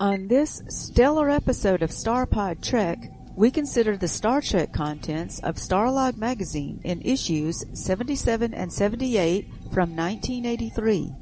On 0.00 0.28
this 0.28 0.62
stellar 0.68 1.28
episode 1.28 1.82
of 1.82 1.90
Starpod 1.90 2.66
Trek, 2.66 3.12
we 3.36 3.50
consider 3.50 3.98
the 3.98 4.08
Star 4.08 4.40
Trek 4.40 4.72
contents 4.72 5.40
of 5.40 5.56
Starlog 5.56 6.16
magazine 6.16 6.80
in 6.84 7.02
issues 7.02 7.62
77 7.74 8.54
and 8.54 8.72
78 8.72 9.46
from 9.70 9.94
1983. 9.94 11.12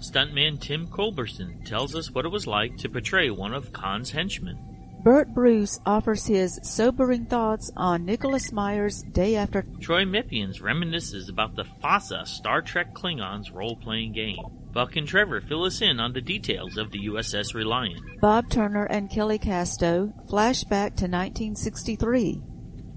Stuntman 0.00 0.60
Tim 0.60 0.88
Culbertson 0.88 1.64
tells 1.64 1.94
us 1.94 2.10
what 2.10 2.24
it 2.24 2.32
was 2.32 2.48
like 2.48 2.76
to 2.78 2.88
portray 2.88 3.30
one 3.30 3.54
of 3.54 3.72
Khan's 3.72 4.10
henchmen. 4.10 4.58
Bert 5.04 5.32
Bruce 5.32 5.78
offers 5.86 6.26
his 6.26 6.58
sobering 6.64 7.26
thoughts 7.26 7.70
on 7.76 8.04
Nicholas 8.04 8.50
Meyer's 8.50 9.04
Day 9.04 9.36
After. 9.36 9.64
Troy 9.80 10.04
Mippians 10.04 10.60
reminisces 10.60 11.28
about 11.28 11.54
the 11.54 11.66
FASA 11.84 12.26
Star 12.26 12.62
Trek 12.62 12.94
Klingons 12.94 13.54
role-playing 13.54 14.12
game. 14.12 14.42
Buck 14.78 14.94
and 14.94 15.08
Trevor 15.08 15.40
fill 15.40 15.64
us 15.64 15.82
in 15.82 15.98
on 15.98 16.12
the 16.12 16.20
details 16.20 16.76
of 16.76 16.92
the 16.92 17.08
USS 17.08 17.52
Reliant. 17.52 18.00
Bob 18.20 18.48
Turner 18.48 18.84
and 18.84 19.10
Kelly 19.10 19.36
Casto 19.36 20.12
flashback 20.30 20.94
to 20.94 21.08
1963. 21.08 22.40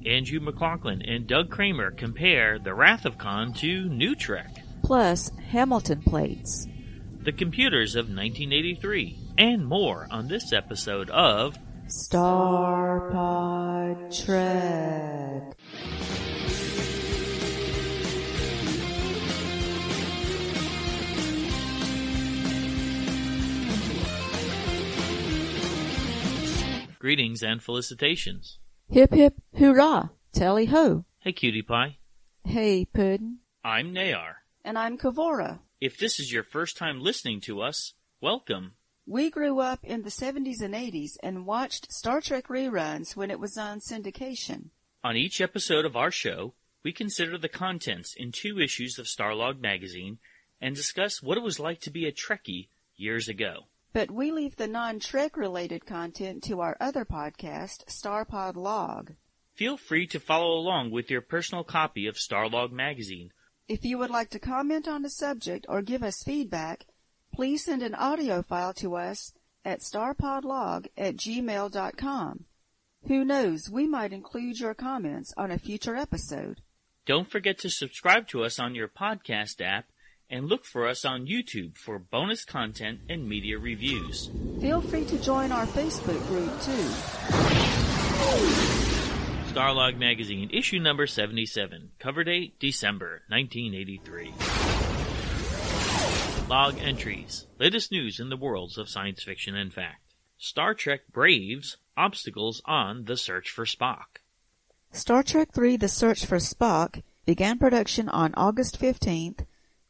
Andrew 0.05 0.39
McLaughlin 0.41 1.01
and 1.01 1.25
Doug 1.25 1.49
Kramer 1.49 1.89
compare 1.89 2.59
The 2.59 2.75
Wrath 2.75 3.05
of 3.05 3.17
Khan 3.17 3.53
to 3.53 3.89
New 3.89 4.13
Trek. 4.13 4.57
Plus 4.83 5.31
Hamilton 5.49 6.03
plates. 6.03 6.67
The 7.23 7.31
computers 7.31 7.95
of 7.95 8.05
1983, 8.05 9.17
and 9.39 9.65
more 9.65 10.07
on 10.11 10.27
this 10.27 10.53
episode 10.53 11.09
of 11.09 11.57
Starpod 11.87 13.15
Trek. 14.23 15.55
Greetings 27.01 27.41
and 27.41 27.63
felicitations. 27.63 28.59
Hip 28.91 29.11
hip 29.11 29.33
hurrah! 29.57 30.09
Tally 30.33 30.67
ho! 30.67 31.03
Hey, 31.17 31.31
Cutie 31.31 31.63
Pie. 31.63 31.97
Hey, 32.45 32.85
Puddin'. 32.85 33.39
I'm 33.63 33.91
Nayar. 33.91 34.33
And 34.63 34.77
I'm 34.77 34.99
Kavora. 34.99 35.61
If 35.79 35.97
this 35.97 36.19
is 36.19 36.31
your 36.31 36.43
first 36.43 36.77
time 36.77 37.01
listening 37.01 37.41
to 37.41 37.59
us, 37.59 37.95
welcome. 38.21 38.73
We 39.07 39.31
grew 39.31 39.59
up 39.59 39.79
in 39.83 40.03
the 40.03 40.11
70s 40.11 40.61
and 40.61 40.75
80s 40.75 41.13
and 41.23 41.47
watched 41.47 41.91
Star 41.91 42.21
Trek 42.21 42.49
reruns 42.49 43.15
when 43.15 43.31
it 43.31 43.39
was 43.39 43.57
on 43.57 43.79
syndication. 43.79 44.65
On 45.03 45.17
each 45.17 45.41
episode 45.41 45.85
of 45.85 45.95
our 45.95 46.11
show, 46.11 46.53
we 46.83 46.93
consider 46.93 47.35
the 47.39 47.49
contents 47.49 48.13
in 48.15 48.31
two 48.31 48.59
issues 48.59 48.99
of 48.99 49.07
Starlog 49.07 49.59
magazine 49.59 50.19
and 50.61 50.75
discuss 50.75 51.23
what 51.23 51.39
it 51.39 51.43
was 51.43 51.59
like 51.59 51.81
to 51.81 51.89
be 51.89 52.05
a 52.05 52.11
Trekkie 52.11 52.67
years 52.95 53.27
ago. 53.27 53.65
But 53.93 54.09
we 54.09 54.31
leave 54.31 54.55
the 54.55 54.67
non-Trek 54.67 55.35
related 55.35 55.85
content 55.85 56.43
to 56.43 56.61
our 56.61 56.77
other 56.79 57.03
podcast, 57.03 57.85
Starpod 57.87 58.55
Log. 58.55 59.13
Feel 59.53 59.75
free 59.75 60.07
to 60.07 60.19
follow 60.19 60.53
along 60.53 60.91
with 60.91 61.11
your 61.11 61.21
personal 61.21 61.63
copy 61.63 62.07
of 62.07 62.15
Starlog 62.15 62.71
magazine. 62.71 63.31
If 63.67 63.83
you 63.83 63.97
would 63.97 64.09
like 64.09 64.29
to 64.31 64.39
comment 64.39 64.87
on 64.87 65.01
the 65.01 65.09
subject 65.09 65.65
or 65.67 65.81
give 65.81 66.03
us 66.03 66.23
feedback, 66.23 66.85
please 67.33 67.65
send 67.65 67.83
an 67.83 67.95
audio 67.95 68.41
file 68.41 68.73
to 68.75 68.95
us 68.95 69.33
at 69.65 69.81
starpodlog 69.81 70.87
at 70.97 71.15
gmail.com. 71.17 72.45
Who 73.07 73.25
knows, 73.25 73.69
we 73.69 73.87
might 73.87 74.13
include 74.13 74.59
your 74.59 74.73
comments 74.73 75.33
on 75.35 75.51
a 75.51 75.59
future 75.59 75.95
episode. 75.95 76.61
Don't 77.05 77.29
forget 77.29 77.57
to 77.59 77.69
subscribe 77.69 78.27
to 78.29 78.43
us 78.43 78.59
on 78.59 78.75
your 78.75 78.87
podcast 78.87 79.59
app 79.59 79.85
and 80.31 80.47
look 80.47 80.65
for 80.65 80.87
us 80.87 81.03
on 81.03 81.27
YouTube 81.27 81.77
for 81.77 81.99
bonus 81.99 82.45
content 82.45 83.01
and 83.09 83.27
media 83.27 83.59
reviews. 83.59 84.31
Feel 84.61 84.79
free 84.79 85.03
to 85.05 85.21
join 85.21 85.51
our 85.51 85.67
Facebook 85.67 86.25
group 86.27 86.49
too. 86.61 86.87
Starlog 89.53 89.97
Magazine, 89.97 90.49
issue 90.53 90.79
number 90.79 91.05
77, 91.05 91.91
cover 91.99 92.23
date 92.23 92.57
December 92.57 93.21
1983. 93.27 94.33
Log 96.47 96.79
entries, 96.79 97.47
latest 97.59 97.91
news 97.91 98.21
in 98.21 98.29
the 98.29 98.37
worlds 98.37 98.77
of 98.77 98.89
science 98.89 99.21
fiction 99.21 99.57
and 99.57 99.73
fact. 99.73 100.13
Star 100.37 100.73
Trek 100.73 101.01
braves 101.11 101.75
obstacles 101.97 102.61
on 102.65 103.03
the 103.05 103.17
search 103.17 103.51
for 103.51 103.65
Spock. 103.65 104.21
Star 104.93 105.23
Trek 105.23 105.49
III 105.57 105.77
The 105.77 105.87
Search 105.87 106.25
for 106.25 106.37
Spock 106.37 107.03
began 107.25 107.59
production 107.59 108.09
on 108.09 108.33
August 108.35 108.79
15th 108.79 109.45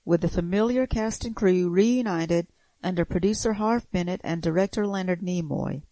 with 0.05 0.21
the 0.21 0.27
familiar 0.27 0.87
cast 0.87 1.25
and 1.25 1.35
crew 1.35 1.69
reunited 1.69 2.47
under 2.83 3.05
producer 3.05 3.53
Harve 3.53 3.89
Bennett 3.91 4.21
and 4.23 4.41
director 4.41 4.87
Leonard 4.87 5.21
Nimoy. 5.21 5.83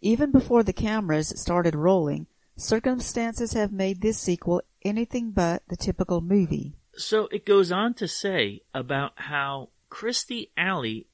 Even 0.00 0.30
before 0.30 0.62
the 0.62 0.72
cameras 0.72 1.32
started 1.40 1.74
rolling, 1.74 2.26
circumstances 2.56 3.52
have 3.52 3.72
made 3.72 4.00
this 4.00 4.18
sequel 4.18 4.62
anything 4.84 5.30
but 5.30 5.62
the 5.68 5.76
typical 5.76 6.20
movie. 6.20 6.74
So 6.96 7.26
it 7.28 7.46
goes 7.46 7.72
on 7.72 7.94
to 7.94 8.08
say 8.08 8.62
about 8.72 9.12
how 9.16 9.70
Kirstie 9.90 10.50
Alley 10.56 11.06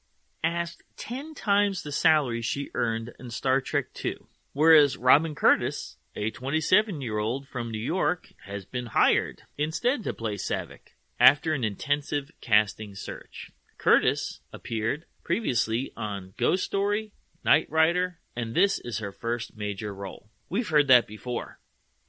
asked 0.43 0.83
10 0.97 1.33
times 1.33 1.83
the 1.83 1.91
salary 1.91 2.41
she 2.41 2.69
earned 2.73 3.13
in 3.19 3.29
Star 3.29 3.61
Trek 3.61 3.85
II, 4.03 4.17
whereas 4.53 4.97
Robin 4.97 5.35
Curtis, 5.35 5.97
a 6.15 6.29
27 6.31 7.01
year 7.01 7.17
old 7.17 7.47
from 7.47 7.71
New 7.71 7.79
York, 7.79 8.33
has 8.45 8.65
been 8.65 8.87
hired 8.87 9.43
instead 9.57 10.03
to 10.03 10.13
play 10.13 10.35
Saavik 10.35 10.90
after 11.21 11.53
an 11.53 11.63
intensive 11.63 12.31
casting 12.41 12.95
search. 12.95 13.51
Curtis 13.77 14.39
appeared 14.51 15.05
previously 15.23 15.93
on 15.95 16.33
Ghost 16.35 16.63
Story, 16.63 17.13
Knight 17.45 17.67
Rider, 17.69 18.17
and 18.35 18.55
this 18.55 18.79
is 18.79 18.97
her 18.97 19.11
first 19.11 19.55
major 19.55 19.93
role. 19.93 20.29
We've 20.49 20.69
heard 20.69 20.87
that 20.87 21.05
before, 21.05 21.59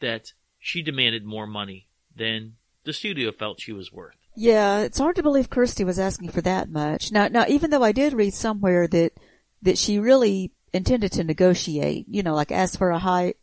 that 0.00 0.32
she 0.58 0.80
demanded 0.80 1.26
more 1.26 1.46
money 1.46 1.88
than 2.16 2.54
the 2.84 2.94
studio 2.94 3.32
felt 3.32 3.60
she 3.60 3.72
was 3.72 3.92
worth. 3.92 4.16
Yeah, 4.34 4.78
it's 4.78 4.98
hard 4.98 5.16
to 5.16 5.22
believe 5.22 5.50
Kirstie 5.50 5.84
was 5.84 5.98
asking 5.98 6.30
for 6.30 6.40
that 6.40 6.70
much. 6.70 7.12
Now, 7.12 7.28
now, 7.28 7.44
even 7.46 7.70
though 7.70 7.82
I 7.82 7.92
did 7.92 8.14
read 8.14 8.32
somewhere 8.32 8.88
that, 8.88 9.12
that 9.60 9.76
she 9.76 9.98
really 9.98 10.52
intended 10.72 11.12
to 11.12 11.24
negotiate, 11.24 12.06
you 12.08 12.22
know, 12.22 12.34
like 12.34 12.50
ask 12.50 12.78
for 12.78 12.90
a 12.90 12.98
high, 12.98 13.34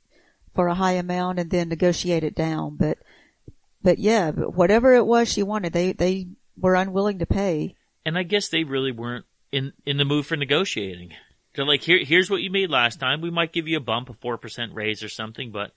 for 0.55 0.67
a 0.67 0.73
high 0.73 0.93
amount 0.93 1.37
and 1.37 1.51
then 1.51 1.69
negotiate 1.69 2.23
it 2.23 2.33
down, 2.33 2.75
but, 2.75 2.97
but 3.81 3.99
yeah, 3.99 4.31
but 4.31 4.55
whatever 4.55 4.93
it 4.93 5.05
was 5.05 5.31
she 5.31 5.43
wanted, 5.43 5.73
they, 5.73 5.93
they 5.93 6.27
were 6.57 6.75
unwilling 6.75 7.19
to 7.19 7.25
pay. 7.25 7.75
And 8.05 8.17
I 8.17 8.23
guess 8.23 8.49
they 8.49 8.63
really 8.63 8.91
weren't 8.91 9.25
in, 9.51 9.73
in 9.85 9.97
the 9.97 10.05
mood 10.05 10.25
for 10.25 10.35
negotiating. 10.35 11.13
They're 11.55 11.65
like, 11.65 11.81
here, 11.81 12.03
here's 12.03 12.29
what 12.29 12.41
you 12.41 12.51
made 12.51 12.69
last 12.69 12.99
time. 12.99 13.21
We 13.21 13.31
might 13.31 13.53
give 13.53 13.67
you 13.67 13.77
a 13.77 13.81
bump, 13.81 14.09
a 14.09 14.13
4% 14.13 14.73
raise 14.73 15.03
or 15.03 15.09
something, 15.09 15.51
but 15.51 15.71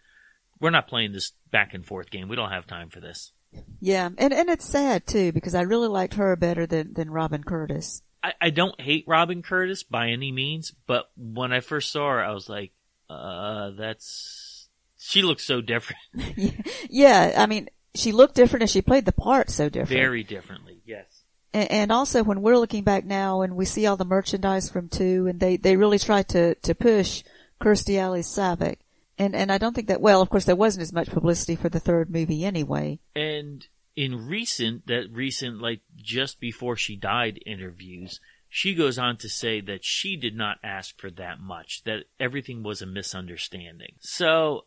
we're 0.60 0.70
not 0.70 0.88
playing 0.88 1.12
this 1.12 1.32
back 1.50 1.74
and 1.74 1.84
forth 1.84 2.10
game. 2.10 2.28
We 2.28 2.36
don't 2.36 2.52
have 2.52 2.66
time 2.66 2.88
for 2.88 3.00
this. 3.00 3.32
Yeah, 3.80 4.08
and, 4.16 4.32
and 4.32 4.48
it's 4.48 4.68
sad 4.68 5.06
too, 5.06 5.32
because 5.32 5.54
I 5.54 5.62
really 5.62 5.88
liked 5.88 6.14
her 6.14 6.36
better 6.36 6.66
than, 6.66 6.94
than 6.94 7.10
Robin 7.10 7.42
Curtis. 7.42 8.02
I, 8.22 8.32
I 8.40 8.50
don't 8.50 8.80
hate 8.80 9.04
Robin 9.06 9.42
Curtis 9.42 9.82
by 9.82 10.08
any 10.08 10.32
means, 10.32 10.72
but 10.86 11.10
when 11.16 11.52
I 11.52 11.60
first 11.60 11.90
saw 11.92 12.10
her, 12.10 12.22
I 12.22 12.32
was 12.32 12.48
like, 12.48 12.72
uh, 13.10 13.70
that's, 13.70 14.68
she 14.98 15.22
looks 15.22 15.44
so 15.44 15.60
different. 15.60 16.00
yeah, 16.88 17.34
I 17.36 17.46
mean, 17.46 17.68
she 17.94 18.12
looked 18.12 18.34
different 18.34 18.62
and 18.62 18.70
she 18.70 18.82
played 18.82 19.04
the 19.04 19.12
part 19.12 19.50
so 19.50 19.68
different. 19.68 20.00
Very 20.00 20.22
differently, 20.22 20.80
yes. 20.86 21.22
And, 21.52 21.70
and 21.70 21.92
also 21.92 22.22
when 22.22 22.42
we're 22.42 22.58
looking 22.58 22.84
back 22.84 23.04
now 23.04 23.42
and 23.42 23.56
we 23.56 23.64
see 23.64 23.86
all 23.86 23.96
the 23.96 24.04
merchandise 24.04 24.70
from 24.70 24.88
two 24.88 25.26
and 25.26 25.38
they, 25.40 25.56
they 25.56 25.76
really 25.76 25.98
tried 25.98 26.28
to, 26.30 26.54
to 26.56 26.74
push 26.74 27.22
Kirstie 27.60 27.98
Alley's 27.98 28.28
Saavik. 28.28 28.76
And, 29.18 29.36
and 29.36 29.52
I 29.52 29.58
don't 29.58 29.74
think 29.74 29.88
that, 29.88 30.00
well, 30.00 30.22
of 30.22 30.30
course 30.30 30.44
there 30.44 30.56
wasn't 30.56 30.82
as 30.82 30.92
much 30.92 31.10
publicity 31.10 31.54
for 31.54 31.68
the 31.68 31.80
third 31.80 32.10
movie 32.10 32.44
anyway. 32.44 32.98
And 33.14 33.66
in 33.94 34.26
recent, 34.26 34.86
that 34.86 35.08
recent, 35.12 35.60
like 35.60 35.80
just 35.96 36.40
before 36.40 36.76
she 36.76 36.96
died 36.96 37.38
interviews, 37.44 38.20
she 38.54 38.74
goes 38.74 38.98
on 38.98 39.16
to 39.16 39.30
say 39.30 39.62
that 39.62 39.82
she 39.82 40.14
did 40.14 40.36
not 40.36 40.58
ask 40.62 41.00
for 41.00 41.10
that 41.12 41.40
much, 41.40 41.82
that 41.84 42.04
everything 42.20 42.62
was 42.62 42.82
a 42.82 42.86
misunderstanding. 42.86 43.94
So, 44.00 44.66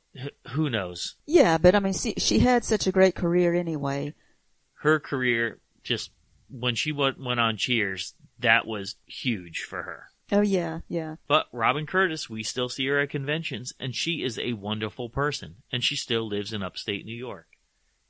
who 0.53 0.71
knows? 0.71 1.17
Yeah, 1.27 1.59
but 1.59 1.75
I 1.75 1.79
mean, 1.79 1.93
see, 1.93 2.15
she 2.17 2.39
had 2.39 2.65
such 2.65 2.87
a 2.87 2.91
great 2.91 3.13
career 3.13 3.53
anyway. 3.53 4.15
Her 4.79 4.99
career 4.99 5.59
just, 5.83 6.09
when 6.49 6.73
she 6.73 6.91
went, 6.91 7.23
went 7.23 7.39
on 7.39 7.57
Cheers, 7.57 8.15
that 8.39 8.65
was 8.65 8.95
huge 9.05 9.59
for 9.59 9.83
her. 9.83 10.05
Oh 10.31 10.41
yeah, 10.41 10.79
yeah. 10.87 11.17
But 11.27 11.45
Robin 11.51 11.85
Curtis, 11.85 12.27
we 12.27 12.41
still 12.41 12.69
see 12.69 12.87
her 12.87 12.99
at 12.99 13.11
conventions, 13.11 13.71
and 13.79 13.93
she 13.93 14.23
is 14.23 14.39
a 14.39 14.53
wonderful 14.53 15.09
person, 15.09 15.57
and 15.71 15.83
she 15.83 15.95
still 15.95 16.27
lives 16.27 16.53
in 16.53 16.63
upstate 16.63 17.05
New 17.05 17.15
York, 17.15 17.45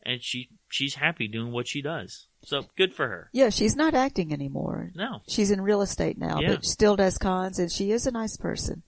and 0.04 0.24
she 0.24 0.52
she's 0.70 0.96
happy 0.96 1.28
doing 1.28 1.52
what 1.52 1.68
she 1.68 1.82
does. 1.82 2.28
So 2.46 2.66
good 2.78 2.94
for 2.94 3.08
her. 3.08 3.30
Yeah, 3.34 3.50
she's 3.50 3.76
not 3.76 3.94
acting 3.94 4.32
anymore. 4.32 4.92
No, 4.96 5.22
she's 5.28 5.52
in 5.52 5.62
real 5.62 5.82
estate 5.82 6.18
now, 6.18 6.40
Yeah. 6.40 6.50
but 6.56 6.66
still 6.66 6.96
does 6.96 7.18
cons, 7.18 7.60
and 7.60 7.72
she 7.72 7.92
is 7.92 8.06
a 8.06 8.12
nice 8.12 8.38
person. 8.38 8.84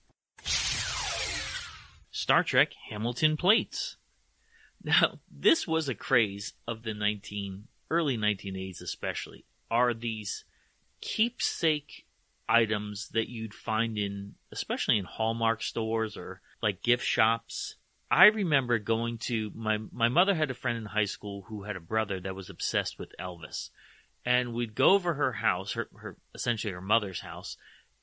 Star 2.10 2.42
Trek 2.42 2.70
Hamilton 2.88 3.36
plates. 3.36 3.96
Now, 4.82 5.18
this 5.30 5.66
was 5.66 5.88
a 5.88 5.94
craze 5.94 6.54
of 6.66 6.82
the 6.84 6.94
19 6.94 7.68
early 7.90 8.16
1980s 8.16 8.80
especially. 8.80 9.44
Are 9.70 9.92
these 9.92 10.44
keepsake 11.00 12.06
items 12.48 13.08
that 13.12 13.28
you'd 13.28 13.54
find 13.54 13.98
in, 13.98 14.34
especially 14.50 14.98
in 14.98 15.04
Hallmark 15.04 15.62
stores 15.62 16.16
or 16.16 16.40
like 16.62 16.82
gift 16.82 17.04
shops. 17.04 17.76
I 18.10 18.26
remember 18.26 18.78
going 18.78 19.18
to 19.26 19.50
my 19.54 19.78
my 19.92 20.08
mother 20.08 20.34
had 20.34 20.50
a 20.50 20.54
friend 20.54 20.78
in 20.78 20.86
high 20.86 21.04
school 21.04 21.42
who 21.48 21.64
had 21.64 21.76
a 21.76 21.80
brother 21.80 22.20
that 22.20 22.34
was 22.34 22.48
obsessed 22.48 22.98
with 22.98 23.14
Elvis, 23.20 23.70
and 24.24 24.54
we'd 24.54 24.74
go 24.74 24.90
over 24.90 25.14
her 25.14 25.32
house, 25.32 25.72
her 25.72 25.88
her 25.96 26.16
essentially 26.34 26.72
her 26.72 26.80
mother's 26.80 27.20
house, 27.20 27.56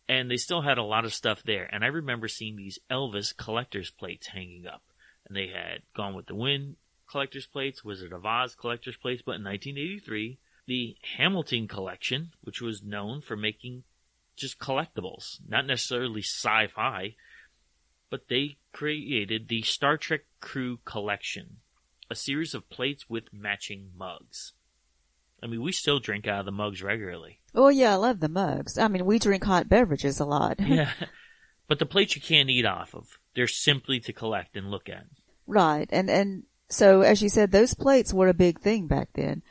and 0.08 0.30
they 0.30 0.38
still 0.38 0.62
had 0.62 0.78
a 0.78 0.84
lot 0.84 1.06
of 1.06 1.14
stuff 1.14 1.42
there. 1.44 1.68
And 1.72 1.84
I 1.84 1.88
remember 1.88 2.28
seeing 2.28 2.56
these 2.56 2.80
Elvis 2.90 3.36
collector's 3.36 3.90
plates 3.90 4.28
hanging 4.28 4.68
up, 4.68 4.84
and 5.28 5.36
they 5.36 5.48
had 5.48 5.82
Gone 5.96 6.14
with 6.14 6.28
the 6.28 6.36
Wind 6.36 6.76
collector's 7.10 7.48
plates, 7.48 7.84
Wizard 7.84 8.14
of 8.14 8.26
Oz 8.26 8.56
collector's 8.56 8.98
plates, 8.98 9.24
but 9.26 9.36
in 9.36 9.44
1983, 9.44 10.38
the 10.68 10.96
Hamilton 11.18 11.68
collection, 11.68 12.32
which 12.42 12.62
was 12.62 12.84
known 12.84 13.22
for 13.22 13.36
making 13.36 13.84
just 14.36 14.60
collectibles, 14.60 15.40
not 15.48 15.66
necessarily 15.66 16.22
sci-fi, 16.22 17.16
but 18.16 18.30
they 18.30 18.56
created 18.72 19.50
the 19.50 19.62
Star 19.64 19.98
Trek 19.98 20.22
Crew 20.40 20.80
Collection, 20.86 21.58
a 22.10 22.16
series 22.16 22.54
of 22.54 22.70
plates 22.70 23.10
with 23.10 23.34
matching 23.34 23.90
mugs. 23.94 24.54
I 25.44 25.48
mean, 25.48 25.62
we 25.62 25.74
still 25.74 26.00
drink 26.00 26.26
out 26.26 26.40
of 26.40 26.46
the 26.46 26.54
mugs 26.54 26.82
regularly. 26.82 27.42
Oh 27.54 27.68
yeah, 27.68 27.92
I 27.92 27.96
love 27.96 28.22
the 28.22 28.30
mugs. 28.30 28.78
I 28.78 28.88
mean, 28.88 29.06
we 29.06 29.20
drink 29.20 29.44
hot 29.44 29.68
beverages 29.68 30.22
a 30.22 30.26
lot. 30.26 30.62
yeah. 30.66 30.92
But 31.68 31.80
the 31.80 31.86
plates 31.86 32.16
you 32.16 32.22
can't 32.22 32.50
eat 32.50 32.66
off 32.66 32.96
of. 32.96 33.20
They're 33.36 33.48
simply 33.48 34.00
to 34.00 34.14
collect 34.14 34.56
and 34.56 34.72
look 34.72 34.88
at. 34.88 35.08
Right. 35.46 35.90
And, 35.92 36.10
and 36.10 36.44
so 36.70 37.02
as 37.02 37.22
you 37.22 37.28
said, 37.28 37.52
those 37.52 37.74
plates 37.74 38.14
were 38.14 38.30
a 38.30 38.34
big 38.34 38.62
thing 38.62 38.88
back 38.88 39.10
then 39.16 39.44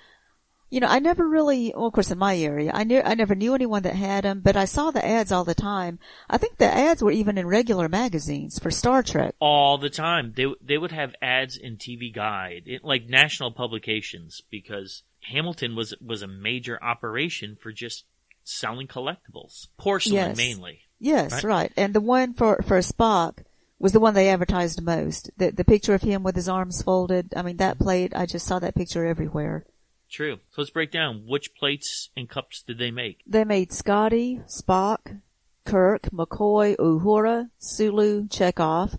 you 0.74 0.80
know, 0.80 0.88
I 0.88 0.98
never 0.98 1.24
really, 1.24 1.72
well, 1.72 1.86
of 1.86 1.92
course 1.92 2.10
in 2.10 2.18
my 2.18 2.36
area, 2.36 2.72
I 2.74 2.82
knew, 2.82 3.00
I 3.00 3.14
never 3.14 3.36
knew 3.36 3.54
anyone 3.54 3.84
that 3.84 3.94
had 3.94 4.24
them, 4.24 4.40
but 4.40 4.56
I 4.56 4.64
saw 4.64 4.90
the 4.90 5.06
ads 5.06 5.30
all 5.30 5.44
the 5.44 5.54
time. 5.54 6.00
I 6.28 6.36
think 6.36 6.56
the 6.56 6.64
ads 6.64 7.00
were 7.00 7.12
even 7.12 7.38
in 7.38 7.46
regular 7.46 7.88
magazines 7.88 8.58
for 8.58 8.72
Star 8.72 9.04
Trek. 9.04 9.36
All 9.38 9.78
the 9.78 9.88
time. 9.88 10.32
They, 10.36 10.46
they 10.60 10.76
would 10.76 10.90
have 10.90 11.14
ads 11.22 11.56
in 11.56 11.76
TV 11.76 12.12
Guide, 12.12 12.64
in, 12.66 12.80
like 12.82 13.08
national 13.08 13.52
publications, 13.52 14.42
because 14.50 15.04
Hamilton 15.20 15.76
was, 15.76 15.94
was 16.04 16.22
a 16.22 16.26
major 16.26 16.76
operation 16.82 17.56
for 17.62 17.70
just 17.70 18.04
selling 18.42 18.88
collectibles. 18.88 19.68
Porcelain 19.78 20.30
yes. 20.30 20.36
mainly. 20.36 20.80
Yes, 20.98 21.30
right? 21.34 21.44
right. 21.44 21.72
And 21.76 21.94
the 21.94 22.00
one 22.00 22.34
for, 22.34 22.60
for 22.66 22.78
Spock 22.78 23.44
was 23.78 23.92
the 23.92 24.00
one 24.00 24.14
they 24.14 24.28
advertised 24.28 24.82
most. 24.82 25.30
The, 25.36 25.52
the 25.52 25.62
picture 25.62 25.94
of 25.94 26.02
him 26.02 26.24
with 26.24 26.34
his 26.34 26.48
arms 26.48 26.82
folded. 26.82 27.32
I 27.36 27.42
mean, 27.42 27.58
that 27.58 27.78
plate, 27.78 28.12
I 28.16 28.26
just 28.26 28.44
saw 28.44 28.58
that 28.58 28.74
picture 28.74 29.06
everywhere. 29.06 29.66
True. 30.14 30.36
So 30.52 30.60
let's 30.60 30.70
break 30.70 30.92
down 30.92 31.24
which 31.26 31.56
plates 31.56 32.10
and 32.16 32.28
cups 32.28 32.62
did 32.62 32.78
they 32.78 32.92
make? 32.92 33.18
They 33.26 33.42
made 33.42 33.72
Scotty, 33.72 34.42
Spock, 34.46 35.20
Kirk, 35.64 36.02
McCoy, 36.12 36.76
Uhura, 36.76 37.50
Sulu, 37.58 38.28
Chekov, 38.28 38.96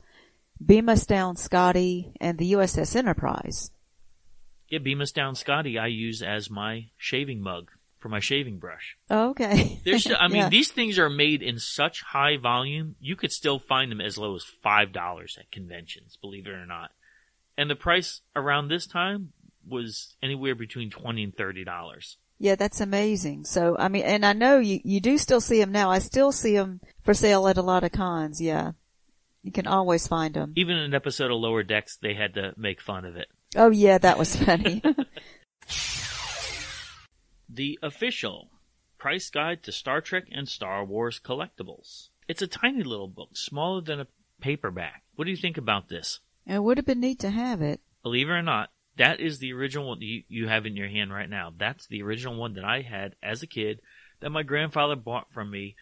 Beam 0.63 0.89
Us 0.89 1.05
Down 1.05 1.37
Scotty, 1.37 2.11
and 2.19 2.37
the 2.37 2.51
USS 2.51 2.97
Enterprise. 2.97 3.71
Yeah, 4.67 4.79
Beam 4.79 4.99
Us 4.99 5.13
Down 5.13 5.35
Scotty 5.35 5.79
I 5.79 5.87
use 5.87 6.21
as 6.21 6.49
my 6.49 6.87
shaving 6.97 7.39
mug 7.39 7.71
for 7.97 8.09
my 8.09 8.19
shaving 8.19 8.57
brush. 8.57 8.97
Oh, 9.09 9.29
okay. 9.29 9.79
There's, 9.85 10.11
I 10.19 10.27
mean, 10.27 10.35
yeah. 10.35 10.49
these 10.49 10.69
things 10.69 10.99
are 10.99 11.09
made 11.09 11.41
in 11.41 11.59
such 11.59 12.01
high 12.01 12.35
volume, 12.35 12.97
you 12.99 13.15
could 13.15 13.31
still 13.31 13.59
find 13.59 13.89
them 13.89 14.01
as 14.01 14.17
low 14.17 14.35
as 14.35 14.43
$5 14.65 15.37
at 15.39 15.49
conventions, 15.49 16.17
believe 16.19 16.45
it 16.45 16.51
or 16.51 16.65
not. 16.65 16.91
And 17.57 17.69
the 17.69 17.75
price 17.75 18.19
around 18.35 18.67
this 18.67 18.85
time 18.85 19.31
was 19.67 20.15
anywhere 20.21 20.55
between 20.55 20.89
twenty 20.89 21.23
and 21.23 21.35
thirty 21.35 21.63
dollars. 21.63 22.17
Yeah, 22.37 22.55
that's 22.55 22.81
amazing. 22.81 23.45
So, 23.45 23.77
I 23.79 23.87
mean, 23.87 24.03
and 24.03 24.25
I 24.25 24.33
know 24.33 24.59
you, 24.59 24.81
you 24.83 24.99
do 24.99 25.17
still 25.17 25.39
see 25.39 25.59
them 25.59 25.71
now. 25.71 25.89
I 25.89 25.99
still 25.99 26.33
see 26.33 26.55
them 26.55 26.81
for 27.03 27.13
sale 27.13 27.47
at 27.47 27.57
a 27.57 27.61
lot 27.61 27.85
of 27.85 27.93
cons. 27.93 28.41
Yeah. 28.41 28.73
You 29.41 29.51
can 29.51 29.67
always 29.67 30.07
find 30.07 30.33
them. 30.33 30.53
Even 30.55 30.75
in 30.75 30.83
an 30.83 30.95
episode 30.95 31.31
of 31.31 31.37
Lower 31.37 31.63
Decks, 31.63 31.97
they 32.01 32.15
had 32.15 32.33
to 32.33 32.53
make 32.57 32.81
fun 32.81 33.05
of 33.05 33.15
it. 33.15 33.27
Oh 33.55 33.69
yeah, 33.69 33.99
that 33.99 34.17
was 34.17 34.35
funny. 34.35 34.81
the 37.49 37.77
official 37.83 38.49
price 38.97 39.29
guide 39.29 39.61
to 39.63 39.71
Star 39.71 40.01
Trek 40.01 40.25
and 40.31 40.49
Star 40.49 40.83
Wars 40.83 41.21
collectibles. 41.23 42.09
It's 42.27 42.41
a 42.41 42.47
tiny 42.47 42.81
little 42.81 43.07
book, 43.07 43.37
smaller 43.37 43.81
than 43.81 43.99
a 43.99 44.07
paperback. 44.41 45.03
What 45.15 45.25
do 45.25 45.31
you 45.31 45.37
think 45.37 45.57
about 45.57 45.89
this? 45.89 46.21
It 46.47 46.63
would 46.63 46.77
have 46.77 46.87
been 46.87 46.99
neat 46.99 47.19
to 47.19 47.29
have 47.29 47.61
it. 47.61 47.81
Believe 48.01 48.29
it 48.29 48.33
or 48.33 48.41
not, 48.41 48.71
that 48.97 49.19
is 49.19 49.39
the 49.39 49.53
original 49.53 49.89
one 49.89 50.01
you, 50.01 50.23
you 50.27 50.47
have 50.47 50.65
in 50.65 50.75
your 50.75 50.87
hand 50.87 51.13
right 51.13 51.29
now. 51.29 51.51
That's 51.57 51.87
the 51.87 52.01
original 52.03 52.35
one 52.35 52.53
that 52.53 52.63
I 52.63 52.81
had 52.81 53.15
as 53.21 53.43
a 53.43 53.47
kid 53.47 53.81
that 54.21 54.29
my 54.29 54.43
grandfather 54.43 54.95
bought 54.95 55.31
from 55.33 55.51
me 55.51 55.75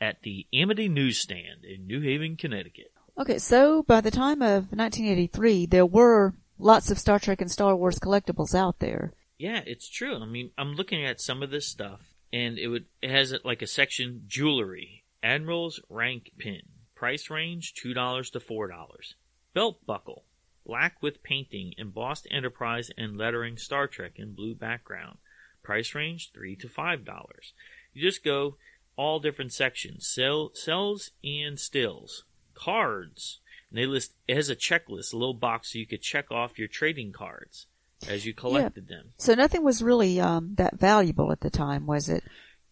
at 0.00 0.22
the 0.22 0.46
Amity 0.52 0.88
newsstand 0.88 1.64
in 1.64 1.86
New 1.86 2.00
Haven, 2.00 2.36
Connecticut. 2.36 2.92
Okay, 3.18 3.38
so 3.38 3.82
by 3.82 4.00
the 4.00 4.10
time 4.10 4.42
of 4.42 4.70
1983, 4.70 5.66
there 5.66 5.86
were 5.86 6.34
lots 6.58 6.90
of 6.90 6.98
Star 6.98 7.18
Trek 7.18 7.40
and 7.40 7.50
Star 7.50 7.74
Wars 7.74 7.98
collectibles 7.98 8.54
out 8.54 8.78
there. 8.78 9.12
Yeah, 9.38 9.62
it's 9.66 9.88
true. 9.88 10.16
I 10.16 10.26
mean, 10.26 10.50
I'm 10.56 10.74
looking 10.74 11.04
at 11.04 11.20
some 11.20 11.42
of 11.42 11.50
this 11.50 11.66
stuff, 11.66 12.00
and 12.32 12.58
it 12.58 12.68
would 12.68 12.86
it 13.02 13.10
has 13.10 13.34
like 13.44 13.62
a 13.62 13.66
section 13.66 14.24
jewelry, 14.26 15.04
Admiral's 15.22 15.80
rank 15.88 16.32
pin, 16.38 16.62
price 16.94 17.30
range 17.30 17.74
two 17.74 17.94
dollars 17.94 18.30
to 18.30 18.40
four 18.40 18.68
dollars, 18.68 19.14
belt 19.54 19.84
buckle, 19.86 20.24
black 20.68 21.02
with 21.02 21.24
painting, 21.24 21.72
embossed 21.78 22.28
Enterprise 22.30 22.90
and 22.96 23.16
lettering 23.16 23.56
Star 23.56 23.88
Trek 23.88 24.12
in 24.16 24.34
blue 24.34 24.54
background. 24.54 25.18
Price 25.64 25.94
range 25.94 26.30
three 26.32 26.54
to 26.56 26.68
five 26.68 27.04
dollars. 27.04 27.54
You 27.92 28.02
just 28.02 28.22
go 28.22 28.56
all 28.96 29.18
different 29.18 29.52
sections, 29.52 30.06
sell, 30.06 30.50
sells 30.54 31.10
and 31.24 31.58
stills, 31.58 32.24
cards. 32.54 33.40
And 33.70 33.78
they 33.78 33.86
list 33.86 34.12
it 34.28 34.36
has 34.36 34.50
a 34.50 34.56
checklist, 34.56 35.12
a 35.12 35.16
little 35.16 35.34
box 35.34 35.72
so 35.72 35.78
you 35.78 35.86
could 35.86 36.02
check 36.02 36.30
off 36.30 36.58
your 36.58 36.68
trading 36.68 37.12
cards 37.12 37.66
as 38.06 38.26
you 38.26 38.34
collected 38.34 38.86
yeah. 38.88 38.96
them. 38.96 39.12
So 39.16 39.34
nothing 39.34 39.64
was 39.64 39.82
really 39.82 40.20
um, 40.20 40.54
that 40.56 40.78
valuable 40.78 41.32
at 41.32 41.40
the 41.40 41.50
time, 41.50 41.86
was 41.86 42.08
it? 42.08 42.22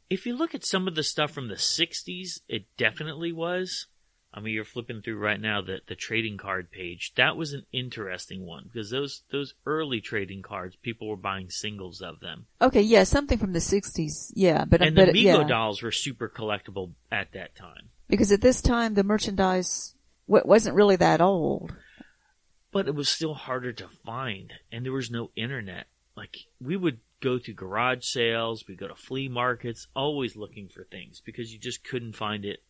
If 0.09 0.27
you 0.27 0.37
look 0.37 0.55
at 0.55 0.65
some 0.65 0.87
of 0.87 0.95
the 0.95 1.03
stuff 1.03 1.33
from 1.33 1.49
the 1.49 1.55
'60s, 1.55 2.41
it 2.49 2.67
definitely 2.77 3.33
was. 3.33 3.87
I 4.37 4.41
mean, 4.41 4.53
you're 4.53 4.65
flipping 4.65 5.01
through 5.01 5.17
right 5.17 5.41
now 5.41 5.63
the 5.63 5.81
the 5.87 5.95
trading 5.95 6.37
card 6.37 6.71
page. 6.71 7.13
That 7.17 7.39
was 7.39 7.55
an 7.55 7.65
interesting 7.73 8.45
one 8.45 8.65
because 8.71 8.91
those 8.91 9.23
those 9.33 9.55
early 9.65 10.03
trading 10.03 10.43
cards, 10.43 10.77
people 10.77 11.09
were 11.09 11.17
buying 11.17 11.49
singles 11.49 12.03
of 12.03 12.21
them. 12.21 12.45
Okay, 12.61 12.83
yeah, 12.83 13.05
something 13.05 13.39
from 13.39 13.55
the 13.55 13.61
'60s, 13.61 14.33
yeah, 14.35 14.67
but 14.67 14.83
and 14.83 14.95
but, 14.95 15.07
the 15.07 15.13
Mego 15.13 15.41
yeah. 15.41 15.49
dolls 15.49 15.83
were 15.83 15.91
super 15.91 16.29
collectible 16.29 16.93
at 17.11 17.33
that 17.33 17.57
time 17.57 17.89
because 18.09 18.31
at 18.31 18.43
this 18.43 18.61
time 18.61 18.93
the 18.93 19.05
merchandise 19.05 19.95
wasn't 20.27 20.77
really 20.77 20.97
that 20.97 21.23
old. 21.23 21.75
But 22.73 22.89
it 22.89 22.95
was 22.95 23.09
still 23.09 23.33
harder 23.33 23.73
to 23.73 23.89
find, 24.05 24.53
and 24.71 24.85
there 24.85 24.93
was 24.93 25.11
no 25.11 25.31
internet. 25.35 25.87
Like 26.15 26.37
we 26.61 26.77
would 26.77 26.99
go 27.21 27.39
to 27.39 27.53
garage 27.55 28.05
sales, 28.05 28.67
we'd 28.69 28.79
go 28.79 28.89
to 28.89 28.95
flea 28.95 29.29
markets, 29.29 29.87
always 29.97 30.37
looking 30.37 30.69
for 30.69 30.85
things 30.85 31.23
because 31.25 31.53
you 31.53 31.59
just 31.59 31.85
couldn't 31.85 32.15
find 32.15 32.45
it 32.45 32.63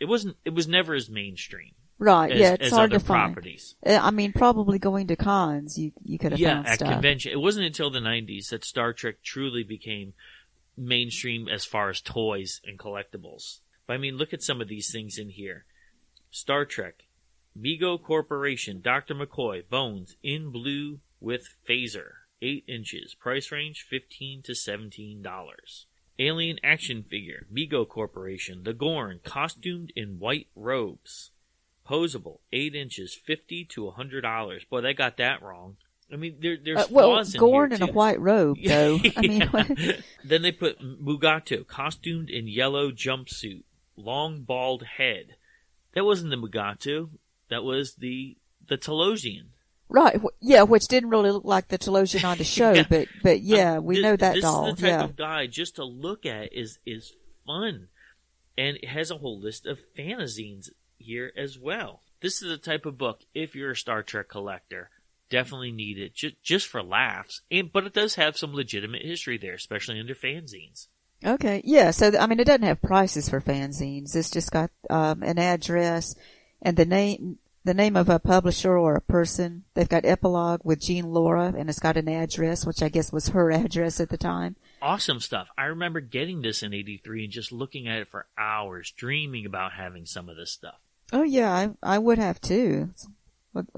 it 0.00 0.06
wasn't. 0.06 0.36
It 0.44 0.54
was 0.54 0.68
never 0.68 0.94
as 0.94 1.08
mainstream. 1.08 1.72
Right. 1.98 2.32
As, 2.32 2.38
yeah. 2.38 2.56
It's 2.60 2.74
hard 2.74 2.90
to 2.90 3.00
properties. 3.00 3.74
find. 3.82 3.96
Uh, 3.96 4.06
I 4.06 4.10
mean, 4.10 4.32
probably 4.32 4.78
going 4.78 5.06
to 5.08 5.16
cons, 5.16 5.78
you 5.78 5.92
you 6.02 6.18
could 6.18 6.32
have 6.32 6.40
yeah, 6.40 6.62
at 6.66 6.76
stuff. 6.76 6.92
convention. 6.92 7.32
It 7.32 7.40
wasn't 7.40 7.66
until 7.66 7.90
the 7.90 8.00
'90s 8.00 8.50
that 8.50 8.64
Star 8.64 8.92
Trek 8.92 9.22
truly 9.22 9.62
became 9.62 10.14
mainstream 10.76 11.48
as 11.48 11.64
far 11.64 11.88
as 11.88 12.00
toys 12.00 12.60
and 12.64 12.78
collectibles. 12.78 13.60
But 13.86 13.94
I 13.94 13.98
mean, 13.98 14.16
look 14.16 14.32
at 14.32 14.42
some 14.42 14.60
of 14.60 14.68
these 14.68 14.90
things 14.90 15.18
in 15.18 15.30
here. 15.30 15.64
Star 16.30 16.64
Trek, 16.64 17.04
Mego 17.58 18.02
Corporation, 18.02 18.80
Dr. 18.82 19.14
McCoy, 19.14 19.66
Bones, 19.66 20.16
in 20.22 20.50
blue 20.50 21.00
with 21.20 21.54
phaser, 21.66 22.10
8 22.42 22.64
inches, 22.68 23.14
price 23.14 23.50
range 23.50 23.86
15 23.88 24.42
to 24.42 24.52
$17. 24.52 25.84
Alien 26.18 26.58
action 26.64 27.02
figure, 27.02 27.46
Mego 27.52 27.86
Corporation, 27.86 28.64
the 28.64 28.72
Gorn, 28.72 29.20
costumed 29.22 29.92
in 29.94 30.18
white 30.18 30.48
robes. 30.54 31.30
Posable, 31.86 32.38
8 32.52 32.74
inches, 32.74 33.14
50 33.14 33.64
to 33.66 33.92
$100. 33.96 34.68
Boy, 34.68 34.80
they 34.80 34.94
got 34.94 35.18
that 35.18 35.42
wrong. 35.42 35.76
I 36.12 36.16
mean, 36.16 36.36
there, 36.40 36.56
there's 36.56 36.78
uh, 36.78 36.86
well, 36.90 37.10
flaws 37.10 37.34
in 37.34 37.40
Gorn 37.40 37.72
in 37.72 37.82
a 37.82 37.86
white 37.86 38.20
robe, 38.20 38.58
though. 38.64 39.00
I 39.16 39.20
mean, 39.20 39.50
then 40.24 40.42
they 40.42 40.52
put 40.52 40.80
Mugato, 40.80 41.66
costumed 41.66 42.30
in 42.30 42.46
yellow 42.46 42.90
jumpsuit, 42.90 43.64
long 43.96 44.42
bald 44.42 44.84
head. 44.84 45.36
That 45.94 46.04
wasn't 46.04 46.30
the 46.30 46.36
Mugato. 46.36 47.10
That 47.48 47.64
was 47.64 47.94
the 47.94 48.36
the 48.68 48.78
Talosian. 48.78 49.46
Right. 49.88 50.20
Yeah, 50.40 50.62
which 50.62 50.88
didn't 50.88 51.10
really 51.10 51.30
look 51.30 51.44
like 51.44 51.68
the 51.68 51.78
Talosian 51.78 52.24
on 52.24 52.38
the 52.38 52.44
show, 52.44 52.72
yeah. 52.72 52.84
but 52.88 53.08
but 53.22 53.40
yeah, 53.40 53.78
we 53.78 53.96
this, 53.96 54.02
know 54.02 54.16
that 54.16 54.34
this 54.34 54.42
doll. 54.42 54.64
This 54.64 54.74
is 54.74 54.80
the 54.80 54.86
type 54.88 54.98
yeah. 54.98 55.04
of 55.04 55.16
guy 55.16 55.46
just 55.46 55.76
to 55.76 55.84
look 55.84 56.26
at 56.26 56.52
is 56.52 56.78
is 56.84 57.12
fun, 57.46 57.88
and 58.58 58.76
it 58.76 58.88
has 58.88 59.10
a 59.10 59.18
whole 59.18 59.38
list 59.38 59.66
of 59.66 59.78
fanzines 59.96 60.70
here 60.98 61.32
as 61.36 61.58
well. 61.58 62.00
This 62.20 62.42
is 62.42 62.48
the 62.48 62.58
type 62.58 62.86
of 62.86 62.98
book 62.98 63.20
if 63.34 63.54
you're 63.54 63.72
a 63.72 63.76
Star 63.76 64.02
Trek 64.02 64.28
collector, 64.28 64.90
definitely 65.30 65.72
need 65.72 65.98
it 65.98 66.14
just 66.14 66.42
just 66.42 66.66
for 66.66 66.82
laughs. 66.82 67.42
And 67.50 67.72
but 67.72 67.84
it 67.84 67.94
does 67.94 68.16
have 68.16 68.36
some 68.36 68.54
legitimate 68.54 69.02
history 69.02 69.38
there, 69.38 69.54
especially 69.54 70.00
under 70.00 70.14
fanzines. 70.14 70.88
Okay, 71.24 71.62
yeah. 71.64 71.90
So 71.90 72.12
I 72.18 72.26
mean, 72.26 72.40
it 72.40 72.46
doesn't 72.46 72.62
have 72.62 72.82
prices 72.82 73.28
for 73.28 73.40
fanzines. 73.40 74.14
It's 74.14 74.30
just 74.30 74.50
got 74.50 74.70
um, 74.90 75.22
an 75.22 75.38
address 75.38 76.14
and 76.62 76.76
the 76.76 76.84
name, 76.84 77.38
the 77.66 77.74
name 77.74 77.96
of 77.96 78.08
a 78.08 78.18
publisher 78.18 78.78
or 78.78 78.94
a 78.94 79.00
person. 79.00 79.64
They've 79.74 79.88
got 79.88 80.04
epilogue 80.04 80.60
with 80.64 80.80
Jean 80.80 81.10
Laura, 81.10 81.52
and 81.56 81.68
it's 81.68 81.80
got 81.80 81.96
an 81.96 82.08
address, 82.08 82.64
which 82.64 82.82
I 82.82 82.88
guess 82.88 83.12
was 83.12 83.28
her 83.28 83.50
address 83.52 84.00
at 84.00 84.08
the 84.08 84.16
time. 84.16 84.56
Awesome 84.80 85.20
stuff. 85.20 85.48
I 85.58 85.64
remember 85.64 86.00
getting 86.00 86.42
this 86.42 86.62
in 86.62 86.72
'83 86.72 87.24
and 87.24 87.32
just 87.32 87.52
looking 87.52 87.88
at 87.88 87.98
it 87.98 88.08
for 88.08 88.26
hours, 88.38 88.92
dreaming 88.96 89.44
about 89.44 89.72
having 89.72 90.06
some 90.06 90.28
of 90.28 90.36
this 90.36 90.52
stuff. 90.52 90.76
Oh 91.12 91.24
yeah, 91.24 91.52
I 91.52 91.70
I 91.82 91.98
would 91.98 92.18
have 92.18 92.40
too. 92.40 92.90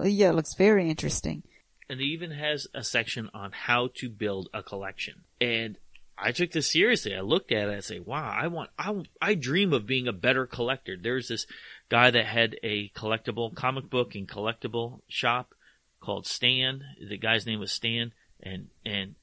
Yeah, 0.03 0.31
it 0.31 0.35
looks 0.35 0.55
very 0.55 0.91
interesting. 0.91 1.43
And 1.89 2.01
it 2.01 2.05
even 2.05 2.33
has 2.33 2.67
a 2.75 2.85
section 2.85 3.31
on 3.33 3.53
how 3.53 3.89
to 3.95 4.11
build 4.11 4.51
a 4.53 4.63
collection. 4.63 5.23
And 5.41 5.79
I 6.21 6.33
took 6.33 6.51
this 6.51 6.71
seriously. 6.71 7.15
I 7.15 7.21
looked 7.21 7.53
at 7.53 7.69
it 7.69 7.75
and 7.75 7.85
say, 7.85 8.01
wow, 8.01 8.29
I 8.29 8.49
want, 8.49 8.71
I, 8.79 9.03
I 9.23 9.35
dream 9.35 9.73
of 9.73 9.87
being 9.87 10.09
a 10.09 10.13
better 10.13 10.47
collector. 10.47 10.97
There's 11.01 11.29
this 11.29 11.47
guy 11.89 12.11
that 12.11 12.27
had 12.27 12.57
a 12.63 12.91
collectible 12.91 13.55
comic 13.55 13.89
book 13.89 14.15
and 14.15 14.29
collectible 14.29 15.01
shop 15.09 15.55
called 16.01 16.27
Stan. 16.27 16.83
The 17.09 17.19
guy's 17.19 17.47
name 17.47 17.61
was 17.61 17.73
Stan. 17.73 18.13
And, 18.43 18.69
and 18.85 19.15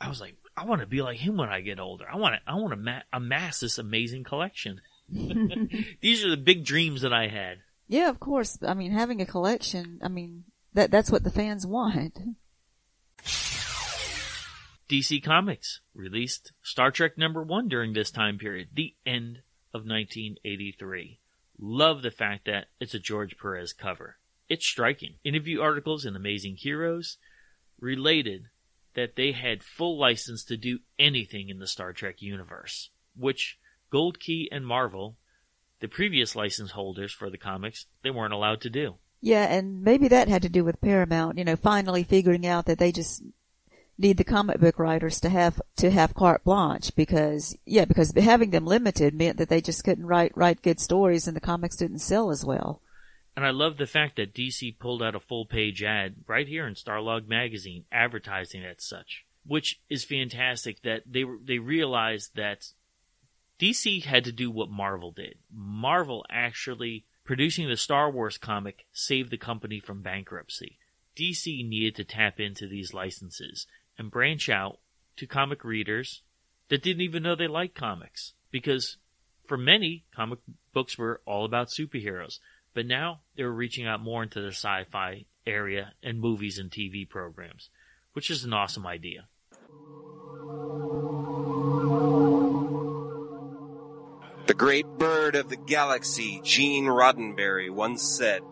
I 0.00 0.08
was 0.08 0.20
like, 0.20 0.36
I 0.56 0.64
want 0.64 0.80
to 0.80 0.86
be 0.86 1.02
like 1.02 1.18
him 1.18 1.36
when 1.36 1.48
I 1.48 1.60
get 1.60 1.80
older. 1.80 2.04
I 2.10 2.16
want 2.16 2.34
to, 2.34 2.40
I 2.50 2.54
want 2.56 2.70
to 2.70 2.76
ma- 2.76 3.02
amass 3.12 3.60
this 3.60 3.78
amazing 3.78 4.24
collection. 4.24 4.80
These 5.10 6.24
are 6.24 6.30
the 6.30 6.36
big 6.36 6.64
dreams 6.64 7.02
that 7.02 7.12
I 7.12 7.28
had. 7.28 7.58
Yeah, 7.88 8.08
of 8.08 8.20
course. 8.20 8.58
I 8.66 8.74
mean, 8.74 8.92
having 8.92 9.20
a 9.20 9.26
collection, 9.26 10.00
I 10.02 10.08
mean, 10.08 10.44
that, 10.74 10.90
that's 10.90 11.10
what 11.10 11.24
the 11.24 11.30
fans 11.30 11.66
want. 11.66 12.18
DC 14.88 15.22
Comics 15.24 15.80
released 15.94 16.52
Star 16.62 16.90
Trek 16.90 17.16
number 17.16 17.42
one 17.42 17.68
during 17.68 17.92
this 17.92 18.10
time 18.10 18.38
period, 18.38 18.68
the 18.74 18.94
end 19.06 19.38
of 19.72 19.86
1983. 19.86 21.18
Love 21.64 22.02
the 22.02 22.10
fact 22.10 22.46
that 22.46 22.66
it's 22.80 22.92
a 22.92 22.98
George 22.98 23.38
Perez 23.38 23.72
cover. 23.72 24.16
It's 24.48 24.66
striking. 24.66 25.14
Interview 25.22 25.60
articles 25.60 26.04
in 26.04 26.16
Amazing 26.16 26.56
Heroes 26.56 27.18
related 27.80 28.48
that 28.94 29.14
they 29.14 29.30
had 29.30 29.62
full 29.62 29.96
license 29.96 30.42
to 30.46 30.56
do 30.56 30.80
anything 30.98 31.50
in 31.50 31.60
the 31.60 31.68
Star 31.68 31.92
Trek 31.92 32.20
universe, 32.20 32.90
which 33.16 33.60
Gold 33.90 34.18
Key 34.18 34.48
and 34.50 34.66
Marvel, 34.66 35.16
the 35.78 35.86
previous 35.86 36.34
license 36.34 36.72
holders 36.72 37.12
for 37.12 37.30
the 37.30 37.38
comics, 37.38 37.86
they 38.02 38.10
weren't 38.10 38.34
allowed 38.34 38.60
to 38.62 38.70
do. 38.70 38.96
Yeah, 39.20 39.44
and 39.44 39.82
maybe 39.82 40.08
that 40.08 40.26
had 40.26 40.42
to 40.42 40.48
do 40.48 40.64
with 40.64 40.80
Paramount, 40.80 41.38
you 41.38 41.44
know, 41.44 41.54
finally 41.54 42.02
figuring 42.02 42.44
out 42.44 42.66
that 42.66 42.80
they 42.80 42.90
just 42.90 43.22
need 43.98 44.16
the 44.16 44.24
comic 44.24 44.58
book 44.58 44.78
writers 44.78 45.20
to 45.20 45.28
have 45.28 45.60
to 45.76 45.90
have 45.90 46.14
carte 46.14 46.44
blanche 46.44 46.94
because 46.94 47.56
yeah 47.64 47.84
because 47.84 48.12
having 48.16 48.50
them 48.50 48.66
limited 48.66 49.14
meant 49.14 49.36
that 49.36 49.48
they 49.48 49.60
just 49.60 49.84
couldn't 49.84 50.06
write 50.06 50.36
write 50.36 50.62
good 50.62 50.80
stories 50.80 51.26
and 51.26 51.36
the 51.36 51.40
comics 51.40 51.76
didn't 51.76 51.98
sell 51.98 52.30
as 52.30 52.44
well. 52.44 52.80
And 53.34 53.46
I 53.46 53.50
love 53.50 53.78
the 53.78 53.86
fact 53.86 54.16
that 54.16 54.34
DC 54.34 54.78
pulled 54.78 55.02
out 55.02 55.14
a 55.14 55.20
full 55.20 55.46
page 55.46 55.82
ad 55.82 56.16
right 56.26 56.46
here 56.46 56.66
in 56.66 56.74
Starlog 56.74 57.28
magazine 57.28 57.84
advertising 57.90 58.62
as 58.62 58.84
such, 58.84 59.24
which 59.46 59.80
is 59.88 60.04
fantastic 60.04 60.82
that 60.82 61.02
they 61.06 61.24
they 61.42 61.58
realized 61.58 62.36
that 62.36 62.72
DC 63.58 64.04
had 64.04 64.24
to 64.24 64.32
do 64.32 64.50
what 64.50 64.70
Marvel 64.70 65.12
did. 65.12 65.36
Marvel 65.50 66.26
actually 66.28 67.04
producing 67.24 67.68
the 67.68 67.76
Star 67.76 68.10
Wars 68.10 68.36
comic 68.36 68.86
saved 68.92 69.30
the 69.30 69.38
company 69.38 69.80
from 69.80 70.02
bankruptcy. 70.02 70.78
DC 71.16 71.66
needed 71.66 71.94
to 71.96 72.04
tap 72.04 72.40
into 72.40 72.66
these 72.66 72.92
licenses 72.92 73.66
and 73.98 74.10
branch 74.10 74.48
out 74.48 74.78
to 75.16 75.26
comic 75.26 75.64
readers 75.64 76.22
that 76.68 76.82
didn't 76.82 77.02
even 77.02 77.22
know 77.22 77.34
they 77.34 77.48
liked 77.48 77.74
comics. 77.74 78.32
Because 78.50 78.96
for 79.46 79.56
many, 79.56 80.04
comic 80.14 80.38
books 80.72 80.96
were 80.96 81.20
all 81.26 81.44
about 81.44 81.68
superheroes. 81.68 82.38
But 82.74 82.86
now 82.86 83.20
they 83.36 83.44
were 83.44 83.52
reaching 83.52 83.86
out 83.86 84.02
more 84.02 84.22
into 84.22 84.40
the 84.40 84.48
sci 84.48 84.84
fi 84.90 85.26
area 85.46 85.92
and 86.02 86.20
movies 86.20 86.58
and 86.58 86.70
TV 86.70 87.08
programs, 87.08 87.68
which 88.12 88.30
is 88.30 88.44
an 88.44 88.52
awesome 88.52 88.86
idea. 88.86 89.26
The 94.46 94.54
great 94.54 94.86
bird 94.98 95.36
of 95.36 95.48
the 95.48 95.56
galaxy, 95.56 96.40
Gene 96.42 96.86
Roddenberry, 96.86 97.70
once 97.70 98.02
said 98.02 98.42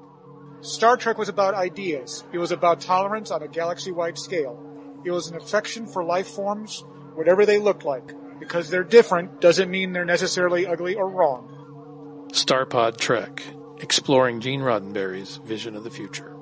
Star 0.61 0.97
Trek 0.97 1.17
was 1.17 1.29
about 1.29 1.55
ideas. 1.55 2.25
It 2.33 2.39
was 2.39 2.53
about 2.53 2.81
tolerance 2.81 3.31
on 3.31 3.43
a 3.43 3.49
galaxy 3.49 3.93
wide 3.93 4.19
scale. 4.19 4.70
It 5.05 5.11
was 5.11 5.29
an 5.29 5.37
affection 5.37 5.87
for 5.87 6.05
life 6.05 6.29
forms, 6.29 6.85
whatever 7.15 7.47
they 7.47 7.59
look 7.59 7.85
like. 7.85 8.13
Because 8.39 8.71
they're 8.71 8.85
different 8.85 9.41
doesn't 9.41 9.71
mean 9.71 9.93
they're 9.93 10.05
necessarily 10.05 10.67
ugly 10.67 10.95
or 10.95 11.09
wrong. 11.09 12.29
Starpod 12.33 12.97
Trek, 12.97 13.43
exploring 13.81 14.41
Gene 14.41 14.61
Roddenberry's 14.61 15.37
vision 15.39 15.77
of 15.77 15.85
the 15.85 15.91
future. 15.91 16.37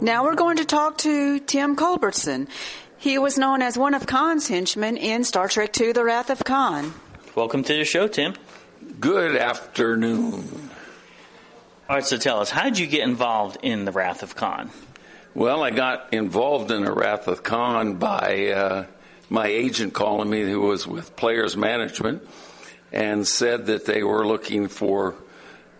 Now 0.00 0.24
we're 0.24 0.36
going 0.36 0.58
to 0.58 0.64
talk 0.64 0.98
to 0.98 1.40
Tim 1.40 1.74
Culbertson. 1.74 2.48
He 2.98 3.18
was 3.18 3.36
known 3.36 3.62
as 3.62 3.76
one 3.76 3.94
of 3.94 4.06
Khan's 4.06 4.48
henchmen 4.48 4.96
in 4.96 5.24
Star 5.24 5.48
Trek 5.48 5.78
II 5.80 5.92
The 5.92 6.04
Wrath 6.04 6.30
of 6.30 6.44
Khan. 6.44 6.94
Welcome 7.34 7.62
to 7.64 7.74
the 7.74 7.84
show, 7.84 8.08
Tim. 8.08 8.34
Good 9.00 9.36
afternoon. 9.36 10.70
All 11.88 11.96
right, 11.96 12.04
so 12.04 12.16
tell 12.16 12.40
us, 12.40 12.50
how 12.50 12.64
did 12.64 12.78
you 12.78 12.86
get 12.86 13.02
involved 13.02 13.58
in 13.62 13.84
The 13.84 13.92
Wrath 13.92 14.22
of 14.22 14.34
Khan? 14.34 14.70
Well, 15.34 15.62
I 15.62 15.70
got 15.70 16.14
involved 16.14 16.70
in 16.70 16.84
a 16.84 16.92
Wrath 16.92 17.28
of 17.28 17.42
Khan 17.42 17.96
by 17.96 18.48
uh, 18.48 18.86
my 19.28 19.46
agent 19.46 19.92
calling 19.92 20.30
me, 20.30 20.42
who 20.42 20.62
was 20.62 20.86
with 20.86 21.16
Players 21.16 21.54
Management, 21.54 22.26
and 22.92 23.28
said 23.28 23.66
that 23.66 23.84
they 23.84 24.02
were 24.02 24.26
looking 24.26 24.68
for 24.68 25.14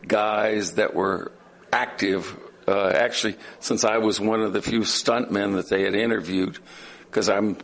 guys 0.07 0.75
that 0.75 0.95
were 0.95 1.33
active. 1.73 2.39
Uh, 2.69 2.91
actually, 2.91 3.37
since 3.59 3.85
I 3.85 3.99
was 3.99 4.21
one 4.21 4.43
of 4.43 4.53
the 4.53 4.61
few 4.61 4.81
stuntmen 4.81 5.55
that 5.55 5.71
they 5.71 5.83
had 5.83 5.95
interviewed, 5.95 6.59
because 7.07 7.31
I'm 7.31 7.57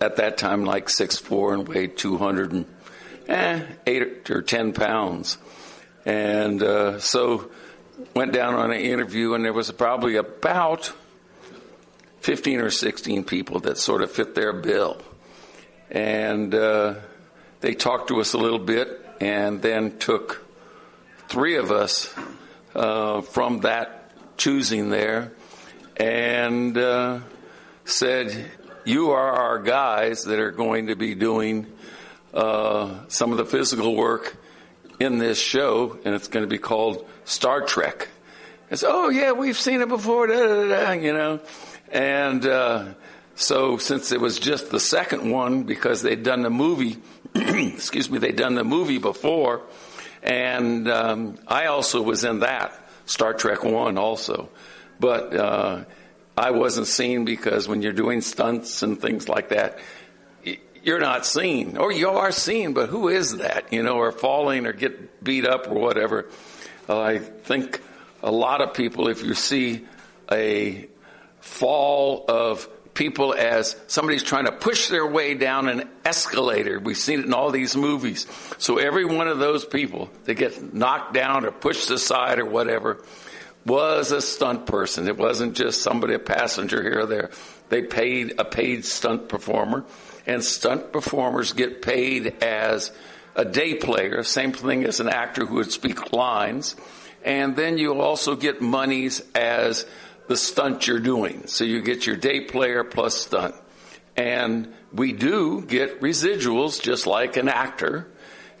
at 0.00 0.16
that 0.16 0.38
time 0.38 0.64
like 0.64 0.88
six 0.88 1.18
four 1.18 1.52
and 1.52 1.66
weighed 1.66 1.96
200 1.96 2.52
and 2.52 2.66
eh, 3.26 3.60
eight 3.86 4.30
or 4.30 4.40
ten 4.40 4.72
pounds, 4.72 5.36
and 6.06 6.62
uh, 6.62 7.00
so 7.00 7.50
went 8.14 8.32
down 8.32 8.54
on 8.54 8.70
an 8.70 8.80
interview, 8.80 9.34
and 9.34 9.44
there 9.44 9.52
was 9.52 9.70
probably 9.72 10.14
about 10.14 10.92
15 12.24 12.60
or 12.60 12.70
16 12.70 13.24
people 13.24 13.60
that 13.60 13.76
sort 13.76 14.00
of 14.00 14.10
fit 14.10 14.34
their 14.34 14.54
bill. 14.54 14.98
And 15.90 16.54
uh, 16.54 16.94
they 17.60 17.74
talked 17.74 18.08
to 18.08 18.18
us 18.18 18.32
a 18.32 18.38
little 18.38 18.58
bit 18.58 19.06
and 19.20 19.60
then 19.60 19.98
took 19.98 20.42
three 21.28 21.56
of 21.56 21.70
us 21.70 22.10
uh, 22.74 23.20
from 23.20 23.60
that 23.60 24.10
choosing 24.38 24.88
there 24.88 25.32
and 25.98 26.78
uh, 26.78 27.20
said, 27.84 28.50
You 28.86 29.10
are 29.10 29.30
our 29.30 29.58
guys 29.58 30.24
that 30.24 30.38
are 30.38 30.50
going 30.50 30.86
to 30.86 30.96
be 30.96 31.14
doing 31.14 31.66
uh, 32.32 33.00
some 33.08 33.32
of 33.32 33.36
the 33.36 33.44
physical 33.44 33.94
work 33.94 34.34
in 34.98 35.18
this 35.18 35.38
show, 35.38 35.98
and 36.06 36.14
it's 36.14 36.28
going 36.28 36.42
to 36.42 36.48
be 36.48 36.56
called 36.56 37.06
Star 37.26 37.60
Trek. 37.60 38.08
I 38.70 38.76
said, 38.76 38.88
Oh, 38.90 39.10
yeah, 39.10 39.32
we've 39.32 39.58
seen 39.58 39.82
it 39.82 39.90
before, 39.90 40.26
da, 40.26 40.38
da, 40.38 40.68
da, 40.68 40.92
you 40.92 41.12
know. 41.12 41.40
And 41.94 42.44
uh, 42.44 42.94
so, 43.36 43.78
since 43.78 44.10
it 44.10 44.20
was 44.20 44.40
just 44.40 44.70
the 44.70 44.80
second 44.80 45.30
one, 45.30 45.62
because 45.62 46.02
they'd 46.02 46.24
done 46.24 46.42
the 46.42 46.50
movie, 46.50 46.98
excuse 47.34 48.10
me, 48.10 48.18
they'd 48.18 48.34
done 48.34 48.56
the 48.56 48.64
movie 48.64 48.98
before, 48.98 49.62
and 50.20 50.90
um, 50.90 51.38
I 51.46 51.66
also 51.66 52.02
was 52.02 52.24
in 52.24 52.40
that 52.40 52.76
Star 53.06 53.32
Trek 53.32 53.62
One 53.62 53.96
also, 53.96 54.48
but 54.98 55.36
uh, 55.36 55.84
I 56.36 56.50
wasn't 56.50 56.88
seen 56.88 57.24
because 57.24 57.68
when 57.68 57.80
you're 57.80 57.92
doing 57.92 58.22
stunts 58.22 58.82
and 58.82 59.00
things 59.00 59.28
like 59.28 59.50
that, 59.50 59.78
you're 60.82 61.00
not 61.00 61.24
seen, 61.24 61.76
or 61.76 61.92
you 61.92 62.08
are 62.08 62.32
seen, 62.32 62.72
but 62.72 62.88
who 62.88 63.08
is 63.08 63.36
that? 63.36 63.72
You 63.72 63.84
know, 63.84 63.98
or 63.98 64.10
falling 64.10 64.66
or 64.66 64.72
get 64.72 65.22
beat 65.22 65.46
up 65.46 65.68
or 65.68 65.74
whatever. 65.74 66.26
I 66.88 67.18
think 67.18 67.80
a 68.20 68.32
lot 68.32 68.62
of 68.62 68.74
people, 68.74 69.06
if 69.06 69.22
you 69.22 69.34
see 69.34 69.86
a 70.30 70.88
fall 71.44 72.24
of 72.26 72.68
people 72.94 73.34
as 73.34 73.76
somebody's 73.86 74.22
trying 74.22 74.46
to 74.46 74.52
push 74.52 74.88
their 74.88 75.06
way 75.06 75.34
down 75.34 75.68
an 75.68 75.88
escalator. 76.04 76.78
We've 76.78 76.96
seen 76.96 77.20
it 77.20 77.26
in 77.26 77.34
all 77.34 77.50
these 77.50 77.76
movies. 77.76 78.26
So 78.58 78.78
every 78.78 79.04
one 79.04 79.28
of 79.28 79.38
those 79.38 79.64
people 79.64 80.10
that 80.24 80.34
get 80.34 80.72
knocked 80.72 81.12
down 81.12 81.44
or 81.44 81.50
pushed 81.50 81.90
aside 81.90 82.38
or 82.38 82.46
whatever 82.46 83.04
was 83.66 84.10
a 84.10 84.20
stunt 84.20 84.66
person. 84.66 85.08
It 85.08 85.16
wasn't 85.16 85.54
just 85.54 85.82
somebody, 85.82 86.14
a 86.14 86.18
passenger 86.18 86.82
here 86.82 87.00
or 87.00 87.06
there. 87.06 87.30
They 87.68 87.82
paid 87.82 88.34
a 88.38 88.44
paid 88.44 88.84
stunt 88.84 89.28
performer 89.28 89.84
and 90.26 90.42
stunt 90.42 90.92
performers 90.92 91.52
get 91.52 91.82
paid 91.82 92.42
as 92.42 92.92
a 93.34 93.44
day 93.44 93.74
player, 93.74 94.22
same 94.22 94.52
thing 94.52 94.84
as 94.84 95.00
an 95.00 95.08
actor 95.08 95.44
who 95.44 95.56
would 95.56 95.72
speak 95.72 96.12
lines. 96.12 96.76
And 97.24 97.56
then 97.56 97.78
you 97.78 98.00
also 98.00 98.36
get 98.36 98.60
monies 98.60 99.22
as 99.34 99.86
the 100.26 100.36
stunt 100.36 100.86
you're 100.86 101.00
doing. 101.00 101.46
So 101.46 101.64
you 101.64 101.82
get 101.82 102.06
your 102.06 102.16
day 102.16 102.40
player 102.40 102.84
plus 102.84 103.16
stunt. 103.16 103.54
And 104.16 104.72
we 104.92 105.12
do 105.12 105.62
get 105.62 106.00
residuals 106.00 106.80
just 106.80 107.06
like 107.06 107.36
an 107.36 107.48
actor. 107.48 108.08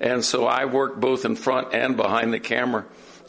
And 0.00 0.24
so 0.24 0.46
I 0.46 0.64
work 0.64 1.00
both 1.00 1.24
in 1.24 1.36
front 1.36 1.72
and 1.72 1.96
behind 1.96 2.32
the 2.32 2.40
camera 2.40 2.84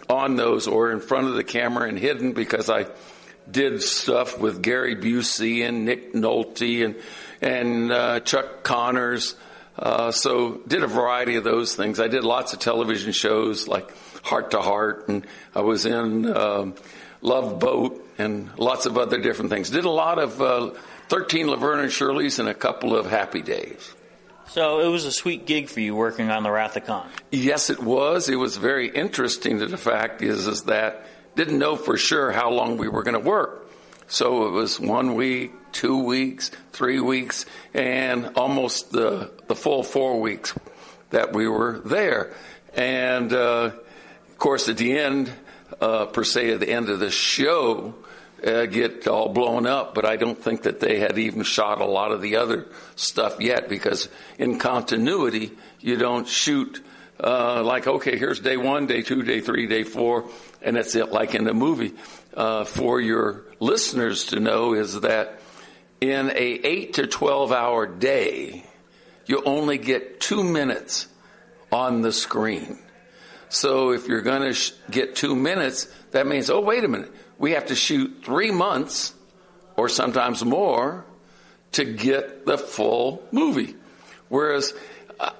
on 0.09 0.35
those 0.35 0.67
or 0.67 0.91
in 0.91 0.99
front 0.99 1.27
of 1.27 1.35
the 1.35 1.43
camera 1.43 1.87
and 1.87 1.97
hidden 1.97 2.33
because 2.33 2.69
I 2.69 2.87
did 3.49 3.81
stuff 3.81 4.39
with 4.39 4.61
Gary 4.61 4.95
Busey 4.95 5.67
and 5.67 5.85
Nick 5.85 6.13
Nolte 6.13 6.85
and, 6.85 6.95
and 7.41 7.91
uh, 7.91 8.19
Chuck 8.21 8.63
Connors. 8.63 9.35
Uh, 9.77 10.11
so 10.11 10.61
did 10.67 10.83
a 10.83 10.87
variety 10.87 11.35
of 11.35 11.43
those 11.43 11.75
things. 11.75 11.99
I 11.99 12.07
did 12.07 12.23
lots 12.23 12.53
of 12.53 12.59
television 12.59 13.11
shows 13.11 13.67
like 13.67 13.91
Heart 14.23 14.51
to 14.51 14.61
Heart 14.61 15.09
and 15.09 15.27
I 15.53 15.61
was 15.61 15.85
in 15.85 16.25
uh, 16.25 16.71
Love 17.21 17.59
Boat 17.59 18.04
and 18.17 18.57
lots 18.57 18.85
of 18.85 18.97
other 18.97 19.19
different 19.19 19.51
things. 19.51 19.69
Did 19.69 19.85
a 19.85 19.89
lot 19.89 20.19
of 20.19 20.41
uh, 20.41 20.71
13 21.09 21.47
Laverne 21.47 21.81
and 21.81 21.91
Shirley's 21.91 22.39
and 22.39 22.49
a 22.49 22.53
couple 22.53 22.95
of 22.95 23.05
Happy 23.05 23.41
Days. 23.41 23.93
So 24.47 24.79
it 24.79 24.87
was 24.87 25.05
a 25.05 25.11
sweet 25.11 25.45
gig 25.45 25.69
for 25.69 25.79
you 25.79 25.95
working 25.95 26.29
on 26.29 26.43
the 26.43 26.51
Wrath 26.51 26.77
of 26.77 26.85
Khan. 26.85 27.09
Yes, 27.31 27.69
it 27.69 27.81
was. 27.81 28.29
It 28.29 28.35
was 28.35 28.57
very 28.57 28.87
interesting. 28.87 29.57
The 29.57 29.77
fact 29.77 30.21
is, 30.21 30.47
is 30.47 30.63
that 30.63 31.07
didn't 31.35 31.59
know 31.59 31.75
for 31.75 31.97
sure 31.97 32.31
how 32.31 32.51
long 32.51 32.77
we 32.77 32.87
were 32.87 33.03
going 33.03 33.21
to 33.21 33.27
work. 33.27 33.69
So 34.07 34.47
it 34.47 34.51
was 34.51 34.79
one 34.79 35.15
week, 35.15 35.51
two 35.71 36.03
weeks, 36.03 36.51
three 36.71 36.99
weeks, 36.99 37.45
and 37.73 38.31
almost 38.35 38.91
the 38.91 39.31
the 39.47 39.55
full 39.55 39.83
four 39.83 40.21
weeks 40.21 40.53
that 41.09 41.33
we 41.33 41.47
were 41.47 41.81
there. 41.83 42.33
And 42.75 43.33
uh, 43.33 43.71
of 44.29 44.37
course, 44.37 44.69
at 44.69 44.77
the 44.77 44.97
end, 44.97 45.31
uh, 45.81 46.05
per 46.05 46.23
se, 46.23 46.51
at 46.51 46.59
the 46.59 46.69
end 46.69 46.89
of 46.89 46.99
the 46.99 47.09
show, 47.09 47.95
uh, 48.45 48.65
get 48.65 49.07
all 49.07 49.29
blown 49.29 49.65
up, 49.65 49.95
but 49.95 50.05
I 50.05 50.17
don't 50.17 50.41
think 50.41 50.63
that 50.63 50.79
they 50.79 50.99
had 50.99 51.17
even 51.17 51.43
shot 51.43 51.81
a 51.81 51.85
lot 51.85 52.11
of 52.11 52.21
the 52.21 52.35
other 52.37 52.67
stuff 52.95 53.41
yet 53.41 53.67
because 53.67 54.07
in 54.37 54.59
continuity, 54.59 55.51
you 55.79 55.97
don't 55.97 56.27
shoot 56.27 56.83
uh, 57.19 57.63
like, 57.63 57.87
okay, 57.87 58.17
here's 58.17 58.39
day 58.39 58.57
one, 58.57 58.87
day 58.87 59.01
two, 59.01 59.23
day 59.23 59.39
three, 59.39 59.67
day 59.67 59.83
four, 59.83 60.29
and 60.61 60.75
that's 60.75 60.95
it, 60.95 61.11
like 61.11 61.33
in 61.33 61.45
the 61.45 61.53
movie. 61.53 61.93
Uh, 62.33 62.65
for 62.65 62.99
your 62.99 63.45
listeners 63.59 64.25
to 64.25 64.39
know 64.39 64.73
is 64.73 64.99
that 65.01 65.39
in 66.01 66.29
a 66.29 66.33
8 66.33 66.93
to 66.95 67.07
12 67.07 67.51
hour 67.53 67.87
day, 67.87 68.65
you 69.25 69.41
only 69.45 69.77
get 69.77 70.19
two 70.19 70.43
minutes 70.43 71.07
on 71.71 72.01
the 72.01 72.11
screen. 72.11 72.77
So 73.47 73.91
if 73.91 74.07
you're 74.07 74.21
going 74.21 74.41
to 74.41 74.53
sh- 74.53 74.73
get 74.91 75.15
two 75.15 75.35
minutes, 75.35 75.85
that 76.11 76.27
means, 76.27 76.49
oh, 76.49 76.59
wait 76.59 76.83
a 76.83 76.87
minute 76.89 77.11
we 77.37 77.51
have 77.51 77.67
to 77.67 77.75
shoot 77.75 78.21
three 78.23 78.51
months 78.51 79.13
or 79.75 79.89
sometimes 79.89 80.43
more 80.43 81.05
to 81.73 81.85
get 81.85 82.45
the 82.45 82.57
full 82.57 83.23
movie. 83.31 83.75
Whereas 84.29 84.73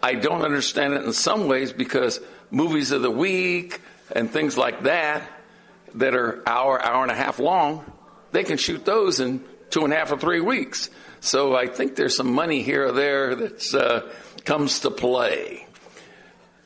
I 0.04 0.16
don't 0.16 0.42
understand 0.42 0.94
it 0.94 1.04
in 1.04 1.14
some 1.14 1.48
ways 1.48 1.72
because 1.72 2.20
movies 2.52 2.92
of 2.92 3.02
the 3.02 3.12
week 3.12 3.82
and 4.12 4.30
things 4.30 4.58
like 4.58 4.84
that 4.84 5.24
that 5.96 6.16
are 6.16 6.44
hour, 6.48 6.82
hour 6.82 7.04
and 7.04 7.12
a 7.12 7.16
half 7.16 7.40
long, 7.40 7.90
they 8.32 8.44
can 8.44 8.58
shoot 8.58 8.86
those 8.86 9.20
in 9.20 9.44
two 9.70 9.84
and 9.84 9.94
a 9.94 9.96
half 9.96 10.12
or 10.12 10.18
three 10.18 10.42
weeks. 10.42 10.90
So 11.22 11.56
I 11.56 11.68
think 11.68 11.96
there's 11.96 12.16
some 12.16 12.32
money 12.34 12.62
here 12.62 12.88
or 12.88 12.92
there 12.92 13.36
that 13.36 13.74
uh, 13.74 14.12
comes 14.44 14.82
to 14.82 14.92
play. 14.92 15.66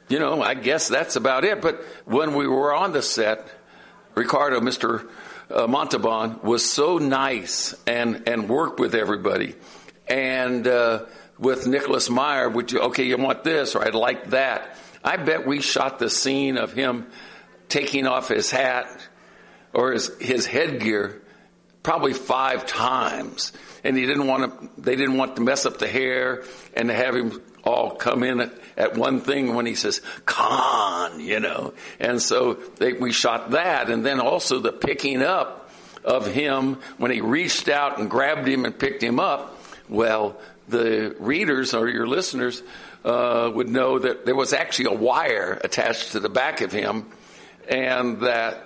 You 0.09 0.19
know, 0.19 0.41
I 0.41 0.55
guess 0.55 0.87
that's 0.87 1.15
about 1.15 1.45
it. 1.45 1.61
But 1.61 1.83
when 2.05 2.33
we 2.33 2.47
were 2.47 2.73
on 2.73 2.91
the 2.91 3.03
set, 3.03 3.47
Ricardo, 4.15 4.59
Mr. 4.59 5.07
Uh, 5.49 5.65
Montalban, 5.65 6.41
was 6.43 6.63
so 6.63 6.99
nice 6.99 7.73
and, 7.87 8.27
and 8.27 8.47
worked 8.47 8.79
with 8.79 8.93
everybody. 8.93 9.55
And 10.07 10.67
uh, 10.67 11.05
with 11.39 11.65
Nicholas 11.65 12.09
Meyer, 12.09 12.47
would 12.47 12.71
you, 12.71 12.79
okay, 12.81 13.03
you 13.03 13.17
want 13.17 13.43
this, 13.43 13.75
or 13.75 13.83
I'd 13.83 13.95
like 13.95 14.29
that. 14.29 14.77
I 15.03 15.17
bet 15.17 15.47
we 15.47 15.61
shot 15.61 15.97
the 15.97 16.09
scene 16.09 16.57
of 16.57 16.73
him 16.73 17.07
taking 17.67 18.05
off 18.05 18.27
his 18.27 18.51
hat 18.51 18.89
or 19.73 19.91
his, 19.91 20.11
his 20.19 20.45
headgear 20.45 21.21
probably 21.83 22.13
five 22.13 22.65
times. 22.65 23.53
And 23.83 23.97
he 23.97 24.05
didn't 24.05 24.27
want 24.27 24.75
to, 24.75 24.81
they 24.81 24.95
didn't 24.95 25.17
want 25.17 25.37
to 25.37 25.41
mess 25.41 25.65
up 25.65 25.79
the 25.79 25.87
hair 25.87 26.43
and 26.75 26.89
to 26.89 26.95
have 26.95 27.15
him 27.15 27.41
all 27.63 27.91
come 27.91 28.23
in 28.23 28.51
at, 28.79 28.95
one 28.95 29.21
thing 29.21 29.53
when 29.53 29.65
he 29.65 29.75
says, 29.75 30.01
Khan, 30.25 31.19
you 31.19 31.39
know. 31.39 31.73
And 31.99 32.21
so 32.21 32.53
they, 32.53 32.93
we 32.93 33.11
shot 33.11 33.51
that. 33.51 33.89
And 33.89 34.05
then 34.05 34.19
also 34.19 34.59
the 34.59 34.71
picking 34.71 35.21
up 35.21 35.69
of 36.03 36.25
him 36.25 36.79
when 36.97 37.11
he 37.11 37.21
reached 37.21 37.69
out 37.69 37.99
and 37.99 38.09
grabbed 38.09 38.47
him 38.47 38.65
and 38.65 38.77
picked 38.77 39.03
him 39.03 39.19
up. 39.19 39.61
Well, 39.89 40.39
the 40.67 41.15
readers 41.19 41.73
or 41.73 41.89
your 41.89 42.07
listeners 42.07 42.63
uh, 43.03 43.51
would 43.53 43.69
know 43.69 43.99
that 43.99 44.25
there 44.25 44.35
was 44.35 44.53
actually 44.53 44.95
a 44.95 44.97
wire 44.97 45.59
attached 45.63 46.13
to 46.13 46.19
the 46.19 46.29
back 46.29 46.61
of 46.61 46.71
him, 46.71 47.05
and 47.67 48.21
that 48.21 48.63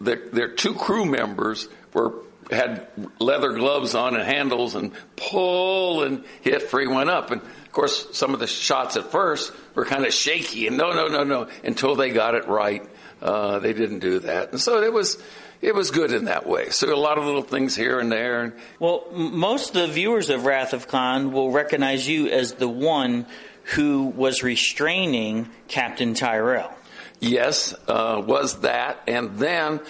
the, 0.00 0.16
their 0.32 0.48
two 0.48 0.74
crew 0.74 1.04
members 1.04 1.68
were 1.92 2.14
had 2.50 2.86
leather 3.18 3.52
gloves 3.52 3.94
on 3.94 4.14
and 4.14 4.24
handles 4.24 4.74
and 4.74 4.92
pull 5.16 6.02
and 6.02 6.24
hit 6.40 6.62
for 6.62 6.80
he 6.80 6.86
went 6.86 7.10
up. 7.10 7.30
And 7.30 7.42
of 7.68 7.72
course, 7.72 8.16
some 8.16 8.32
of 8.32 8.40
the 8.40 8.46
shots 8.46 8.96
at 8.96 9.12
first 9.12 9.52
were 9.74 9.84
kind 9.84 10.06
of 10.06 10.14
shaky 10.14 10.66
and 10.66 10.78
no, 10.78 10.92
no, 10.92 11.06
no, 11.06 11.22
no, 11.22 11.48
until 11.62 11.96
they 11.96 12.08
got 12.08 12.34
it 12.34 12.48
right. 12.48 12.82
Uh, 13.20 13.58
they 13.58 13.74
didn't 13.74 13.98
do 13.98 14.20
that. 14.20 14.52
And 14.52 14.60
so 14.60 14.82
it 14.82 14.90
was, 14.90 15.22
it 15.60 15.74
was 15.74 15.90
good 15.90 16.12
in 16.12 16.24
that 16.24 16.46
way. 16.46 16.70
So 16.70 16.94
a 16.94 16.96
lot 16.96 17.18
of 17.18 17.26
little 17.26 17.42
things 17.42 17.76
here 17.76 18.00
and 18.00 18.10
there. 18.10 18.56
Well, 18.80 19.04
most 19.12 19.76
of 19.76 19.86
the 19.86 19.92
viewers 19.92 20.30
of 20.30 20.46
Wrath 20.46 20.72
of 20.72 20.88
Khan 20.88 21.30
will 21.30 21.50
recognize 21.50 22.08
you 22.08 22.28
as 22.28 22.54
the 22.54 22.68
one 22.68 23.26
who 23.74 24.04
was 24.06 24.42
restraining 24.42 25.50
Captain 25.68 26.14
Terrell. 26.14 26.72
Yes, 27.20 27.74
uh, 27.86 28.22
was 28.24 28.60
that. 28.60 29.02
And 29.06 29.38
then 29.38 29.80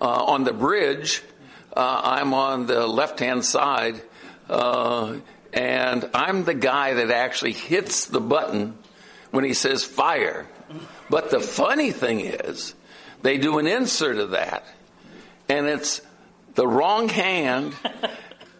uh, 0.00 0.24
on 0.24 0.42
the 0.42 0.52
bridge, 0.52 1.22
uh, 1.76 2.00
I'm 2.02 2.34
on 2.34 2.66
the 2.66 2.84
left 2.84 3.20
hand 3.20 3.44
side, 3.44 4.02
uh, 4.48 5.18
and 5.52 6.08
I'm 6.14 6.44
the 6.44 6.54
guy 6.54 6.94
that 6.94 7.10
actually 7.10 7.52
hits 7.52 8.06
the 8.06 8.20
button 8.20 8.76
when 9.30 9.44
he 9.44 9.54
says 9.54 9.84
fire. 9.84 10.46
But 11.10 11.30
the 11.30 11.40
funny 11.40 11.92
thing 11.92 12.20
is, 12.20 12.74
they 13.22 13.38
do 13.38 13.58
an 13.58 13.66
insert 13.66 14.18
of 14.18 14.30
that, 14.30 14.64
and 15.48 15.66
it's 15.66 16.00
the 16.54 16.66
wrong 16.66 17.08
hand. 17.08 17.74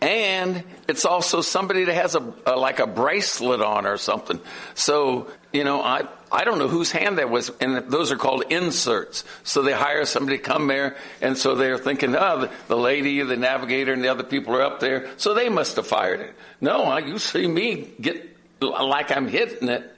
and 0.01 0.65
it's 0.89 1.05
also 1.05 1.41
somebody 1.41 1.85
that 1.85 1.95
has 1.95 2.15
a, 2.15 2.33
a, 2.47 2.57
like 2.57 2.79
a 2.79 2.87
bracelet 2.87 3.61
on 3.61 3.87
or 3.87 3.97
something. 3.97 4.41
So 4.75 5.29
you 5.53 5.65
know, 5.65 5.81
I 5.83 6.07
I 6.31 6.45
don't 6.45 6.59
know 6.59 6.69
whose 6.69 6.91
hand 6.91 7.19
that 7.19 7.31
was, 7.31 7.51
and 7.61 7.91
those 7.91 8.13
are 8.13 8.17
called 8.17 8.45
inserts. 8.51 9.25
So 9.45 9.63
they 9.63 9.73
hire 9.73 10.05
somebody 10.05 10.39
to 10.39 10.43
come 10.43 10.67
there, 10.67 10.97
and 11.21 11.37
so 11.37 11.55
they're 11.55 11.79
thinking, 11.79 12.15
oh, 12.15 12.41
the, 12.41 12.51
the 12.69 12.77
lady, 12.77 13.23
the 13.23 13.37
navigator, 13.37 13.93
and 13.93 14.05
the 14.05 14.09
other 14.09 14.25
people 14.25 14.55
are 14.55 14.63
up 14.63 14.81
there, 14.81 15.11
so 15.17 15.33
they 15.33 15.49
must 15.49 15.77
have 15.77 15.87
fired 15.87 16.21
it. 16.21 16.35
No, 16.61 16.85
I, 16.85 16.99
you 17.01 17.19
see 17.19 17.47
me 17.47 17.89
get 18.01 18.37
like 18.61 19.11
I'm 19.11 19.29
hitting 19.29 19.69
it, 19.69 19.91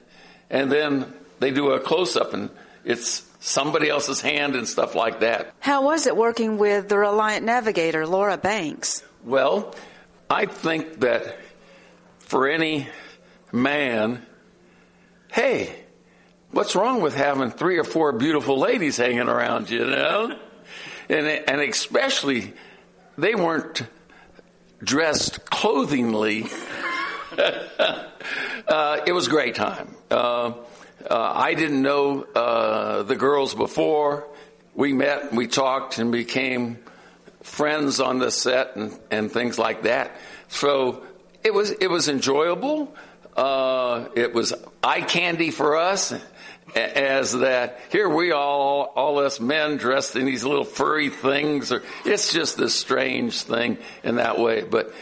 and 0.49 0.71
then 0.71 1.13
they 1.39 1.51
do 1.51 1.71
a 1.71 1.79
close 1.79 2.15
up, 2.15 2.33
and 2.33 2.49
it's 2.85 3.27
somebody 3.41 3.89
else's 3.89 4.21
hand 4.21 4.55
and 4.55 4.67
stuff 4.67 4.95
like 4.95 5.19
that. 5.19 5.53
How 5.59 5.83
was 5.83 6.07
it 6.07 6.15
working 6.15 6.57
with 6.57 6.87
the 6.87 6.97
Reliant 6.97 7.45
navigator, 7.45 8.07
Laura 8.07 8.37
Banks? 8.37 9.03
Well, 9.23 9.75
I 10.29 10.45
think 10.45 11.01
that 11.01 11.37
for 12.19 12.47
any 12.47 12.87
man, 13.51 14.25
hey, 15.31 15.73
what's 16.51 16.75
wrong 16.75 17.01
with 17.01 17.15
having 17.15 17.51
three 17.51 17.77
or 17.77 17.83
four 17.83 18.11
beautiful 18.11 18.59
ladies 18.59 18.97
hanging 18.97 19.29
around 19.29 19.69
you, 19.69 19.85
know? 19.85 20.37
and, 21.09 21.27
and 21.27 21.61
especially, 21.61 22.53
they 23.17 23.35
weren't 23.35 23.83
dressed 24.83 25.45
clothingly. 25.45 26.45
uh, 27.37 29.01
it 29.05 29.13
was 29.13 29.27
great 29.27 29.55
time. 29.55 29.95
Uh, 30.09 30.53
uh, 31.09 31.33
I 31.35 31.53
didn't 31.53 31.81
know 31.81 32.23
uh, 32.23 33.03
the 33.03 33.15
girls 33.15 33.55
before. 33.55 34.27
We 34.75 34.93
met, 34.93 35.33
we 35.33 35.47
talked, 35.47 35.97
and 35.97 36.11
became 36.11 36.77
friends 37.41 37.99
on 37.99 38.19
the 38.19 38.31
set 38.31 38.75
and, 38.75 38.97
and 39.09 39.31
things 39.31 39.57
like 39.57 39.83
that. 39.83 40.15
So 40.47 41.03
it 41.43 41.53
was 41.53 41.71
it 41.71 41.87
was 41.87 42.07
enjoyable. 42.07 42.95
Uh, 43.35 44.09
it 44.15 44.33
was 44.33 44.53
eye 44.83 45.01
candy 45.01 45.51
for 45.51 45.77
us 45.77 46.13
as 46.75 47.33
that 47.33 47.79
here 47.91 48.09
we 48.09 48.31
all, 48.31 48.93
all 48.95 49.19
us 49.19 49.39
men 49.39 49.77
dressed 49.77 50.15
in 50.15 50.25
these 50.25 50.43
little 50.43 50.63
furry 50.63 51.09
things, 51.09 51.71
or 51.71 51.83
it's 52.05 52.31
just 52.31 52.57
this 52.57 52.73
strange 52.73 53.41
thing 53.43 53.77
in 54.03 54.15
that 54.15 54.39
way. 54.39 54.63
But 54.63 54.93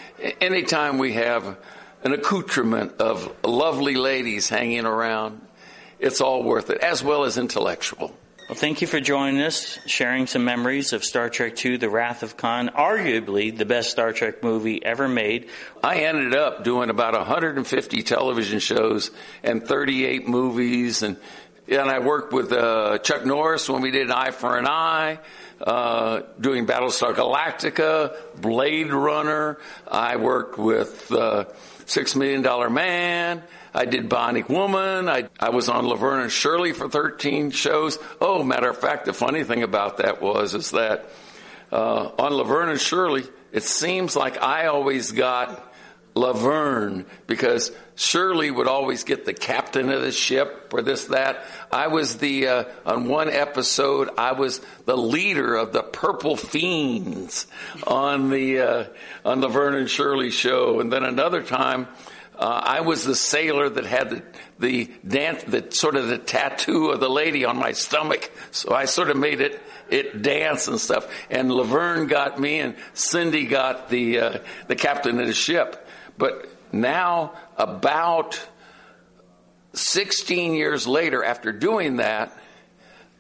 anytime 0.41 0.97
we 0.97 1.13
have 1.13 1.57
an 2.03 2.13
accoutrement 2.13 2.99
of 2.99 3.35
lovely 3.43 3.95
ladies 3.95 4.49
hanging 4.49 4.85
around, 4.85 5.41
it's 5.99 6.21
all 6.21 6.43
worth 6.43 6.69
it, 6.69 6.79
as 6.79 7.03
well 7.03 7.23
as 7.23 7.37
intellectual. 7.37 8.15
Well, 8.49 8.57
thank 8.57 8.81
you 8.81 8.87
for 8.87 8.99
joining 8.99 9.41
us, 9.41 9.77
sharing 9.85 10.25
some 10.25 10.43
memories 10.43 10.91
of 10.91 11.03
Star 11.03 11.29
Trek 11.29 11.63
II 11.63 11.77
The 11.77 11.87
Wrath 11.87 12.23
of 12.23 12.35
Khan, 12.35 12.69
arguably 12.69 13.55
the 13.55 13.63
best 13.63 13.91
Star 13.91 14.11
Trek 14.11 14.41
movie 14.41 14.83
ever 14.83 15.07
made. 15.07 15.49
I 15.83 15.97
ended 15.97 16.33
up 16.33 16.63
doing 16.63 16.89
about 16.89 17.13
150 17.13 18.01
television 18.01 18.57
shows 18.57 19.11
and 19.43 19.63
38 19.63 20.27
movies, 20.27 21.03
and 21.03 21.17
and 21.67 21.91
I 21.91 21.99
worked 21.99 22.33
with 22.33 22.51
uh, 22.51 22.97
Chuck 22.97 23.23
Norris 23.23 23.69
when 23.69 23.83
we 23.83 23.91
did 23.91 24.09
Eye 24.09 24.31
for 24.31 24.57
an 24.57 24.65
Eye, 24.65 25.19
uh, 25.61 26.21
doing 26.39 26.65
Battlestar 26.65 27.13
Galactica, 27.13 28.15
Blade 28.41 28.91
Runner. 28.91 29.59
I 29.87 30.15
worked 30.15 30.57
with 30.57 31.11
uh, 31.11 31.45
Six 31.85 32.15
Million 32.15 32.41
Dollar 32.41 32.71
Man. 32.71 33.43
I 33.73 33.85
did 33.85 34.09
Bionic 34.09 34.49
Woman. 34.49 35.09
I, 35.09 35.29
I 35.39 35.49
was 35.49 35.69
on 35.69 35.87
Laverne 35.87 36.21
and 36.21 36.31
Shirley 36.31 36.73
for 36.73 36.89
13 36.89 37.51
shows. 37.51 37.99
Oh, 38.19 38.43
matter 38.43 38.69
of 38.69 38.77
fact, 38.77 39.05
the 39.05 39.13
funny 39.13 39.43
thing 39.43 39.63
about 39.63 39.97
that 39.97 40.21
was 40.21 40.53
is 40.55 40.71
that 40.71 41.09
uh, 41.71 42.11
on 42.17 42.33
Laverne 42.33 42.69
and 42.69 42.81
Shirley, 42.81 43.23
it 43.51 43.63
seems 43.63 44.15
like 44.15 44.41
I 44.41 44.67
always 44.67 45.11
got 45.11 45.69
Laverne 46.15 47.05
because 47.27 47.71
Shirley 47.95 48.49
would 48.49 48.67
always 48.67 49.03
get 49.03 49.25
the 49.25 49.33
captain 49.33 49.89
of 49.89 50.01
the 50.01 50.11
ship 50.11 50.71
or 50.73 50.81
this 50.81 51.05
that. 51.05 51.45
I 51.71 51.87
was 51.87 52.17
the 52.17 52.47
uh, 52.47 52.63
on 52.85 53.07
one 53.07 53.29
episode 53.29 54.09
I 54.17 54.33
was 54.33 54.61
the 54.85 54.97
leader 54.97 55.55
of 55.55 55.73
the 55.73 55.83
Purple 55.83 56.35
Fiends 56.35 57.47
on 57.85 58.29
the 58.29 58.59
uh, 58.59 58.85
on 59.23 59.41
Laverne 59.41 59.75
and 59.75 59.89
Shirley 59.89 60.31
show, 60.31 60.79
and 60.79 60.91
then 60.91 61.03
another 61.03 61.43
time 61.43 61.87
uh, 62.39 62.61
I 62.63 62.81
was 62.81 63.03
the 63.03 63.15
sailor 63.15 63.69
that 63.69 63.85
had 63.85 64.09
the, 64.09 64.23
the 64.59 64.91
dance, 65.05 65.77
sort 65.77 65.97
of 65.97 66.07
the 66.07 66.17
tattoo 66.17 66.91
of 66.91 67.01
the 67.01 67.09
lady 67.09 67.43
on 67.43 67.57
my 67.57 67.73
stomach. 67.73 68.31
So 68.51 68.73
I 68.73 68.85
sort 68.85 69.09
of 69.09 69.17
made 69.17 69.41
it, 69.41 69.61
it 69.89 70.21
dance 70.21 70.69
and 70.69 70.79
stuff. 70.79 71.05
And 71.29 71.51
Laverne 71.51 72.07
got 72.07 72.39
me 72.39 72.61
and 72.61 72.77
Cindy 72.93 73.45
got 73.45 73.89
the, 73.89 74.19
uh, 74.19 74.37
the 74.67 74.77
captain 74.77 75.19
of 75.19 75.27
the 75.27 75.33
ship. 75.33 75.85
But 76.17 76.49
now 76.71 77.33
about 77.57 78.39
16 79.73 80.53
years 80.53 80.87
later 80.87 81.21
after 81.25 81.51
doing 81.51 81.97
that, 81.97 82.31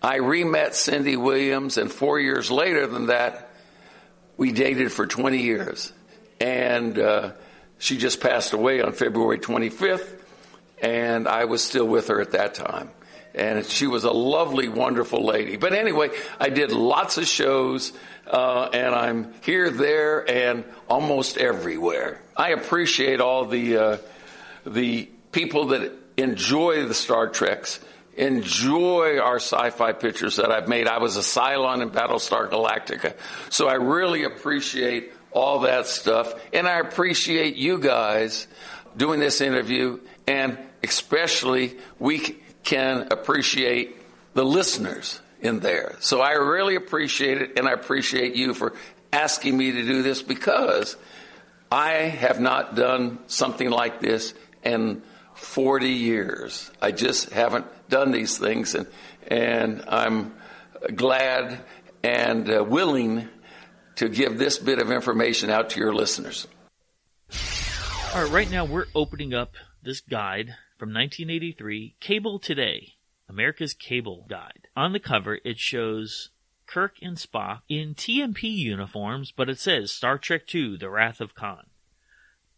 I 0.01 0.15
re-met 0.19 0.75
Cindy 0.75 1.17
Williams 1.17 1.77
and 1.77 1.91
four 1.91 2.21
years 2.21 2.49
later 2.49 2.87
than 2.87 3.07
that, 3.07 3.49
we 4.37 4.53
dated 4.53 4.93
for 4.93 5.05
20 5.05 5.39
years. 5.39 5.91
And, 6.39 6.97
uh, 6.97 7.31
she 7.79 7.97
just 7.97 8.19
passed 8.19 8.53
away 8.53 8.81
on 8.81 8.91
February 8.91 9.39
25th, 9.39 10.19
and 10.81 11.27
I 11.27 11.45
was 11.45 11.63
still 11.63 11.87
with 11.87 12.09
her 12.09 12.21
at 12.21 12.31
that 12.31 12.53
time. 12.53 12.91
And 13.33 13.65
she 13.65 13.87
was 13.87 14.03
a 14.03 14.11
lovely, 14.11 14.67
wonderful 14.67 15.23
lady. 15.23 15.55
But 15.55 15.73
anyway, 15.73 16.09
I 16.39 16.49
did 16.49 16.71
lots 16.71 17.17
of 17.17 17.25
shows, 17.25 17.93
uh, 18.27 18.69
and 18.73 18.93
I'm 18.93 19.33
here, 19.43 19.69
there, 19.69 20.29
and 20.29 20.65
almost 20.89 21.37
everywhere. 21.37 22.21
I 22.35 22.49
appreciate 22.49 23.21
all 23.21 23.45
the 23.45 23.77
uh, 23.77 23.97
the 24.65 25.09
people 25.31 25.67
that 25.67 25.93
enjoy 26.17 26.85
the 26.85 26.93
Star 26.93 27.29
Treks, 27.29 27.79
enjoy 28.17 29.19
our 29.19 29.37
sci-fi 29.37 29.93
pictures 29.93 30.35
that 30.35 30.51
I've 30.51 30.67
made. 30.67 30.87
I 30.87 30.97
was 30.97 31.15
a 31.15 31.21
Cylon 31.21 31.81
in 31.81 31.91
Battlestar 31.91 32.49
Galactica, 32.49 33.13
so 33.49 33.69
I 33.69 33.75
really 33.75 34.23
appreciate 34.23 35.13
all 35.31 35.59
that 35.59 35.87
stuff. 35.87 36.33
And 36.53 36.67
I 36.67 36.79
appreciate 36.79 37.55
you 37.55 37.79
guys 37.79 38.47
doing 38.97 39.19
this 39.19 39.41
interview, 39.41 39.99
and 40.27 40.57
especially 40.83 41.77
we 41.99 42.37
can 42.63 43.07
appreciate 43.11 43.95
the 44.33 44.43
listeners 44.43 45.21
in 45.41 45.59
there. 45.59 45.95
So 45.99 46.21
I 46.21 46.33
really 46.33 46.75
appreciate 46.75 47.41
it, 47.41 47.57
and 47.57 47.67
I 47.67 47.71
appreciate 47.71 48.35
you 48.35 48.53
for 48.53 48.73
asking 49.11 49.57
me 49.57 49.71
to 49.71 49.83
do 49.83 50.03
this 50.03 50.21
because 50.21 50.95
I 51.71 51.91
have 51.91 52.39
not 52.39 52.75
done 52.75 53.19
something 53.27 53.69
like 53.69 53.99
this 53.99 54.33
in 54.63 55.01
40 55.35 55.89
years. 55.89 56.69
I 56.81 56.91
just 56.91 57.29
haven't 57.29 57.65
done 57.89 58.11
these 58.11 58.37
things, 58.37 58.75
and, 58.75 58.87
and 59.27 59.83
I'm 59.87 60.33
glad 60.95 61.63
and 62.03 62.49
uh, 62.49 62.63
willing 62.63 63.27
to 63.99 64.07
give 64.07 64.37
this 64.37 64.57
bit 64.57 64.79
of 64.79 64.91
information 64.91 65.49
out 65.49 65.69
to 65.69 65.79
your 65.79 65.93
listeners. 65.93 66.47
All 68.15 68.23
right, 68.23 68.31
right 68.31 68.49
now 68.49 68.63
we're 68.63 68.85
opening 68.95 69.33
up 69.33 69.55
this 69.83 69.99
guide 69.99 70.55
from 70.77 70.93
1983, 70.93 71.97
Cable 71.99 72.39
Today, 72.39 72.93
America's 73.27 73.73
Cable 73.73 74.25
Guide. 74.29 74.69
On 74.73 74.93
the 74.93 75.01
cover, 75.01 75.39
it 75.43 75.59
shows 75.59 76.29
Kirk 76.65 76.95
and 77.01 77.17
Spock 77.17 77.59
in 77.67 77.93
TMP 77.93 78.43
uniforms, 78.43 79.33
but 79.35 79.49
it 79.49 79.59
says 79.59 79.91
Star 79.91 80.17
Trek 80.17 80.43
II, 80.55 80.77
The 80.77 80.89
Wrath 80.89 81.19
of 81.19 81.35
Khan. 81.35 81.65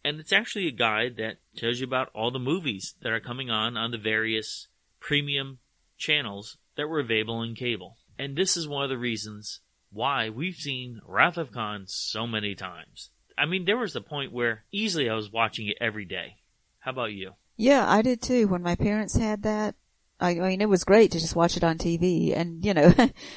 And 0.04 0.20
it's 0.20 0.32
actually 0.32 0.68
a 0.68 0.72
guide 0.72 1.16
that 1.16 1.38
tells 1.56 1.80
you 1.80 1.86
about 1.88 2.10
all 2.14 2.30
the 2.30 2.38
movies 2.38 2.94
that 3.02 3.12
are 3.12 3.18
coming 3.18 3.50
on 3.50 3.76
on 3.76 3.90
the 3.90 3.98
various 3.98 4.68
premium 5.00 5.58
channels 5.98 6.56
that 6.76 6.86
were 6.86 7.00
available 7.00 7.42
in 7.42 7.56
cable. 7.56 7.96
And 8.16 8.36
this 8.36 8.56
is 8.56 8.68
one 8.68 8.84
of 8.84 8.90
the 8.90 8.98
reasons 8.98 9.58
why 9.92 10.30
we've 10.30 10.56
seen 10.56 11.00
Wrath 11.06 11.36
of 11.36 11.52
Khan 11.52 11.84
so 11.86 12.26
many 12.26 12.54
times. 12.54 13.10
I 13.36 13.46
mean, 13.46 13.64
there 13.64 13.76
was 13.76 13.96
a 13.96 14.00
point 14.00 14.32
where 14.32 14.64
easily 14.72 15.08
I 15.08 15.14
was 15.14 15.32
watching 15.32 15.68
it 15.68 15.78
every 15.80 16.04
day. 16.04 16.36
How 16.80 16.90
about 16.90 17.12
you? 17.12 17.32
Yeah, 17.56 17.88
I 17.88 18.02
did 18.02 18.20
too. 18.22 18.48
When 18.48 18.62
my 18.62 18.74
parents 18.74 19.16
had 19.16 19.42
that, 19.42 19.74
I, 20.20 20.30
I 20.30 20.48
mean, 20.48 20.60
it 20.60 20.68
was 20.68 20.84
great 20.84 21.12
to 21.12 21.20
just 21.20 21.36
watch 21.36 21.56
it 21.56 21.64
on 21.64 21.78
TV 21.78 22.36
and, 22.36 22.64
you 22.64 22.74
know, 22.74 22.94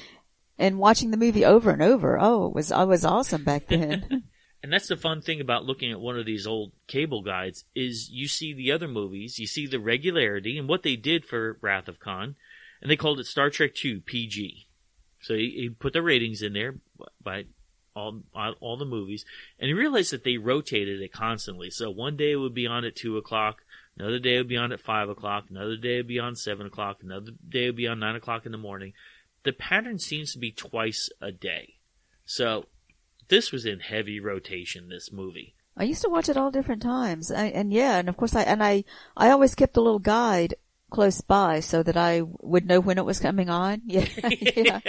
and 0.57 0.79
watching 0.79 1.11
the 1.11 1.17
movie 1.17 1.45
over 1.45 1.71
and 1.71 1.81
over. 1.81 2.17
Oh, 2.19 2.47
it 2.47 2.53
was, 2.53 2.71
I 2.71 2.83
was 2.83 3.05
awesome 3.05 3.43
back 3.43 3.67
then. 3.69 4.23
and 4.63 4.73
that's 4.73 4.87
the 4.87 4.95
fun 4.97 5.21
thing 5.21 5.41
about 5.41 5.65
looking 5.65 5.91
at 5.91 5.99
one 5.99 6.17
of 6.17 6.25
these 6.25 6.47
old 6.47 6.71
cable 6.87 7.21
guides 7.21 7.65
is 7.75 8.09
you 8.09 8.27
see 8.27 8.53
the 8.53 8.71
other 8.71 8.87
movies, 8.87 9.39
you 9.39 9.47
see 9.47 9.67
the 9.67 9.79
regularity 9.79 10.57
and 10.57 10.67
what 10.67 10.83
they 10.83 10.95
did 10.95 11.25
for 11.25 11.57
Wrath 11.61 11.87
of 11.87 11.99
Khan, 11.99 12.35
and 12.81 12.89
they 12.89 12.95
called 12.95 13.19
it 13.19 13.25
Star 13.25 13.49
Trek 13.49 13.71
II 13.83 14.01
PG. 14.05 14.64
So 15.25 15.33
he, 15.33 15.49
he 15.57 15.69
put 15.69 15.93
the 15.93 16.03
ratings 16.03 16.43
in 16.43 16.53
there 16.53 16.75
by 17.23 17.45
all 17.95 18.21
all 18.35 18.77
the 18.77 18.85
movies, 18.85 19.25
and 19.59 19.67
he 19.67 19.73
realized 19.73 20.13
that 20.13 20.23
they 20.23 20.37
rotated 20.37 21.01
it 21.01 21.11
constantly. 21.11 21.71
So 21.71 21.89
one 21.89 22.15
day 22.15 22.33
it 22.33 22.35
would 22.35 22.53
be 22.53 22.67
on 22.67 22.85
at 22.85 22.95
two 22.95 23.17
o'clock, 23.17 23.63
another 23.97 24.19
day 24.19 24.35
it 24.35 24.41
would 24.41 24.47
be 24.47 24.57
on 24.57 24.71
at 24.71 24.81
five 24.81 25.09
o'clock, 25.09 25.45
another 25.49 25.77
day 25.77 25.95
it 25.95 25.99
would 26.01 26.07
be 26.07 26.19
on 26.19 26.35
seven 26.35 26.67
o'clock, 26.67 26.97
another 27.01 27.31
day 27.49 27.63
it 27.63 27.69
would 27.69 27.75
be 27.75 27.87
on 27.87 27.97
nine 27.97 28.15
o'clock 28.15 28.45
in 28.45 28.51
the 28.51 28.59
morning. 28.59 28.93
The 29.41 29.53
pattern 29.53 29.97
seems 29.97 30.31
to 30.33 30.39
be 30.39 30.51
twice 30.51 31.09
a 31.19 31.31
day. 31.31 31.77
So 32.25 32.67
this 33.27 33.51
was 33.51 33.65
in 33.65 33.79
heavy 33.79 34.19
rotation. 34.19 34.89
This 34.89 35.11
movie. 35.11 35.55
I 35.75 35.85
used 35.85 36.03
to 36.03 36.09
watch 36.09 36.29
it 36.29 36.37
all 36.37 36.51
different 36.51 36.83
times, 36.83 37.31
I, 37.31 37.45
and 37.45 37.73
yeah, 37.73 37.97
and 37.97 38.09
of 38.09 38.15
course 38.15 38.35
I 38.35 38.43
and 38.43 38.63
I 38.63 38.83
I 39.17 39.31
always 39.31 39.55
kept 39.55 39.75
a 39.75 39.81
little 39.81 39.97
guide 39.97 40.53
close 40.95 41.19
by 41.19 41.59
so 41.59 41.83
that 41.83 41.97
I 41.97 42.21
would 42.21 42.65
know 42.65 42.79
when 42.79 42.97
it 42.97 43.05
was 43.05 43.19
coming 43.19 43.49
on. 43.49 43.81
Yeah. 43.85 44.07
yeah. 44.55 44.79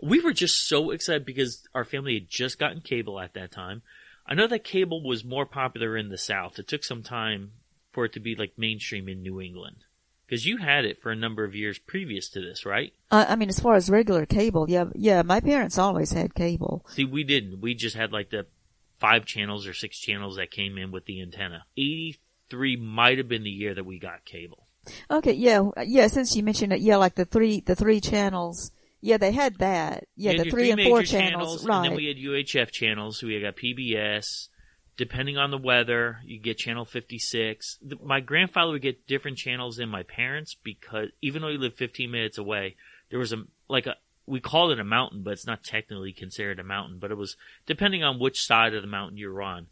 We 0.00 0.20
were 0.20 0.32
just 0.32 0.68
so 0.68 0.90
excited 0.90 1.24
because 1.24 1.66
our 1.74 1.84
family 1.84 2.14
had 2.14 2.28
just 2.28 2.58
gotten 2.58 2.80
cable 2.82 3.18
at 3.18 3.34
that 3.34 3.50
time. 3.50 3.82
I 4.26 4.34
know 4.34 4.46
that 4.46 4.62
cable 4.62 5.02
was 5.02 5.24
more 5.24 5.46
popular 5.46 5.96
in 5.96 6.10
the 6.10 6.18
South. 6.18 6.58
It 6.58 6.68
took 6.68 6.84
some 6.84 7.02
time 7.02 7.52
for 7.92 8.04
it 8.04 8.12
to 8.12 8.20
be 8.20 8.36
like 8.36 8.52
mainstream 8.58 9.08
in 9.08 9.22
New 9.22 9.40
England. 9.40 9.78
Because 10.26 10.44
you 10.44 10.58
had 10.58 10.84
it 10.84 11.00
for 11.02 11.10
a 11.10 11.16
number 11.16 11.44
of 11.44 11.54
years 11.54 11.78
previous 11.78 12.28
to 12.30 12.40
this, 12.40 12.66
right? 12.66 12.92
Uh, 13.10 13.24
I 13.28 13.36
mean, 13.36 13.48
as 13.48 13.60
far 13.60 13.74
as 13.74 13.88
regular 13.88 14.26
cable, 14.26 14.68
yeah, 14.68 14.84
yeah. 14.94 15.22
My 15.22 15.40
parents 15.40 15.78
always 15.78 16.12
had 16.12 16.34
cable. 16.34 16.84
See, 16.90 17.06
we 17.06 17.24
didn't. 17.24 17.62
We 17.62 17.74
just 17.74 17.96
had 17.96 18.12
like 18.12 18.28
the 18.30 18.46
five 18.98 19.24
channels 19.24 19.66
or 19.66 19.72
six 19.72 19.98
channels 19.98 20.36
that 20.36 20.50
came 20.50 20.76
in 20.76 20.90
with 20.90 21.06
the 21.06 21.22
antenna. 21.22 21.64
Eighty-three 21.78 22.76
might 22.76 23.16
have 23.16 23.28
been 23.28 23.44
the 23.44 23.50
year 23.50 23.74
that 23.74 23.86
we 23.86 23.98
got 23.98 24.26
cable. 24.26 24.67
Okay, 25.10 25.32
yeah, 25.32 25.62
yeah. 25.84 26.06
Since 26.06 26.36
you 26.36 26.42
mentioned 26.42 26.72
it, 26.72 26.80
yeah, 26.80 26.96
like 26.96 27.14
the 27.14 27.24
three, 27.24 27.60
the 27.60 27.76
three 27.76 28.00
channels. 28.00 28.72
Yeah, 29.00 29.16
they 29.16 29.32
had 29.32 29.56
that. 29.58 30.04
Yeah, 30.16 30.32
the 30.32 30.42
three, 30.44 30.50
three 30.50 30.70
and 30.72 30.82
four 30.82 31.02
channels, 31.02 31.62
channels, 31.62 31.66
right? 31.66 31.76
And 31.76 31.84
then 31.86 31.96
we 31.96 32.06
had 32.06 32.16
UHF 32.16 32.70
channels. 32.70 33.22
We 33.22 33.40
got 33.40 33.56
PBS. 33.56 34.48
Depending 34.96 35.36
on 35.36 35.52
the 35.52 35.58
weather, 35.58 36.18
you 36.24 36.40
get 36.40 36.58
channel 36.58 36.84
56. 36.84 37.78
My 38.02 38.18
grandfather 38.18 38.72
would 38.72 38.82
get 38.82 39.06
different 39.06 39.38
channels 39.38 39.76
than 39.76 39.88
my 39.88 40.02
parents 40.02 40.56
because 40.60 41.10
even 41.22 41.40
though 41.40 41.50
he 41.50 41.56
lived 41.56 41.76
15 41.76 42.10
minutes 42.10 42.36
away, 42.36 42.74
there 43.10 43.20
was 43.20 43.32
a 43.32 43.44
like 43.68 43.86
a 43.86 43.94
we 44.26 44.40
called 44.40 44.72
it 44.72 44.80
a 44.80 44.84
mountain, 44.84 45.22
but 45.22 45.32
it's 45.34 45.46
not 45.46 45.62
technically 45.62 46.12
considered 46.12 46.58
a 46.58 46.64
mountain. 46.64 46.98
But 46.98 47.12
it 47.12 47.16
was 47.16 47.36
depending 47.64 48.02
on 48.02 48.18
which 48.18 48.44
side 48.44 48.74
of 48.74 48.82
the 48.82 48.88
mountain 48.88 49.16
you're 49.18 49.40
on. 49.40 49.68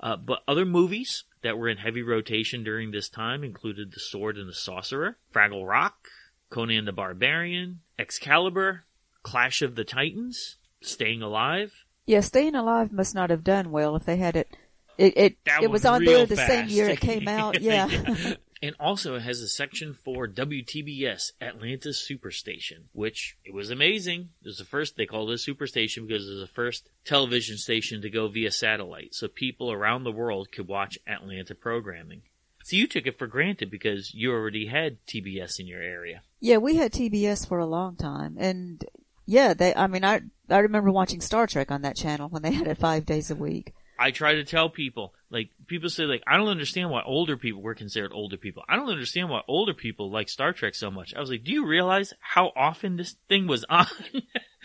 Uh, 0.00 0.16
but 0.16 0.40
other 0.48 0.64
movies 0.64 1.22
that 1.44 1.56
were 1.56 1.68
in 1.68 1.76
heavy 1.76 2.02
rotation 2.02 2.64
during 2.64 2.90
this 2.90 3.08
time 3.08 3.44
included 3.44 3.92
The 3.92 4.00
Sword 4.00 4.36
and 4.36 4.48
the 4.48 4.54
Sorcerer, 4.54 5.16
Fraggle 5.32 5.66
Rock, 5.68 6.08
Conan 6.50 6.84
the 6.86 6.92
Barbarian, 6.92 7.80
Excalibur, 7.98 8.84
Clash 9.22 9.62
of 9.62 9.76
the 9.76 9.84
Titans, 9.84 10.56
Staying 10.82 11.22
Alive. 11.22 11.72
Yeah, 12.06 12.20
Staying 12.20 12.54
Alive 12.54 12.92
must 12.92 13.14
not 13.14 13.30
have 13.30 13.44
done 13.44 13.70
well 13.70 13.94
if 13.94 14.04
they 14.04 14.16
had 14.16 14.36
it. 14.36 14.56
It 14.98 15.16
it, 15.16 15.36
That 15.44 15.62
it 15.62 15.70
was 15.70 15.84
on 15.84 16.04
there 16.04 16.26
the 16.26 16.36
fast. 16.36 16.48
same 16.50 16.68
year 16.68 16.88
it 16.88 17.00
came 17.00 17.28
out. 17.28 17.60
Yeah. 17.60 17.88
And 18.64 18.74
also 18.80 19.16
it 19.16 19.20
has 19.20 19.42
a 19.42 19.48
section 19.48 19.92
for 19.92 20.26
WTBS, 20.26 21.32
Atlanta 21.38 21.90
Superstation, 21.90 22.84
which 22.92 23.36
it 23.44 23.52
was 23.52 23.68
amazing. 23.68 24.30
It 24.40 24.46
was 24.46 24.56
the 24.56 24.64
first, 24.64 24.96
they 24.96 25.04
called 25.04 25.30
it 25.30 25.34
a 25.34 25.36
superstation 25.36 26.08
because 26.08 26.26
it 26.26 26.30
was 26.30 26.40
the 26.40 26.54
first 26.54 26.88
television 27.04 27.58
station 27.58 28.00
to 28.00 28.08
go 28.08 28.26
via 28.26 28.50
satellite. 28.50 29.14
So 29.14 29.28
people 29.28 29.70
around 29.70 30.04
the 30.04 30.12
world 30.12 30.50
could 30.50 30.66
watch 30.66 30.98
Atlanta 31.06 31.54
programming. 31.54 32.22
So 32.62 32.76
you 32.76 32.86
took 32.86 33.06
it 33.06 33.18
for 33.18 33.26
granted 33.26 33.70
because 33.70 34.14
you 34.14 34.32
already 34.32 34.68
had 34.68 34.96
TBS 35.04 35.60
in 35.60 35.66
your 35.66 35.82
area. 35.82 36.22
Yeah, 36.40 36.56
we 36.56 36.76
had 36.76 36.90
TBS 36.90 37.46
for 37.46 37.58
a 37.58 37.66
long 37.66 37.96
time, 37.96 38.36
and 38.38 38.82
yeah, 39.26 39.52
they. 39.52 39.74
I 39.74 39.86
mean, 39.88 40.06
I 40.06 40.22
I 40.48 40.60
remember 40.60 40.90
watching 40.90 41.20
Star 41.20 41.46
Trek 41.46 41.70
on 41.70 41.82
that 41.82 41.96
channel 41.96 42.30
when 42.30 42.40
they 42.40 42.52
had 42.52 42.66
it 42.66 42.78
five 42.78 43.04
days 43.04 43.30
a 43.30 43.36
week. 43.36 43.74
I 43.98 44.10
try 44.10 44.34
to 44.34 44.44
tell 44.44 44.68
people, 44.68 45.14
like, 45.30 45.50
people 45.66 45.88
say, 45.88 46.04
like, 46.04 46.22
I 46.26 46.36
don't 46.36 46.48
understand 46.48 46.90
why 46.90 47.02
older 47.02 47.36
people, 47.36 47.62
we're 47.62 47.74
considered 47.74 48.12
older 48.12 48.36
people. 48.36 48.62
I 48.68 48.76
don't 48.76 48.90
understand 48.90 49.30
why 49.30 49.42
older 49.48 49.74
people 49.74 50.10
like 50.10 50.28
Star 50.28 50.52
Trek 50.52 50.74
so 50.74 50.90
much. 50.90 51.14
I 51.14 51.20
was 51.20 51.30
like, 51.30 51.44
do 51.44 51.52
you 51.52 51.66
realize 51.66 52.12
how 52.20 52.52
often 52.56 52.96
this 52.96 53.16
thing 53.28 53.46
was 53.46 53.64
on? 53.68 53.86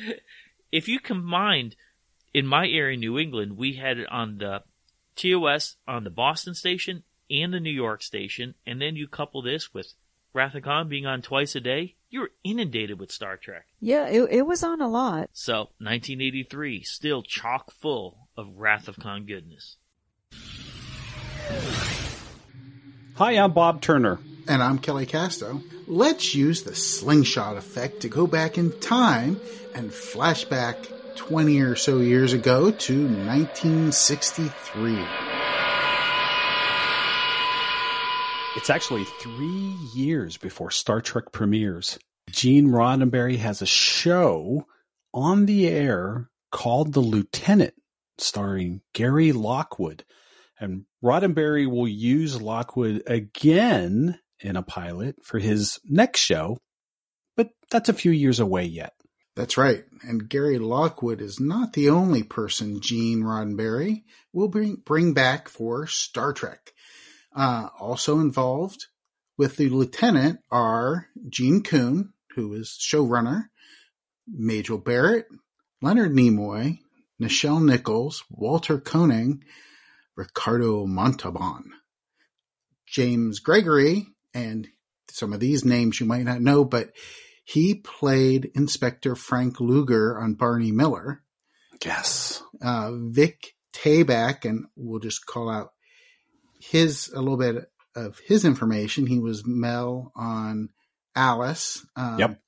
if 0.71 0.87
you 0.87 0.99
combined, 0.99 1.75
in 2.33 2.45
my 2.45 2.67
area, 2.67 2.97
New 2.97 3.17
England, 3.17 3.57
we 3.57 3.73
had 3.73 3.97
it 3.97 4.07
on 4.11 4.37
the 4.37 4.63
TOS, 5.15 5.75
on 5.87 6.03
the 6.03 6.09
Boston 6.09 6.53
station, 6.53 7.03
and 7.29 7.53
the 7.53 7.59
New 7.59 7.71
York 7.71 8.01
station, 8.01 8.55
and 8.65 8.81
then 8.81 8.95
you 8.95 9.07
couple 9.07 9.41
this 9.41 9.73
with 9.73 9.93
Wrath 10.33 10.55
of 10.55 10.63
Khan 10.63 10.89
being 10.89 11.05
on 11.05 11.21
twice 11.21 11.55
a 11.55 11.59
day, 11.59 11.95
you're 12.09 12.29
inundated 12.43 12.99
with 12.99 13.11
Star 13.11 13.37
Trek. 13.37 13.65
Yeah, 13.79 14.07
it, 14.07 14.29
it 14.31 14.41
was 14.43 14.63
on 14.63 14.81
a 14.81 14.87
lot. 14.87 15.29
So, 15.33 15.69
1983, 15.79 16.83
still 16.83 17.23
chock 17.23 17.71
full 17.71 18.28
of 18.39 18.58
Wrath 18.58 18.88
of 18.88 18.97
Khan 18.97 19.25
goodness. 19.25 19.75
Hi, 23.15 23.34
I'm 23.34 23.52
Bob 23.52 23.82
Turner. 23.82 24.17
And 24.47 24.63
I'm 24.63 24.80
Kelly 24.80 25.06
Casto. 25.06 25.62
Let's 25.88 26.34
use 26.34 26.63
the 26.63 26.73
slingshot 26.73 27.58
effect 27.58 27.99
to 28.02 28.10
go 28.10 28.25
back 28.28 28.58
in 28.58 28.71
time 28.80 29.41
and 29.75 29.91
flashback 29.91 30.88
20 31.17 31.60
or 31.60 31.75
so 31.75 31.99
years 31.99 32.32
ago 32.32 32.71
to 32.71 33.08
1963. 33.08 35.06
It's 38.56 38.69
actually 38.69 39.04
three 39.19 39.75
years 39.93 40.38
before 40.38 40.71
Star 40.71 41.02
Trek 41.02 41.34
premieres. 41.34 41.99
Gene 42.30 42.69
Roddenberry 42.69 43.38
has 43.38 43.62
a 43.62 43.65
show 43.65 44.65
on 45.13 45.45
the 45.45 45.67
air 45.67 46.30
called 46.52 46.93
The 46.93 47.02
Lieutenant, 47.02 47.73
starring 48.21 48.82
Gary 48.93 49.32
Lockwood. 49.32 50.03
And 50.60 50.86
Roddenberry 51.03 51.69
will 51.69 51.88
use 51.88 52.41
Lockwood 52.41 53.03
again 53.08 54.19
in 54.39 54.55
a 54.55 54.63
pilot 54.63 55.15
for 55.23 55.39
his 55.39 55.79
next 55.86 56.19
show, 56.19 56.58
but 57.36 57.49
that's 57.69 57.89
a 57.89 57.93
few 57.93 58.12
years 58.12 58.39
away 58.39 58.65
yet. 58.65 58.93
That's 59.36 59.58
right. 59.58 59.86
And 60.01 60.27
Gary 60.27 60.60
Lockwood 60.60 61.21
is 61.21 61.39
not 61.39 61.73
the 61.73 61.89
only 61.89 62.23
person 62.23 62.82
Gene 62.82 63.21
Roddenberry 63.21 64.03
will 64.34 64.49
bring, 64.49 64.75
bring 64.75 65.13
back 65.13 65.47
for 65.47 65.88
Star 65.88 66.34
Trek. 66.34 66.73
Uh, 67.34 67.69
also 67.79 68.19
involved 68.19 68.88
with 69.38 69.55
the 69.55 69.69
lieutenant 69.69 70.39
are 70.51 71.08
Gene 71.29 71.63
Coon, 71.63 72.12
who 72.36 72.53
is 72.53 72.77
showrunner, 72.79 73.45
Majel 74.27 74.77
Barrett, 74.77 75.27
Leonard 75.82 76.12
Nimoy, 76.12 76.79
Nichelle 77.21 77.63
Nichols, 77.63 78.23
Walter 78.29 78.79
Koenig, 78.79 79.43
Ricardo 80.15 80.86
Montalban, 80.86 81.71
James 82.86 83.39
Gregory, 83.39 84.08
and 84.34 84.67
some 85.10 85.34
of 85.34 85.39
these 85.39 85.65
names 85.65 85.99
you 85.99 86.05
might 86.05 86.23
not 86.23 86.41
know, 86.41 86.63
but 86.63 86.91
he 87.43 87.75
played 87.75 88.51
Inspector 88.53 89.13
Frank 89.15 89.60
Luger 89.60 90.19
on 90.19 90.36
Barney 90.36 90.71
Miller. 90.71 91.23
Yes. 91.84 92.43
Uh, 92.62 92.91
Vic 92.93 93.55
Tayback, 93.73 94.45
and 94.45 94.65
we'll 94.75 94.99
just 94.99 95.25
call 95.25 95.49
out 95.49 95.71
his 96.60 97.10
a 97.13 97.19
little 97.19 97.38
bit 97.38 97.71
of 97.95 98.19
his 98.19 98.45
information. 98.45 99.08
He 99.08 99.19
was 99.19 99.45
Mel 99.45 100.12
on 100.15 100.69
Alice. 101.15 101.86
Um, 101.95 102.19
yep. 102.19 102.39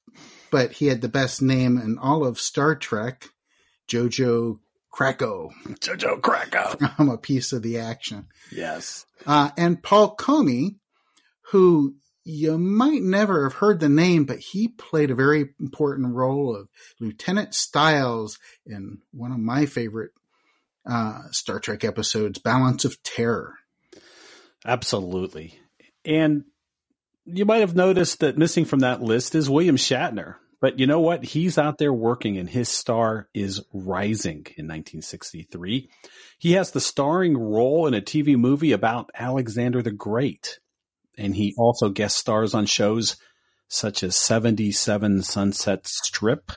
But 0.52 0.74
he 0.74 0.88
had 0.88 1.02
the 1.02 1.08
best 1.08 1.42
name 1.42 1.78
in 1.78 1.98
all 1.98 2.26
of 2.26 2.40
Star 2.40 2.76
Trek, 2.76 3.30
Jojo 3.92 4.60
Krako. 4.94 5.52
Jojo 5.80 6.22
Krako. 6.22 6.94
I'm 7.00 7.10
a 7.10 7.18
piece 7.18 7.52
of 7.52 7.62
the 7.62 7.80
action. 7.80 8.28
Yes. 8.52 9.06
Uh, 9.26 9.50
and 9.58 9.82
Paul 9.82 10.16
Comi, 10.16 10.76
who 11.52 11.96
you 12.24 12.58
might 12.58 13.02
never 13.02 13.44
have 13.44 13.58
heard 13.58 13.80
the 13.80 13.90
name, 13.90 14.26
but 14.26 14.40
he 14.40 14.70
played 14.70 15.12
a 15.12 15.16
very 15.16 15.50
important 15.60 16.14
role 16.14 16.56
of 16.56 16.70
Lieutenant 17.00 17.54
Stiles 17.54 18.38
in 18.66 19.00
one 19.12 19.32
of 19.32 19.40
my 19.40 19.66
favorite 19.66 20.12
uh, 20.90 21.20
Star 21.32 21.60
Trek 21.60 21.84
episodes, 21.84 22.40
Balance 22.40 22.86
of 22.86 23.02
Terror. 23.04 23.56
Absolutely. 24.66 25.60
And 26.06 26.46
you 27.26 27.46
might 27.46 27.60
have 27.60 27.76
noticed 27.76 28.20
that 28.20 28.38
missing 28.38 28.66
from 28.66 28.80
that 28.80 29.02
list 29.02 29.36
is 29.36 29.50
William 29.50 29.78
Shatner. 29.78 30.36
But 30.62 30.80
you 30.80 30.86
know 30.86 31.00
what? 31.00 31.24
He's 31.26 31.58
out 31.58 31.80
there 31.80 31.91
working 31.91 32.38
and 32.38 32.47
his 32.47 32.69
star 32.69 33.28
is 33.34 33.62
rising 33.74 34.45
in 34.56 34.67
1963. 34.67 35.89
He 36.38 36.52
has 36.54 36.71
the 36.71 36.80
starring 36.80 37.36
role 37.36 37.88
in 37.88 37.95
a 37.95 38.02
TV 38.02 38.38
movie 38.38 38.71
about 38.71 39.10
Alexander 39.15 39.82
the 39.82 39.91
Great. 39.91 40.60
And 41.17 41.36
he 41.36 41.56
also 41.58 41.89
guest 41.89 42.17
stars 42.17 42.54
on 42.54 42.67
shows 42.67 43.17
such 43.67 44.04
as 44.04 44.15
77 44.15 45.24
Sunset 45.24 45.88
Strip, 45.88 46.52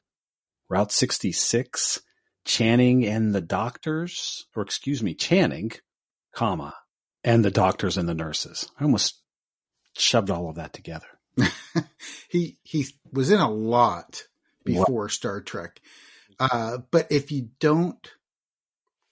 Route 0.69 0.93
66, 0.93 2.01
Channing 2.45 3.07
and 3.07 3.35
the 3.35 3.41
Doctors, 3.41 4.47
or 4.55 4.63
excuse 4.63 5.03
me, 5.03 5.15
Channing, 5.15 5.73
comma, 6.35 6.75
and 7.23 7.45
the 7.45 7.51
doctors 7.51 7.97
and 7.97 8.09
the 8.09 8.15
nurses. 8.15 8.69
I 8.79 8.85
almost 8.85 9.23
shoved 9.97 10.29
all 10.29 10.51
of 10.51 10.57
that 10.57 10.73
together. 10.73 11.07
he 12.29 12.57
he 12.63 12.87
was 13.13 13.31
in 13.31 13.41
a 13.41 13.51
lot 13.51 14.25
before 14.65 15.05
what? 15.05 15.11
Star 15.11 15.41
Trek. 15.41 15.81
Uh, 16.39 16.79
but 16.91 17.11
if 17.11 17.31
you 17.31 17.51
don't 17.61 18.11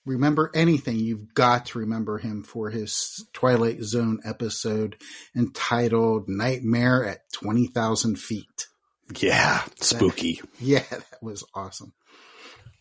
remember 0.05 0.51
anything, 0.55 0.99
you've 0.99 1.35
got 1.35 1.67
to 1.67 1.81
remember 1.81 2.19
him 2.19 2.43
for 2.43 2.71
his 2.71 3.27
Twilight 3.33 3.83
Zone 3.83 4.21
episode 4.25 4.97
entitled 5.37 6.29
Nightmare 6.29 7.05
at 7.05 7.33
20,000 7.33 8.19
Feet. 8.19 8.67
Yeah, 9.19 9.63
spooky. 9.81 10.35
That, 10.35 10.49
yeah, 10.61 10.85
that 10.91 11.23
was 11.23 11.45
awesome. 11.55 11.93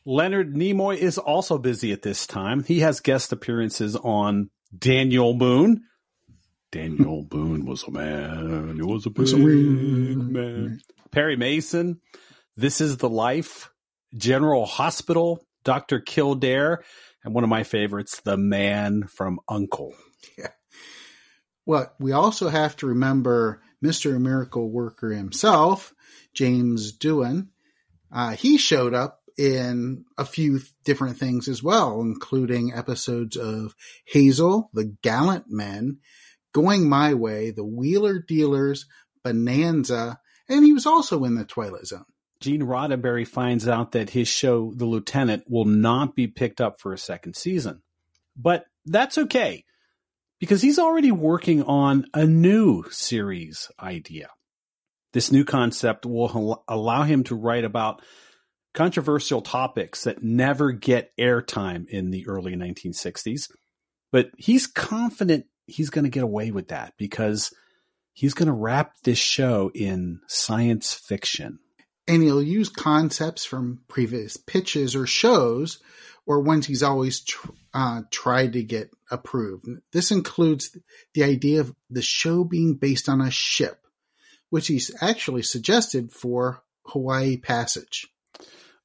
Leonard 0.06 0.56
Nimoy 0.56 0.98
is 0.98 1.18
also 1.18 1.58
busy 1.58 1.92
at 1.92 2.02
this 2.02 2.26
time. 2.26 2.64
He 2.64 2.80
has 2.80 3.02
guest 3.02 3.32
appearances 3.32 3.96
on 3.96 4.50
Daniel 4.76 5.34
Boone. 5.34 5.84
Daniel 6.72 7.24
Boone 7.24 7.66
was 7.66 7.84
a 7.84 7.92
man. 7.92 8.76
He 8.76 8.82
was 8.82 9.06
a 9.06 9.10
big 9.10 9.34
man. 9.36 10.80
Perry 11.12 11.36
Mason. 11.36 12.00
This 12.56 12.82
is 12.82 12.98
the 12.98 13.10
life. 13.10 13.70
General 14.16 14.66
Hospital. 14.66 15.46
Dr. 15.64 16.00
Kildare. 16.00 16.84
And 17.24 17.36
one 17.36 17.44
of 17.44 17.50
my 17.50 17.64
favorites, 17.64 18.22
the 18.22 18.38
man 18.38 19.04
from 19.08 19.40
Uncle. 19.48 19.94
Yeah. 20.38 20.48
Well, 21.66 21.94
we 22.00 22.14
also 22.14 22.50
have 22.50 22.76
to 22.78 22.88
remember 22.88 23.62
Mr. 23.84 24.20
Miracle 24.20 24.70
Worker 24.70 25.12
himself, 25.12 25.94
James 26.34 26.98
Doohan. 26.98 27.50
Uh, 28.12 28.32
he 28.32 28.58
showed 28.58 28.94
up 28.94 29.22
in 29.38 30.06
a 30.18 30.26
few 30.26 30.60
different 30.84 31.18
things 31.18 31.48
as 31.48 31.64
well, 31.64 32.02
including 32.02 32.74
episodes 32.74 33.38
of 33.38 33.76
Hazel, 34.06 34.70
The 34.74 34.86
Gallant 35.02 35.46
Men, 35.50 36.00
Going 36.54 36.88
My 36.90 37.14
Way, 37.14 37.52
The 37.52 37.64
Wheeler 37.64 38.20
Dealers, 38.20 38.86
Bonanza, 39.24 40.20
and 40.50 40.66
he 40.66 40.74
was 40.74 40.86
also 40.86 41.24
in 41.24 41.36
The 41.36 41.46
Twilight 41.46 41.88
Zone. 41.88 42.06
Gene 42.40 42.64
Roddenberry 42.64 43.28
finds 43.28 43.68
out 43.68 43.92
that 43.92 44.10
his 44.10 44.28
show, 44.28 44.74
The 44.76 44.86
Lieutenant, 44.86 45.44
will 45.48 45.66
not 45.66 46.16
be 46.16 46.28
picked 46.28 46.60
up 46.60 46.80
for 46.80 46.92
a 46.92 46.98
second 46.98 47.36
season. 47.36 47.84
But 48.36 48.66
that's 48.86 49.18
okay, 49.18 49.64
because 50.40 50.62
he's 50.62 50.80
already 50.80 51.12
working 51.12 51.62
on 51.64 52.08
a 52.14 52.26
new 52.26 52.84
series 52.90 53.70
idea. 53.80 54.30
This 55.14 55.32
new 55.32 55.46
concept 55.46 56.06
will 56.06 56.64
allow 56.68 57.04
him 57.04 57.24
to 57.26 57.36
write 57.36 57.66
about 57.66 58.02
controversial 58.74 59.42
topics 59.42 60.06
that 60.06 60.24
never 60.24 60.72
get 60.72 61.12
airtime 61.20 61.88
in 61.88 62.10
the 62.10 62.28
early 62.28 62.56
1960s. 62.56 63.52
But 64.12 64.32
he's 64.38 64.66
confident 64.68 65.46
he's 65.72 65.90
going 65.90 66.04
to 66.04 66.10
get 66.10 66.24
away 66.24 66.52
with 66.52 66.70
that 66.70 66.94
because 66.98 67.54
he's 68.14 68.34
going 68.34 68.48
to 68.48 68.54
wrap 68.54 68.94
this 69.04 69.18
show 69.18 69.72
in 69.74 70.22
science 70.28 70.94
fiction. 70.94 71.60
And 72.08 72.22
he'll 72.24 72.42
use 72.42 72.70
concepts 72.70 73.46
from 73.46 73.82
previous 73.88 74.36
pitches 74.38 74.96
or 74.96 75.06
shows 75.06 75.80
or 76.26 76.42
ones 76.42 76.66
he's 76.66 76.84
always 76.84 77.22
tr- 77.22 77.50
uh, 77.74 78.02
tried 78.12 78.54
to 78.54 78.64
get 78.64 78.92
approved. 79.10 79.68
This 79.92 80.12
includes 80.12 80.78
the 81.14 81.24
idea 81.24 81.62
of 81.62 81.76
the 81.90 82.02
show 82.02 82.44
being 82.44 82.76
based 82.76 83.10
on 83.10 83.22
a 83.22 83.32
ship, 83.32 83.86
which 84.50 84.68
he's 84.68 84.92
actually 85.02 85.44
suggested 85.44 86.12
for 86.12 86.64
Hawaii 86.86 87.38
Passage. 87.38 88.08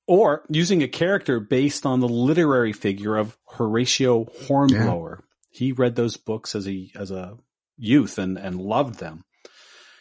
Or 0.07 0.45
using 0.49 0.83
a 0.83 0.89
character 0.89 1.41
based 1.41 1.85
on 1.85 2.01
the 2.01 2.09
literary 2.09 2.73
figure 2.73 3.17
of 3.17 3.37
Horatio 3.49 4.27
Hornblower. 4.47 5.19
Yeah. 5.21 5.26
He 5.57 5.73
read 5.73 5.97
those 5.97 6.17
books 6.17 6.55
as 6.55 6.69
a 6.69 6.91
as 6.95 7.11
a 7.11 7.37
youth 7.79 8.19
and, 8.19 8.39
and 8.39 8.61
loved 8.61 8.99
them. 8.99 9.25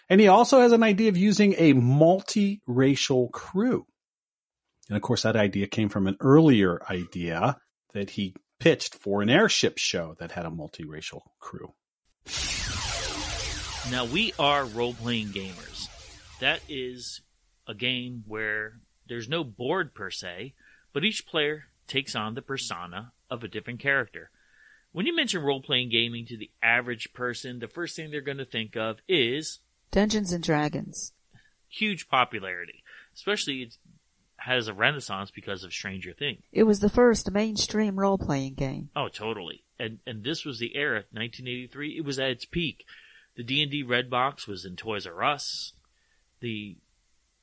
And 0.09 0.21
he 0.21 0.27
also 0.27 0.59
has 0.59 0.71
an 0.71 0.83
idea 0.83 1.09
of 1.09 1.17
using 1.17 1.55
a 1.57 1.73
multiracial 1.73 3.31
crew. 3.31 3.85
And 4.87 4.95
of 4.95 5.01
course, 5.01 5.23
that 5.23 5.35
idea 5.35 5.67
came 5.67 5.89
from 5.89 6.07
an 6.07 6.17
earlier 6.19 6.79
idea 6.89 7.57
that 7.93 8.11
he 8.11 8.35
pitched 8.59 8.95
for 8.95 9.21
an 9.21 9.29
airship 9.29 9.77
show 9.77 10.15
that 10.19 10.31
had 10.31 10.45
a 10.45 10.49
multiracial 10.49 11.21
crew. 11.39 11.73
Now, 13.91 14.05
we 14.05 14.33
are 14.37 14.65
role 14.65 14.93
playing 14.93 15.27
gamers. 15.29 15.87
That 16.39 16.59
is 16.67 17.21
a 17.67 17.73
game 17.73 18.23
where 18.27 18.79
there's 19.07 19.29
no 19.29 19.43
board 19.43 19.93
per 19.93 20.11
se, 20.11 20.53
but 20.93 21.03
each 21.03 21.25
player 21.25 21.65
takes 21.87 22.15
on 22.15 22.33
the 22.33 22.41
persona 22.41 23.13
of 23.29 23.43
a 23.43 23.47
different 23.47 23.79
character. 23.79 24.29
When 24.95 25.05
you 25.05 25.13
mention 25.13 25.43
role 25.43 25.59
playing 25.59 25.89
gaming 25.89 26.25
to 26.27 26.37
the 26.37 26.49
average 26.63 27.11
person, 27.11 27.59
the 27.59 27.67
first 27.67 27.97
thing 27.97 28.11
they're 28.11 28.21
going 28.21 28.37
to 28.37 28.45
think 28.45 28.77
of 28.77 28.99
is 29.09 29.59
Dungeons 29.91 30.31
and 30.31 30.41
Dragons. 30.41 31.11
Huge 31.67 32.07
popularity, 32.07 32.81
especially 33.13 33.63
it 33.63 33.75
has 34.37 34.69
a 34.69 34.73
renaissance 34.73 35.31
because 35.31 35.65
of 35.65 35.73
Stranger 35.73 36.13
Things. 36.13 36.43
It 36.53 36.63
was 36.63 36.79
the 36.79 36.87
first 36.87 37.29
mainstream 37.29 37.99
role 37.99 38.17
playing 38.17 38.53
game. 38.53 38.89
Oh, 38.95 39.09
totally. 39.09 39.65
And 39.77 39.99
and 40.07 40.23
this 40.23 40.45
was 40.45 40.59
the 40.59 40.77
era, 40.77 41.03
1983. 41.11 41.97
It 41.97 42.05
was 42.05 42.17
at 42.17 42.29
its 42.29 42.45
peak. 42.45 42.85
The 43.35 43.43
D 43.43 43.61
and 43.63 43.69
D 43.69 43.83
Red 43.83 44.09
Box 44.09 44.47
was 44.47 44.63
in 44.63 44.77
Toys 44.77 45.05
R 45.05 45.25
Us. 45.25 45.73
The 46.39 46.77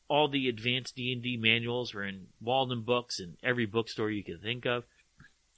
all 0.09 0.27
the 0.27 0.49
advanced 0.49 0.97
D&D 0.97 1.37
manuals 1.37 1.93
were 1.93 2.05
in 2.05 2.29
Walden 2.41 2.81
Books 2.81 3.21
and 3.21 3.37
every 3.43 3.67
bookstore 3.67 4.11
you 4.11 4.25
could 4.25 4.41
think 4.41 4.65
of. 4.65 4.85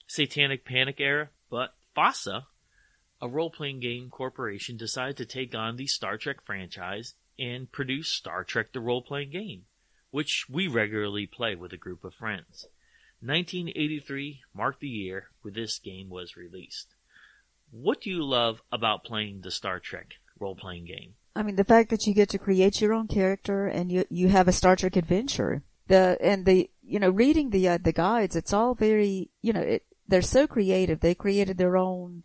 Satanic 0.09 0.65
Panic 0.65 0.97
era, 0.99 1.29
but 1.49 1.73
FASA, 1.97 2.47
a 3.21 3.29
role-playing 3.29 3.81
game 3.81 4.11
corporation, 4.11 4.77
decided 4.77 5.17
to 5.17 5.25
take 5.25 5.55
on 5.55 5.77
the 5.77 5.87
Star 5.87 6.19
Trek 6.19 6.43
franchise 6.43 7.15
and 7.39 7.71
produce 7.71 8.09
Star 8.09 8.45
Trek 8.45 8.73
the 8.73 8.81
role-playing 8.81 9.31
game, 9.31 9.65
which 10.11 10.47
we 10.49 10.69
regularly 10.69 11.27
play 11.27 11.55
with 11.55 11.73
a 11.73 11.79
group 11.79 12.05
of 12.05 12.15
friends. 12.15 12.67
1983 13.21 14.43
marked 14.53 14.81
the 14.81 14.89
year 14.89 15.29
where 15.43 15.53
this 15.53 15.79
game 15.79 16.11
was 16.11 16.37
released. 16.37 16.95
What 17.71 18.03
do 18.03 18.11
you 18.11 18.23
love 18.23 18.63
about 18.71 19.05
playing 19.05 19.41
the 19.41 19.51
Star 19.51 19.81
Trek 19.81 20.15
role-playing 20.39 20.85
game? 20.85 21.15
I 21.35 21.43
mean, 21.43 21.57
the 21.57 21.65
fact 21.65 21.91
that 21.91 22.07
you 22.07 22.15
get 22.15 22.29
to 22.31 22.39
create 22.39 22.81
your 22.81 22.93
own 22.93 23.09
character 23.09 23.67
and 23.67 23.91
you 23.91 24.05
you 24.09 24.29
have 24.29 24.47
a 24.47 24.53
Star 24.53 24.77
Trek 24.77 24.97
adventure. 24.97 25.63
The 25.89 26.17
and 26.21 26.47
the 26.47 26.71
you 26.83 27.01
know 27.01 27.11
reading 27.11 27.51
the 27.51 27.69
uh, 27.69 27.79
the 27.79 27.93
guides, 27.93 28.37
it's 28.37 28.53
all 28.53 28.75
very 28.75 29.31
you 29.43 29.53
know 29.53 29.61
it, 29.61 29.83
they're 30.09 30.23
so 30.23 30.47
creative. 30.47 31.01
They 31.01 31.15
created 31.15 31.59
their 31.59 31.77
own 31.77 32.25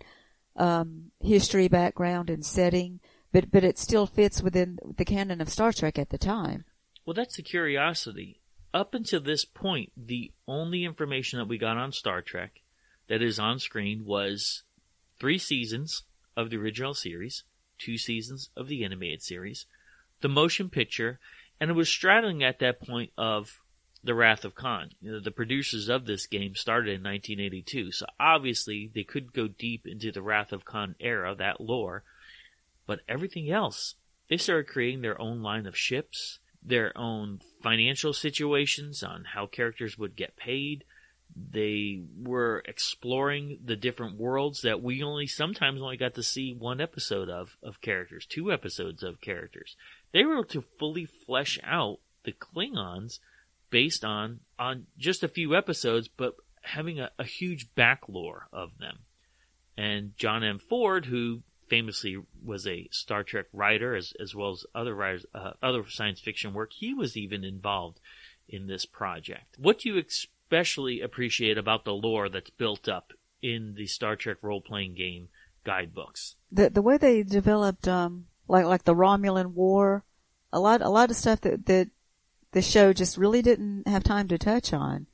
um, 0.56 1.12
history, 1.22 1.68
background, 1.68 2.30
and 2.30 2.46
setting, 2.46 3.00
but 3.32 3.52
but 3.52 3.64
it 3.64 3.78
still 3.78 4.06
fits 4.06 4.42
within 4.42 4.78
the 4.98 5.06
canon 5.06 5.42
of 5.42 5.50
Star 5.50 5.72
Trek 5.72 5.98
at 5.98 6.10
the 6.10 6.18
time. 6.18 6.66
Well, 7.06 7.14
that's 7.14 7.38
the 7.38 7.44
curiosity. 7.44 8.42
Up 8.74 8.94
until 8.94 9.22
this 9.22 9.46
point, 9.46 9.92
the 9.98 10.32
only 10.48 10.86
information 10.86 11.40
that 11.40 11.48
we 11.48 11.58
got 11.58 11.78
on 11.78 11.92
Star 11.92 12.22
Trek 12.22 12.62
that 13.08 13.22
is 13.22 13.40
on 13.40 13.60
screen 13.60 14.06
was 14.06 14.64
three 15.20 15.40
seasons 15.40 16.04
of 16.38 16.50
the 16.50 16.58
original 16.58 16.94
series 16.94 17.44
two 17.80 17.98
seasons 17.98 18.50
of 18.56 18.68
the 18.68 18.84
animated 18.84 19.24
series, 19.24 19.66
the 20.22 20.30
motion 20.30 20.70
picture, 20.70 21.20
and 21.60 21.72
it 21.72 21.74
was 21.74 21.90
straddling 21.90 22.44
at 22.44 22.60
that 22.60 22.82
point 22.82 23.12
of 23.18 23.62
the 24.04 24.16
Wrath 24.16 24.46
of 24.46 24.56
Khan. 24.56 24.92
You 25.02 25.12
know, 25.12 25.20
the 25.20 25.32
producers 25.32 25.90
of 25.90 26.06
this 26.06 26.26
game 26.26 26.56
started 26.56 26.92
in 26.92 27.04
1982, 27.04 27.92
so 27.92 28.06
obviously 28.20 28.92
they 28.94 29.04
could 29.04 29.34
go 29.34 29.48
deep 29.48 29.86
into 29.86 30.12
the 30.12 30.22
Wrath 30.22 30.52
of 30.52 30.66
Khan 30.66 30.96
era, 31.00 31.36
that 31.36 31.62
lore, 31.62 32.04
but 32.86 33.02
everything 33.08 33.52
else, 33.52 33.96
they 34.30 34.38
started 34.38 34.68
creating 34.68 35.02
their 35.02 35.20
own 35.20 35.42
line 35.42 35.66
of 35.66 35.78
ships, 35.78 36.40
their 36.64 36.98
own 36.98 37.42
financial 37.62 38.14
situations 38.14 39.04
on 39.04 39.26
how 39.34 39.46
characters 39.46 39.98
would 39.98 40.16
get 40.16 40.38
paid, 40.38 40.84
they 41.36 42.02
were 42.18 42.64
exploring 42.66 43.60
the 43.64 43.76
different 43.76 44.18
worlds 44.18 44.62
that 44.62 44.82
we 44.82 45.04
only 45.04 45.28
sometimes 45.28 45.82
only 45.82 45.98
got 45.98 46.16
to 46.16 46.24
see 46.24 46.54
one 46.54 46.82
episode 46.82 47.30
of 47.30 47.56
of 47.62 47.82
characters, 47.82 48.26
two 48.26 48.52
episodes 48.52 49.04
of 49.04 49.22
characters. 49.22 49.76
They 50.12 50.26
were 50.26 50.34
able 50.34 50.46
to 50.46 50.62
fully 50.62 51.06
flesh 51.06 51.60
out 51.64 52.00
the 52.24 52.34
Klingons 52.34 53.20
based 53.70 54.04
on 54.04 54.40
on 54.58 54.88
just 54.98 55.24
a 55.24 55.28
few 55.28 55.56
episodes, 55.56 56.08
but 56.08 56.36
having 56.62 57.00
a, 57.00 57.12
a 57.18 57.24
huge 57.24 57.74
back 57.76 58.02
lore 58.08 58.48
of 58.52 58.78
them. 58.80 59.00
And 59.78 60.12
John 60.18 60.44
M. 60.44 60.60
Ford, 60.60 61.06
who 61.06 61.42
famously 61.70 62.18
was 62.44 62.68
a 62.68 62.88
Star 62.92 63.24
Trek 63.24 63.46
writer 63.54 63.96
as 63.96 64.14
as 64.20 64.36
well 64.36 64.52
as 64.52 64.66
other 64.76 64.94
writers, 64.94 65.26
uh, 65.34 65.52
other 65.64 65.84
science 65.88 66.20
fiction 66.20 66.54
work, 66.54 66.74
he 66.74 66.94
was 66.94 67.16
even 67.16 67.44
involved 67.44 68.00
in 68.48 68.68
this 68.68 68.86
project. 68.86 69.56
What 69.58 69.80
do 69.80 69.90
you 69.90 70.04
especially 70.04 71.02
appreciate 71.02 71.58
about 71.58 71.86
the 71.86 71.94
lore 71.94 72.28
that's 72.28 72.50
built 72.50 72.90
up 72.90 73.14
in 73.42 73.76
the 73.76 73.88
Star 73.88 74.16
Trek 74.16 74.38
role 74.42 74.62
playing 74.62 74.96
game 74.96 75.30
guidebooks. 75.64 76.36
The 76.52 76.70
the 76.70 76.82
way 76.82 76.98
they 76.98 77.24
developed 77.24 77.88
um 77.88 78.26
like 78.48 78.66
like 78.66 78.84
the 78.84 78.96
Romulan 78.96 79.54
War, 79.54 80.04
a 80.52 80.60
lot 80.60 80.82
a 80.82 80.90
lot 80.90 81.12
of 81.12 81.18
stuff 81.18 81.42
that 81.42 81.66
that 81.68 81.90
the 82.52 82.62
show 82.62 82.94
just 82.94 83.18
really 83.18 83.42
didn't 83.42 83.88
have 83.88 84.04
time 84.04 84.28
to 84.30 84.38
touch 84.38 84.74
on. 84.74 85.08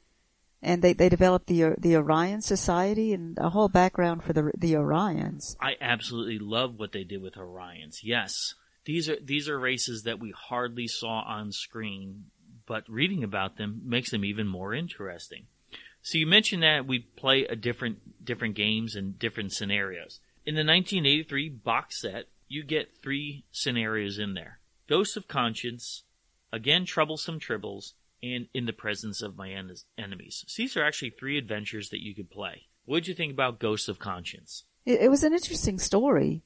And 0.61 0.81
they, 0.81 0.93
they 0.93 1.09
developed 1.09 1.47
the 1.47 1.75
the 1.77 1.95
Orion 1.95 2.41
Society 2.41 3.13
and 3.13 3.37
a 3.37 3.49
whole 3.49 3.69
background 3.69 4.23
for 4.23 4.33
the 4.33 4.51
the 4.57 4.73
Orions. 4.73 5.55
I 5.61 5.73
absolutely 5.79 6.39
love 6.39 6.79
what 6.79 6.91
they 6.91 7.03
did 7.03 7.21
with 7.21 7.35
Orions. 7.35 7.97
Yes, 8.01 8.55
these 8.85 9.07
are 9.07 9.17
these 9.21 9.47
are 9.47 9.59
races 9.59 10.03
that 10.03 10.19
we 10.19 10.31
hardly 10.31 10.87
saw 10.87 11.21
on 11.21 11.51
screen 11.51 12.25
but 12.65 12.83
reading 12.89 13.23
about 13.23 13.57
them 13.57 13.81
makes 13.85 14.11
them 14.11 14.25
even 14.25 14.47
more 14.47 14.73
interesting. 14.73 15.45
So 16.01 16.17
you 16.17 16.27
mentioned 16.27 16.63
that 16.63 16.85
we 16.85 16.99
play 16.99 17.45
a 17.45 17.55
different 17.55 18.25
different 18.25 18.55
games 18.55 18.95
and 18.95 19.17
different 19.17 19.53
scenarios. 19.53 20.19
In 20.45 20.55
the 20.55 20.59
1983 20.59 21.49
box 21.49 22.01
set, 22.01 22.25
you 22.47 22.63
get 22.63 23.01
three 23.01 23.45
scenarios 23.51 24.19
in 24.19 24.33
there: 24.33 24.59
Ghosts 24.87 25.15
of 25.15 25.27
Conscience, 25.27 26.03
again 26.55 26.85
Troublesome 26.85 27.39
Tribbles, 27.39 27.93
and 28.23 28.47
In 28.53 28.65
the 28.65 28.73
Presence 28.73 29.21
of 29.21 29.37
My 29.37 29.51
en- 29.51 29.75
Enemies. 29.97 30.45
So 30.47 30.63
these 30.63 30.77
are 30.77 30.83
actually 30.83 31.11
three 31.11 31.37
adventures 31.37 31.89
that 31.89 32.01
you 32.01 32.15
could 32.15 32.31
play. 32.31 32.67
What 32.85 32.99
did 32.99 33.07
you 33.09 33.13
think 33.13 33.33
about 33.33 33.59
Ghosts 33.59 33.89
of 33.89 33.99
Conscience? 33.99 34.63
It, 34.85 35.01
it 35.01 35.09
was 35.09 35.23
an 35.23 35.33
interesting 35.33 35.77
story. 35.77 36.43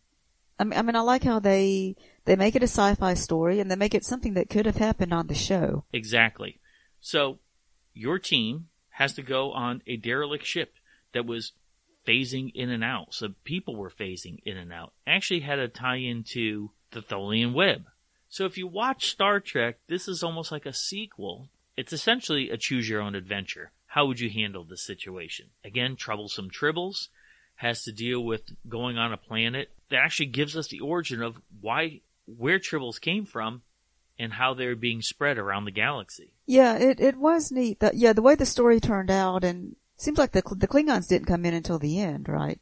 I 0.58 0.66
mean, 0.66 0.78
I 0.78 0.82
mean, 0.82 0.96
I 0.96 1.02
like 1.02 1.24
how 1.24 1.40
they 1.40 1.96
they 2.26 2.36
make 2.36 2.56
it 2.56 2.64
a 2.64 2.68
sci-fi 2.68 3.14
story 3.14 3.60
and 3.60 3.72
they 3.72 3.76
make 3.76 3.94
it 3.94 4.04
something 4.04 4.34
that 4.34 4.50
could 4.50 4.66
have 4.66 4.78
happened 4.78 5.14
on 5.14 5.28
the 5.28 5.36
show. 5.36 5.86
Exactly. 5.94 6.60
So 7.00 7.40
your 7.94 8.20
team 8.20 8.68
has 8.90 9.14
to 9.14 9.22
go 9.22 9.54
on 9.54 9.82
a 9.88 9.96
derelict 9.96 10.46
ship 10.46 10.74
that 11.14 11.26
was 11.26 11.54
phasing 12.06 12.52
in 12.54 12.70
and 12.70 12.84
out. 12.84 13.14
So 13.14 13.30
people 13.44 13.76
were 13.76 13.90
phasing 13.90 14.40
in 14.44 14.58
and 14.58 14.74
out. 14.74 14.94
Actually 15.08 15.42
had 15.42 15.60
a 15.60 15.68
tie 15.68 15.98
into 15.98 16.72
the 16.92 17.02
Tholian 17.02 17.54
web. 17.54 17.86
So 18.30 18.46
if 18.46 18.58
you 18.58 18.68
watch 18.68 19.10
Star 19.10 19.40
Trek, 19.40 19.78
this 19.88 20.08
is 20.08 20.24
almost 20.24 20.52
like 20.52 20.66
a 20.66 20.74
sequel. 20.74 21.50
It's 21.76 21.94
essentially 21.94 22.50
a 22.50 22.58
choose 22.58 22.88
your 22.88 23.02
own 23.02 23.16
adventure. 23.16 23.72
How 23.88 24.06
would 24.06 24.20
you 24.20 24.30
handle 24.30 24.64
this 24.64 24.84
situation? 24.84 25.48
Again, 25.66 25.96
troublesome 25.96 26.52
tribbles 26.52 27.08
has 27.56 27.84
to 27.84 27.92
deal 27.92 28.24
with 28.24 28.44
going 28.70 28.98
on 28.98 29.12
a 29.12 29.18
planet 29.18 29.70
that 29.90 29.98
actually 29.98 30.28
gives 30.28 30.56
us 30.56 30.68
the 30.68 30.80
origin 30.80 31.22
of 31.22 31.38
why 31.60 32.02
where 32.38 32.60
tribbles 32.60 33.02
came 33.02 33.26
from 33.26 33.64
and 34.20 34.34
how 34.34 34.54
they're 34.54 34.76
being 34.76 35.02
spread 35.02 35.38
around 35.38 35.66
the 35.66 35.72
galaxy. 35.72 36.32
Yeah, 36.46 36.78
it 36.78 37.00
it 37.00 37.18
was 37.18 37.52
neat. 37.52 37.80
That 37.80 37.96
yeah, 37.96 38.14
the 38.14 38.22
way 38.22 38.36
the 38.36 38.46
story 38.46 38.80
turned 38.80 39.10
out, 39.10 39.44
and 39.44 39.76
seems 39.98 40.18
like 40.18 40.34
the 40.34 40.44
the 40.56 40.68
Klingons 40.68 41.08
didn't 41.08 41.28
come 41.28 41.46
in 41.46 41.54
until 41.54 41.80
the 41.80 42.00
end, 42.00 42.30
right? 42.30 42.60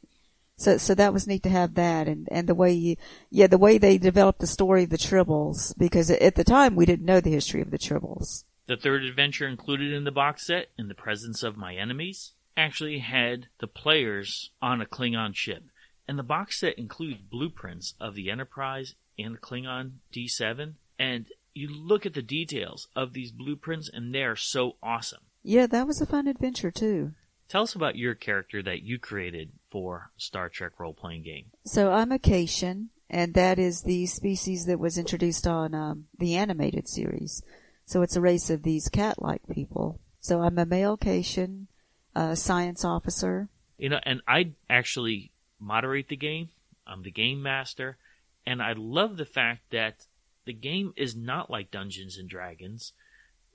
So 0.58 0.76
so 0.76 0.94
that 0.96 1.12
was 1.12 1.26
neat 1.26 1.44
to 1.44 1.48
have 1.48 1.74
that, 1.74 2.08
and 2.08 2.28
and 2.30 2.48
the 2.48 2.54
way 2.54 2.72
you, 2.72 2.96
yeah 3.30 3.46
the 3.46 3.58
way 3.58 3.78
they 3.78 3.96
developed 3.96 4.40
the 4.40 4.46
story 4.46 4.84
of 4.84 4.90
the 4.90 4.98
tribbles 4.98 5.72
because 5.78 6.10
at 6.10 6.34
the 6.34 6.44
time 6.44 6.74
we 6.74 6.84
didn't 6.84 7.06
know 7.06 7.20
the 7.20 7.30
history 7.30 7.62
of 7.62 7.70
the 7.70 7.78
tribbles. 7.78 8.44
The 8.66 8.76
third 8.76 9.04
adventure 9.04 9.48
included 9.48 9.94
in 9.94 10.04
the 10.04 10.10
box 10.10 10.46
set, 10.46 10.68
In 10.76 10.88
the 10.88 10.94
Presence 10.94 11.42
of 11.42 11.56
My 11.56 11.74
Enemies, 11.74 12.32
actually 12.54 12.98
had 12.98 13.46
the 13.60 13.66
players 13.66 14.50
on 14.60 14.82
a 14.82 14.86
Klingon 14.86 15.34
ship. 15.34 15.62
And 16.06 16.18
the 16.18 16.22
box 16.22 16.60
set 16.60 16.78
includes 16.78 17.18
blueprints 17.18 17.94
of 17.98 18.14
the 18.14 18.30
Enterprise 18.30 18.94
and 19.18 19.36
the 19.36 19.38
Klingon 19.38 19.92
D7. 20.12 20.74
And 20.98 21.26
you 21.54 21.68
look 21.68 22.04
at 22.04 22.12
the 22.12 22.20
details 22.20 22.88
of 22.94 23.14
these 23.14 23.32
blueprints 23.32 23.88
and 23.88 24.14
they're 24.14 24.36
so 24.36 24.76
awesome. 24.82 25.22
Yeah, 25.42 25.66
that 25.66 25.86
was 25.86 26.02
a 26.02 26.06
fun 26.06 26.26
adventure 26.26 26.70
too. 26.70 27.12
Tell 27.48 27.62
us 27.62 27.74
about 27.74 27.96
your 27.96 28.14
character 28.14 28.62
that 28.62 28.82
you 28.82 28.98
created 28.98 29.52
for 29.70 30.10
Star 30.16 30.48
Trek 30.48 30.78
role 30.78 30.94
playing 30.94 31.22
game. 31.22 31.46
So 31.64 31.92
I'm 31.92 32.12
a 32.12 32.18
Caitian, 32.18 32.88
and 33.10 33.34
that 33.34 33.58
is 33.58 33.82
the 33.82 34.06
species 34.06 34.66
that 34.66 34.78
was 34.78 34.98
introduced 34.98 35.46
on 35.46 35.74
um, 35.74 36.04
the 36.18 36.36
animated 36.36 36.88
series. 36.88 37.42
So 37.84 38.02
it's 38.02 38.16
a 38.16 38.20
race 38.20 38.50
of 38.50 38.62
these 38.62 38.88
cat-like 38.88 39.42
people. 39.50 40.00
So 40.20 40.42
I'm 40.42 40.58
a 40.58 40.66
male 40.66 40.96
Caitian, 40.96 41.66
a 42.14 42.36
science 42.36 42.84
officer. 42.84 43.48
You 43.78 43.88
know, 43.88 44.00
and 44.02 44.20
I 44.26 44.52
actually 44.68 45.32
moderate 45.60 46.08
the 46.08 46.16
game. 46.16 46.48
I'm 46.86 47.02
the 47.02 47.10
game 47.10 47.42
master, 47.42 47.98
and 48.46 48.62
I 48.62 48.72
love 48.76 49.16
the 49.16 49.26
fact 49.26 49.70
that 49.70 50.06
the 50.46 50.54
game 50.54 50.94
is 50.96 51.14
not 51.14 51.50
like 51.50 51.70
Dungeons 51.70 52.16
and 52.16 52.28
Dragons 52.28 52.92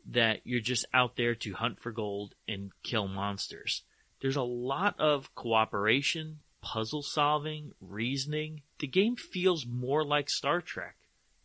that 0.06 0.42
you're 0.44 0.60
just 0.60 0.86
out 0.94 1.16
there 1.16 1.34
to 1.34 1.54
hunt 1.54 1.80
for 1.80 1.92
gold 1.92 2.36
and 2.48 2.72
kill 2.84 3.08
monsters. 3.08 3.84
There's 4.24 4.38
a 4.38 4.42
lot 4.42 4.98
of 5.02 5.36
cooperation, 5.36 6.40
puzzle 6.62 7.04
solving, 7.04 7.74
reasoning. 7.82 8.62
The 8.80 8.88
game 8.88 9.18
feels 9.18 9.66
more 9.68 10.06
like 10.06 10.30
Star 10.30 10.62
Trek 10.62 10.96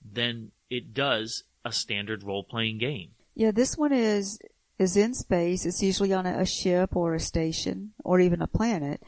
than 0.00 0.52
it 0.70 0.94
does 0.94 1.42
a 1.64 1.72
standard 1.72 2.22
role 2.22 2.44
playing 2.44 2.78
game. 2.78 3.10
Yeah, 3.34 3.50
this 3.50 3.76
one 3.76 3.92
is 3.92 4.38
is 4.78 4.96
in 4.96 5.12
space. 5.12 5.66
It's 5.66 5.82
usually 5.82 6.12
on 6.12 6.24
a, 6.24 6.38
a 6.38 6.46
ship 6.46 6.94
or 6.94 7.14
a 7.14 7.20
station 7.20 7.94
or 8.04 8.20
even 8.20 8.40
a 8.40 8.46
planet. 8.46 9.02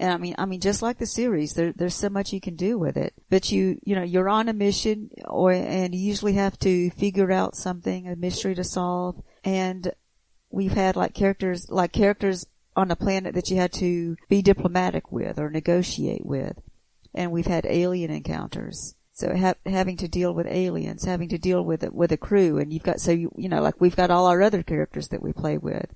And 0.00 0.12
I 0.12 0.16
mean, 0.16 0.34
I 0.36 0.44
mean, 0.44 0.60
just 0.60 0.82
like 0.82 0.98
the 0.98 1.06
series, 1.06 1.52
there, 1.52 1.72
there's 1.72 1.94
so 1.94 2.08
much 2.10 2.32
you 2.32 2.40
can 2.40 2.56
do 2.56 2.76
with 2.76 2.96
it. 2.96 3.14
But 3.30 3.52
you, 3.52 3.78
you 3.84 3.94
know, 3.94 4.02
you're 4.02 4.28
on 4.28 4.48
a 4.48 4.52
mission, 4.52 5.10
or 5.28 5.52
and 5.52 5.94
you 5.94 6.00
usually 6.00 6.32
have 6.32 6.58
to 6.58 6.90
figure 6.90 7.30
out 7.30 7.54
something, 7.54 8.08
a 8.08 8.16
mystery 8.16 8.56
to 8.56 8.64
solve. 8.64 9.22
And 9.44 9.92
we've 10.50 10.72
had 10.72 10.96
like 10.96 11.14
characters, 11.14 11.70
like 11.70 11.92
characters 11.92 12.46
on 12.76 12.90
a 12.90 12.96
planet 12.96 13.34
that 13.34 13.50
you 13.50 13.56
had 13.56 13.72
to 13.72 14.16
be 14.28 14.42
diplomatic 14.42 15.10
with 15.10 15.38
or 15.38 15.50
negotiate 15.50 16.24
with. 16.24 16.60
And 17.14 17.32
we've 17.32 17.46
had 17.46 17.66
alien 17.66 18.10
encounters. 18.10 18.94
So 19.12 19.34
ha- 19.34 19.54
having 19.64 19.96
to 19.96 20.08
deal 20.08 20.34
with 20.34 20.46
aliens, 20.46 21.04
having 21.04 21.30
to 21.30 21.38
deal 21.38 21.64
with 21.64 21.82
it 21.82 21.94
with 21.94 22.12
a 22.12 22.18
crew, 22.18 22.58
and 22.58 22.70
you've 22.70 22.82
got 22.82 23.00
so 23.00 23.12
you, 23.12 23.32
you 23.34 23.48
know 23.48 23.62
like 23.62 23.80
we've 23.80 23.96
got 23.96 24.10
all 24.10 24.26
our 24.26 24.42
other 24.42 24.62
characters 24.62 25.08
that 25.08 25.22
we 25.22 25.32
play 25.32 25.56
with, 25.56 25.90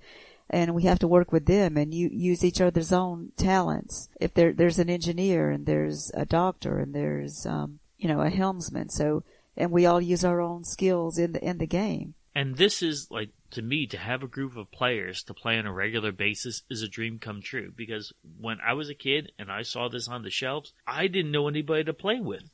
and 0.48 0.74
we 0.74 0.84
have 0.84 0.98
to 1.00 1.06
work 1.06 1.30
with 1.30 1.44
them 1.44 1.76
and 1.76 1.92
you 1.92 2.08
use 2.10 2.42
each 2.42 2.62
other's 2.62 2.94
own 2.94 3.32
talents. 3.36 4.08
If 4.18 4.32
there 4.32 4.54
there's 4.54 4.78
an 4.78 4.88
engineer 4.88 5.50
and 5.50 5.66
there's 5.66 6.10
a 6.14 6.24
doctor 6.24 6.78
and 6.78 6.94
there's 6.94 7.44
um, 7.44 7.80
you 7.98 8.08
know 8.08 8.22
a 8.22 8.30
helmsman, 8.30 8.88
so 8.88 9.22
and 9.54 9.70
we 9.70 9.84
all 9.84 10.00
use 10.00 10.24
our 10.24 10.40
own 10.40 10.64
skills 10.64 11.18
in 11.18 11.32
the 11.32 11.44
in 11.44 11.58
the 11.58 11.66
game. 11.66 12.14
And 12.34 12.56
this 12.56 12.82
is 12.82 13.08
like 13.10 13.30
to 13.52 13.62
me 13.62 13.86
to 13.88 13.98
have 13.98 14.22
a 14.22 14.28
group 14.28 14.56
of 14.56 14.70
players 14.70 15.22
to 15.24 15.34
play 15.34 15.58
on 15.58 15.66
a 15.66 15.72
regular 15.72 16.12
basis 16.12 16.62
is 16.70 16.82
a 16.82 16.88
dream 16.88 17.18
come 17.18 17.42
true 17.42 17.72
because 17.74 18.12
when 18.38 18.58
I 18.60 18.74
was 18.74 18.88
a 18.88 18.94
kid 18.94 19.32
and 19.38 19.50
I 19.50 19.62
saw 19.62 19.88
this 19.88 20.06
on 20.08 20.22
the 20.22 20.30
shelves, 20.30 20.72
I 20.86 21.08
didn't 21.08 21.32
know 21.32 21.48
anybody 21.48 21.84
to 21.84 21.92
play 21.92 22.20
with 22.20 22.44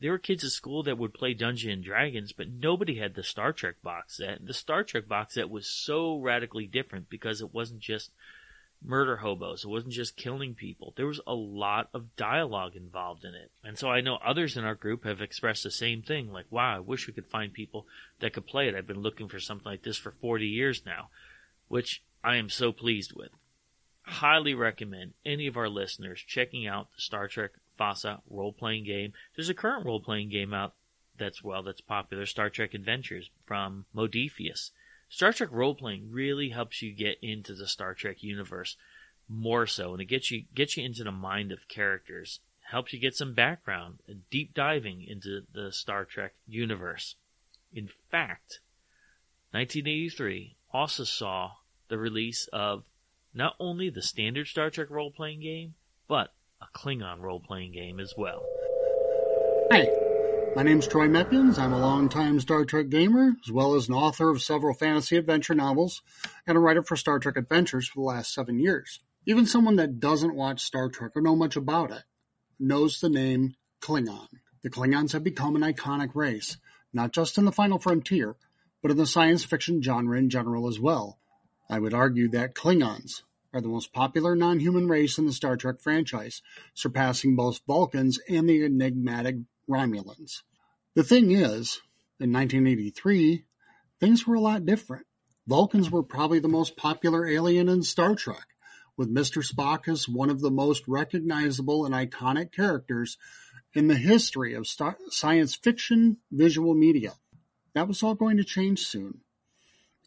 there 0.00 0.12
were 0.12 0.18
kids 0.18 0.44
at 0.44 0.50
school 0.50 0.84
that 0.84 0.96
would 0.96 1.12
play 1.12 1.34
Dungeons 1.34 1.74
and 1.74 1.84
Dragons, 1.84 2.32
but 2.32 2.48
nobody 2.48 2.96
had 2.96 3.14
the 3.14 3.24
Star 3.24 3.52
Trek 3.52 3.82
box 3.82 4.18
set. 4.18 4.46
The 4.46 4.54
Star 4.54 4.84
Trek 4.84 5.08
box 5.08 5.34
set 5.34 5.50
was 5.50 5.66
so 5.66 6.18
radically 6.18 6.66
different 6.66 7.10
because 7.10 7.40
it 7.40 7.52
wasn't 7.52 7.80
just 7.80 8.12
murder 8.84 9.16
hobos. 9.16 9.64
It 9.64 9.68
wasn't 9.68 9.92
just 9.92 10.16
killing 10.16 10.54
people. 10.54 10.92
There 10.96 11.06
was 11.06 11.20
a 11.26 11.34
lot 11.34 11.88
of 11.92 12.16
dialogue 12.16 12.76
involved 12.76 13.24
in 13.24 13.34
it. 13.34 13.50
And 13.64 13.76
so 13.76 13.88
I 13.88 14.00
know 14.00 14.18
others 14.24 14.56
in 14.56 14.64
our 14.64 14.74
group 14.74 15.04
have 15.04 15.20
expressed 15.20 15.64
the 15.64 15.70
same 15.70 16.02
thing, 16.02 16.32
like, 16.32 16.46
wow, 16.50 16.76
I 16.76 16.80
wish 16.80 17.06
we 17.06 17.12
could 17.12 17.26
find 17.26 17.52
people 17.52 17.86
that 18.20 18.32
could 18.32 18.46
play 18.46 18.68
it. 18.68 18.74
I've 18.74 18.86
been 18.86 19.02
looking 19.02 19.28
for 19.28 19.40
something 19.40 19.64
like 19.70 19.82
this 19.82 19.96
for 19.96 20.12
40 20.12 20.46
years 20.46 20.82
now, 20.86 21.10
which 21.68 22.02
I 22.22 22.36
am 22.36 22.48
so 22.48 22.72
pleased 22.72 23.12
with. 23.14 23.30
Highly 24.02 24.54
recommend 24.54 25.14
any 25.26 25.46
of 25.46 25.56
our 25.56 25.68
listeners 25.68 26.24
checking 26.26 26.66
out 26.66 26.88
the 26.94 27.00
Star 27.00 27.28
Trek 27.28 27.50
FASA 27.78 28.20
role 28.30 28.52
playing 28.52 28.84
game. 28.84 29.12
There's 29.36 29.50
a 29.50 29.54
current 29.54 29.84
role 29.84 30.00
playing 30.00 30.30
game 30.30 30.54
out 30.54 30.74
that's 31.18 31.42
well 31.42 31.62
that's 31.62 31.80
popular, 31.80 32.24
Star 32.26 32.48
Trek 32.48 32.74
Adventures 32.74 33.28
from 33.44 33.84
Modiphius. 33.94 34.70
Star 35.08 35.32
Trek 35.32 35.50
role 35.50 35.74
playing 35.74 36.10
really 36.10 36.50
helps 36.50 36.82
you 36.82 36.92
get 36.92 37.18
into 37.22 37.54
the 37.54 37.66
Star 37.66 37.94
Trek 37.94 38.22
universe 38.22 38.76
more 39.28 39.66
so, 39.66 39.92
and 39.92 40.00
it 40.02 40.06
gets 40.06 40.30
you 40.30 40.44
gets 40.54 40.76
you 40.76 40.84
into 40.84 41.04
the 41.04 41.12
mind 41.12 41.52
of 41.52 41.68
characters, 41.68 42.40
helps 42.70 42.92
you 42.92 42.98
get 42.98 43.14
some 43.14 43.34
background, 43.34 44.00
and 44.06 44.28
deep 44.30 44.54
diving 44.54 45.02
into 45.02 45.42
the 45.52 45.72
Star 45.72 46.04
Trek 46.04 46.34
universe. 46.46 47.16
In 47.72 47.88
fact, 48.10 48.60
1983 49.52 50.56
also 50.72 51.04
saw 51.04 51.52
the 51.88 51.98
release 51.98 52.46
of 52.52 52.84
not 53.34 53.54
only 53.58 53.90
the 53.90 54.02
standard 54.02 54.46
Star 54.46 54.70
Trek 54.70 54.90
role 54.90 55.10
playing 55.10 55.40
game, 55.40 55.74
but 56.06 56.34
a 56.60 56.66
Klingon 56.76 57.20
role 57.20 57.40
playing 57.40 57.72
game 57.72 58.00
as 58.00 58.14
well. 58.16 58.44
My 60.58 60.64
name 60.64 60.80
is 60.80 60.88
Troy 60.88 61.06
Meppians. 61.06 61.56
I'm 61.56 61.72
a 61.72 61.78
longtime 61.78 62.40
Star 62.40 62.64
Trek 62.64 62.88
gamer, 62.88 63.36
as 63.46 63.52
well 63.52 63.76
as 63.76 63.86
an 63.86 63.94
author 63.94 64.28
of 64.28 64.42
several 64.42 64.74
fantasy 64.74 65.16
adventure 65.16 65.54
novels 65.54 66.02
and 66.48 66.56
a 66.56 66.60
writer 66.60 66.82
for 66.82 66.96
Star 66.96 67.20
Trek 67.20 67.36
Adventures 67.36 67.86
for 67.86 68.00
the 68.00 68.06
last 68.06 68.34
seven 68.34 68.58
years. 68.58 68.98
Even 69.24 69.46
someone 69.46 69.76
that 69.76 70.00
doesn't 70.00 70.34
watch 70.34 70.64
Star 70.64 70.88
Trek 70.88 71.12
or 71.14 71.22
know 71.22 71.36
much 71.36 71.54
about 71.54 71.92
it 71.92 72.02
knows 72.58 72.98
the 72.98 73.08
name 73.08 73.54
Klingon. 73.80 74.26
The 74.64 74.68
Klingons 74.68 75.12
have 75.12 75.22
become 75.22 75.54
an 75.54 75.62
iconic 75.62 76.16
race, 76.16 76.56
not 76.92 77.12
just 77.12 77.38
in 77.38 77.44
the 77.44 77.52
final 77.52 77.78
frontier, 77.78 78.34
but 78.82 78.90
in 78.90 78.96
the 78.96 79.06
science 79.06 79.44
fiction 79.44 79.80
genre 79.80 80.18
in 80.18 80.28
general 80.28 80.66
as 80.66 80.80
well. 80.80 81.20
I 81.70 81.78
would 81.78 81.94
argue 81.94 82.28
that 82.30 82.56
Klingons, 82.56 83.22
are 83.54 83.60
the 83.60 83.68
most 83.68 83.92
popular 83.92 84.34
non-human 84.34 84.88
race 84.88 85.18
in 85.18 85.26
the 85.26 85.32
Star 85.32 85.56
Trek 85.56 85.80
franchise, 85.80 86.42
surpassing 86.74 87.36
both 87.36 87.60
Vulcans 87.64 88.18
and 88.28 88.48
the 88.48 88.64
enigmatic 88.64 89.36
Romulans. 89.70 90.42
The 90.98 91.04
thing 91.04 91.30
is, 91.30 91.80
in 92.18 92.32
1983, 92.32 93.44
things 94.00 94.26
were 94.26 94.34
a 94.34 94.40
lot 94.40 94.66
different. 94.66 95.06
Vulcans 95.46 95.92
were 95.92 96.02
probably 96.02 96.40
the 96.40 96.48
most 96.48 96.76
popular 96.76 97.24
alien 97.24 97.68
in 97.68 97.84
Star 97.84 98.16
Trek, 98.16 98.48
with 98.96 99.08
Mr. 99.08 99.48
Spock 99.48 99.86
as 99.86 100.08
one 100.08 100.28
of 100.28 100.40
the 100.40 100.50
most 100.50 100.88
recognizable 100.88 101.86
and 101.86 101.94
iconic 101.94 102.50
characters 102.50 103.16
in 103.74 103.86
the 103.86 103.94
history 103.94 104.54
of 104.54 104.66
star- 104.66 104.98
science 105.08 105.54
fiction 105.54 106.16
visual 106.32 106.74
media. 106.74 107.12
That 107.74 107.86
was 107.86 108.02
all 108.02 108.16
going 108.16 108.36
to 108.38 108.42
change 108.42 108.80
soon. 108.80 109.20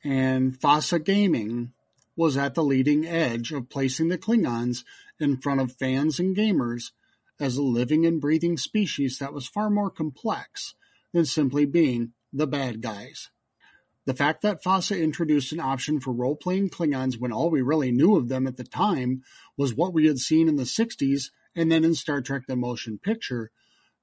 And 0.03 0.59
FASA 0.59 1.05
Gaming 1.05 1.71
was 2.17 2.35
at 2.35 2.53
the 2.53 2.65
leading 2.65 3.07
edge 3.07 3.53
of 3.53 3.69
placing 3.69 4.09
the 4.09 4.17
Klingons 4.17 4.83
in 5.21 5.37
front 5.37 5.61
of 5.61 5.71
fans 5.71 6.19
and 6.19 6.35
gamers 6.35 6.91
as 7.39 7.55
a 7.55 7.63
living 7.63 8.05
and 8.05 8.19
breathing 8.19 8.57
species 8.57 9.19
that 9.19 9.31
was 9.31 9.47
far 9.47 9.69
more 9.69 9.89
complex 9.89 10.75
than 11.13 11.25
simply 11.25 11.65
being 11.65 12.13
the 12.31 12.47
bad 12.47 12.81
guys. 12.81 13.29
The 14.05 14.13
fact 14.13 14.41
that 14.41 14.63
FASA 14.63 15.01
introduced 15.01 15.51
an 15.51 15.59
option 15.59 15.99
for 15.99 16.11
role 16.11 16.35
playing 16.35 16.69
Klingons 16.69 17.19
when 17.19 17.31
all 17.31 17.51
we 17.51 17.61
really 17.61 17.91
knew 17.91 18.15
of 18.15 18.29
them 18.29 18.47
at 18.47 18.57
the 18.57 18.63
time 18.63 19.21
was 19.57 19.75
what 19.75 19.93
we 19.93 20.07
had 20.07 20.17
seen 20.17 20.47
in 20.47 20.55
the 20.55 20.63
60s 20.63 21.29
and 21.55 21.71
then 21.71 21.83
in 21.83 21.93
Star 21.93 22.21
Trek 22.21 22.43
The 22.47 22.55
Motion 22.55 22.97
Picture 22.97 23.51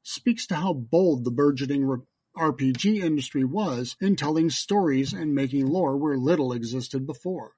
speaks 0.02 0.46
to 0.46 0.56
how 0.56 0.72
bold 0.72 1.24
the 1.24 1.30
burgeoning 1.30 2.02
RPG 2.36 3.02
industry 3.02 3.44
was 3.44 3.96
in 4.00 4.14
telling 4.14 4.50
stories 4.50 5.12
and 5.12 5.34
making 5.34 5.66
lore 5.66 5.96
where 5.96 6.16
little 6.16 6.52
existed 6.52 7.06
before. 7.06 7.52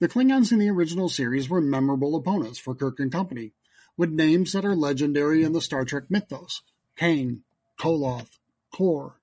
The 0.00 0.08
Klingons 0.08 0.50
in 0.50 0.58
the 0.58 0.70
original 0.70 1.08
series 1.08 1.48
were 1.48 1.60
memorable 1.60 2.16
opponents 2.16 2.58
for 2.58 2.74
Kirk 2.74 2.98
and 2.98 3.12
company, 3.12 3.52
with 3.96 4.10
names 4.10 4.52
that 4.52 4.64
are 4.64 4.74
legendary 4.74 5.44
in 5.44 5.52
the 5.52 5.60
Star 5.60 5.84
Trek 5.84 6.04
mythos 6.08 6.62
Kang, 6.96 7.44
Koloth, 7.78 8.38
Kor. 8.72 9.20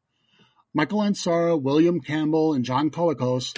Michael 0.74 1.00
Ansara, 1.00 1.62
William 1.62 2.00
Campbell, 2.00 2.54
and 2.54 2.64
John 2.64 2.90
Colicos 2.90 3.58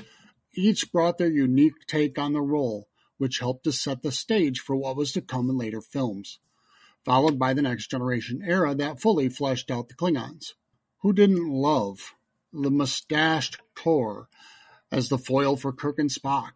each 0.55 0.91
brought 0.91 1.17
their 1.17 1.31
unique 1.31 1.85
take 1.87 2.17
on 2.17 2.33
the 2.33 2.41
role, 2.41 2.87
which 3.17 3.39
helped 3.39 3.65
to 3.65 3.71
set 3.71 4.01
the 4.01 4.11
stage 4.11 4.59
for 4.59 4.75
what 4.75 4.95
was 4.95 5.11
to 5.11 5.21
come 5.21 5.49
in 5.49 5.57
later 5.57 5.81
films, 5.81 6.39
followed 7.05 7.37
by 7.37 7.53
the 7.53 7.61
Next 7.61 7.91
Generation 7.91 8.41
era 8.45 8.73
that 8.75 9.01
fully 9.01 9.29
fleshed 9.29 9.69
out 9.69 9.87
the 9.87 9.93
Klingons. 9.93 10.53
Who 11.01 11.13
didn't 11.13 11.49
love 11.49 12.15
the 12.51 12.71
mustached 12.71 13.57
Kor 13.75 14.27
as 14.91 15.09
the 15.09 15.17
foil 15.17 15.55
for 15.55 15.71
Kirk 15.71 15.99
and 15.99 16.09
Spock? 16.09 16.53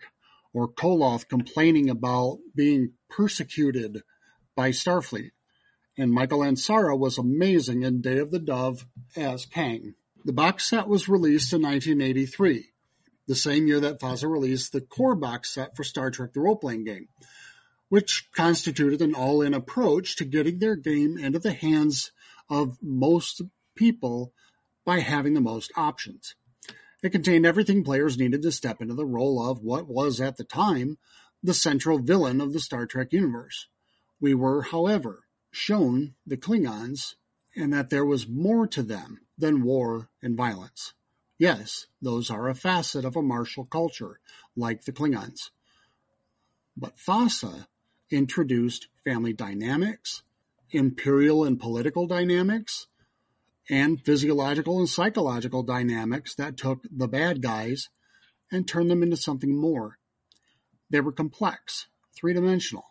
or 0.55 0.69
Koloth 0.69 1.27
complaining 1.27 1.89
about 1.89 2.39
being 2.55 2.93
persecuted 3.09 4.01
by 4.55 4.69
Starfleet. 4.69 5.31
And 5.97 6.11
Michael 6.11 6.39
Ansara 6.39 6.97
was 6.97 7.17
amazing 7.17 7.83
in 7.83 8.01
Day 8.01 8.17
of 8.17 8.31
the 8.31 8.39
Dove 8.39 8.85
as 9.15 9.45
Kang. 9.45 9.95
The 10.25 10.33
box 10.33 10.69
set 10.69 10.87
was 10.87 11.07
released 11.07 11.53
in 11.53 11.61
1983, 11.61 12.69
the 13.27 13.35
same 13.35 13.67
year 13.67 13.79
that 13.79 13.99
FASA 13.99 14.29
released 14.29 14.71
the 14.71 14.81
core 14.81 15.15
box 15.15 15.53
set 15.53 15.75
for 15.75 15.83
Star 15.83 16.11
Trek 16.11 16.33
the 16.33 16.41
role 16.41 16.57
playing 16.57 16.83
game, 16.83 17.07
which 17.89 18.27
constituted 18.35 19.01
an 19.01 19.13
all 19.13 19.41
in 19.41 19.53
approach 19.53 20.17
to 20.17 20.25
getting 20.25 20.59
their 20.59 20.75
game 20.75 21.17
into 21.17 21.39
the 21.39 21.53
hands 21.53 22.11
of 22.49 22.77
most 22.81 23.41
people 23.75 24.33
by 24.83 24.99
having 24.99 25.33
the 25.33 25.41
most 25.41 25.71
options. 25.77 26.35
It 27.03 27.11
contained 27.11 27.45
everything 27.45 27.83
players 27.83 28.17
needed 28.17 28.41
to 28.41 28.51
step 28.51 28.81
into 28.81 28.95
the 28.95 29.05
role 29.05 29.47
of 29.47 29.61
what 29.61 29.87
was, 29.87 30.19
at 30.19 30.37
the 30.37 30.43
time, 30.43 30.97
the 31.43 31.53
central 31.53 31.99
villain 31.99 32.41
of 32.41 32.51
the 32.51 32.59
Star 32.59 32.85
Trek 32.85 33.13
universe. 33.13 33.67
We 34.19 34.33
were, 34.33 34.63
however, 34.63 35.24
shown 35.55 36.13
the 36.25 36.37
Klingons 36.37 37.15
and 37.55 37.73
that 37.73 37.89
there 37.89 38.05
was 38.05 38.27
more 38.27 38.67
to 38.67 38.83
them 38.83 39.21
than 39.37 39.63
war 39.63 40.09
and 40.21 40.35
violence. 40.35 40.93
Yes, 41.37 41.87
those 42.01 42.29
are 42.29 42.47
a 42.47 42.55
facet 42.55 43.05
of 43.05 43.15
a 43.15 43.21
martial 43.21 43.65
culture, 43.65 44.19
like 44.55 44.83
the 44.83 44.91
Klingons. 44.91 45.49
But 46.77 46.97
FASA 46.97 47.67
introduced 48.11 48.87
family 49.03 49.33
dynamics, 49.33 50.23
imperial 50.71 51.43
and 51.43 51.59
political 51.59 52.07
dynamics, 52.07 52.87
and 53.69 54.03
physiological 54.03 54.79
and 54.79 54.89
psychological 54.89 55.63
dynamics 55.63 56.35
that 56.35 56.57
took 56.57 56.85
the 56.89 57.07
bad 57.07 57.41
guys 57.41 57.89
and 58.51 58.67
turned 58.67 58.91
them 58.91 59.03
into 59.03 59.17
something 59.17 59.55
more. 59.55 59.97
They 60.89 61.01
were 61.01 61.11
complex, 61.11 61.87
three 62.15 62.33
dimensional, 62.33 62.85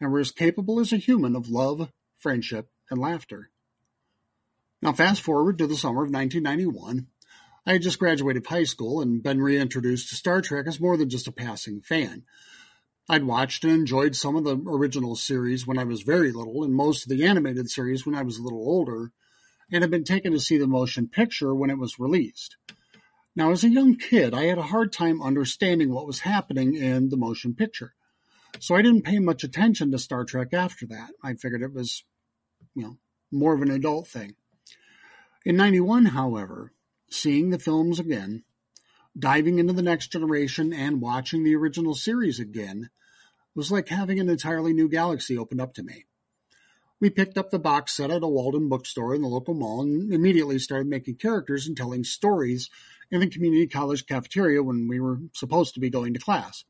and 0.00 0.12
were 0.12 0.20
as 0.20 0.30
capable 0.30 0.78
as 0.78 0.92
a 0.92 0.96
human 0.96 1.34
of 1.34 1.48
love, 1.48 1.90
friendship, 2.22 2.68
and 2.90 3.00
laughter. 3.00 3.50
Now, 4.80 4.92
fast 4.92 5.20
forward 5.20 5.58
to 5.58 5.66
the 5.66 5.76
summer 5.76 6.04
of 6.04 6.10
1991. 6.10 7.06
I 7.66 7.72
had 7.74 7.82
just 7.82 7.98
graduated 7.98 8.46
high 8.46 8.64
school 8.64 9.00
and 9.00 9.22
been 9.22 9.40
reintroduced 9.40 10.08
to 10.08 10.16
Star 10.16 10.40
Trek 10.40 10.66
as 10.66 10.80
more 10.80 10.96
than 10.96 11.10
just 11.10 11.28
a 11.28 11.32
passing 11.32 11.80
fan. 11.80 12.24
I'd 13.08 13.24
watched 13.24 13.64
and 13.64 13.72
enjoyed 13.72 14.16
some 14.16 14.36
of 14.36 14.44
the 14.44 14.56
original 14.56 15.16
series 15.16 15.66
when 15.66 15.78
I 15.78 15.84
was 15.84 16.02
very 16.02 16.32
little, 16.32 16.64
and 16.64 16.74
most 16.74 17.04
of 17.04 17.10
the 17.10 17.26
animated 17.26 17.70
series 17.70 18.06
when 18.06 18.14
I 18.14 18.22
was 18.22 18.38
a 18.38 18.42
little 18.42 18.60
older, 18.60 19.12
and 19.70 19.82
had 19.82 19.90
been 19.90 20.04
taken 20.04 20.32
to 20.32 20.40
see 20.40 20.58
the 20.58 20.66
motion 20.66 21.08
picture 21.08 21.54
when 21.54 21.70
it 21.70 21.78
was 21.78 21.98
released. 21.98 22.56
Now, 23.34 23.50
as 23.50 23.64
a 23.64 23.70
young 23.70 23.96
kid, 23.96 24.34
I 24.34 24.44
had 24.44 24.58
a 24.58 24.62
hard 24.62 24.92
time 24.92 25.22
understanding 25.22 25.92
what 25.92 26.06
was 26.06 26.20
happening 26.20 26.74
in 26.74 27.08
the 27.08 27.16
motion 27.16 27.54
picture. 27.54 27.94
So 28.60 28.74
I 28.74 28.82
didn't 28.82 29.02
pay 29.02 29.18
much 29.18 29.42
attention 29.42 29.90
to 29.90 29.98
Star 29.98 30.24
Trek 30.24 30.52
after 30.52 30.86
that. 30.86 31.10
I 31.24 31.34
figured 31.34 31.62
it 31.62 31.72
was, 31.72 32.04
you 32.74 32.82
know, 32.82 32.96
more 33.30 33.54
of 33.54 33.62
an 33.62 33.70
adult 33.70 34.08
thing. 34.08 34.34
In 35.44 35.56
91, 35.56 36.06
however, 36.06 36.72
seeing 37.10 37.50
the 37.50 37.58
films 37.58 37.98
again, 37.98 38.44
diving 39.18 39.58
into 39.58 39.72
the 39.72 39.82
next 39.82 40.12
generation 40.12 40.72
and 40.72 41.00
watching 41.00 41.44
the 41.44 41.56
original 41.56 41.94
series 41.94 42.40
again 42.40 42.90
was 43.54 43.70
like 43.70 43.88
having 43.88 44.18
an 44.18 44.30
entirely 44.30 44.72
new 44.72 44.88
galaxy 44.88 45.36
opened 45.36 45.60
up 45.60 45.74
to 45.74 45.82
me. 45.82 46.06
We 47.00 47.10
picked 47.10 47.36
up 47.36 47.50
the 47.50 47.58
box 47.58 47.96
set 47.96 48.12
at 48.12 48.22
a 48.22 48.28
Walden 48.28 48.68
bookstore 48.68 49.14
in 49.14 49.22
the 49.22 49.28
local 49.28 49.54
mall 49.54 49.82
and 49.82 50.12
immediately 50.12 50.60
started 50.60 50.86
making 50.86 51.16
characters 51.16 51.66
and 51.66 51.76
telling 51.76 52.04
stories 52.04 52.70
in 53.10 53.20
the 53.20 53.28
community 53.28 53.66
college 53.66 54.06
cafeteria 54.06 54.62
when 54.62 54.86
we 54.86 55.00
were 55.00 55.18
supposed 55.34 55.74
to 55.74 55.80
be 55.80 55.90
going 55.90 56.14
to 56.14 56.20
class. 56.20 56.64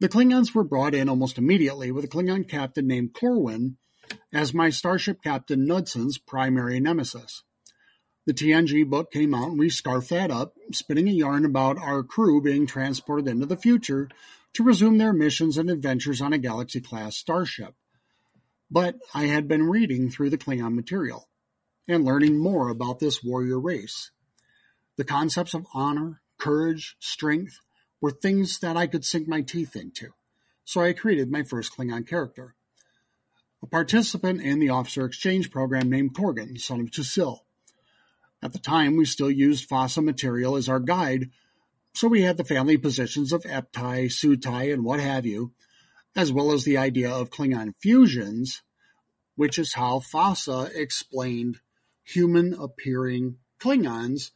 The 0.00 0.08
Klingons 0.08 0.54
were 0.54 0.64
brought 0.64 0.94
in 0.94 1.10
almost 1.10 1.36
immediately 1.36 1.92
with 1.92 2.06
a 2.06 2.08
Klingon 2.08 2.48
captain 2.48 2.86
named 2.86 3.12
Corwin 3.12 3.76
as 4.32 4.54
my 4.54 4.70
starship 4.70 5.22
captain 5.22 5.66
Knudson's 5.66 6.18
primary 6.18 6.80
nemesis. 6.80 7.42
The 8.26 8.34
TNG 8.34 8.88
book 8.88 9.10
came 9.10 9.34
out 9.34 9.50
and 9.50 9.58
we 9.58 9.70
scarfed 9.70 10.10
that 10.10 10.30
up, 10.30 10.54
spinning 10.72 11.08
a 11.08 11.12
yarn 11.12 11.44
about 11.44 11.78
our 11.78 12.02
crew 12.02 12.40
being 12.40 12.66
transported 12.66 13.26
into 13.26 13.46
the 13.46 13.56
future 13.56 14.08
to 14.54 14.62
resume 14.62 14.98
their 14.98 15.12
missions 15.12 15.56
and 15.56 15.70
adventures 15.70 16.20
on 16.20 16.32
a 16.32 16.38
Galaxy 16.38 16.80
class 16.80 17.16
starship. 17.16 17.74
But 18.70 18.96
I 19.14 19.24
had 19.24 19.48
been 19.48 19.68
reading 19.68 20.10
through 20.10 20.30
the 20.30 20.38
Klingon 20.38 20.74
material 20.74 21.28
and 21.88 22.04
learning 22.04 22.38
more 22.38 22.68
about 22.68 23.00
this 23.00 23.22
warrior 23.24 23.58
race. 23.58 24.10
The 24.96 25.04
concepts 25.04 25.54
of 25.54 25.66
honor, 25.74 26.20
courage, 26.38 26.96
strength 27.00 27.58
were 28.00 28.10
things 28.10 28.58
that 28.60 28.76
I 28.76 28.86
could 28.86 29.04
sink 29.04 29.26
my 29.26 29.40
teeth 29.40 29.74
into, 29.74 30.10
so 30.64 30.80
I 30.82 30.92
created 30.92 31.30
my 31.30 31.42
first 31.42 31.76
Klingon 31.76 32.06
character. 32.06 32.54
A 33.62 33.66
participant 33.66 34.40
in 34.40 34.58
the 34.58 34.70
officer 34.70 35.04
exchange 35.04 35.50
program 35.50 35.90
named 35.90 36.14
Korgan, 36.14 36.58
son 36.58 36.80
of 36.80 36.90
Tusil. 36.90 37.40
At 38.42 38.54
the 38.54 38.58
time, 38.58 38.96
we 38.96 39.04
still 39.04 39.30
used 39.30 39.68
FASA 39.68 40.02
material 40.02 40.56
as 40.56 40.68
our 40.68 40.80
guide, 40.80 41.30
so 41.92 42.08
we 42.08 42.22
had 42.22 42.38
the 42.38 42.44
family 42.44 42.78
positions 42.78 43.32
of 43.32 43.42
epetai, 43.42 44.06
Sutai, 44.06 44.72
and 44.72 44.82
what 44.82 44.98
have 45.00 45.26
you, 45.26 45.52
as 46.16 46.32
well 46.32 46.52
as 46.52 46.64
the 46.64 46.78
idea 46.78 47.10
of 47.10 47.30
Klingon 47.30 47.74
fusions, 47.76 48.62
which 49.36 49.58
is 49.58 49.74
how 49.74 49.98
FASA 50.00 50.74
explained 50.74 51.60
human 52.02 52.54
appearing 52.54 53.36
Klingons 53.60 54.30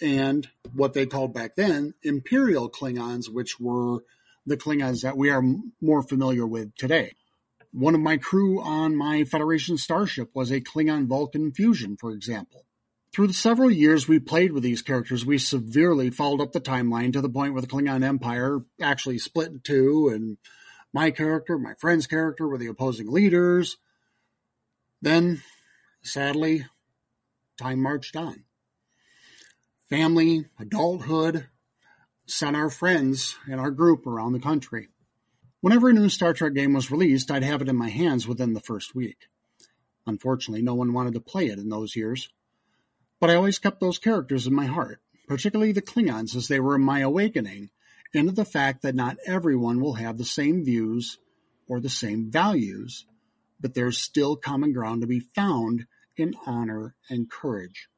and 0.00 0.48
what 0.72 0.94
they 0.94 1.04
called 1.04 1.34
back 1.34 1.54
then 1.56 1.92
Imperial 2.02 2.70
Klingons, 2.70 3.28
which 3.28 3.60
were 3.60 3.98
the 4.46 4.56
Klingons 4.56 5.02
that 5.02 5.18
we 5.18 5.28
are 5.28 5.42
more 5.82 6.02
familiar 6.02 6.46
with 6.46 6.74
today. 6.76 7.12
One 7.76 7.96
of 7.96 8.00
my 8.00 8.18
crew 8.18 8.62
on 8.62 8.94
my 8.94 9.24
Federation 9.24 9.78
starship 9.78 10.30
was 10.32 10.52
a 10.52 10.60
Klingon 10.60 11.08
Vulcan 11.08 11.50
fusion, 11.50 11.96
for 11.96 12.12
example. 12.12 12.64
Through 13.12 13.26
the 13.26 13.32
several 13.32 13.68
years 13.68 14.06
we 14.06 14.20
played 14.20 14.52
with 14.52 14.62
these 14.62 14.80
characters, 14.80 15.26
we 15.26 15.38
severely 15.38 16.10
followed 16.10 16.40
up 16.40 16.52
the 16.52 16.60
timeline 16.60 17.12
to 17.14 17.20
the 17.20 17.28
point 17.28 17.52
where 17.52 17.62
the 17.62 17.66
Klingon 17.66 18.04
Empire 18.04 18.60
actually 18.80 19.18
split 19.18 19.50
in 19.50 19.58
two, 19.58 20.08
and 20.08 20.38
my 20.92 21.10
character, 21.10 21.58
my 21.58 21.74
friend's 21.74 22.06
character 22.06 22.46
were 22.46 22.58
the 22.58 22.68
opposing 22.68 23.10
leaders. 23.10 23.76
Then, 25.02 25.42
sadly, 26.00 26.66
time 27.58 27.82
marched 27.82 28.14
on. 28.14 28.44
Family, 29.90 30.46
adulthood, 30.60 31.48
sent 32.26 32.54
our 32.54 32.70
friends 32.70 33.34
and 33.50 33.60
our 33.60 33.72
group 33.72 34.06
around 34.06 34.32
the 34.32 34.38
country. 34.38 34.90
Whenever 35.64 35.88
a 35.88 35.94
new 35.94 36.10
Star 36.10 36.34
Trek 36.34 36.52
game 36.52 36.74
was 36.74 36.90
released, 36.90 37.30
I'd 37.30 37.42
have 37.42 37.62
it 37.62 37.70
in 37.70 37.76
my 37.76 37.88
hands 37.88 38.28
within 38.28 38.52
the 38.52 38.60
first 38.60 38.94
week. 38.94 39.28
Unfortunately, 40.06 40.60
no 40.60 40.74
one 40.74 40.92
wanted 40.92 41.14
to 41.14 41.20
play 41.20 41.46
it 41.46 41.58
in 41.58 41.70
those 41.70 41.96
years. 41.96 42.28
But 43.18 43.30
I 43.30 43.36
always 43.36 43.58
kept 43.58 43.80
those 43.80 43.98
characters 43.98 44.46
in 44.46 44.52
my 44.52 44.66
heart, 44.66 45.00
particularly 45.26 45.72
the 45.72 45.80
Klingons, 45.80 46.36
as 46.36 46.48
they 46.48 46.60
were 46.60 46.76
my 46.76 47.00
awakening 47.00 47.70
into 48.12 48.32
the 48.32 48.44
fact 48.44 48.82
that 48.82 48.94
not 48.94 49.16
everyone 49.26 49.80
will 49.80 49.94
have 49.94 50.18
the 50.18 50.24
same 50.26 50.66
views 50.66 51.16
or 51.66 51.80
the 51.80 51.88
same 51.88 52.30
values, 52.30 53.06
but 53.58 53.72
there's 53.72 53.96
still 53.96 54.36
common 54.36 54.74
ground 54.74 55.00
to 55.00 55.06
be 55.06 55.20
found 55.20 55.86
in 56.14 56.34
honor 56.44 56.94
and 57.08 57.30
courage. 57.30 57.88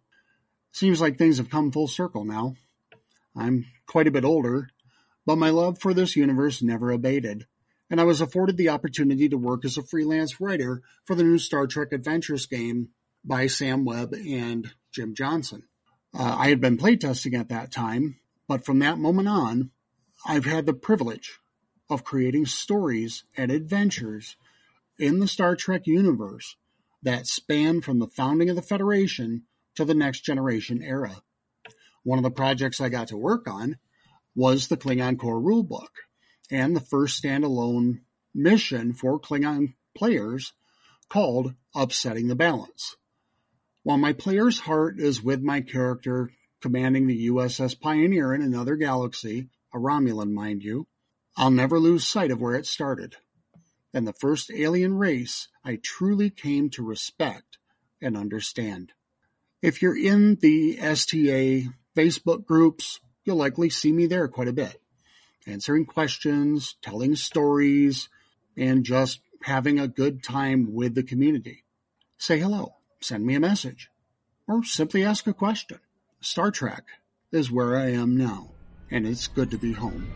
Seems 0.70 1.00
like 1.00 1.18
things 1.18 1.38
have 1.38 1.50
come 1.50 1.72
full 1.72 1.88
circle 1.88 2.24
now. 2.24 2.54
I'm 3.34 3.66
quite 3.88 4.06
a 4.06 4.12
bit 4.12 4.24
older, 4.24 4.68
but 5.26 5.34
my 5.34 5.50
love 5.50 5.80
for 5.80 5.92
this 5.92 6.14
universe 6.14 6.62
never 6.62 6.92
abated, 6.92 7.44
and 7.90 8.00
I 8.00 8.04
was 8.04 8.20
afforded 8.20 8.56
the 8.56 8.70
opportunity 8.70 9.28
to 9.28 9.38
work 9.38 9.64
as 9.64 9.76
a 9.76 9.82
freelance 9.82 10.40
writer 10.40 10.82
for 11.04 11.14
the 11.14 11.22
new 11.22 11.38
Star 11.38 11.66
Trek 11.66 11.92
Adventures 11.92 12.46
game 12.46 12.88
by 13.24 13.46
Sam 13.46 13.84
Webb 13.84 14.12
and 14.14 14.72
Jim 14.92 15.14
Johnson. 15.14 15.64
Uh, 16.14 16.36
I 16.38 16.48
had 16.48 16.60
been 16.60 16.78
playtesting 16.78 17.38
at 17.38 17.48
that 17.50 17.72
time, 17.72 18.18
but 18.48 18.64
from 18.64 18.78
that 18.80 18.98
moment 18.98 19.28
on, 19.28 19.70
I've 20.26 20.46
had 20.46 20.66
the 20.66 20.72
privilege 20.72 21.38
of 21.90 22.04
creating 22.04 22.46
stories 22.46 23.24
and 23.36 23.50
adventures 23.50 24.36
in 24.98 25.18
the 25.20 25.28
Star 25.28 25.54
Trek 25.54 25.86
universe 25.86 26.56
that 27.02 27.26
span 27.26 27.80
from 27.80 27.98
the 27.98 28.08
founding 28.08 28.48
of 28.48 28.56
the 28.56 28.62
Federation 28.62 29.44
to 29.74 29.84
the 29.84 29.94
next 29.94 30.22
generation 30.22 30.82
era. 30.82 31.22
One 32.02 32.18
of 32.18 32.24
the 32.24 32.30
projects 32.30 32.80
I 32.80 32.88
got 32.88 33.08
to 33.08 33.16
work 33.16 33.46
on 33.48 33.76
was 34.34 34.68
the 34.68 34.76
Klingon 34.76 35.18
Core 35.18 35.40
Rulebook 35.40 35.88
and 36.50 36.74
the 36.74 36.80
first 36.80 37.22
standalone 37.22 38.00
mission 38.34 38.92
for 38.92 39.18
Klingon 39.18 39.74
players 39.94 40.52
called 41.08 41.54
Upsetting 41.74 42.28
the 42.28 42.34
Balance. 42.34 42.96
While 43.82 43.98
my 43.98 44.12
player's 44.12 44.60
heart 44.60 44.98
is 44.98 45.22
with 45.22 45.42
my 45.42 45.60
character 45.60 46.30
commanding 46.60 47.06
the 47.06 47.28
USS 47.28 47.78
Pioneer 47.78 48.34
in 48.34 48.42
another 48.42 48.76
galaxy, 48.76 49.48
a 49.72 49.78
Romulan, 49.78 50.32
mind 50.32 50.62
you, 50.62 50.86
I'll 51.36 51.50
never 51.50 51.78
lose 51.78 52.08
sight 52.08 52.30
of 52.30 52.40
where 52.40 52.54
it 52.54 52.66
started, 52.66 53.16
and 53.92 54.06
the 54.06 54.12
first 54.12 54.50
alien 54.50 54.94
race 54.94 55.48
I 55.64 55.78
truly 55.82 56.30
came 56.30 56.70
to 56.70 56.82
respect 56.82 57.58
and 58.00 58.16
understand. 58.16 58.92
If 59.62 59.82
you're 59.82 59.96
in 59.96 60.36
the 60.36 60.78
STA 60.80 61.68
Facebook 61.96 62.44
groups, 62.44 63.00
you'll 63.24 63.36
likely 63.36 63.70
see 63.70 63.92
me 63.92 64.06
there 64.06 64.28
quite 64.28 64.48
a 64.48 64.52
bit, 64.52 64.80
answering 65.46 65.86
questions, 65.86 66.76
telling 66.82 67.16
stories, 67.16 68.08
and 68.56 68.84
just 68.84 69.20
having 69.42 69.78
a 69.78 69.88
good 69.88 70.22
time 70.22 70.74
with 70.74 70.94
the 70.94 71.02
community. 71.02 71.64
Say 72.18 72.38
hello 72.38 72.76
send 73.00 73.24
me 73.24 73.34
a 73.34 73.40
message, 73.40 73.90
or 74.48 74.64
simply 74.64 75.04
ask 75.04 75.26
a 75.26 75.32
question. 75.32 75.78
Star 76.20 76.50
Trek 76.50 76.84
is 77.30 77.50
where 77.50 77.76
I 77.76 77.92
am 77.92 78.16
now, 78.16 78.50
and 78.90 79.06
it's 79.06 79.28
good 79.28 79.50
to 79.50 79.58
be 79.58 79.72
home. 79.72 80.10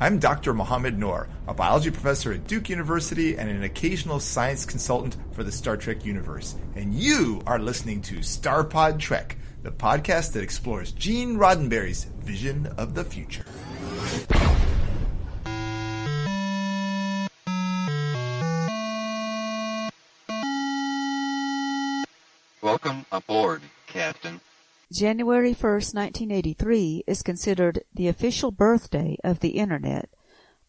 I'm 0.00 0.18
Dr. 0.18 0.52
Mohamed 0.52 0.98
Noor, 0.98 1.28
a 1.48 1.54
biology 1.54 1.90
professor 1.90 2.32
at 2.32 2.46
Duke 2.46 2.68
University 2.68 3.38
and 3.38 3.48
an 3.48 3.62
occasional 3.62 4.20
science 4.20 4.66
consultant 4.66 5.16
for 5.32 5.42
the 5.42 5.52
Star 5.52 5.76
Trek 5.76 6.04
universe. 6.04 6.56
And 6.74 6.92
you 6.92 7.42
are 7.46 7.58
listening 7.58 8.02
to 8.02 8.16
Starpod 8.16 8.98
Trek, 8.98 9.38
the 9.64 9.72
podcast 9.72 10.34
that 10.34 10.42
explores 10.42 10.92
Gene 10.92 11.38
Roddenberry's 11.38 12.04
vision 12.04 12.66
of 12.76 12.94
the 12.94 13.02
future. 13.02 13.46
Welcome 22.60 23.06
aboard, 23.10 23.62
Captain. 23.86 24.42
January 24.92 25.54
1st, 25.54 25.94
1983 25.94 27.04
is 27.06 27.22
considered 27.22 27.84
the 27.94 28.08
official 28.08 28.50
birthday 28.50 29.16
of 29.24 29.40
the 29.40 29.50
Internet. 29.50 30.10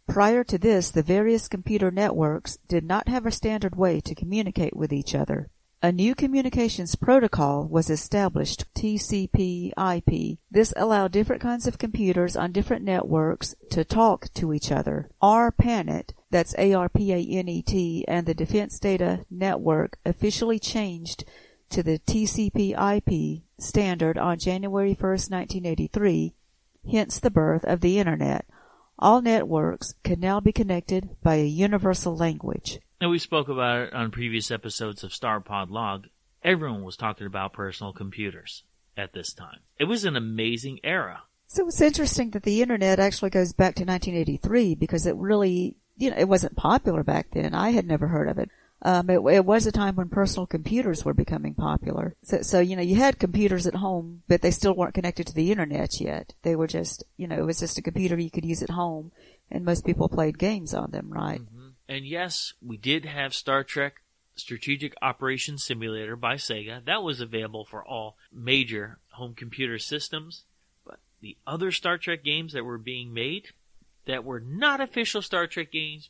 Prior 0.08 0.46
to 0.46 0.58
this, 0.58 0.90
the 0.90 1.04
various 1.04 1.50
computer 1.50 1.92
networks 1.92 2.60
did 2.70 2.86
not 2.86 3.10
have 3.10 3.26
a 3.26 3.32
standard 3.32 3.76
way 3.76 4.00
to 4.00 4.16
communicate 4.16 4.76
with 4.76 4.94
each 4.94 5.14
other. 5.14 5.50
A 5.84 5.92
new 5.92 6.16
communications 6.16 6.96
protocol 6.96 7.68
was 7.68 7.90
established, 7.90 8.66
TCP/IP. 8.74 10.40
This 10.50 10.74
allowed 10.76 11.12
different 11.12 11.42
kinds 11.42 11.68
of 11.68 11.78
computers 11.78 12.36
on 12.36 12.52
different 12.52 12.84
networks 12.84 13.56
to 13.70 13.84
talk 13.84 14.34
to 14.36 14.54
each 14.54 14.72
other. 14.72 15.10
ARPANET, 15.22 16.14
that's 16.32 16.56
A-R-P-A-N-E-T, 16.58 18.06
and 18.08 18.26
the 18.26 18.34
Defense 18.34 18.80
Data 18.80 19.26
Network 19.30 20.00
officially 20.06 20.58
changed 20.60 21.24
to 21.70 21.84
the 21.84 22.00
TCP/IP 22.00 23.44
standard 23.60 24.18
on 24.18 24.40
January 24.40 24.94
1, 24.94 25.30
1983, 25.30 26.34
hence 26.90 27.20
the 27.20 27.30
birth 27.30 27.64
of 27.66 27.82
the 27.82 28.00
Internet. 28.00 28.46
All 28.98 29.22
networks 29.22 29.94
can 30.04 30.20
now 30.20 30.40
be 30.40 30.52
connected 30.52 31.10
by 31.22 31.36
a 31.36 31.46
universal 31.46 32.16
language. 32.16 32.80
And 33.00 33.10
we 33.10 33.20
spoke 33.20 33.50
about 33.50 33.82
it 33.82 33.94
on 33.94 34.12
previous 34.12 34.52
episodes 34.52 35.04
of 35.04 35.12
Starpod 35.12 35.70
Log. 35.70 36.08
Everyone 36.44 36.84
was 36.84 36.96
talking 36.96 37.28
about 37.28 37.54
personal 37.54 37.92
computers 37.92 38.64
at 38.96 39.14
this 39.14 39.34
time. 39.34 39.60
It 39.78 39.86
was 39.86 40.06
an 40.06 40.16
amazing 40.16 40.80
era. 40.84 41.24
So 41.48 41.68
it's 41.68 41.82
interesting 41.82 42.32
that 42.32 42.44
the 42.44 42.62
internet 42.62 43.00
actually 43.00 43.30
goes 43.30 43.54
back 43.54 43.76
to 43.76 43.86
1983 43.86 44.76
because 44.76 45.06
it 45.06 45.16
really, 45.16 45.76
you 45.98 46.10
know, 46.10 46.18
it 46.18 46.30
wasn't 46.30 46.56
popular 46.56 47.04
back 47.04 47.28
then. 47.32 47.54
I 47.54 47.72
had 47.72 47.86
never 47.86 48.08
heard 48.08 48.30
of 48.30 48.38
it. 48.38 48.50
Um, 48.82 49.10
it, 49.10 49.20
it, 49.32 49.46
was 49.46 49.66
a 49.66 49.72
time 49.72 49.96
when 49.96 50.10
personal 50.10 50.46
computers 50.46 51.04
were 51.04 51.14
becoming 51.14 51.56
popular. 51.56 52.16
So, 52.24 52.42
so, 52.42 52.60
you 52.60 52.76
know, 52.76 52.82
you 52.82 52.96
had 52.96 53.20
computers 53.20 53.66
at 53.66 53.76
home, 53.76 54.22
but 54.28 54.42
they 54.42 54.52
still 54.52 54.76
weren't 54.76 54.94
connected 54.94 55.26
to 55.28 55.34
the 55.34 55.52
internet 55.52 56.00
yet. 56.00 56.34
They 56.44 56.56
were 56.56 56.68
just, 56.68 57.04
you 57.18 57.28
know, 57.28 57.38
it 57.38 57.46
was 57.46 57.60
just 57.60 57.78
a 57.78 57.82
computer 57.82 58.20
you 58.20 58.30
could 58.30 58.46
use 58.46 58.62
at 58.62 58.70
home, 58.70 59.12
and 59.50 59.66
most 59.66 59.86
people 59.86 60.10
played 60.10 60.38
games 60.38 60.74
on 60.74 60.92
them, 60.92 61.10
right? 61.10 61.42
Mm-hmm. 61.42 61.55
And 61.88 62.06
yes, 62.06 62.54
we 62.62 62.78
did 62.78 63.06
have 63.06 63.34
Star 63.34 63.64
Trek 63.64 64.02
Strategic 64.36 64.96
Operations 65.02 65.64
Simulator 65.64 66.16
by 66.16 66.36
Sega. 66.36 66.84
That 66.84 67.04
was 67.04 67.22
available 67.22 67.64
for 67.64 67.84
all 67.84 68.18
major 68.32 69.00
home 69.12 69.34
computer 69.34 69.80
systems. 69.80 70.44
But 70.86 71.00
the 71.22 71.38
other 71.46 71.72
Star 71.72 71.98
Trek 71.98 72.24
games 72.24 72.54
that 72.54 72.66
were 72.66 72.78
being 72.78 73.14
made 73.14 73.50
that 74.06 74.24
were 74.24 74.40
not 74.40 74.82
official 74.82 75.22
Star 75.22 75.48
Trek 75.48 75.72
games, 75.72 76.10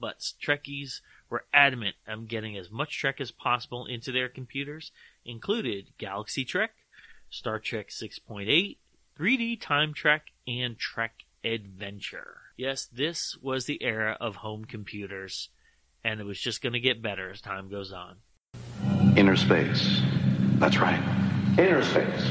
but 0.00 0.18
Trekkies 0.42 1.00
were 1.28 1.44
adamant 1.52 1.96
on 2.06 2.26
getting 2.26 2.56
as 2.56 2.70
much 2.70 2.98
Trek 2.98 3.20
as 3.20 3.30
possible 3.30 3.86
into 3.86 4.12
their 4.12 4.28
computers, 4.28 4.90
included 5.24 5.92
Galaxy 5.98 6.44
Trek, 6.44 6.72
Star 7.30 7.58
Trek 7.58 7.90
6.8, 7.90 8.76
3D 9.18 9.60
Time 9.60 9.94
Trek, 9.94 10.26
and 10.46 10.78
Trek 10.78 11.24
Adventure. 11.44 12.38
Yes, 12.56 12.86
this 12.86 13.36
was 13.42 13.66
the 13.66 13.82
era 13.82 14.16
of 14.18 14.36
home 14.36 14.64
computers, 14.64 15.50
and 16.02 16.20
it 16.20 16.24
was 16.24 16.40
just 16.40 16.62
going 16.62 16.72
to 16.72 16.80
get 16.80 17.02
better 17.02 17.30
as 17.30 17.42
time 17.42 17.68
goes 17.68 17.92
on. 17.92 18.16
Inner 19.14 19.36
space. 19.36 20.00
That's 20.54 20.78
right. 20.78 21.00
Inner 21.58 21.82
space. 21.82 22.30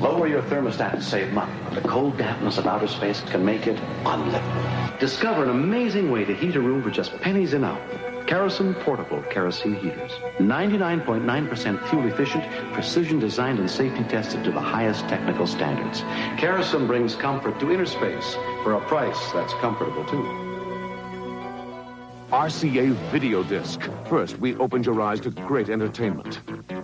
Lower 0.00 0.28
your 0.28 0.42
thermostat 0.42 0.94
and 0.94 1.02
save 1.04 1.30
money. 1.32 1.52
The 1.74 1.86
cold 1.86 2.16
dampness 2.16 2.56
of 2.56 2.66
outer 2.66 2.86
space 2.86 3.20
can 3.22 3.44
make 3.44 3.66
it 3.66 3.78
unlivable. 4.06 4.98
Discover 4.98 5.44
an 5.44 5.50
amazing 5.50 6.10
way 6.10 6.24
to 6.24 6.34
heat 6.34 6.56
a 6.56 6.60
room 6.60 6.82
for 6.82 6.90
just 6.90 7.14
pennies 7.20 7.52
an 7.52 7.64
hour. 7.64 8.15
Kerosene 8.26 8.74
portable 8.74 9.22
kerosene 9.30 9.76
heaters. 9.76 10.10
99.9% 10.38 11.88
fuel 11.88 12.08
efficient, 12.08 12.44
precision 12.72 13.20
designed 13.20 13.60
and 13.60 13.70
safety 13.70 14.02
tested 14.04 14.42
to 14.42 14.50
the 14.50 14.60
highest 14.60 15.02
technical 15.08 15.46
standards. 15.46 16.00
Kerosene 16.36 16.88
brings 16.88 17.14
comfort 17.14 17.60
to 17.60 17.70
inner 17.70 17.86
space 17.86 18.34
for 18.64 18.74
a 18.74 18.80
price 18.88 19.32
that's 19.32 19.54
comfortable 19.54 20.04
too. 20.06 20.24
RCA 22.32 22.90
Video 23.12 23.44
Disc. 23.44 23.80
First, 24.08 24.38
we 24.38 24.56
opened 24.56 24.84
your 24.86 25.00
eyes 25.00 25.20
to 25.20 25.30
great 25.30 25.68
entertainment. 25.68 26.40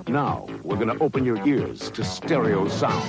Now, 0.08 0.46
we're 0.62 0.76
going 0.76 0.96
to 0.96 1.02
open 1.02 1.24
your 1.24 1.44
ears 1.44 1.90
to 1.90 2.04
stereo 2.04 2.68
sound. 2.68 3.02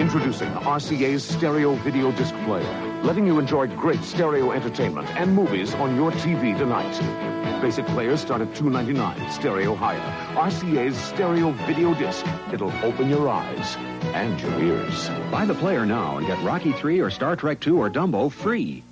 Introducing 0.00 0.48
RCA's 0.48 1.22
Stereo 1.22 1.74
Video 1.74 2.10
Disc 2.12 2.34
Player, 2.46 3.02
letting 3.02 3.26
you 3.26 3.38
enjoy 3.38 3.66
great 3.66 4.02
stereo 4.02 4.50
entertainment 4.50 5.06
and 5.14 5.34
movies 5.34 5.74
on 5.74 5.94
your 5.94 6.10
TV 6.10 6.56
tonight. 6.56 7.60
Basic 7.60 7.84
players 7.88 8.22
start 8.22 8.40
at 8.40 8.48
$2.99, 8.54 9.30
stereo 9.30 9.74
higher. 9.74 10.00
RCA's 10.36 10.96
Stereo 10.96 11.50
Video 11.66 11.92
Disc. 11.92 12.24
It'll 12.50 12.72
open 12.82 13.10
your 13.10 13.28
eyes 13.28 13.76
and 14.14 14.40
your 14.40 14.62
ears. 14.62 15.10
Buy 15.30 15.44
the 15.44 15.54
player 15.54 15.84
now 15.84 16.16
and 16.16 16.26
get 16.26 16.42
Rocky 16.42 16.72
3 16.72 16.98
or 17.00 17.10
Star 17.10 17.36
Trek 17.36 17.60
2 17.60 17.78
or 17.78 17.90
Dumbo 17.90 18.32
free. 18.32 18.82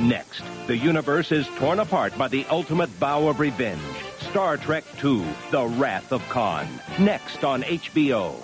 Next, 0.00 0.44
the 0.68 0.76
universe 0.76 1.32
is 1.32 1.48
torn 1.56 1.80
apart 1.80 2.16
by 2.16 2.28
the 2.28 2.46
ultimate 2.50 3.00
bow 3.00 3.26
of 3.26 3.40
revenge. 3.40 3.95
Star 4.36 4.58
Trek 4.58 4.84
II, 5.02 5.24
The 5.50 5.64
Wrath 5.64 6.12
of 6.12 6.20
Khan. 6.28 6.68
Next 6.98 7.42
on 7.42 7.62
HBO. 7.62 8.34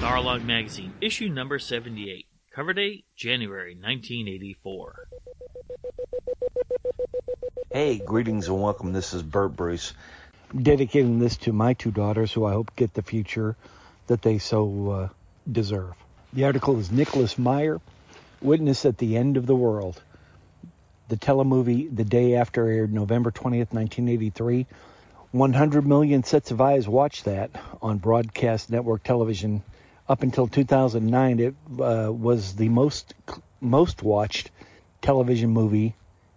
Starlog 0.00 0.44
Magazine, 0.44 0.92
issue 1.00 1.28
number 1.28 1.60
78. 1.60 2.26
Cover 2.50 2.72
date, 2.72 3.04
January 3.14 3.76
1984. 3.76 5.06
Hey, 7.70 8.00
greetings 8.00 8.48
and 8.48 8.60
welcome. 8.60 8.92
This 8.92 9.14
is 9.14 9.22
Bert 9.22 9.54
Bruce. 9.54 9.92
I'm 10.52 10.64
dedicating 10.64 11.20
this 11.20 11.36
to 11.36 11.52
my 11.52 11.74
two 11.74 11.92
daughters 11.92 12.32
who 12.32 12.44
I 12.44 12.54
hope 12.54 12.74
get 12.74 12.92
the 12.94 13.02
future 13.02 13.54
that 14.08 14.22
they 14.22 14.38
so 14.38 14.90
uh, 14.90 15.08
deserve. 15.52 15.94
The 16.32 16.46
article 16.46 16.80
is 16.80 16.90
Nicholas 16.90 17.38
Meyer, 17.38 17.80
Witness 18.44 18.84
at 18.84 18.98
the 18.98 19.16
End 19.16 19.36
of 19.36 19.46
the 19.46 19.56
World. 19.56 20.00
The 21.08 21.16
telemovie 21.16 21.94
The 21.94 22.04
Day 22.04 22.34
After 22.34 22.68
aired 22.68 22.92
November 22.92 23.30
20th, 23.30 23.72
1983. 23.72 24.66
100 25.32 25.86
million 25.86 26.22
sets 26.22 26.50
of 26.50 26.60
eyes 26.60 26.86
watched 26.86 27.24
that 27.24 27.50
on 27.82 27.98
broadcast 27.98 28.70
network 28.70 29.02
television. 29.02 29.62
Up 30.08 30.22
until 30.22 30.46
2009, 30.46 31.40
it 31.40 31.54
uh, 31.80 32.12
was 32.12 32.54
the 32.54 32.68
most 32.68 33.14
most 33.60 34.02
watched 34.02 34.50
television 35.00 35.50
movie 35.50 35.94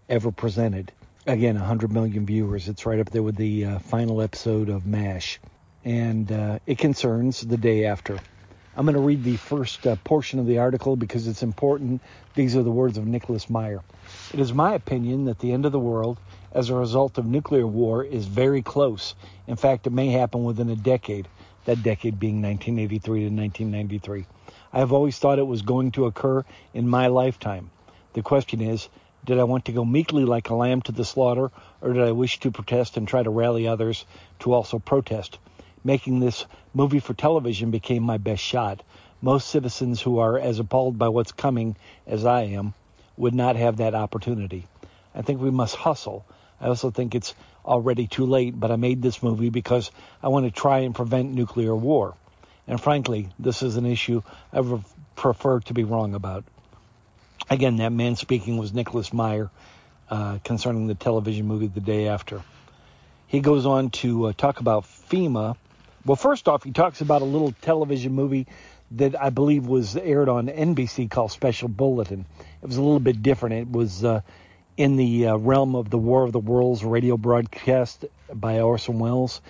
ever 0.08 0.32
presented. 0.32 0.92
Again, 1.26 1.56
100 1.56 1.92
million 1.92 2.26
viewers. 2.26 2.70
It's 2.70 2.86
right 2.86 3.00
up 3.00 3.10
there 3.10 3.22
with 3.22 3.36
the 3.36 3.66
uh, 3.66 3.80
final 3.80 4.22
episode 4.22 4.70
of 4.70 4.86
MASH 4.86 5.40
and 5.88 6.30
uh, 6.34 6.60
it 6.66 6.78
concerns 6.78 7.40
the 7.40 7.56
day 7.56 7.86
after. 7.86 8.20
I'm 8.78 8.86
going 8.86 8.94
to 8.94 9.02
read 9.02 9.24
the 9.24 9.38
first 9.38 9.88
uh, 9.88 9.96
portion 10.04 10.38
of 10.38 10.46
the 10.46 10.60
article 10.60 10.96
because 10.96 11.28
it's 11.28 11.42
important. 11.42 12.00
These 12.36 12.56
are 12.56 12.62
the 12.62 12.70
words 12.70 13.00
of 13.00 13.08
Nicholas 13.08 13.50
Meyer. 13.50 13.82
It 14.32 14.40
is 14.40 14.54
my 14.54 14.76
opinion 14.76 15.26
that 15.26 15.40
the 15.40 15.52
end 15.52 15.66
of 15.66 15.72
the 15.72 15.80
world 15.80 16.20
as 16.52 16.70
a 16.70 16.76
result 16.76 17.18
of 17.18 17.26
nuclear 17.26 17.66
war 17.66 18.04
is 18.04 18.28
very 18.28 18.62
close. 18.62 19.16
In 19.48 19.56
fact, 19.56 19.88
it 19.88 19.94
may 19.94 20.10
happen 20.10 20.44
within 20.44 20.70
a 20.70 20.76
decade, 20.76 21.28
that 21.66 21.82
decade 21.82 22.20
being 22.20 22.44
1983 22.44 23.02
to 23.22 23.36
1993. 23.36 24.28
I 24.72 24.78
have 24.78 24.94
always 24.94 25.18
thought 25.18 25.40
it 25.40 25.48
was 25.48 25.64
going 25.64 25.90
to 25.94 26.06
occur 26.06 26.46
in 26.76 26.88
my 26.88 27.08
lifetime. 27.08 27.72
The 28.14 28.22
question 28.22 28.62
is, 28.62 28.90
did 29.26 29.40
I 29.40 29.46
want 29.46 29.66
to 29.66 29.72
go 29.72 29.86
meekly 29.86 30.24
like 30.24 30.52
a 30.52 30.56
lamb 30.56 30.84
to 30.84 30.92
the 30.92 31.04
slaughter, 31.04 31.50
or 31.82 31.94
did 31.94 32.04
I 32.04 32.12
wish 32.12 32.40
to 32.42 32.52
protest 32.52 32.96
and 32.96 33.08
try 33.08 33.24
to 33.24 33.32
rally 33.32 33.68
others 33.68 34.06
to 34.42 34.54
also 34.54 34.78
protest? 34.78 35.40
Making 35.88 36.20
this 36.20 36.46
movie 36.74 37.00
for 37.00 37.14
television 37.14 37.72
became 37.72 38.04
my 38.04 38.18
best 38.18 38.44
shot. 38.44 38.84
Most 39.22 39.48
citizens 39.48 40.02
who 40.02 40.20
are 40.20 40.38
as 40.38 40.60
appalled 40.60 41.00
by 41.00 41.08
what's 41.08 41.32
coming 41.32 41.78
as 42.06 42.26
I 42.26 42.44
am 42.44 42.74
would 43.16 43.34
not 43.34 43.56
have 43.56 43.78
that 43.78 43.96
opportunity. 43.96 44.68
I 45.16 45.22
think 45.22 45.42
we 45.42 45.50
must 45.50 45.76
hustle. 45.76 46.26
I 46.60 46.68
also 46.68 46.92
think 46.92 47.16
it's 47.16 47.34
already 47.66 48.06
too 48.06 48.26
late, 48.26 48.60
but 48.60 48.70
I 48.70 48.76
made 48.76 49.02
this 49.02 49.24
movie 49.24 49.50
because 49.50 49.90
I 50.22 50.28
want 50.28 50.46
to 50.46 50.52
try 50.52 50.80
and 50.80 50.94
prevent 50.94 51.34
nuclear 51.34 51.76
war. 51.76 52.16
And 52.68 52.80
frankly, 52.82 53.30
this 53.40 53.64
is 53.64 53.78
an 53.78 53.86
issue 53.86 54.22
I 54.52 54.60
would 54.60 54.84
prefer 55.16 55.62
to 55.62 55.74
be 55.74 55.86
wrong 55.86 56.14
about. 56.16 56.44
Again, 57.50 57.78
that 57.78 57.94
man 57.94 58.18
speaking 58.18 58.58
was 58.58 58.74
Nicholas 58.74 59.14
Meyer 59.14 59.50
uh, 60.10 60.40
concerning 60.44 60.88
the 60.88 60.96
television 60.96 61.48
movie 61.48 61.68
The 61.68 61.80
Day 61.80 62.10
After. 62.10 62.42
He 63.28 63.40
goes 63.40 63.66
on 63.66 63.90
to 64.02 64.28
uh, 64.28 64.34
talk 64.34 64.60
about 64.60 64.84
FEMA. 64.84 65.56
Well, 66.08 66.16
first 66.16 66.48
off, 66.48 66.64
he 66.64 66.72
talks 66.72 67.02
about 67.02 67.22
a 67.22 67.26
little 67.26 67.52
television 67.62 68.14
movie 68.14 68.48
that 68.92 69.22
I 69.22 69.30
believe 69.30 69.68
was 69.68 69.98
aired 69.98 70.30
on 70.30 70.48
NBC 70.48 71.12
called 71.12 71.34
Special 71.34 71.68
Bulletin. 71.68 72.26
It 72.62 72.66
was 72.66 72.78
a 72.78 72.82
little 72.82 73.02
bit 73.02 73.22
different. 73.22 73.56
It 73.56 73.70
was 73.70 74.06
uh, 74.06 74.22
in 74.78 74.96
the 74.96 75.28
uh, 75.28 75.36
realm 75.36 75.76
of 75.76 75.90
the 75.90 75.98
War 75.98 76.24
of 76.24 76.32
the 76.32 76.40
Worlds 76.40 76.82
radio 76.86 77.18
broadcast 77.18 78.06
by 78.34 78.62
Orson 78.62 79.00
Welles. 79.00 79.42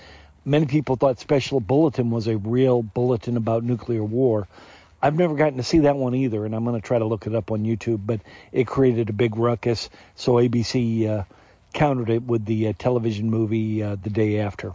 Many 0.46 0.66
people 0.66 0.96
thought 0.96 1.20
Special 1.20 1.60
Bulletin 1.60 2.10
was 2.10 2.28
a 2.28 2.40
real 2.40 2.82
bulletin 2.82 3.38
about 3.38 3.64
nuclear 3.64 4.04
war. 4.04 4.48
I've 5.00 5.16
never 5.16 5.36
gotten 5.36 5.58
to 5.58 5.64
see 5.64 5.82
that 5.82 5.96
one 5.96 6.16
either, 6.16 6.44
and 6.44 6.56
I'm 6.56 6.64
going 6.64 6.82
to 6.82 6.88
try 6.88 6.98
to 6.98 7.06
look 7.06 7.28
it 7.28 7.36
up 7.36 7.52
on 7.52 7.66
YouTube. 7.66 8.02
But 8.04 8.22
it 8.52 8.66
created 8.66 9.12
a 9.12 9.14
big 9.14 9.38
ruckus, 9.38 9.92
so 10.16 10.34
ABC 10.34 11.08
uh, 11.08 11.24
countered 11.72 12.10
it 12.10 12.24
with 12.24 12.46
the 12.46 12.70
uh, 12.70 12.74
television 12.80 13.30
movie 13.30 13.84
uh, 13.84 13.96
the 14.02 14.10
day 14.10 14.40
after. 14.40 14.74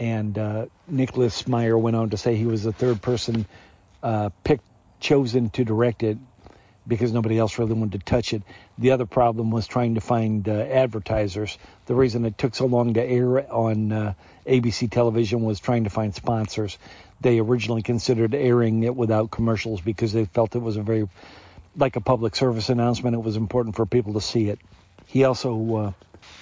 And 0.00 0.38
uh, 0.38 0.66
Nicholas 0.88 1.46
Meyer 1.46 1.76
went 1.76 1.94
on 1.94 2.10
to 2.10 2.16
say 2.16 2.34
he 2.34 2.46
was 2.46 2.62
the 2.62 2.72
third 2.72 3.02
person 3.02 3.44
uh, 4.02 4.30
picked, 4.42 4.64
chosen 4.98 5.50
to 5.50 5.64
direct 5.64 6.02
it 6.02 6.16
because 6.88 7.12
nobody 7.12 7.38
else 7.38 7.58
really 7.58 7.74
wanted 7.74 8.00
to 8.00 8.06
touch 8.06 8.32
it. 8.32 8.42
The 8.78 8.92
other 8.92 9.04
problem 9.04 9.50
was 9.50 9.66
trying 9.66 9.96
to 9.96 10.00
find 10.00 10.48
uh, 10.48 10.52
advertisers. 10.52 11.58
The 11.84 11.94
reason 11.94 12.24
it 12.24 12.38
took 12.38 12.54
so 12.54 12.64
long 12.64 12.94
to 12.94 13.02
air 13.02 13.52
on 13.52 13.92
uh, 13.92 14.14
ABC 14.46 14.90
television 14.90 15.42
was 15.42 15.60
trying 15.60 15.84
to 15.84 15.90
find 15.90 16.14
sponsors. 16.14 16.78
They 17.20 17.38
originally 17.38 17.82
considered 17.82 18.34
airing 18.34 18.82
it 18.82 18.96
without 18.96 19.30
commercials 19.30 19.82
because 19.82 20.14
they 20.14 20.24
felt 20.24 20.56
it 20.56 20.62
was 20.62 20.78
a 20.78 20.82
very, 20.82 21.10
like 21.76 21.96
a 21.96 22.00
public 22.00 22.34
service 22.36 22.70
announcement. 22.70 23.14
It 23.14 23.22
was 23.22 23.36
important 23.36 23.76
for 23.76 23.84
people 23.84 24.14
to 24.14 24.22
see 24.22 24.48
it. 24.48 24.58
He 25.04 25.24
also 25.24 25.76
uh, 25.76 25.92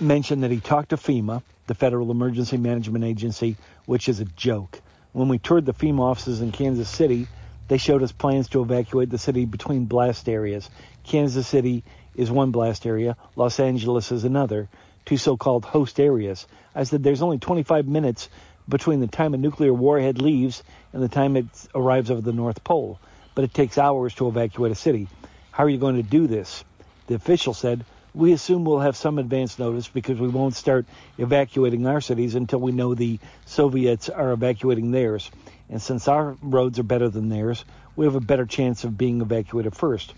mentioned 0.01 0.43
that 0.43 0.51
he 0.51 0.61
talked 0.61 0.91
to 0.91 0.97
FEMA, 0.97 1.43
the 1.67 1.75
Federal 1.75 2.11
Emergency 2.11 2.57
Management 2.57 3.05
Agency, 3.05 3.57
which 3.87 4.09
is 4.09 4.21
a 4.21 4.25
joke. 4.25 4.81
When 5.13 5.29
we 5.29 5.39
toured 5.39 5.67
the 5.67 5.75
FEMA 5.75 6.01
offices 6.01 6.41
in 6.41 6.53
Kansas 6.53 6.89
City, 6.89 7.27
they 7.69 7.79
showed 7.79 8.03
us 8.03 8.13
plans 8.13 8.49
to 8.51 8.63
evacuate 8.63 9.11
the 9.11 9.19
city 9.19 9.45
between 9.45 9.85
blast 9.85 10.29
areas. 10.29 10.69
Kansas 11.05 11.47
City 11.47 11.85
is 12.15 12.31
one 12.31 12.51
blast 12.51 12.87
area, 12.87 13.17
Los 13.37 13.61
Angeles 13.61 14.11
is 14.11 14.25
another, 14.25 14.69
two 15.05 15.17
so-called 15.17 15.65
host 15.65 16.01
areas. 16.01 16.47
I 16.75 16.85
said 16.85 17.03
there's 17.03 17.23
only 17.23 17.39
25 17.39 17.87
minutes 17.87 18.29
between 18.69 19.01
the 19.01 19.07
time 19.07 19.35
a 19.35 19.39
nuclear 19.39 19.73
warhead 19.73 20.21
leaves 20.21 20.63
and 20.93 21.03
the 21.03 21.09
time 21.09 21.37
it 21.37 21.47
arrives 21.75 22.11
over 22.11 22.21
the 22.21 22.33
North 22.33 22.65
Pole, 22.65 22.99
but 23.35 23.45
it 23.45 23.55
takes 23.55 23.79
hours 23.79 24.15
to 24.15 24.29
evacuate 24.29 24.73
a 24.73 24.75
city. 24.75 25.09
How 25.51 25.65
are 25.65 25.69
you 25.69 25.79
going 25.79 25.97
to 25.97 26.03
do 26.03 26.27
this? 26.27 26.65
The 27.07 27.15
official 27.15 27.55
said, 27.55 27.85
we 28.15 28.33
assume 28.33 28.65
we'll 28.65 28.81
have 28.81 28.97
some 28.97 29.19
advance 29.19 29.59
notice 29.59 29.89
because 29.89 30.19
we 30.19 30.29
won't 30.29 30.55
start 30.55 30.87
evacuating 31.19 31.87
our 31.87 32.01
cities 32.01 32.35
until 32.35 32.61
we 32.61 32.73
know 32.73 32.95
the 32.95 33.19
Soviets 33.47 34.09
are 34.09 34.33
evacuating 34.33 34.91
theirs. 34.91 35.31
And 35.69 35.81
since 35.81 36.09
our 36.09 36.37
roads 36.43 36.79
are 36.79 36.85
better 36.85 37.09
than 37.09 37.29
theirs, 37.29 37.65
we 37.97 38.07
have 38.07 38.15
a 38.15 38.21
better 38.21 38.47
chance 38.47 38.85
of 38.85 38.97
being 38.97 39.21
evacuated 39.21 39.75
first. 39.77 40.15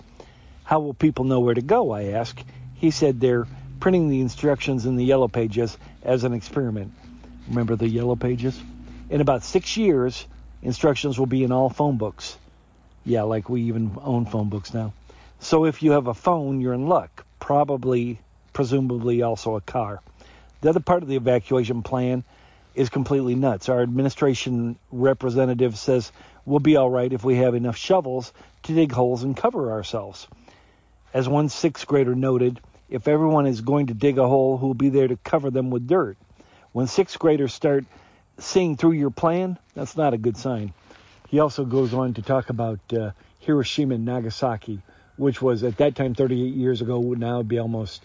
How 0.64 0.80
will 0.80 0.94
people 0.94 1.24
know 1.24 1.40
where 1.40 1.54
to 1.54 1.62
go? 1.62 1.90
I 1.90 2.04
asked. 2.12 2.44
He 2.74 2.90
said 2.90 3.20
they're 3.20 3.46
printing 3.80 4.08
the 4.08 4.20
instructions 4.20 4.86
in 4.86 4.96
the 4.96 5.04
yellow 5.04 5.28
pages 5.28 5.76
as 6.02 6.24
an 6.24 6.32
experiment. 6.32 6.92
Remember 7.48 7.74
the 7.74 7.88
yellow 7.88 8.16
pages? 8.16 8.60
In 9.08 9.20
about 9.20 9.42
six 9.42 9.76
years, 9.76 10.26
instructions 10.62 11.18
will 11.18 11.26
be 11.26 11.42
in 11.42 11.50
all 11.50 11.68
phone 11.68 11.96
books. 11.96 12.36
Yeah, 13.04 13.22
like 13.22 13.48
we 13.48 13.62
even 13.62 13.96
own 14.00 14.26
phone 14.26 14.48
books 14.48 14.72
now. 14.72 14.92
So 15.40 15.64
if 15.64 15.82
you 15.82 15.92
have 15.92 16.06
a 16.06 16.14
phone, 16.14 16.60
you're 16.60 16.74
in 16.74 16.86
luck. 16.86 17.24
Probably, 17.40 18.20
presumably 18.52 19.22
also 19.22 19.56
a 19.56 19.60
car. 19.60 20.00
The 20.60 20.68
other 20.68 20.80
part 20.80 21.02
of 21.02 21.08
the 21.08 21.16
evacuation 21.16 21.82
plan 21.82 22.22
is 22.74 22.88
completely 22.88 23.34
nuts. 23.34 23.68
Our 23.68 23.82
administration 23.82 24.78
representative 24.92 25.76
says 25.76 26.12
we'll 26.44 26.60
be 26.60 26.76
all 26.76 26.90
right 26.90 27.12
if 27.12 27.24
we 27.24 27.36
have 27.36 27.54
enough 27.54 27.76
shovels 27.76 28.32
to 28.64 28.74
dig 28.74 28.92
holes 28.92 29.24
and 29.24 29.36
cover 29.36 29.72
ourselves. 29.72 30.28
As 31.12 31.28
one 31.28 31.48
sixth 31.48 31.86
grader 31.86 32.14
noted, 32.14 32.60
if 32.88 33.08
everyone 33.08 33.46
is 33.46 33.60
going 33.60 33.88
to 33.88 33.94
dig 33.94 34.18
a 34.18 34.28
hole, 34.28 34.58
who'll 34.58 34.74
be 34.74 34.90
there 34.90 35.08
to 35.08 35.16
cover 35.16 35.50
them 35.50 35.70
with 35.70 35.88
dirt? 35.88 36.16
When 36.72 36.86
sixth 36.86 37.18
graders 37.18 37.52
start 37.52 37.84
seeing 38.38 38.76
through 38.76 38.92
your 38.92 39.10
plan, 39.10 39.58
that's 39.74 39.96
not 39.96 40.14
a 40.14 40.18
good 40.18 40.36
sign. 40.36 40.72
He 41.28 41.40
also 41.40 41.64
goes 41.64 41.94
on 41.94 42.14
to 42.14 42.22
talk 42.22 42.50
about 42.50 42.80
uh, 42.92 43.12
Hiroshima 43.40 43.94
and 43.94 44.04
Nagasaki, 44.04 44.82
which 45.20 45.42
was 45.42 45.62
at 45.64 45.76
that 45.76 45.94
time 45.94 46.14
38 46.14 46.54
years 46.54 46.80
ago, 46.80 46.98
would 46.98 47.18
now 47.20 47.42
be 47.42 47.58
almost, 47.58 48.02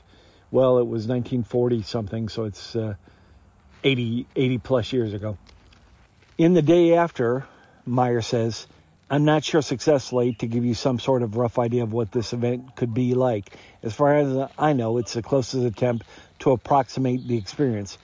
well, 0.51 0.79
it 0.79 0.83
was 0.83 1.07
1940 1.07 1.81
something, 1.83 2.27
so 2.27 2.43
it's 2.43 2.75
uh, 2.75 2.93
80, 3.85 4.27
80 4.35 4.57
plus 4.57 4.91
years 4.91 5.13
ago. 5.13 5.37
In 6.37 6.53
the 6.53 6.61
day 6.61 6.95
after, 6.95 7.45
Meyer 7.85 8.21
says, 8.21 8.67
I'm 9.09 9.23
not 9.23 9.45
sure 9.45 9.61
successfully 9.61 10.33
to 10.39 10.47
give 10.47 10.65
you 10.65 10.73
some 10.73 10.99
sort 10.99 11.23
of 11.23 11.37
rough 11.37 11.57
idea 11.57 11.83
of 11.83 11.93
what 11.93 12.11
this 12.11 12.33
event 12.33 12.75
could 12.75 12.93
be 12.93 13.13
like. 13.13 13.49
As 13.81 13.93
far 13.93 14.17
as 14.17 14.49
I 14.57 14.73
know, 14.73 14.97
it's 14.97 15.13
the 15.13 15.21
closest 15.21 15.63
attempt 15.65 16.05
to 16.39 16.51
approximate 16.51 17.25
the 17.25 17.37
experience. 17.37 17.97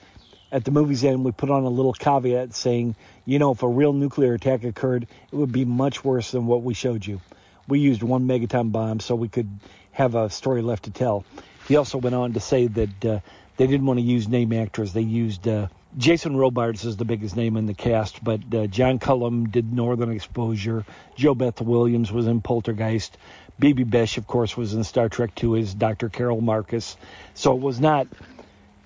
At 0.54 0.64
the 0.64 0.72
movie's 0.72 1.04
end, 1.04 1.26
we 1.26 1.34
put 1.34 1.50
on 1.50 1.64
a 1.66 1.70
little 1.70 1.92
caveat 1.92 2.54
saying, 2.54 2.96
you 3.26 3.40
know, 3.40 3.52
if 3.52 3.62
a 3.62 3.68
real 3.68 3.92
nuclear 3.92 4.36
attack 4.36 4.64
occurred, 4.64 5.06
it 5.34 5.36
would 5.36 5.52
be 5.52 5.66
much 5.66 6.02
worse 6.02 6.32
than 6.32 6.46
what 6.46 6.64
we 6.64 6.74
showed 6.74 7.06
you. 7.06 7.20
We 7.68 7.80
used 7.80 8.04
one 8.04 8.28
megaton 8.28 8.72
bomb 8.72 9.00
so 9.00 9.16
we 9.16 9.30
could 9.30 9.50
have 9.92 10.16
a 10.16 10.30
story 10.30 10.62
left 10.62 10.84
to 10.84 10.92
tell. 10.92 11.26
He 11.68 11.76
also 11.76 11.98
went 11.98 12.16
on 12.16 12.34
to 12.34 12.40
say 12.40 12.68
that 12.68 13.06
uh, 13.06 13.20
they 13.58 13.68
didn't 13.68 13.86
want 13.86 14.00
to 14.00 14.06
use 14.06 14.28
name 14.28 14.54
actors. 14.54 14.94
They 14.94 15.02
used 15.02 15.48
uh, 15.48 15.68
Jason 15.98 16.38
Robards 16.38 16.86
is 16.86 16.96
the 16.96 17.06
biggest 17.06 17.36
name 17.36 17.58
in 17.58 17.66
the 17.66 17.74
cast, 17.74 18.24
but 18.24 18.42
uh, 18.54 18.68
John 18.68 18.98
Cullum 18.98 19.50
did 19.50 19.74
Northern 19.74 20.12
Exposure. 20.12 20.86
JoBeth 21.18 21.62
Williams 21.62 22.12
was 22.12 22.28
in 22.28 22.42
Poltergeist. 22.42 23.18
Bibi 23.60 23.84
Besch, 23.84 24.18
of 24.18 24.26
course, 24.26 24.56
was 24.56 24.74
in 24.74 24.84
Star 24.84 25.10
Trek 25.10 25.32
II 25.44 25.60
as 25.60 25.74
Dr. 25.74 26.10
Carol 26.10 26.42
Marcus. 26.42 26.96
So 27.34 27.56
it 27.56 27.62
was 27.62 27.80
not. 27.80 28.08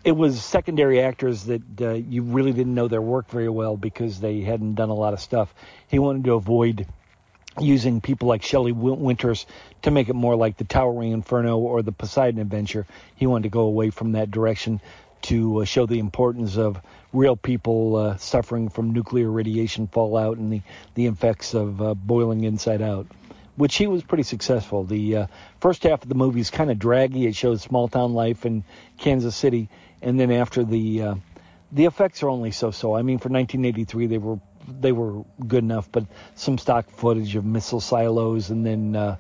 It 0.03 0.11
was 0.11 0.43
secondary 0.43 1.01
actors 1.01 1.45
that 1.45 1.81
uh, 1.81 1.93
you 1.93 2.23
really 2.23 2.53
didn't 2.53 2.75
know 2.75 2.87
their 2.87 3.01
work 3.01 3.29
very 3.29 3.49
well 3.49 3.77
because 3.77 4.19
they 4.19 4.41
hadn't 4.41 4.75
done 4.75 4.89
a 4.89 4.93
lot 4.93 5.13
of 5.13 5.19
stuff. 5.19 5.53
He 5.87 5.97
wanted 5.99 6.25
to 6.25 6.33
avoid 6.33 6.87
using 7.59 8.01
people 8.01 8.27
like 8.27 8.43
Shelley 8.43 8.71
Winters 8.71 9.45
to 9.83 9.91
make 9.91 10.09
it 10.09 10.13
more 10.13 10.35
like 10.35 10.57
the 10.57 10.63
Towering 10.63 11.11
Inferno 11.11 11.57
or 11.57 11.81
the 11.81 11.91
Poseidon 11.91 12.39
Adventure. 12.39 12.85
He 13.15 13.27
wanted 13.27 13.43
to 13.43 13.49
go 13.49 13.61
away 13.61 13.89
from 13.89 14.13
that 14.13 14.31
direction 14.31 14.81
to 15.23 15.61
uh, 15.61 15.65
show 15.65 15.85
the 15.85 15.99
importance 15.99 16.57
of 16.57 16.79
real 17.11 17.35
people 17.35 17.95
uh, 17.95 18.17
suffering 18.17 18.69
from 18.69 18.93
nuclear 18.93 19.29
radiation 19.29 19.87
fallout 19.87 20.37
and 20.37 20.51
the, 20.51 20.61
the 20.93 21.07
effects 21.07 21.53
of 21.53 21.81
uh, 21.81 21.93
boiling 21.93 22.43
inside 22.43 22.81
out, 22.81 23.07
which 23.55 23.75
he 23.75 23.87
was 23.87 24.03
pretty 24.03 24.23
successful. 24.23 24.83
The 24.83 25.15
uh, 25.15 25.27
first 25.61 25.83
half 25.83 26.03
of 26.03 26.09
the 26.09 26.15
movie 26.15 26.41
is 26.41 26.51
kind 26.51 26.69
of 26.69 26.77
draggy. 26.77 27.25
It 27.25 27.35
shows 27.35 27.61
small 27.61 27.87
town 27.87 28.13
life 28.13 28.45
in 28.45 28.63
Kansas 28.97 29.35
City, 29.35 29.69
and 30.01 30.19
then 30.19 30.31
after 30.31 30.63
the 30.63 31.01
uh, 31.01 31.15
the 31.71 31.85
effects 31.85 32.21
are 32.23 32.29
only 32.29 32.51
so-so. 32.51 32.95
I 32.95 33.01
mean, 33.01 33.17
for 33.17 33.29
1983, 33.29 34.07
they 34.07 34.17
were 34.17 34.39
they 34.67 34.91
were 34.91 35.23
good 35.45 35.63
enough, 35.63 35.91
but 35.91 36.05
some 36.35 36.57
stock 36.57 36.89
footage 36.89 37.35
of 37.35 37.45
missile 37.45 37.79
silos 37.79 38.49
and 38.49 38.65
then, 38.65 38.95
uh, 38.95 39.17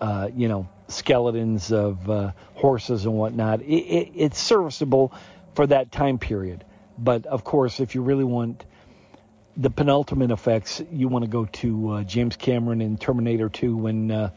uh, 0.00 0.28
you 0.34 0.48
know, 0.48 0.68
skeletons 0.88 1.72
of 1.72 2.10
uh, 2.10 2.32
horses 2.54 3.04
and 3.04 3.14
whatnot. 3.14 3.62
It, 3.62 3.66
it, 3.66 4.12
it's 4.14 4.38
serviceable 4.38 5.12
for 5.54 5.66
that 5.66 5.92
time 5.92 6.18
period. 6.18 6.64
But 6.98 7.26
of 7.26 7.44
course, 7.44 7.80
if 7.80 7.94
you 7.94 8.02
really 8.02 8.24
want 8.24 8.64
the 9.56 9.70
penultimate 9.70 10.30
effects, 10.30 10.82
you 10.92 11.08
want 11.08 11.24
to 11.24 11.30
go 11.30 11.46
to 11.46 11.90
uh, 11.90 12.02
James 12.04 12.36
Cameron 12.36 12.80
in 12.80 12.96
Terminator 12.98 13.48
2 13.48 13.76
when 13.76 14.10
uh, 14.10 14.30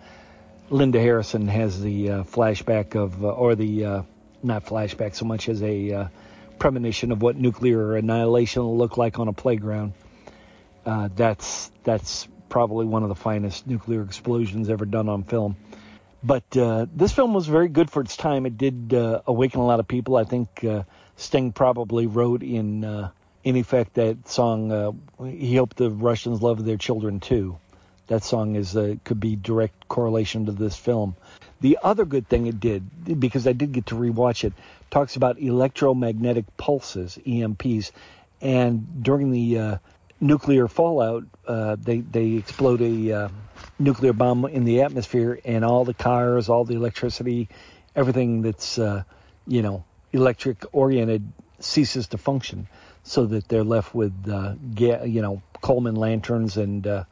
Linda 0.69 0.99
Harrison 0.99 1.47
has 1.47 1.81
the 1.81 2.09
uh, 2.09 2.23
flashback 2.23 2.95
of, 2.95 3.23
or 3.23 3.55
the, 3.55 4.05
not 4.41 4.65
flashback 4.65 5.15
so 5.15 5.25
much 5.25 5.49
as 5.49 5.61
a 5.61 6.09
premonition 6.59 7.11
of 7.11 7.21
what 7.21 7.35
nuclear 7.35 7.95
annihilation 7.95 8.61
will 8.63 8.77
look 8.77 8.97
like 8.97 9.19
on 9.19 9.27
a 9.27 9.33
playground. 9.33 9.93
Uh, 10.85 11.09
that's 11.15 11.71
that's 11.83 12.27
probably 12.49 12.85
one 12.85 13.03
of 13.03 13.09
the 13.09 13.15
finest 13.15 13.65
nuclear 13.65 14.03
explosions 14.03 14.69
ever 14.69 14.85
done 14.85 15.09
on 15.09 15.23
film. 15.23 15.55
But 16.23 16.55
uh, 16.55 16.85
this 16.93 17.11
film 17.11 17.33
was 17.33 17.47
very 17.47 17.67
good 17.67 17.89
for 17.89 18.01
its 18.01 18.15
time. 18.15 18.45
It 18.45 18.57
did 18.57 18.93
uh, 18.93 19.21
awaken 19.25 19.59
a 19.59 19.65
lot 19.65 19.79
of 19.79 19.87
people. 19.87 20.15
I 20.15 20.23
think 20.23 20.63
uh, 20.63 20.83
Sting 21.17 21.51
probably 21.51 22.07
wrote 22.07 22.43
in 22.43 22.85
uh, 22.85 23.09
in 23.43 23.55
effect 23.55 23.95
that 23.95 24.27
song. 24.27 25.01
He 25.25 25.55
hoped 25.55 25.77
the 25.77 25.89
Russians 25.89 26.41
loved 26.41 26.65
their 26.65 26.77
children 26.77 27.19
too. 27.19 27.57
That 28.07 28.23
song 28.23 28.55
is 28.55 28.73
could 29.03 29.19
be 29.19 29.35
direct 29.35 29.87
correlation 29.87 30.45
to 30.45 30.51
this 30.51 30.75
film. 30.75 31.15
The 31.63 31.79
other 31.81 32.03
good 32.03 32.27
thing 32.27 32.47
it 32.47 32.59
did, 32.59 33.19
because 33.21 33.47
I 33.47 33.53
did 33.53 33.71
get 33.71 33.85
to 33.85 33.95
rewatch 33.95 34.43
it, 34.43 34.51
talks 34.91 35.15
about 35.15 35.39
electromagnetic 35.39 36.57
pulses, 36.57 37.17
EMPs, 37.25 37.91
and 38.41 39.01
during 39.01 39.31
the 39.31 39.57
uh, 39.57 39.77
nuclear 40.23 40.67
fallout, 40.67 41.25
uh, 41.47 41.75
they 41.79 41.99
they 41.99 42.33
explode 42.33 42.81
a 42.81 43.11
uh, 43.11 43.29
nuclear 43.77 44.13
bomb 44.13 44.45
in 44.45 44.63
the 44.63 44.81
atmosphere, 44.81 45.39
and 45.45 45.63
all 45.65 45.85
the 45.85 45.93
cars, 45.93 46.49
all 46.49 46.63
the 46.63 46.75
electricity, 46.75 47.49
everything 47.95 48.41
that's 48.41 48.79
uh, 48.79 49.03
you 49.45 49.61
know 49.61 49.83
electric 50.11 50.63
oriented 50.71 51.31
ceases 51.59 52.07
to 52.07 52.17
function, 52.17 52.67
so 53.03 53.25
that 53.25 53.47
they're 53.47 53.63
left 53.63 53.93
with 53.93 54.13
uh, 54.29 54.55
ga- 54.73 55.05
you 55.05 55.21
know 55.21 55.41
Coleman 55.61 55.95
lanterns 55.95 56.57
and 56.57 56.87
uh, 56.87 57.03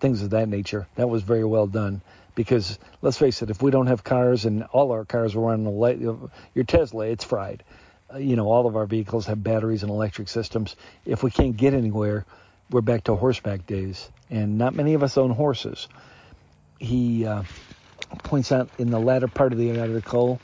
things 0.00 0.22
of 0.22 0.30
that 0.30 0.48
nature. 0.48 0.86
That 0.94 1.08
was 1.08 1.22
very 1.22 1.44
well 1.44 1.66
done 1.66 2.00
because 2.34 2.78
let's 3.02 3.18
face 3.18 3.42
it, 3.42 3.50
if 3.50 3.60
we 3.60 3.70
don't 3.70 3.88
have 3.88 4.04
cars 4.04 4.44
and 4.44 4.62
all 4.64 4.92
our 4.92 5.04
cars 5.04 5.34
were 5.34 5.52
on 5.52 5.64
the 5.64 6.30
your 6.54 6.64
Tesla, 6.64 7.06
it's 7.06 7.24
fried. 7.24 7.62
Uh, 8.12 8.18
you 8.18 8.36
know, 8.36 8.46
all 8.46 8.66
of 8.66 8.76
our 8.76 8.86
vehicles 8.86 9.26
have 9.26 9.42
batteries 9.42 9.82
and 9.82 9.90
electric 9.90 10.28
systems. 10.28 10.76
If 11.04 11.22
we 11.22 11.30
can't 11.30 11.56
get 11.56 11.74
anywhere, 11.74 12.24
we're 12.72 12.80
back 12.80 13.04
to 13.04 13.14
horseback 13.14 13.66
days, 13.66 14.10
and 14.30 14.56
not 14.58 14.74
many 14.74 14.94
of 14.94 15.02
us 15.02 15.18
own 15.18 15.30
horses. 15.30 15.88
He 16.78 17.26
uh, 17.26 17.42
points 18.24 18.50
out 18.50 18.70
in 18.78 18.90
the 18.90 18.98
latter 18.98 19.28
part 19.28 19.52
of 19.52 19.58
the 19.58 19.78
article 19.78 20.40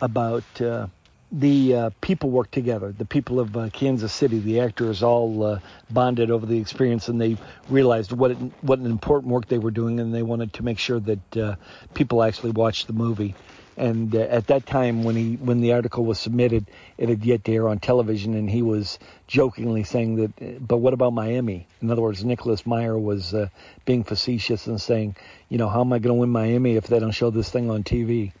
about 0.00 0.60
uh, 0.60 0.86
the 1.30 1.74
uh, 1.74 1.90
people 2.00 2.30
work 2.30 2.50
together. 2.50 2.92
The 2.92 3.04
people 3.04 3.38
of 3.38 3.56
uh, 3.56 3.68
Kansas 3.70 4.12
City, 4.12 4.38
the 4.38 4.60
actors, 4.60 5.02
all 5.02 5.44
uh, 5.44 5.60
bonded 5.90 6.30
over 6.30 6.46
the 6.46 6.58
experience, 6.58 7.08
and 7.08 7.20
they 7.20 7.36
realized 7.68 8.10
what 8.10 8.32
it, 8.32 8.38
what 8.62 8.78
an 8.78 8.86
important 8.86 9.32
work 9.32 9.46
they 9.46 9.58
were 9.58 9.70
doing, 9.70 10.00
and 10.00 10.14
they 10.14 10.22
wanted 10.22 10.54
to 10.54 10.64
make 10.64 10.78
sure 10.78 10.98
that 10.98 11.36
uh, 11.36 11.56
people 11.94 12.22
actually 12.22 12.52
watched 12.52 12.86
the 12.86 12.92
movie. 12.92 13.34
And 13.76 14.14
uh, 14.14 14.20
at 14.20 14.48
that 14.48 14.66
time, 14.66 15.04
when 15.04 15.16
he 15.16 15.36
when 15.36 15.60
the 15.60 15.72
article 15.72 16.04
was 16.04 16.18
submitted, 16.18 16.66
it 16.98 17.08
had 17.08 17.24
yet 17.24 17.44
to 17.44 17.54
air 17.54 17.68
on 17.68 17.78
television, 17.78 18.34
and 18.34 18.50
he 18.50 18.62
was 18.62 18.98
jokingly 19.26 19.84
saying 19.84 20.16
that, 20.16 20.66
"But 20.66 20.78
what 20.78 20.92
about 20.92 21.12
Miami?" 21.12 21.66
In 21.80 21.90
other 21.90 22.02
words, 22.02 22.24
Nicholas 22.24 22.66
Meyer 22.66 22.98
was 22.98 23.32
uh, 23.32 23.48
being 23.84 24.04
facetious 24.04 24.66
and 24.66 24.80
saying, 24.80 25.16
"You 25.48 25.58
know, 25.58 25.68
how 25.68 25.80
am 25.80 25.92
I 25.92 25.98
going 25.98 26.14
to 26.14 26.20
win 26.20 26.30
Miami 26.30 26.76
if 26.76 26.88
they 26.88 26.98
don't 26.98 27.12
show 27.12 27.30
this 27.30 27.50
thing 27.50 27.70
on 27.70 27.84
TV?" 27.84 28.32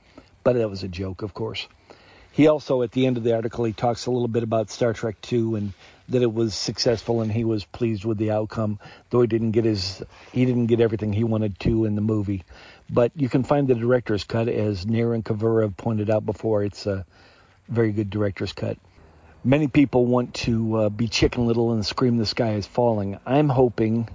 But 0.42 0.54
that 0.54 0.68
was 0.68 0.82
a 0.82 0.88
joke, 0.88 1.22
of 1.22 1.34
course. 1.34 1.68
He 2.32 2.46
also, 2.46 2.82
at 2.82 2.92
the 2.92 3.06
end 3.06 3.16
of 3.16 3.24
the 3.24 3.34
article, 3.34 3.64
he 3.64 3.72
talks 3.72 4.06
a 4.06 4.10
little 4.10 4.28
bit 4.28 4.42
about 4.42 4.70
Star 4.70 4.92
Trek 4.92 5.16
II 5.32 5.56
and 5.56 5.72
that 6.08 6.22
it 6.22 6.32
was 6.32 6.54
successful 6.54 7.22
and 7.22 7.30
he 7.30 7.44
was 7.44 7.64
pleased 7.64 8.04
with 8.04 8.18
the 8.18 8.30
outcome, 8.30 8.78
though 9.10 9.20
he 9.20 9.26
didn't 9.26 9.52
get 9.52 9.64
his 9.64 10.02
he 10.32 10.44
didn't 10.44 10.66
get 10.66 10.80
everything 10.80 11.12
he 11.12 11.24
wanted 11.24 11.58
to 11.60 11.84
in 11.84 11.94
the 11.94 12.00
movie. 12.00 12.42
But 12.92 13.12
you 13.14 13.28
can 13.28 13.44
find 13.44 13.68
the 13.68 13.74
director's 13.74 14.24
cut, 14.24 14.48
as 14.48 14.84
Nair 14.84 15.14
and 15.14 15.24
Kavura 15.24 15.62
have 15.62 15.76
pointed 15.76 16.10
out 16.10 16.26
before. 16.26 16.64
It's 16.64 16.86
a 16.86 17.06
very 17.68 17.92
good 17.92 18.10
director's 18.10 18.52
cut. 18.52 18.78
Many 19.44 19.68
people 19.68 20.06
want 20.06 20.34
to 20.34 20.76
uh, 20.76 20.88
be 20.88 21.06
Chicken 21.08 21.46
Little 21.46 21.72
and 21.72 21.86
scream 21.86 22.18
the 22.18 22.26
sky 22.26 22.54
is 22.54 22.66
falling. 22.66 23.18
I'm 23.24 23.48
hoping 23.48 24.08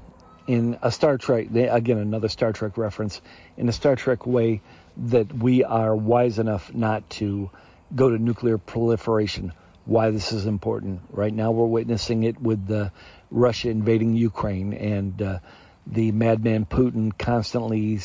in 0.46 0.78
a 0.82 0.92
Star 0.92 1.18
Trek, 1.18 1.48
again, 1.56 1.98
another 1.98 2.28
Star 2.28 2.52
Trek 2.54 2.78
reference, 2.78 3.22
in 3.58 3.70
a 3.70 3.72
Star 3.72 3.96
Trek 3.96 4.28
way 4.28 4.62
that 4.98 5.34
we 5.34 5.64
are 5.64 5.96
wise 5.96 6.38
enough 6.38 6.74
not 6.74 7.10
to 7.12 7.50
go 7.96 8.10
to 8.10 8.18
nuclear 8.18 8.58
proliferation. 8.58 9.54
Why 9.86 10.12
this 10.12 10.32
is 10.32 10.46
important. 10.46 11.02
Right 11.12 11.34
now, 11.34 11.52
we're 11.52 11.66
witnessing 11.66 12.24
it 12.24 12.42
with 12.42 12.92
Russia 13.32 13.70
invading 13.70 14.16
Ukraine 14.16 14.74
and 14.74 15.22
uh, 15.22 15.40
the 15.88 16.12
madman 16.12 16.66
Putin 16.66 17.16
constantly 17.18 18.00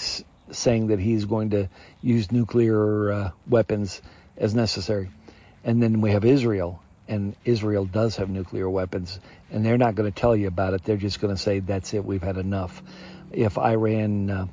saying 0.53 0.89
that 0.89 0.99
he's 0.99 1.25
going 1.25 1.51
to 1.51 1.69
use 2.01 2.31
nuclear 2.33 3.13
uh, 3.13 3.31
weapons 3.49 4.03
as 4.37 4.55
necessary. 4.55 5.11
And 5.65 5.83
then 5.83 6.01
we 6.01 6.13
have 6.13 6.25
Israel, 6.25 6.83
and 7.09 7.37
Israel 7.45 7.85
does 7.85 8.17
have 8.17 8.31
nuclear 8.31 8.69
weapons, 8.69 9.21
and 9.51 9.65
they're 9.65 9.79
not 9.79 9.95
going 9.95 10.11
to 10.11 10.21
tell 10.21 10.35
you 10.35 10.49
about 10.49 10.75
it. 10.75 10.85
They're 10.85 10.97
just 10.97 11.21
going 11.21 11.35
to 11.35 11.41
say, 11.41 11.61
that's 11.61 11.93
it, 11.95 12.05
we've 12.05 12.23
had 12.23 12.39
enough. 12.39 12.83
If 13.33 13.59
Iran 13.59 14.31
uh, 14.31 14.47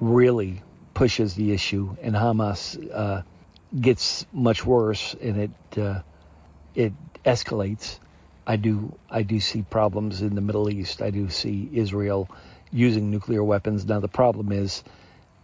really 0.00 0.62
pushes 0.94 1.34
the 1.34 1.52
issue 1.52 1.96
and 2.00 2.14
Hamas 2.14 2.78
uh, 2.92 3.22
gets 3.78 4.26
much 4.32 4.64
worse 4.64 5.14
and 5.20 5.40
it 5.40 5.78
uh, 5.78 6.00
it 6.74 6.92
escalates, 7.24 7.98
I 8.46 8.56
do 8.56 8.96
I 9.10 9.22
do 9.22 9.40
see 9.40 9.62
problems 9.62 10.22
in 10.22 10.34
the 10.34 10.40
Middle 10.40 10.70
East. 10.70 11.02
I 11.02 11.10
do 11.10 11.28
see 11.30 11.68
Israel 11.72 12.28
using 12.70 13.10
nuclear 13.10 13.42
weapons. 13.42 13.84
Now 13.86 14.00
the 14.00 14.08
problem 14.08 14.52
is, 14.52 14.82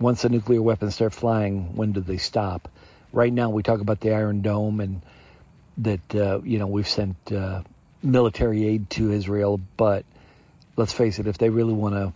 once 0.00 0.22
the 0.22 0.28
nuclear 0.28 0.62
weapons 0.62 0.94
start 0.94 1.12
flying, 1.12 1.76
when 1.76 1.92
do 1.92 2.00
they 2.00 2.16
stop? 2.16 2.68
Right 3.12 3.32
now 3.32 3.50
we 3.50 3.62
talk 3.62 3.80
about 3.80 4.00
the 4.00 4.14
Iron 4.14 4.40
Dome 4.40 4.80
and 4.80 5.02
that 5.78 6.14
uh, 6.14 6.40
you 6.42 6.58
know 6.58 6.66
we've 6.66 6.88
sent 6.88 7.16
uh, 7.32 7.62
military 8.02 8.66
aid 8.66 8.90
to 8.90 9.12
Israel, 9.12 9.60
but 9.76 10.04
let's 10.76 10.92
face 10.92 11.18
it, 11.18 11.26
if 11.26 11.38
they 11.38 11.50
really 11.50 11.72
want 11.72 11.94
to 11.94 12.12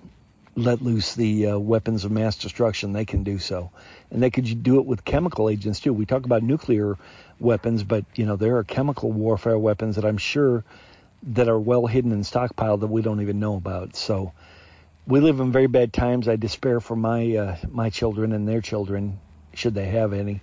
let 0.57 0.81
loose 0.81 1.15
the 1.15 1.49
uh, 1.49 1.59
weapons 1.59 2.05
of 2.05 2.13
mass 2.13 2.37
destruction, 2.37 2.93
they 2.93 3.05
can 3.05 3.25
do 3.25 3.39
so. 3.39 3.71
And 4.11 4.23
they 4.23 4.31
could 4.31 4.63
do 4.63 4.79
it 4.79 4.87
with 4.87 5.05
chemical 5.05 5.51
agents 5.51 5.81
too. 5.81 5.93
We 5.93 6.07
talk 6.07 6.25
about 6.25 6.43
nuclear 6.43 6.97
weapons, 7.41 7.83
but 7.83 8.05
you 8.15 8.25
know 8.25 8.37
there 8.37 8.57
are 8.57 8.65
chemical 8.65 9.13
warfare 9.13 9.59
weapons 9.59 9.97
that 9.97 10.05
I'm 10.05 10.19
sure 10.19 10.65
that 11.25 11.49
are 11.49 11.59
well 11.59 11.87
hidden 11.87 12.13
and 12.13 12.25
stockpiled 12.25 12.81
that 12.81 12.87
we 12.87 13.03
don't 13.03 13.21
even 13.21 13.41
know 13.41 13.57
about. 13.57 13.97
So 13.97 14.33
we 15.07 15.21
live 15.21 15.41
in 15.41 15.53
very 15.53 15.67
bad 15.67 15.93
times. 15.93 16.29
I 16.29 16.37
despair 16.37 16.81
for 16.81 16.97
my 16.97 17.37
uh, 17.37 17.57
my 17.71 17.91
children 17.91 18.33
and 18.33 18.49
their 18.49 18.61
children, 18.61 19.19
should 19.53 19.75
they 19.75 19.87
have 19.87 20.13
any. 20.13 20.41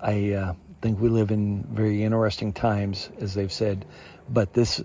I 0.00 0.32
uh, 0.32 0.54
think 0.82 1.00
we 1.00 1.08
live 1.08 1.30
in 1.30 1.64
very 1.64 2.02
interesting 2.02 2.52
times, 2.52 3.08
as 3.20 3.34
they've 3.34 3.52
said. 3.52 3.84
But 4.28 4.52
this 4.52 4.82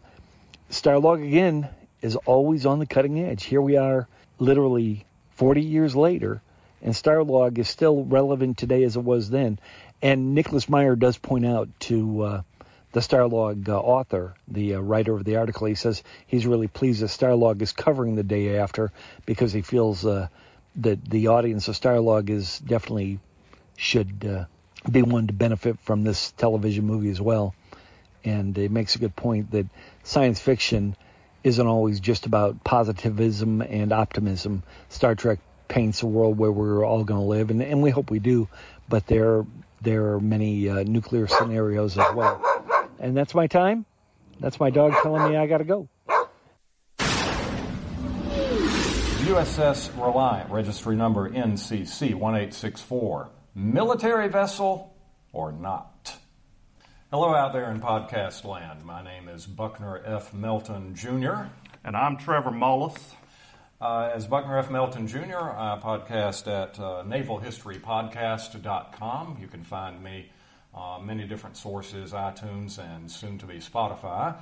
Starlog 0.70 1.26
again 1.26 1.68
is 2.02 2.16
always 2.16 2.66
on 2.66 2.80
the 2.80 2.86
cutting 2.86 3.20
edge. 3.20 3.44
Here 3.44 3.62
we 3.62 3.76
are 3.76 4.08
literally 4.38 5.06
40 5.32 5.62
years 5.62 5.96
later, 5.96 6.42
and 6.82 6.94
Starlog 6.94 7.58
is 7.58 7.68
still 7.68 8.04
relevant 8.04 8.58
today 8.58 8.84
as 8.84 8.96
it 8.96 9.04
was 9.04 9.30
then. 9.30 9.60
And 10.02 10.34
Nicholas 10.34 10.70
Meyer 10.70 10.96
does 10.96 11.18
point 11.18 11.46
out 11.46 11.68
to 11.82 12.22
uh, 12.22 12.42
the 12.92 13.00
Starlog 13.02 13.70
uh, 13.70 13.80
author, 13.80 14.36
the 14.48 14.76
uh, 14.76 14.80
writer 14.80 15.16
of 15.16 15.24
the 15.24 15.36
article, 15.36 15.68
he 15.68 15.76
says 15.76 16.04
he's 16.26 16.46
really 16.46 16.68
pleased 16.68 17.02
that 17.02 17.08
Starlog 17.08 17.62
is 17.62 17.72
covering 17.72 18.16
the 18.16 18.24
day 18.24 18.58
after 18.58 18.92
because 19.26 19.54
he 19.54 19.62
feels 19.62 20.06
uh, 20.06 20.28
that 20.78 21.04
the 21.04 21.28
audience 21.28 21.68
of 21.68 21.76
Starlog 21.76 22.30
is 22.30 22.60
definitely 22.60 23.20
should 23.78 24.26
uh, 24.26 24.46
be 24.90 25.02
one 25.02 25.28
to 25.28 25.34
benefit 25.34 25.80
from 25.82 26.04
this 26.04 26.32
television 26.32 26.86
movie 26.86 27.10
as 27.10 27.22
well. 27.22 27.54
And 28.24 28.58
it 28.58 28.72
makes 28.72 28.96
a 28.96 29.00
good 29.00 29.16
point 29.16 29.52
that 29.52 29.68
science 30.04 30.40
fiction 30.40 30.96
isn't 31.44 31.66
always 31.66 32.00
just 32.00 32.26
about 32.26 32.64
positivism 32.64 33.62
and 33.62 33.94
optimism. 33.94 34.64
Star 34.90 35.16
Trek 35.16 35.40
paints 35.68 36.02
a 36.02 36.08
world 36.08 36.38
where 36.38 36.52
we're 36.52 36.84
all 36.84 37.04
going 37.04 37.22
to 37.22 37.28
live, 37.28 37.52
and, 37.52 37.62
and 37.62 37.82
we 37.82 37.92
hope 37.92 38.12
we 38.12 38.20
do. 38.20 38.50
But 38.90 39.08
there 39.08 39.46
there 39.82 40.14
are 40.14 40.20
many 40.20 40.68
uh, 40.68 40.84
nuclear 40.84 41.28
scenarios 41.28 41.98
as 41.98 42.14
well. 42.14 42.42
And 43.00 43.16
that's 43.16 43.34
my 43.34 43.48
time. 43.48 43.86
That's 44.40 44.60
my 44.60 44.70
dog 44.70 44.94
telling 45.02 45.32
me 45.32 45.38
I 45.38 45.48
got 45.48 45.60
to 45.60 45.64
go. 45.64 45.88
USS 49.30 49.96
Reliant, 50.04 50.50
registry 50.50 50.96
number 50.96 51.30
NCC 51.30 52.14
1864. 52.14 53.30
Military 53.56 54.28
vessel 54.28 54.94
or 55.32 55.52
not? 55.52 56.18
Hello 57.12 57.36
out 57.36 57.54
there 57.54 57.70
in 57.72 57.80
podcast 57.80 58.44
land. 58.44 58.84
My 58.86 59.04
name 59.04 59.28
is 59.28 59.46
Buckner 59.46 60.02
F. 60.06 60.34
Melton 60.34 60.96
Jr. 60.96 61.44
And 61.84 61.96
I'm 61.96 62.18
Trevor 62.18 62.52
Mullis. 62.52 62.98
Uh, 63.82 64.12
as 64.14 64.28
Buckner 64.28 64.58
F. 64.58 64.70
Melton 64.70 65.08
Jr., 65.08 65.38
I 65.38 65.80
podcast 65.82 66.48
at 66.48 66.78
uh, 66.80 67.04
navalhistorypodcast.com. 67.06 69.38
You 69.40 69.48
can 69.48 69.64
find 69.64 70.04
me 70.04 70.30
uh, 70.74 71.00
many 71.02 71.26
different 71.26 71.58
sources, 71.58 72.12
iTunes, 72.12 72.80
and 72.80 73.10
soon 73.12 73.38
to 73.40 73.46
be 73.46 73.56
Spotify. 73.56 74.36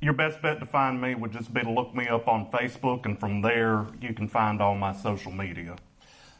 Your 0.00 0.14
best 0.14 0.40
bet 0.40 0.60
to 0.60 0.66
find 0.66 1.00
me 1.00 1.14
would 1.14 1.32
just 1.32 1.52
be 1.52 1.60
to 1.60 1.70
look 1.70 1.94
me 1.94 2.08
up 2.08 2.26
on 2.26 2.50
Facebook, 2.50 3.04
and 3.04 3.18
from 3.18 3.42
there 3.42 3.86
you 4.00 4.14
can 4.14 4.28
find 4.28 4.60
all 4.60 4.74
my 4.74 4.92
social 4.92 5.32
media. 5.32 5.76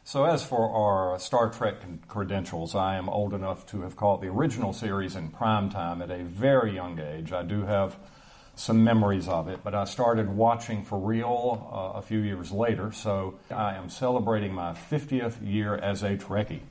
So, 0.03 0.25
as 0.25 0.43
for 0.43 0.67
our 0.69 1.19
Star 1.19 1.51
Trek 1.51 1.75
credentials, 2.07 2.73
I 2.73 2.95
am 2.95 3.07
old 3.07 3.35
enough 3.35 3.67
to 3.67 3.81
have 3.81 3.95
caught 3.95 4.21
the 4.21 4.27
original 4.29 4.73
series 4.73 5.15
in 5.15 5.29
prime 5.29 5.69
time 5.69 6.01
at 6.01 6.09
a 6.09 6.23
very 6.23 6.73
young 6.73 6.99
age. 6.99 7.31
I 7.31 7.43
do 7.43 7.61
have 7.65 7.97
some 8.55 8.83
memories 8.83 9.27
of 9.27 9.47
it, 9.47 9.59
but 9.63 9.75
I 9.75 9.85
started 9.85 10.29
watching 10.29 10.83
for 10.83 10.97
real 10.97 11.69
uh, 11.71 11.99
a 11.99 12.01
few 12.01 12.19
years 12.19 12.51
later, 12.51 12.91
so 12.91 13.39
I 13.49 13.75
am 13.75 13.89
celebrating 13.89 14.53
my 14.53 14.73
50th 14.73 15.35
year 15.47 15.75
as 15.75 16.01
a 16.03 16.17
Trekkie. 16.17 16.61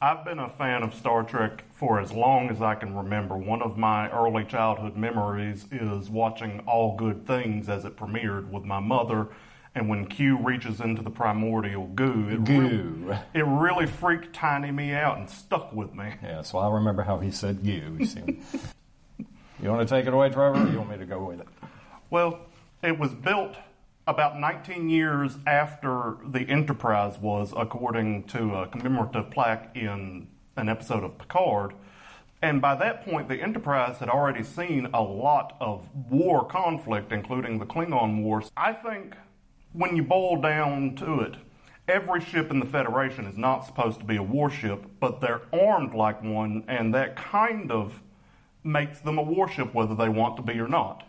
I've 0.00 0.26
been 0.26 0.38
a 0.38 0.48
fan 0.50 0.82
of 0.82 0.94
Star 0.94 1.22
Trek 1.22 1.64
for 1.72 2.00
as 2.00 2.12
long 2.12 2.50
as 2.50 2.60
I 2.60 2.74
can 2.74 2.94
remember. 2.94 3.36
One 3.36 3.62
of 3.62 3.78
my 3.78 4.10
early 4.10 4.44
childhood 4.44 4.94
memories 4.94 5.64
is 5.72 6.10
watching 6.10 6.60
All 6.66 6.96
Good 6.96 7.26
Things 7.26 7.70
as 7.70 7.86
it 7.86 7.96
premiered 7.96 8.50
with 8.50 8.64
my 8.64 8.78
mother. 8.78 9.28
And 9.74 9.88
when 9.88 10.06
Q 10.06 10.36
reaches 10.36 10.80
into 10.80 11.02
the 11.02 11.10
primordial 11.10 11.86
goo, 11.86 12.28
it, 12.28 12.44
Goo. 12.44 12.58
Really, 12.60 13.18
it 13.32 13.46
really 13.46 13.86
freaked 13.86 14.34
Tiny 14.34 14.70
me 14.70 14.92
out 14.92 15.16
and 15.18 15.30
stuck 15.30 15.72
with 15.72 15.94
me. 15.94 16.14
Yeah, 16.22 16.42
so 16.42 16.58
I 16.58 16.70
remember 16.70 17.02
how 17.02 17.18
he 17.18 17.30
said 17.30 17.64
goo. 17.64 17.96
You, 17.98 18.38
you 19.62 19.70
want 19.70 19.86
to 19.86 19.94
take 19.94 20.06
it 20.06 20.12
away, 20.12 20.28
Trevor, 20.28 20.62
or 20.62 20.70
you 20.70 20.78
want 20.78 20.90
me 20.90 20.98
to 20.98 21.06
go 21.06 21.24
with 21.24 21.40
it? 21.40 21.48
Well, 22.10 22.40
it 22.82 22.98
was 22.98 23.14
built 23.14 23.56
about 24.06 24.38
19 24.38 24.88
years 24.88 25.36
after 25.46 26.16
the 26.24 26.40
Enterprise 26.40 27.18
was, 27.18 27.52
according 27.56 28.24
to 28.24 28.54
a 28.54 28.68
commemorative 28.68 29.30
plaque 29.30 29.70
in 29.74 30.28
an 30.56 30.68
episode 30.68 31.02
of 31.02 31.18
Picard. 31.18 31.74
And 32.40 32.60
by 32.60 32.76
that 32.76 33.04
point, 33.04 33.28
the 33.28 33.42
Enterprise 33.42 33.98
had 33.98 34.08
already 34.08 34.44
seen 34.44 34.88
a 34.94 35.02
lot 35.02 35.56
of 35.60 35.88
war 36.10 36.46
conflict, 36.46 37.10
including 37.10 37.58
the 37.58 37.66
Klingon 37.66 38.22
Wars. 38.22 38.52
I 38.56 38.72
think 38.72 39.16
when 39.72 39.96
you 39.96 40.04
boil 40.04 40.40
down 40.40 40.94
to 40.96 41.20
it, 41.20 41.34
every 41.88 42.20
ship 42.20 42.50
in 42.50 42.60
the 42.60 42.66
Federation 42.66 43.26
is 43.26 43.36
not 43.36 43.66
supposed 43.66 43.98
to 44.00 44.06
be 44.06 44.16
a 44.16 44.22
warship, 44.22 44.86
but 45.00 45.20
they're 45.20 45.42
armed 45.52 45.94
like 45.94 46.22
one, 46.22 46.62
and 46.68 46.94
that 46.94 47.16
kind 47.16 47.72
of 47.72 48.00
makes 48.62 49.00
them 49.00 49.18
a 49.18 49.22
warship 49.22 49.74
whether 49.74 49.94
they 49.94 50.08
want 50.08 50.36
to 50.36 50.42
be 50.42 50.60
or 50.60 50.68
not. 50.68 51.05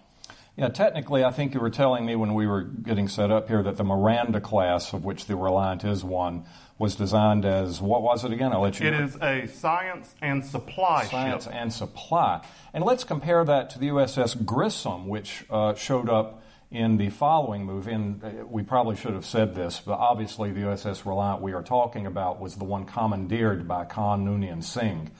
Yeah, 0.57 0.69
technically, 0.69 1.23
I 1.23 1.29
think 1.29 1.53
you 1.53 1.59
were 1.59 1.69
telling 1.69 2.03
me 2.03 2.15
when 2.15 2.33
we 2.33 2.47
were 2.47 2.63
getting 2.63 3.07
set 3.07 3.29
up 3.29 3.47
here 3.47 3.61
that 3.61 3.77
the 3.77 3.83
Miranda 3.83 4.41
class, 4.41 4.91
of 4.91 5.05
which 5.05 5.25
the 5.27 5.35
Reliant 5.35 5.83
is 5.83 6.03
one, 6.03 6.45
was 6.79 6.95
designed 6.95 7.45
as 7.45 7.79
what 7.79 8.01
was 8.01 8.23
it 8.25 8.31
again? 8.33 8.51
I'll 8.51 8.61
let 8.61 8.79
you. 8.79 8.87
It 8.87 8.95
is 8.95 9.15
a 9.21 9.45
science 9.47 10.15
and 10.19 10.43
supply 10.43 11.05
science 11.05 11.43
ship. 11.43 11.53
and 11.55 11.71
supply, 11.71 12.43
and 12.73 12.83
let's 12.83 13.03
compare 13.03 13.45
that 13.45 13.69
to 13.71 13.79
the 13.79 13.89
USS 13.89 14.45
Grissom, 14.45 15.07
which 15.07 15.45
uh, 15.51 15.75
showed 15.75 16.09
up 16.09 16.41
in 16.71 16.97
the 16.97 17.11
following 17.11 17.63
movie. 17.63 17.91
And 17.91 18.23
uh, 18.23 18.29
we 18.47 18.63
probably 18.63 18.95
should 18.95 19.13
have 19.13 19.27
said 19.27 19.53
this, 19.53 19.79
but 19.79 19.99
obviously 19.99 20.51
the 20.51 20.61
USS 20.61 21.05
Reliant 21.05 21.39
we 21.39 21.53
are 21.53 21.61
talking 21.63 22.07
about 22.07 22.39
was 22.39 22.55
the 22.55 22.65
one 22.65 22.85
commandeered 22.85 23.67
by 23.67 23.85
Khan 23.85 24.25
Noonien 24.25 24.63
Singh 24.63 25.11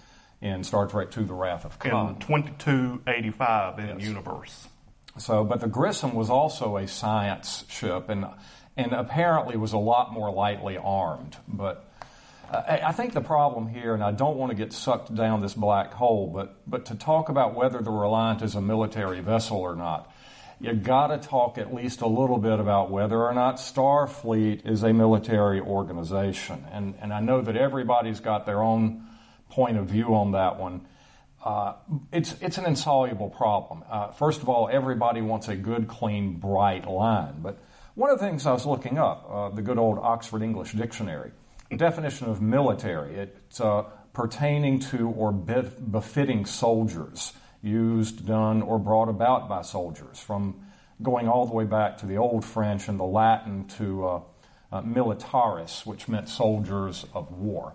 in 0.42 0.64
Star 0.64 0.88
Trek 0.88 1.16
II: 1.16 1.26
The 1.26 1.34
Wrath 1.36 1.64
of 1.64 1.78
Khan. 1.78 2.16
in 2.16 2.20
2285 2.22 3.80
in 3.80 4.00
universe. 4.00 4.68
So, 5.18 5.44
but 5.44 5.60
the 5.60 5.68
Grissom 5.68 6.14
was 6.14 6.30
also 6.30 6.78
a 6.78 6.88
science 6.88 7.66
ship, 7.70 8.10
and 8.10 8.26
and 8.76 8.94
apparently 8.94 9.58
was 9.58 9.74
a 9.74 9.78
lot 9.78 10.14
more 10.14 10.32
lightly 10.32 10.78
armed. 10.78 11.36
But 11.48 11.90
uh, 12.52 12.78
I 12.84 12.92
think 12.92 13.14
the 13.14 13.22
problem 13.22 13.68
here, 13.68 13.94
and 13.94 14.04
I 14.04 14.12
don't 14.12 14.38
want 14.38 14.52
to 14.52 14.56
get 14.56 14.72
sucked 14.72 15.14
down 15.14 15.42
this 15.42 15.54
black 15.54 15.94
hole, 15.94 16.32
but 16.34 16.56
but 16.68 16.86
to 16.86 16.96
talk 16.96 17.30
about 17.30 17.56
whether 17.56 17.82
the 17.82 17.92
Reliant 17.92 18.42
is 18.42 18.56
a 18.56 18.62
military 18.62 19.22
vessel 19.22 19.58
or 19.58 19.76
not, 19.76 20.12
you 20.62 20.74
got 20.74 21.08
to 21.08 21.18
talk 21.18 21.58
at 21.58 21.74
least 21.74 22.02
a 22.02 22.08
little 22.08 22.38
bit 22.38 22.60
about 22.60 22.92
whether 22.92 23.20
or 23.20 23.34
not 23.34 23.58
Starfleet 23.58 24.66
is 24.66 24.84
a 24.84 24.94
military 24.94 25.60
organization. 25.60 26.66
And 26.72 26.96
and 27.02 27.12
I 27.12 27.20
know 27.20 27.42
that 27.42 27.58
everybody's 27.58 28.20
got 28.20 28.46
their 28.46 28.62
own 28.62 29.08
point 29.50 29.78
of 29.78 29.88
view 29.88 30.16
on 30.16 30.32
that 30.34 30.60
one. 30.60 30.82
Uh, 31.44 31.74
it's 32.12 32.36
it's 32.42 32.58
an 32.58 32.66
insoluble 32.66 33.30
problem. 33.30 33.84
Uh, 33.90 34.12
first 34.12 34.42
of 34.42 34.50
all, 34.50 34.70
everybody 34.72 35.22
wants 35.22 35.48
a 35.48 35.56
good, 35.56 35.88
clean, 35.88 36.40
bright 36.40 36.88
line. 36.88 37.36
But 37.42 37.60
one 37.96 38.10
of 38.10 38.20
the 38.20 38.26
things 38.26 38.46
I 38.46 38.54
was 38.54 38.66
looking 38.66 38.98
up, 38.98 39.28
uh, 39.30 39.50
the 39.50 39.62
good 39.62 39.78
old 39.78 40.00
Oxford 40.00 40.42
English 40.42 40.74
Dictionary, 40.74 41.32
definition 41.76 42.30
of 42.30 42.42
military, 42.42 43.16
it's 43.16 43.60
uh, 43.60 43.84
pertaining 44.14 44.80
to 44.80 45.10
or 45.10 45.32
befitting 45.32 46.46
soldiers, 46.46 47.34
used, 47.62 48.26
done, 48.26 48.62
or 48.62 48.80
brought 48.80 49.10
about 49.10 49.50
by 49.50 49.62
soldiers, 49.62 50.20
from 50.20 50.66
going 51.02 51.28
all 51.28 51.46
the 51.46 51.54
way 51.54 51.66
back 51.66 51.98
to 51.98 52.06
the 52.06 52.18
Old 52.18 52.44
French 52.44 52.88
and 52.88 53.00
the 53.00 53.04
Latin 53.04 53.68
to 53.68 54.08
uh, 54.08 54.22
uh, 54.72 54.82
militaris, 54.82 55.86
which 55.86 56.08
meant 56.08 56.30
soldiers 56.30 57.06
of 57.14 57.32
war. 57.32 57.74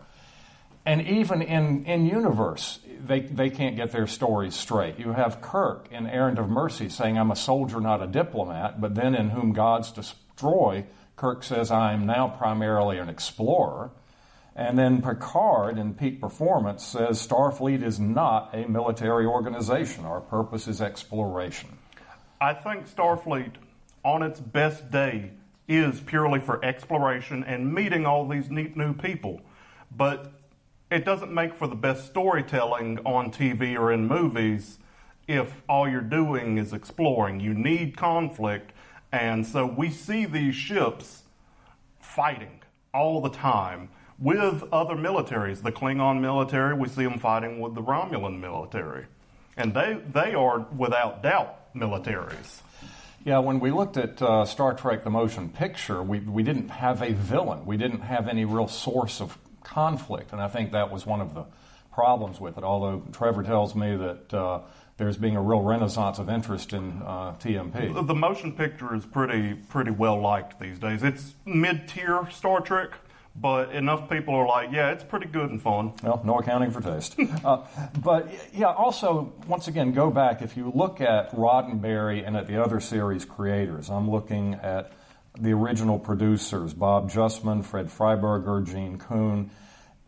And 0.85 1.07
even 1.07 1.43
in, 1.43 1.85
in 1.85 2.07
universe, 2.07 2.81
they, 3.07 3.21
they 3.21 3.51
can't 3.51 3.77
get 3.77 3.93
their 3.93 4.07
stories 4.07 4.55
straight. 4.55 4.99
You 4.99 5.13
have 5.13 5.41
Kirk 5.41 5.89
in 5.91 6.07
Errand 6.07 6.39
of 6.39 6.49
Mercy 6.49 6.89
saying, 6.89 7.19
I'm 7.19 7.31
a 7.31 7.37
soldier, 7.37 7.81
not 7.81 8.03
a 8.03 8.07
diplomat, 8.07 8.81
but 8.81 8.95
then 8.95 9.15
in 9.15 9.31
Whom 9.31 9.53
Gods 9.53 9.93
Destroy, 9.93 10.85
Kirk 11.17 11.45
says, 11.45 11.71
I 11.71 11.93
am 11.93 12.07
now 12.07 12.29
primarily 12.29 12.99
an 12.99 13.09
explorer. 13.09 13.91
And 14.55 14.79
then 14.79 15.01
Picard 15.01 15.79
in 15.79 15.95
Peak 15.95 16.21
Performance 16.21 16.85
says, 16.85 17.27
Starfleet 17.27 17.83
is 17.83 17.99
not 17.99 18.51
a 18.53 18.69
military 18.69 19.25
organization. 19.25 20.05
Our 20.05 20.21
purpose 20.21 20.69
is 20.69 20.83
exploration. 20.83 21.79
I 22.41 22.55
think 22.55 22.89
Starfleet, 22.89 23.53
on 24.05 24.23
its 24.23 24.41
best 24.41 24.91
day, 24.91 25.31
is 25.69 26.01
purely 26.01 26.41
for 26.41 26.63
exploration 26.65 27.45
and 27.45 27.73
meeting 27.73 28.05
all 28.05 28.29
these 28.29 28.51
neat 28.51 28.77
new 28.77 28.93
people. 28.93 29.41
But 29.97 30.32
it 30.93 31.07
doesn't 31.07 31.33
make 31.33 31.55
for 31.55 31.67
the 31.67 31.75
best 31.75 32.07
storytelling 32.07 32.99
on 33.07 33.33
TV 33.33 33.79
or 33.79 33.93
in 33.93 34.07
movies 34.07 34.79
if 35.27 35.63
all 35.67 35.89
you're 35.89 36.03
doing 36.03 36.59
is 36.59 36.75
exploring. 36.75 37.41
You 37.41 37.55
need 37.55 37.97
conflict, 37.97 38.73
and 39.11 39.47
so 39.47 39.65
we 39.65 39.91
see 39.91 40.27
these 40.27 40.55
ships 40.55 41.23
fighting 41.99 42.61
all 42.93 43.23
the 43.23 43.31
time 43.31 43.89
with 44.19 44.65
other 44.71 44.95
militaries. 44.95 45.63
The 45.63 45.73
Klingon 45.73 46.21
military, 46.21 46.75
we 46.75 46.89
see 46.89 47.05
them 47.05 47.19
fighting 47.19 47.59
with 47.59 47.75
the 47.75 47.83
Romulan 47.83 48.39
military. 48.39 49.07
And 49.57 49.73
they, 49.73 49.99
they 50.13 50.35
are, 50.35 50.61
without 50.77 51.23
doubt, 51.23 51.75
militaries. 51.75 52.61
Yeah, 53.25 53.39
when 53.39 53.61
we 53.61 53.71
looked 53.71 53.97
at 53.97 54.21
uh, 54.21 54.45
Star 54.45 54.75
Trek 54.75 55.05
the 55.05 55.11
motion 55.11 55.49
picture, 55.49 56.03
we, 56.03 56.19
we 56.21 56.43
didn't 56.43 56.69
have 56.69 57.03
a 57.03 57.13
villain. 57.13 57.65
We 57.65 57.77
didn't 57.77 58.01
have 58.01 58.29
any 58.29 58.45
real 58.45 58.69
source 58.69 59.21
of 59.21 59.39
conflict, 59.73 60.33
and 60.33 60.41
I 60.41 60.49
think 60.49 60.73
that 60.73 60.91
was 60.91 61.07
one 61.07 61.21
of 61.21 61.35
the 61.35 61.45
problems 61.93 62.41
with 62.41 62.59
it. 62.59 62.65
Although 62.65 63.03
Trevor 63.13 63.43
tells 63.43 63.75
me 63.75 63.97
that 63.97 64.35
uh, 64.35 64.61
there's 64.97 65.17
being 65.17 65.37
a 65.37 65.43
real 65.43 65.63
renaissance 65.63 66.19
of 66.19 66.29
interest 66.29 66.73
in 66.73 67.03
uh, 67.03 67.35
TMP. 67.41 68.07
The 68.07 68.15
motion 68.15 68.53
picture 68.53 68.95
is 68.95 69.05
pretty 69.05 69.55
pretty 69.55 69.91
well 69.91 70.21
liked 70.21 70.61
these 70.61 70.79
days. 70.79 71.03
It's 71.03 71.35
mid 71.45 71.89
tier 71.89 72.29
Star 72.31 72.61
Trek, 72.61 72.91
but 73.35 73.75
enough 73.75 74.11
people 74.11 74.35
are 74.35 74.47
like, 74.47 74.71
yeah, 74.73 74.93
it's 74.93 75.05
pretty 75.05 75.27
good 75.27 75.51
and 75.51 75.61
fun. 75.61 75.95
Well, 76.03 76.21
no 76.25 76.39
accounting 76.39 76.71
for 76.71 76.81
taste. 76.81 77.17
uh, 77.45 77.65
but 78.01 78.31
yeah, 78.53 78.73
also 78.73 79.33
once 79.47 79.69
again, 79.69 79.93
go 79.93 80.11
back. 80.11 80.43
If 80.43 80.57
you 80.57 80.71
look 80.75 81.01
at 81.01 81.33
Roddenberry 81.33 82.27
and 82.27 82.37
at 82.37 82.47
the 82.47 82.63
other 82.63 82.81
series 82.81 83.25
creators, 83.25 83.91
I'm 83.91 84.11
looking 84.11 84.55
at 84.55 84.93
the 85.39 85.53
original 85.53 85.99
producers, 85.99 86.75
Bob 86.75 87.11
Justman, 87.11 87.65
Fred 87.65 87.89
Freiberger, 87.89 88.67
Gene 88.67 88.99
Coon. 88.99 89.51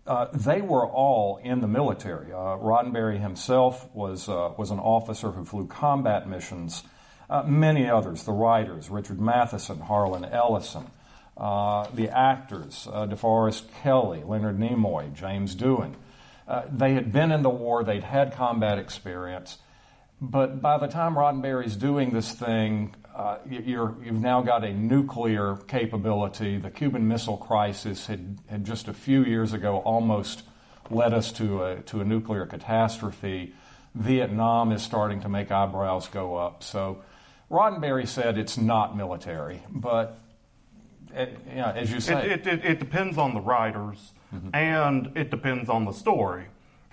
Uh, 0.06 0.26
they 0.34 0.60
were 0.60 0.86
all 0.86 1.38
in 1.42 1.60
the 1.60 1.66
military. 1.66 2.30
Uh, 2.30 2.58
Roddenberry 2.58 3.18
himself 3.18 3.88
was 3.94 4.28
uh, 4.28 4.52
was 4.58 4.70
an 4.70 4.78
officer 4.78 5.30
who 5.30 5.44
flew 5.44 5.66
combat 5.66 6.28
missions. 6.28 6.82
Uh, 7.30 7.42
many 7.44 7.88
others, 7.88 8.24
the 8.24 8.32
writers, 8.32 8.90
Richard 8.90 9.18
Matheson, 9.18 9.80
Harlan 9.80 10.26
Ellison, 10.26 10.90
uh, 11.38 11.88
the 11.94 12.10
actors, 12.10 12.86
DeForest 12.86 13.62
Kelley, 13.82 14.22
Leonard 14.22 14.58
Nimoy, 14.58 15.14
James 15.14 15.56
Doohan. 15.56 15.94
they 16.70 16.92
had 16.92 17.10
been 17.10 17.32
in 17.32 17.40
the 17.42 17.48
war. 17.48 17.82
They'd 17.82 18.04
had 18.04 18.34
combat 18.34 18.78
experience. 18.78 19.56
But 20.20 20.60
by 20.60 20.76
the 20.76 20.86
time 20.86 21.14
Roddenberry's 21.14 21.76
doing 21.76 22.12
this 22.12 22.30
thing, 22.30 22.94
uh, 23.14 23.38
you 23.48 23.96
have 24.04 24.20
now 24.20 24.42
got 24.42 24.64
a 24.64 24.72
nuclear 24.72 25.56
capability. 25.68 26.58
The 26.58 26.70
Cuban 26.70 27.06
Missile 27.06 27.36
Crisis 27.36 28.06
had, 28.06 28.38
had 28.48 28.64
just 28.64 28.88
a 28.88 28.92
few 28.92 29.24
years 29.24 29.52
ago 29.52 29.78
almost 29.78 30.42
led 30.90 31.14
us 31.14 31.30
to 31.32 31.62
a, 31.64 31.80
to 31.82 32.00
a 32.00 32.04
nuclear 32.04 32.44
catastrophe. 32.44 33.54
Vietnam 33.94 34.72
is 34.72 34.82
starting 34.82 35.20
to 35.20 35.28
make 35.28 35.52
eyebrows 35.52 36.08
go 36.08 36.34
up. 36.36 36.64
So 36.64 37.02
Roddenberry 37.50 38.08
said 38.08 38.36
it's 38.36 38.58
not 38.58 38.96
military, 38.96 39.62
but 39.70 40.18
it, 41.14 41.38
yeah, 41.54 41.70
as 41.72 41.92
you 41.92 42.00
say, 42.00 42.32
it, 42.32 42.46
it, 42.46 42.64
it, 42.64 42.78
depends 42.80 43.16
on 43.16 43.34
the 43.34 43.40
writers 43.40 44.12
mm-hmm. 44.34 44.48
and 44.52 45.12
it 45.16 45.30
depends 45.30 45.70
on 45.70 45.84
the 45.84 45.92
story. 45.92 46.46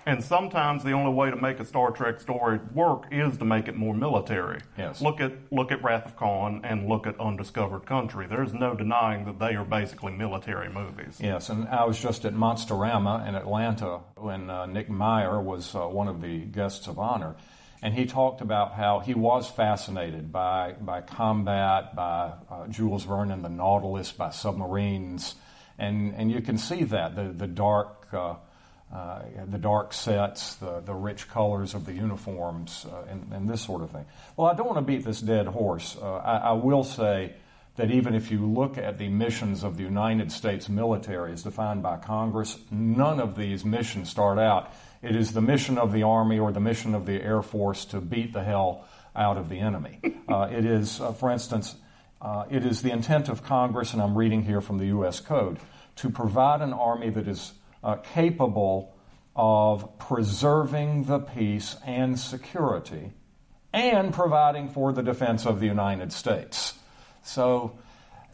And 0.04 0.22
sometimes 0.22 0.82
the 0.82 0.92
only 0.92 1.12
way 1.12 1.30
to 1.30 1.36
make 1.36 1.60
a 1.60 1.64
Star 1.64 1.90
Trek 1.90 2.20
story 2.20 2.58
work 2.74 3.04
is 3.12 3.38
to 3.38 3.44
make 3.44 3.68
it 3.68 3.76
more 3.76 3.94
military. 3.94 4.60
Yes. 4.76 5.00
Look 5.00 5.20
at 5.20 5.32
look 5.52 5.70
at 5.70 5.82
Wrath 5.82 6.06
of 6.06 6.16
Khan 6.16 6.60
and 6.64 6.88
look 6.88 7.06
at 7.06 7.18
Undiscovered 7.20 7.86
Country. 7.86 8.26
There's 8.26 8.52
no 8.52 8.74
denying 8.74 9.24
that 9.26 9.38
they 9.38 9.54
are 9.54 9.64
basically 9.64 10.12
military 10.12 10.68
movies. 10.68 11.18
Yes, 11.20 11.48
and 11.50 11.68
I 11.68 11.84
was 11.84 12.00
just 12.00 12.24
at 12.24 12.34
Monsterama 12.34 13.28
in 13.28 13.34
Atlanta 13.34 14.00
when 14.16 14.50
uh, 14.50 14.66
Nick 14.66 14.88
Meyer 14.88 15.40
was 15.40 15.74
uh, 15.74 15.86
one 15.86 16.08
of 16.08 16.20
the 16.20 16.40
guests 16.40 16.88
of 16.88 16.98
honor, 16.98 17.36
and 17.80 17.94
he 17.94 18.06
talked 18.06 18.40
about 18.40 18.74
how 18.74 18.98
he 18.98 19.14
was 19.14 19.48
fascinated 19.48 20.32
by 20.32 20.72
by 20.80 21.00
combat, 21.00 21.94
by 21.94 22.32
uh, 22.50 22.66
Jules 22.68 23.04
Verne, 23.04 23.30
and 23.30 23.44
the 23.44 23.48
Nautilus, 23.48 24.10
by 24.10 24.30
submarines, 24.30 25.36
and 25.78 26.12
and 26.16 26.32
you 26.32 26.40
can 26.40 26.58
see 26.58 26.82
that 26.84 27.14
the 27.14 27.32
the 27.32 27.46
dark 27.46 28.12
uh, 28.92 29.22
the 29.50 29.58
dark 29.58 29.92
sets, 29.94 30.56
the, 30.56 30.80
the 30.80 30.92
rich 30.92 31.28
colors 31.28 31.74
of 31.74 31.86
the 31.86 31.92
uniforms, 31.92 32.84
uh, 32.90 33.10
and, 33.10 33.32
and, 33.32 33.48
this 33.48 33.62
sort 33.62 33.80
of 33.80 33.90
thing. 33.90 34.04
Well, 34.36 34.48
I 34.48 34.54
don't 34.54 34.66
want 34.66 34.78
to 34.78 34.82
beat 34.82 35.02
this 35.02 35.20
dead 35.20 35.46
horse. 35.46 35.96
Uh, 36.00 36.16
I, 36.16 36.36
I, 36.36 36.52
will 36.52 36.84
say 36.84 37.32
that 37.76 37.90
even 37.90 38.14
if 38.14 38.30
you 38.30 38.44
look 38.44 38.76
at 38.76 38.98
the 38.98 39.08
missions 39.08 39.64
of 39.64 39.78
the 39.78 39.82
United 39.82 40.30
States 40.30 40.68
military 40.68 41.32
as 41.32 41.42
defined 41.42 41.82
by 41.82 41.96
Congress, 41.96 42.58
none 42.70 43.18
of 43.18 43.34
these 43.34 43.64
missions 43.64 44.10
start 44.10 44.38
out. 44.38 44.70
It 45.00 45.16
is 45.16 45.32
the 45.32 45.40
mission 45.40 45.78
of 45.78 45.92
the 45.92 46.02
Army 46.02 46.38
or 46.38 46.52
the 46.52 46.60
mission 46.60 46.94
of 46.94 47.06
the 47.06 47.22
Air 47.22 47.40
Force 47.40 47.86
to 47.86 48.00
beat 48.00 48.34
the 48.34 48.44
hell 48.44 48.84
out 49.16 49.38
of 49.38 49.48
the 49.48 49.58
enemy. 49.58 50.00
Uh, 50.28 50.48
it 50.50 50.64
is, 50.64 51.00
uh, 51.00 51.12
for 51.12 51.30
instance, 51.30 51.74
uh, 52.20 52.44
it 52.50 52.64
is 52.64 52.82
the 52.82 52.90
intent 52.90 53.28
of 53.28 53.42
Congress, 53.42 53.92
and 53.92 54.00
I'm 54.00 54.16
reading 54.16 54.44
here 54.44 54.60
from 54.60 54.78
the 54.78 54.86
U.S. 54.86 55.20
Code, 55.20 55.58
to 55.96 56.08
provide 56.08 56.62
an 56.62 56.72
army 56.72 57.10
that 57.10 57.26
is 57.26 57.52
uh, 57.82 57.96
capable 57.96 58.94
of 59.34 59.98
preserving 59.98 61.04
the 61.04 61.18
peace 61.18 61.76
and 61.86 62.18
security 62.18 63.12
and 63.72 64.12
providing 64.12 64.68
for 64.68 64.92
the 64.92 65.02
defense 65.02 65.46
of 65.46 65.60
the 65.60 65.66
United 65.66 66.12
States. 66.12 66.74
So 67.22 67.72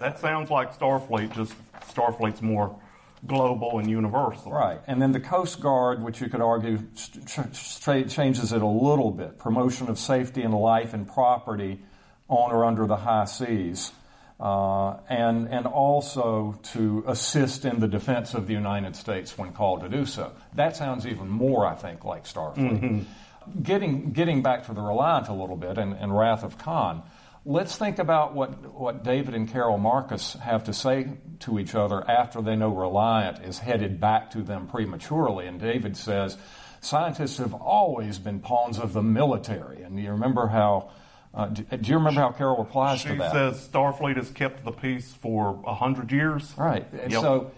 that 0.01 0.19
sounds 0.19 0.51
like 0.51 0.77
Starfleet, 0.77 1.35
just 1.35 1.55
Starfleet's 1.93 2.43
more 2.43 2.79
global 3.27 3.79
and 3.79 3.89
universal. 3.89 4.53
Right. 4.53 4.81
And 4.87 5.01
then 5.01 5.13
the 5.13 5.21
Coast 5.21 5.61
Guard, 5.61 6.03
which 6.03 6.21
you 6.21 6.29
could 6.29 6.41
argue 6.41 6.83
changes 6.97 8.53
it 8.53 8.63
a 8.63 8.67
little 8.67 9.11
bit 9.11 9.39
promotion 9.39 9.89
of 9.89 9.99
safety 9.99 10.43
and 10.43 10.55
life 10.55 10.95
and 10.95 11.07
property 11.07 11.81
on 12.29 12.53
or 12.53 12.65
under 12.65 12.87
the 12.87 12.97
high 12.97 13.25
seas. 13.25 13.93
Uh, 14.41 15.01
and 15.09 15.49
and 15.49 15.67
also 15.67 16.59
to 16.63 17.03
assist 17.09 17.65
in 17.65 17.81
the 17.81 17.89
defense 17.89 18.35
of 18.35 18.47
the 18.47 18.53
United 18.53 18.95
States 18.95 19.37
when 19.37 19.53
called 19.53 19.81
to 19.81 19.89
do 19.89 20.07
so. 20.07 20.31
That 20.55 20.77
sounds 20.77 21.07
even 21.07 21.29
more, 21.29 21.67
I 21.67 21.75
think, 21.75 22.05
like 22.05 22.25
Starfleet. 22.25 22.81
Mm-hmm. 22.81 23.63
Getting 23.63 24.13
getting 24.13 24.43
back 24.43 24.67
to 24.67 24.75
the 24.75 24.81
Reliant 24.81 25.29
a 25.29 25.33
little 25.33 25.57
bit 25.57 25.77
and, 25.77 25.93
and 25.93 26.17
Wrath 26.17 26.45
of 26.45 26.57
Khan. 26.57 27.03
Let's 27.45 27.77
think 27.79 27.99
about 27.99 28.35
what, 28.35 28.75
what 28.75 29.05
David 29.05 29.35
and 29.35 29.49
Carol 29.51 29.79
Marcus 29.79 30.35
have 30.35 30.65
to 30.65 30.75
say 30.75 31.09
to 31.41 31.59
each 31.59 31.75
other 31.75 32.05
after 32.09 32.43
they 32.43 32.57
know 32.57 32.69
Reliant 32.69 33.43
is 33.43 33.59
headed 33.59 34.01
back 34.01 34.33
to 34.33 34.43
them 34.43 34.67
prematurely. 34.67 35.47
And 35.47 35.59
David 35.59 35.97
says, 35.97 36.37
scientists 36.81 37.39
have 37.39 37.55
always 37.55 38.19
been 38.19 38.41
pawns 38.41 38.79
of 38.79 38.93
the 38.93 39.03
military. 39.03 39.83
And 39.83 39.99
you 39.99 40.11
remember 40.11 40.49
how 40.49 40.91
uh, 41.35 41.47
do, 41.47 41.63
do, 41.63 41.91
you 41.91 41.99
remember 41.99 42.21
how 42.21 42.31
Carol 42.31 42.57
replies 42.57 43.01
she 43.01 43.09
to 43.09 43.15
that? 43.17 43.31
She 43.31 43.37
says 43.37 43.69
Starfleet 43.69 44.17
has 44.17 44.31
kept 44.31 44.65
the 44.65 44.73
peace 44.73 45.13
for 45.13 45.63
a 45.67 45.75
hundred 45.75 46.11
years. 46.11 46.55
Right. 46.57 46.87
Yep. 46.93 47.11
So, 47.13 47.51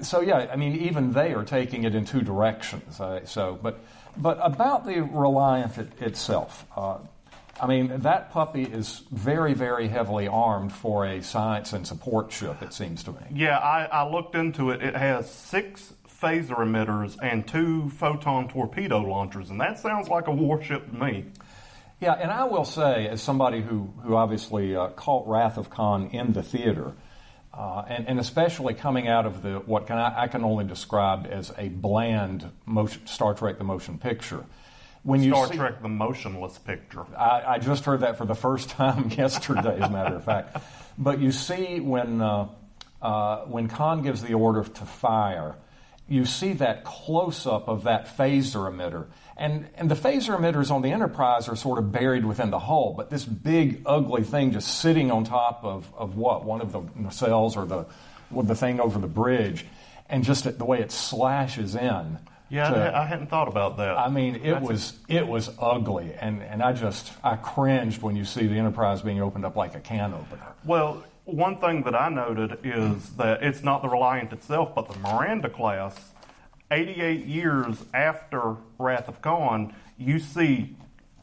so 0.00 0.20
yeah, 0.20 0.48
I 0.52 0.56
mean, 0.56 0.76
even 0.80 1.12
they 1.12 1.32
are 1.34 1.44
taking 1.44 1.84
it 1.84 1.94
in 1.94 2.04
two 2.04 2.22
directions. 2.22 3.00
Uh, 3.00 3.24
so, 3.24 3.58
but 3.62 3.80
but 4.16 4.38
about 4.42 4.84
the 4.84 5.02
Reliant 5.02 5.78
it, 5.78 5.88
itself, 6.00 6.66
uh, 6.76 6.98
I 7.60 7.66
mean, 7.66 8.00
that 8.00 8.32
puppy 8.32 8.64
is 8.64 9.02
very, 9.12 9.54
very 9.54 9.86
heavily 9.86 10.26
armed 10.26 10.72
for 10.72 11.06
a 11.06 11.22
science 11.22 11.72
and 11.72 11.86
support 11.86 12.32
ship. 12.32 12.60
It 12.60 12.72
seems 12.72 13.04
to 13.04 13.12
me. 13.12 13.20
Yeah, 13.32 13.58
I, 13.58 13.84
I 13.84 14.10
looked 14.10 14.34
into 14.34 14.70
it. 14.70 14.82
It 14.82 14.96
has 14.96 15.30
six 15.30 15.92
phaser 16.08 16.56
emitters 16.56 17.16
and 17.22 17.46
two 17.46 17.88
photon 17.90 18.48
torpedo 18.48 18.98
launchers, 19.00 19.50
and 19.50 19.60
that 19.60 19.78
sounds 19.78 20.08
like 20.08 20.28
a 20.28 20.32
warship 20.32 20.90
to 20.90 20.96
me. 20.96 21.26
Yeah, 22.02 22.14
and 22.14 22.32
I 22.32 22.46
will 22.46 22.64
say, 22.64 23.06
as 23.06 23.22
somebody 23.22 23.60
who, 23.60 23.94
who 24.02 24.16
obviously 24.16 24.74
uh, 24.74 24.88
caught 24.88 25.28
Wrath 25.28 25.56
of 25.56 25.70
Khan 25.70 26.08
in 26.08 26.32
the 26.32 26.42
theater, 26.42 26.94
uh, 27.54 27.84
and, 27.86 28.08
and, 28.08 28.18
especially 28.18 28.74
coming 28.74 29.06
out 29.06 29.24
of 29.24 29.42
the 29.42 29.62
what 29.66 29.86
can 29.86 29.98
I, 29.98 30.22
I, 30.22 30.26
can 30.26 30.42
only 30.42 30.64
describe 30.64 31.28
as 31.30 31.52
a 31.56 31.68
bland 31.68 32.50
motion, 32.66 33.06
Star 33.06 33.34
Trek 33.34 33.58
the 33.58 33.62
motion 33.62 33.98
picture. 33.98 34.44
When 35.04 35.22
Star 35.22 35.46
see, 35.46 35.56
Trek 35.56 35.80
the 35.80 35.88
motionless 35.88 36.58
picture. 36.58 37.04
I, 37.16 37.42
I, 37.46 37.58
just 37.58 37.84
heard 37.84 38.00
that 38.00 38.18
for 38.18 38.24
the 38.24 38.34
first 38.34 38.70
time 38.70 39.08
yesterday, 39.16 39.78
as 39.78 39.88
a 39.88 39.92
matter 39.92 40.16
of 40.16 40.24
fact. 40.24 40.56
But 40.98 41.20
you 41.20 41.30
see 41.30 41.78
when 41.78 42.20
uh, 42.20 42.48
uh 43.00 43.42
when 43.42 43.68
Khan 43.68 44.02
gives 44.02 44.22
the 44.22 44.34
order 44.34 44.64
to 44.64 44.84
fire, 44.84 45.54
you 46.08 46.24
see 46.26 46.52
that 46.54 46.84
close 46.84 47.46
up 47.46 47.68
of 47.68 47.84
that 47.84 48.16
phaser 48.16 48.70
emitter. 48.70 49.06
And, 49.36 49.68
and 49.76 49.90
the 49.90 49.94
phaser 49.94 50.36
emitters 50.36 50.70
on 50.70 50.82
the 50.82 50.92
Enterprise 50.92 51.48
are 51.48 51.56
sort 51.56 51.78
of 51.78 51.90
buried 51.90 52.24
within 52.24 52.50
the 52.50 52.58
hull, 52.58 52.94
but 52.96 53.10
this 53.10 53.24
big, 53.24 53.82
ugly 53.86 54.22
thing 54.22 54.52
just 54.52 54.80
sitting 54.80 55.10
on 55.10 55.24
top 55.24 55.64
of, 55.64 55.90
of 55.96 56.16
what? 56.16 56.44
One 56.44 56.60
of 56.60 56.72
the 56.72 56.80
nacelles 56.80 57.56
or 57.56 57.64
the, 57.64 57.86
the 58.42 58.54
thing 58.54 58.80
over 58.80 58.98
the 58.98 59.06
bridge. 59.06 59.64
And 60.08 60.22
just 60.22 60.58
the 60.58 60.64
way 60.64 60.80
it 60.80 60.92
slashes 60.92 61.74
in. 61.74 62.18
Yeah, 62.50 62.68
to, 62.68 62.94
I 62.98 63.06
hadn't 63.06 63.28
thought 63.28 63.48
about 63.48 63.78
that. 63.78 63.96
I 63.96 64.10
mean, 64.10 64.36
it 64.36 64.52
That's 64.52 64.68
was 64.68 64.98
a... 65.08 65.14
it 65.14 65.26
was 65.26 65.50
ugly, 65.58 66.12
and, 66.20 66.42
and 66.42 66.62
I 66.62 66.74
just 66.74 67.10
I 67.24 67.36
cringed 67.36 68.02
when 68.02 68.14
you 68.14 68.26
see 68.26 68.46
the 68.46 68.58
Enterprise 68.58 69.00
being 69.00 69.22
opened 69.22 69.46
up 69.46 69.56
like 69.56 69.74
a 69.74 69.80
can 69.80 70.12
opener. 70.12 70.52
Well, 70.66 71.02
one 71.24 71.58
thing 71.58 71.82
that 71.82 71.94
I 71.94 72.08
noted 72.08 72.58
is 72.64 73.10
that 73.10 73.42
it's 73.42 73.62
not 73.62 73.82
the 73.82 73.88
Reliant 73.88 74.32
itself, 74.32 74.74
but 74.74 74.88
the 74.88 74.98
Miranda 74.98 75.48
class. 75.48 76.12
88 76.70 77.26
years 77.26 77.84
after 77.92 78.56
Wrath 78.78 79.08
of 79.08 79.20
Khan, 79.20 79.74
you 79.98 80.18
see 80.18 80.74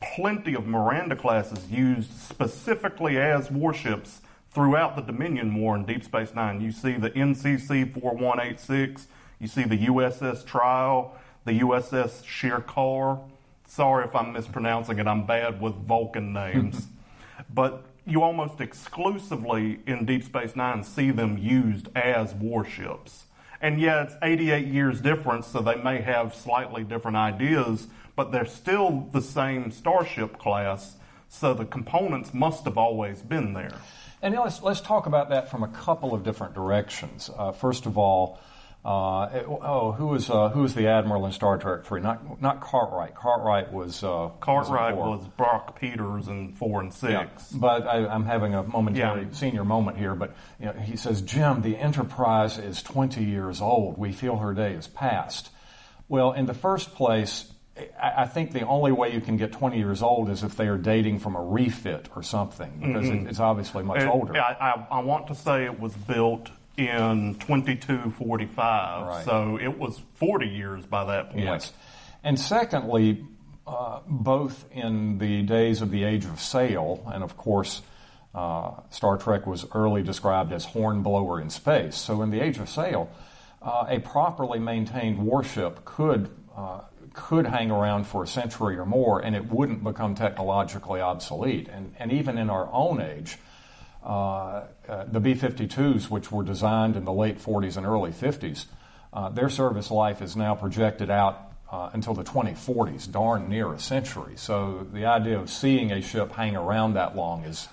plenty 0.01 0.53
of 0.53 0.67
Miranda 0.67 1.15
classes 1.15 1.69
used 1.69 2.11
specifically 2.11 3.17
as 3.17 3.51
warships 3.51 4.21
throughout 4.51 4.95
the 4.95 5.01
Dominion 5.01 5.55
War 5.55 5.75
in 5.75 5.85
Deep 5.85 6.03
Space 6.03 6.33
Nine. 6.33 6.61
You 6.61 6.71
see 6.71 6.93
the 6.93 7.09
NCC 7.11 7.91
4186, 7.93 9.07
you 9.39 9.47
see 9.47 9.63
the 9.63 9.87
USS 9.87 10.45
Trial, 10.45 11.15
the 11.45 11.59
USS 11.59 12.23
ShirKahr. 12.23 13.19
Sorry 13.67 14.05
if 14.05 14.15
I'm 14.15 14.33
mispronouncing 14.33 14.99
it, 14.99 15.07
I'm 15.07 15.25
bad 15.25 15.61
with 15.61 15.75
Vulcan 15.75 16.33
names. 16.33 16.87
but 17.53 17.85
you 18.09 18.23
almost 18.23 18.61
exclusively 18.61 19.79
in 19.85 20.05
Deep 20.05 20.23
Space 20.23 20.55
Nine 20.55 20.83
see 20.83 21.11
them 21.11 21.37
used 21.37 21.89
as 21.95 22.33
warships. 22.33 23.25
And 23.61 23.79
yeah, 23.81 24.03
it's 24.03 24.15
88 24.21 24.67
years 24.67 25.01
difference, 25.01 25.47
so 25.47 25.61
they 25.61 25.75
may 25.75 26.01
have 26.01 26.33
slightly 26.33 26.83
different 26.83 27.17
ideas, 27.17 27.87
but 28.15 28.31
they're 28.31 28.45
still 28.45 29.09
the 29.11 29.21
same 29.21 29.71
starship 29.71 30.37
class, 30.37 30.95
so 31.27 31.53
the 31.53 31.65
components 31.65 32.33
must 32.33 32.63
have 32.63 32.77
always 32.77 33.21
been 33.21 33.53
there. 33.53 33.75
And 34.21 34.35
let's, 34.35 34.61
let's 34.61 34.81
talk 34.81 35.05
about 35.05 35.29
that 35.29 35.49
from 35.49 35.63
a 35.63 35.67
couple 35.67 36.13
of 36.13 36.23
different 36.23 36.53
directions. 36.53 37.29
Uh, 37.37 37.51
first 37.51 37.85
of 37.85 37.97
all, 37.97 38.39
uh, 38.89 39.43
oh, 39.47 39.91
who 39.91 40.07
was 40.07 40.31
uh, 40.31 40.49
who 40.49 40.63
was 40.63 40.73
the 40.73 40.87
admiral 40.87 41.23
in 41.27 41.31
Star 41.31 41.59
Trek 41.59 41.83
Three? 41.83 42.01
Not 42.01 42.41
not 42.41 42.59
Cartwright. 42.59 43.13
Cartwright 43.13 43.71
was 43.71 44.03
uh, 44.03 44.29
Cartwright 44.39 44.97
was, 44.97 45.19
was 45.19 45.27
Brock 45.37 45.79
Peters 45.79 46.27
in 46.27 46.53
four 46.53 46.81
and 46.81 46.91
six. 46.91 47.11
Yeah. 47.11 47.27
But 47.59 47.85
I, 47.85 48.11
am 48.11 48.25
having 48.25 48.55
a 48.55 48.63
momentary 48.63 49.25
yeah. 49.25 49.31
senior 49.31 49.63
moment 49.63 49.99
here. 49.99 50.15
But 50.15 50.33
you 50.59 50.65
know, 50.65 50.71
he 50.71 50.95
says, 50.95 51.21
Jim, 51.21 51.61
the 51.61 51.77
Enterprise 51.77 52.57
is 52.57 52.81
20 52.81 53.23
years 53.23 53.61
old. 53.61 53.99
We 53.99 54.11
feel 54.11 54.37
her 54.37 54.55
day 54.55 54.73
is 54.73 54.87
past. 54.87 55.51
Well, 56.07 56.31
in 56.31 56.47
the 56.47 56.55
first 56.55 56.95
place, 56.95 57.45
I 58.01 58.25
think 58.25 58.53
the 58.53 58.65
only 58.65 58.91
way 58.91 59.13
you 59.13 59.21
can 59.21 59.37
get 59.37 59.51
20 59.51 59.77
years 59.77 60.01
old 60.01 60.31
is 60.31 60.43
if 60.43 60.57
they 60.57 60.67
are 60.67 60.79
dating 60.79 61.19
from 61.19 61.35
a 61.35 61.43
refit 61.43 62.09
or 62.15 62.23
something, 62.23 62.71
because 62.79 63.05
mm-hmm. 63.05 63.27
it's 63.27 63.39
obviously 63.39 63.83
much 63.83 64.01
it, 64.01 64.07
older. 64.07 64.35
I, 64.35 64.53
I, 64.59 64.87
I, 64.97 64.99
want 65.01 65.27
to 65.27 65.35
say 65.35 65.65
it 65.65 65.79
was 65.79 65.93
built 65.93 66.49
in 66.79 67.35
2245. 67.35 69.07
Right. 69.07 69.25
So 69.25 69.57
it 69.61 69.77
was 69.77 70.01
40 70.15 70.47
years 70.47 70.85
by 70.85 71.05
that 71.05 71.31
point. 71.31 71.43
Yes. 71.43 71.73
And 72.23 72.39
secondly, 72.39 73.25
uh, 73.67 73.99
both 74.07 74.65
in 74.71 75.17
the 75.17 75.43
days 75.43 75.81
of 75.81 75.91
the 75.91 76.05
Age 76.05 76.25
of 76.25 76.39
Sail, 76.39 77.03
and 77.13 77.23
of 77.23 77.35
course, 77.35 77.81
uh, 78.33 78.71
Star 78.89 79.17
Trek 79.17 79.45
was 79.45 79.65
early 79.73 80.03
described 80.03 80.53
as 80.53 80.63
hornblower 80.63 81.41
in 81.41 81.49
space. 81.49 81.97
So 81.97 82.21
in 82.21 82.29
the 82.29 82.39
Age 82.39 82.57
of 82.59 82.69
Sail, 82.69 83.11
uh, 83.61 83.85
a 83.89 83.99
properly 83.99 84.59
maintained 84.59 85.17
warship 85.17 85.83
could 85.83 86.29
uh, 86.55 86.81
could 87.13 87.45
hang 87.45 87.71
around 87.71 88.05
for 88.05 88.23
a 88.23 88.27
century 88.27 88.77
or 88.77 88.85
more, 88.85 89.19
and 89.19 89.35
it 89.35 89.45
wouldn't 89.51 89.83
become 89.83 90.15
technologically 90.15 91.01
obsolete. 91.01 91.67
And, 91.67 91.93
and 91.99 92.11
even 92.11 92.37
in 92.37 92.49
our 92.49 92.69
own 92.71 93.01
age, 93.01 93.37
uh, 94.03 94.63
uh, 94.87 95.05
the 95.11 95.19
B-52s, 95.19 96.09
which 96.09 96.31
were 96.31 96.43
designed 96.43 96.95
in 96.95 97.05
the 97.05 97.13
late 97.13 97.37
40s 97.39 97.77
and 97.77 97.85
early 97.85 98.11
50s, 98.11 98.65
uh, 99.11 99.29
their 99.29 99.49
service 99.49 99.91
life 99.91 100.21
is 100.21 100.35
now 100.35 100.55
projected 100.55 101.09
out 101.09 101.51
uh, 101.71 101.89
until 101.93 102.13
the 102.13 102.23
2040s, 102.23 103.11
darn 103.11 103.49
near 103.49 103.73
a 103.73 103.79
century. 103.79 104.33
So 104.35 104.87
the 104.91 105.05
idea 105.05 105.37
of 105.37 105.49
seeing 105.49 105.91
a 105.91 106.01
ship 106.01 106.31
hang 106.31 106.55
around 106.55 106.93
that 106.93 107.15
long 107.15 107.43
is, 107.43 107.67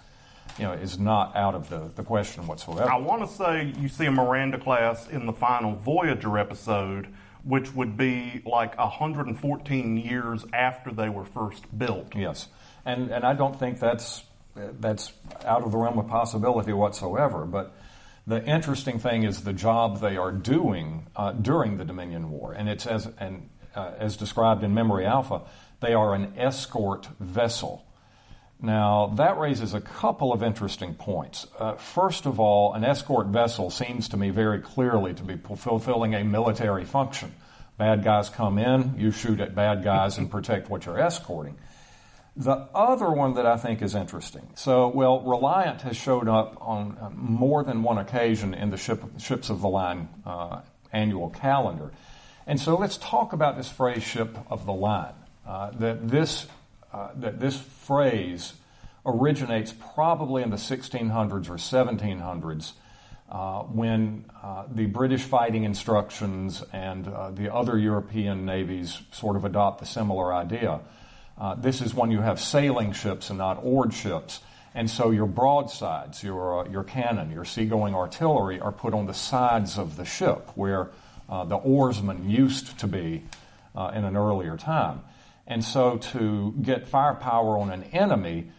you 0.58 0.64
know, 0.64 0.72
is 0.72 0.98
not 0.98 1.36
out 1.36 1.54
of 1.54 1.68
the, 1.68 1.90
the 1.94 2.02
question 2.02 2.46
whatsoever. 2.46 2.90
I 2.90 2.96
want 2.96 3.28
to 3.28 3.34
say 3.34 3.72
you 3.78 3.88
see 3.88 4.06
a 4.06 4.10
Miranda 4.10 4.58
class 4.58 5.08
in 5.08 5.26
the 5.26 5.32
final 5.32 5.74
Voyager 5.76 6.38
episode, 6.38 7.08
which 7.44 7.72
would 7.74 7.96
be 7.96 8.42
like 8.44 8.76
114 8.76 9.96
years 9.96 10.44
after 10.52 10.90
they 10.90 11.08
were 11.08 11.24
first 11.24 11.64
built. 11.78 12.14
Yes, 12.14 12.48
and 12.84 13.10
and 13.10 13.24
I 13.24 13.34
don't 13.34 13.58
think 13.58 13.78
that's 13.78 14.22
that's 14.80 15.12
out 15.44 15.62
of 15.62 15.72
the 15.72 15.78
realm 15.78 15.98
of 15.98 16.08
possibility 16.08 16.72
whatsoever. 16.72 17.44
But 17.44 17.74
the 18.26 18.44
interesting 18.44 18.98
thing 18.98 19.22
is 19.22 19.44
the 19.44 19.52
job 19.52 20.00
they 20.00 20.16
are 20.16 20.32
doing 20.32 21.06
uh, 21.14 21.32
during 21.32 21.76
the 21.76 21.84
Dominion 21.84 22.30
War, 22.30 22.52
and 22.52 22.68
it's 22.68 22.86
as 22.86 23.08
and 23.18 23.48
uh, 23.74 23.92
as 23.98 24.16
described 24.16 24.64
in 24.64 24.74
Memory 24.74 25.06
Alpha, 25.06 25.42
they 25.80 25.92
are 25.92 26.14
an 26.14 26.32
escort 26.36 27.08
vessel. 27.20 27.84
Now 28.60 29.12
that 29.16 29.38
raises 29.38 29.74
a 29.74 29.80
couple 29.80 30.32
of 30.32 30.42
interesting 30.42 30.94
points. 30.94 31.46
Uh, 31.58 31.74
first 31.74 32.26
of 32.26 32.40
all, 32.40 32.72
an 32.72 32.84
escort 32.84 33.28
vessel 33.28 33.70
seems 33.70 34.08
to 34.08 34.16
me 34.16 34.30
very 34.30 34.60
clearly 34.60 35.14
to 35.14 35.22
be 35.22 35.36
fulfilling 35.36 36.14
a 36.14 36.24
military 36.24 36.84
function. 36.84 37.32
Bad 37.76 38.02
guys 38.02 38.30
come 38.30 38.58
in, 38.58 38.94
you 38.98 39.10
shoot 39.10 39.38
at 39.40 39.54
bad 39.54 39.84
guys 39.84 40.16
and 40.16 40.30
protect 40.30 40.70
what 40.70 40.86
you're 40.86 40.98
escorting. 40.98 41.58
The 42.36 42.68
other 42.74 43.10
one 43.10 43.34
that 43.34 43.46
I 43.46 43.56
think 43.56 43.80
is 43.80 43.94
interesting. 43.94 44.46
So, 44.56 44.88
well, 44.88 45.20
Reliant 45.22 45.82
has 45.82 45.96
showed 45.96 46.28
up 46.28 46.58
on 46.60 46.98
uh, 47.00 47.08
more 47.14 47.64
than 47.64 47.82
one 47.82 47.96
occasion 47.96 48.52
in 48.52 48.68
the 48.68 48.76
ship, 48.76 49.02
Ships 49.18 49.48
of 49.48 49.62
the 49.62 49.68
Line 49.68 50.08
uh, 50.26 50.60
annual 50.92 51.30
calendar. 51.30 51.92
And 52.46 52.60
so 52.60 52.76
let's 52.76 52.96
talk 52.98 53.32
about 53.32 53.56
this 53.56 53.68
phrase 53.68 54.02
"ship 54.02 54.36
of 54.50 54.66
the 54.66 54.72
line." 54.72 55.14
Uh, 55.46 55.70
that 55.72 56.08
this 56.08 56.46
uh, 56.92 57.08
that 57.16 57.40
this 57.40 57.58
phrase 57.58 58.52
originates 59.04 59.72
probably 59.94 60.42
in 60.42 60.50
the 60.50 60.56
1600s 60.56 61.48
or 61.48 61.54
1700s. 61.54 62.72
Uh, 63.28 63.62
when 63.62 64.24
uh, 64.40 64.64
the 64.70 64.86
British 64.86 65.22
fighting 65.22 65.64
instructions 65.64 66.62
and 66.72 67.08
uh, 67.08 67.28
the 67.32 67.52
other 67.52 67.76
European 67.76 68.46
navies 68.46 69.00
sort 69.10 69.34
of 69.34 69.44
adopt 69.44 69.80
the 69.80 69.86
similar 69.86 70.32
idea. 70.32 70.80
Uh, 71.38 71.54
this 71.54 71.80
is 71.80 71.94
when 71.94 72.10
you 72.10 72.20
have 72.20 72.40
sailing 72.40 72.92
ships 72.92 73.30
and 73.30 73.38
not 73.38 73.58
oared 73.62 73.92
ships. 73.92 74.40
And 74.74 74.90
so 74.90 75.10
your 75.10 75.26
broadsides, 75.26 76.22
your, 76.22 76.60
uh, 76.60 76.70
your 76.70 76.84
cannon, 76.84 77.30
your 77.30 77.44
seagoing 77.44 77.94
artillery 77.94 78.60
are 78.60 78.72
put 78.72 78.94
on 78.94 79.06
the 79.06 79.14
sides 79.14 79.78
of 79.78 79.96
the 79.96 80.04
ship 80.04 80.50
where 80.54 80.90
uh, 81.28 81.44
the 81.44 81.56
oarsmen 81.56 82.28
used 82.28 82.78
to 82.78 82.86
be 82.86 83.24
in 83.94 84.04
an 84.04 84.16
earlier 84.16 84.56
time. 84.56 85.02
And 85.46 85.62
so 85.62 85.98
to 85.98 86.54
get 86.62 86.86
firepower 86.86 87.58
on 87.58 87.70
an 87.70 87.84
enemy, 87.92 88.50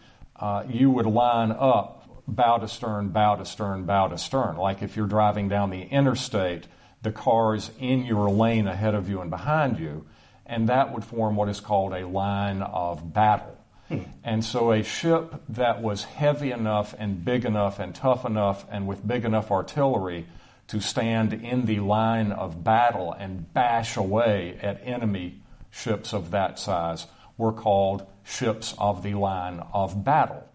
you 0.68 0.90
would 0.90 1.06
line 1.06 1.50
up 1.50 1.98
bow 2.28 2.58
to 2.58 2.68
stern, 2.68 3.08
bow 3.08 3.36
to 3.36 3.44
stern, 3.44 3.84
bow 3.84 4.08
to 4.08 4.18
stern. 4.18 4.56
Like 4.56 4.82
if 4.82 4.96
you're 4.96 5.06
driving 5.06 5.48
down 5.48 5.70
the 5.70 5.82
interstate, 5.82 6.66
the 7.02 7.10
cars 7.10 7.70
in 7.80 8.04
your 8.04 8.28
lane 8.28 8.66
ahead 8.66 8.94
of 8.94 9.08
you 9.08 9.20
and 9.20 9.30
behind 9.30 9.78
you, 9.78 10.06
and 10.48 10.68
that 10.68 10.92
would 10.92 11.04
form 11.04 11.36
what 11.36 11.48
is 11.48 11.60
called 11.60 11.92
a 11.92 12.06
line 12.06 12.62
of 12.62 13.12
battle. 13.12 13.56
Hmm. 13.88 14.00
And 14.24 14.44
so 14.44 14.72
a 14.72 14.82
ship 14.82 15.34
that 15.50 15.82
was 15.82 16.04
heavy 16.04 16.50
enough 16.50 16.94
and 16.98 17.24
big 17.24 17.44
enough 17.44 17.78
and 17.78 17.94
tough 17.94 18.24
enough 18.24 18.66
and 18.70 18.86
with 18.86 19.06
big 19.06 19.24
enough 19.24 19.50
artillery 19.50 20.26
to 20.68 20.80
stand 20.80 21.32
in 21.32 21.64
the 21.64 21.80
line 21.80 22.32
of 22.32 22.62
battle 22.62 23.12
and 23.12 23.52
bash 23.54 23.96
away 23.96 24.58
at 24.62 24.80
enemy 24.84 25.40
ships 25.70 26.12
of 26.12 26.30
that 26.32 26.58
size 26.58 27.06
were 27.36 27.52
called 27.52 28.06
ships 28.24 28.74
of 28.78 29.02
the 29.02 29.14
line 29.14 29.62
of 29.72 30.04
battle 30.04 30.48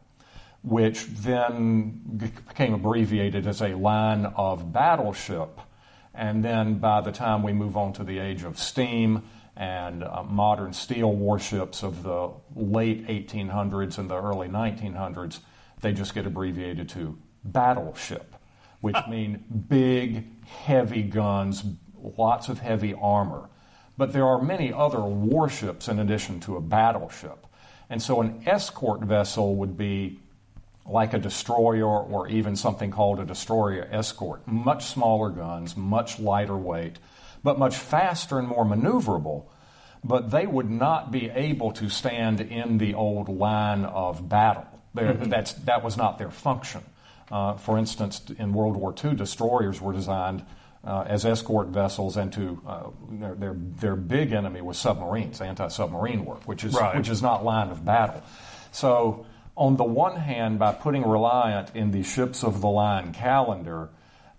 which 0.64 1.06
then 1.08 2.02
became 2.16 2.74
abbreviated 2.74 3.46
as 3.46 3.62
a 3.62 3.76
line 3.76 4.26
of 4.26 4.72
battleship. 4.72 5.60
And 6.14 6.44
then 6.44 6.76
by 6.76 7.02
the 7.02 7.12
time 7.12 7.44
we 7.44 7.54
move 7.54 7.76
on 7.76 7.94
to 7.94 8.04
the 8.04 8.20
age 8.20 8.44
of 8.44 8.58
steam 8.58 9.24
and 9.56 10.04
uh, 10.04 10.24
modern 10.24 10.74
steel 10.74 11.12
warships 11.12 11.84
of 11.84 12.04
the 12.04 12.32
late 12.56 13.08
1800s 13.08 13.98
and 13.98 14.10
the 14.10 14.16
early 14.16 14.48
1900s, 14.48 15.40
they 15.82 15.94
just 15.94 16.16
get 16.16 16.26
abbreviated 16.26 16.90
to 16.90 17.18
battleship, 17.44 18.36
which 18.82 18.96
mean 19.10 19.44
big, 19.70 20.26
heavy 20.46 21.04
guns, 21.04 21.64
lots 22.18 22.50
of 22.50 22.60
heavy 22.60 22.94
armor. 22.94 23.50
But 23.98 24.12
there 24.12 24.26
are 24.26 24.42
many 24.42 24.74
other 24.74 25.02
warships 25.02 25.88
in 25.88 26.00
addition 26.00 26.40
to 26.42 26.58
a 26.58 26.62
battleship. 26.62 27.46
And 27.90 28.02
so 28.02 28.22
an 28.22 28.42
escort 28.48 29.02
vessel 29.02 29.56
would 29.58 29.78
be 29.78 30.20
like 30.86 31.14
a 31.14 31.20
destroyer 31.20 31.86
or 31.86 32.28
even 32.28 32.56
something 32.56 32.92
called 32.92 33.20
a 33.20 33.26
destroyer 33.26 33.88
escort. 33.92 34.46
Much 34.48 34.86
smaller 34.86 35.30
guns, 35.30 35.78
much 35.78 36.20
lighter 36.20 36.58
weight, 36.58 36.98
but 37.44 37.60
much 37.60 37.76
faster 37.78 38.40
and 38.40 38.48
more 38.48 38.66
maneuverable. 38.66 39.46
But 40.04 40.32
they 40.32 40.46
would 40.46 40.70
not 40.70 41.12
be 41.12 41.30
able 41.30 41.72
to 41.74 41.90
stand 41.90 42.42
in 42.42 42.78
the 42.78 42.94
old 42.94 43.30
line 43.30 43.86
of 43.86 44.28
battle. 44.28 44.68
Mm-hmm. 44.96 45.30
That's, 45.30 45.54
that 45.54 45.84
was 45.84 45.98
not 45.98 46.18
their 46.18 46.30
function. 46.32 46.82
Uh, 47.32 47.56
for 47.56 47.78
instance, 47.78 48.22
in 48.38 48.54
World 48.54 48.76
War 48.76 48.94
II, 49.04 49.16
destroyers 49.16 49.82
were 49.82 49.94
designed 49.94 50.46
uh, 50.84 51.06
as 51.08 51.26
escort 51.26 51.70
vessels, 51.70 52.18
and 52.18 52.32
to 52.34 52.62
uh, 52.68 52.84
their, 53.12 53.36
their, 53.36 53.54
their 53.54 53.96
big 53.96 54.34
enemy 54.34 54.62
was 54.62 54.78
submarines, 54.78 55.40
anti-submarine 55.40 56.26
work, 56.26 56.46
which 56.46 56.64
is 56.64 56.74
right. 56.74 56.98
which 56.98 57.08
is 57.08 57.22
not 57.22 57.44
line 57.44 57.70
of 57.70 57.86
battle. 57.86 58.22
So 58.72 59.26
on 59.56 59.78
the 59.78 59.84
one 59.84 60.18
hand, 60.18 60.60
by 60.60 60.74
putting 60.74 61.08
Reliant 61.08 61.76
in 61.76 61.92
the 61.92 62.04
ships 62.04 62.44
of 62.44 62.60
the 62.60 62.68
line 62.68 63.14
calendar, 63.14 63.90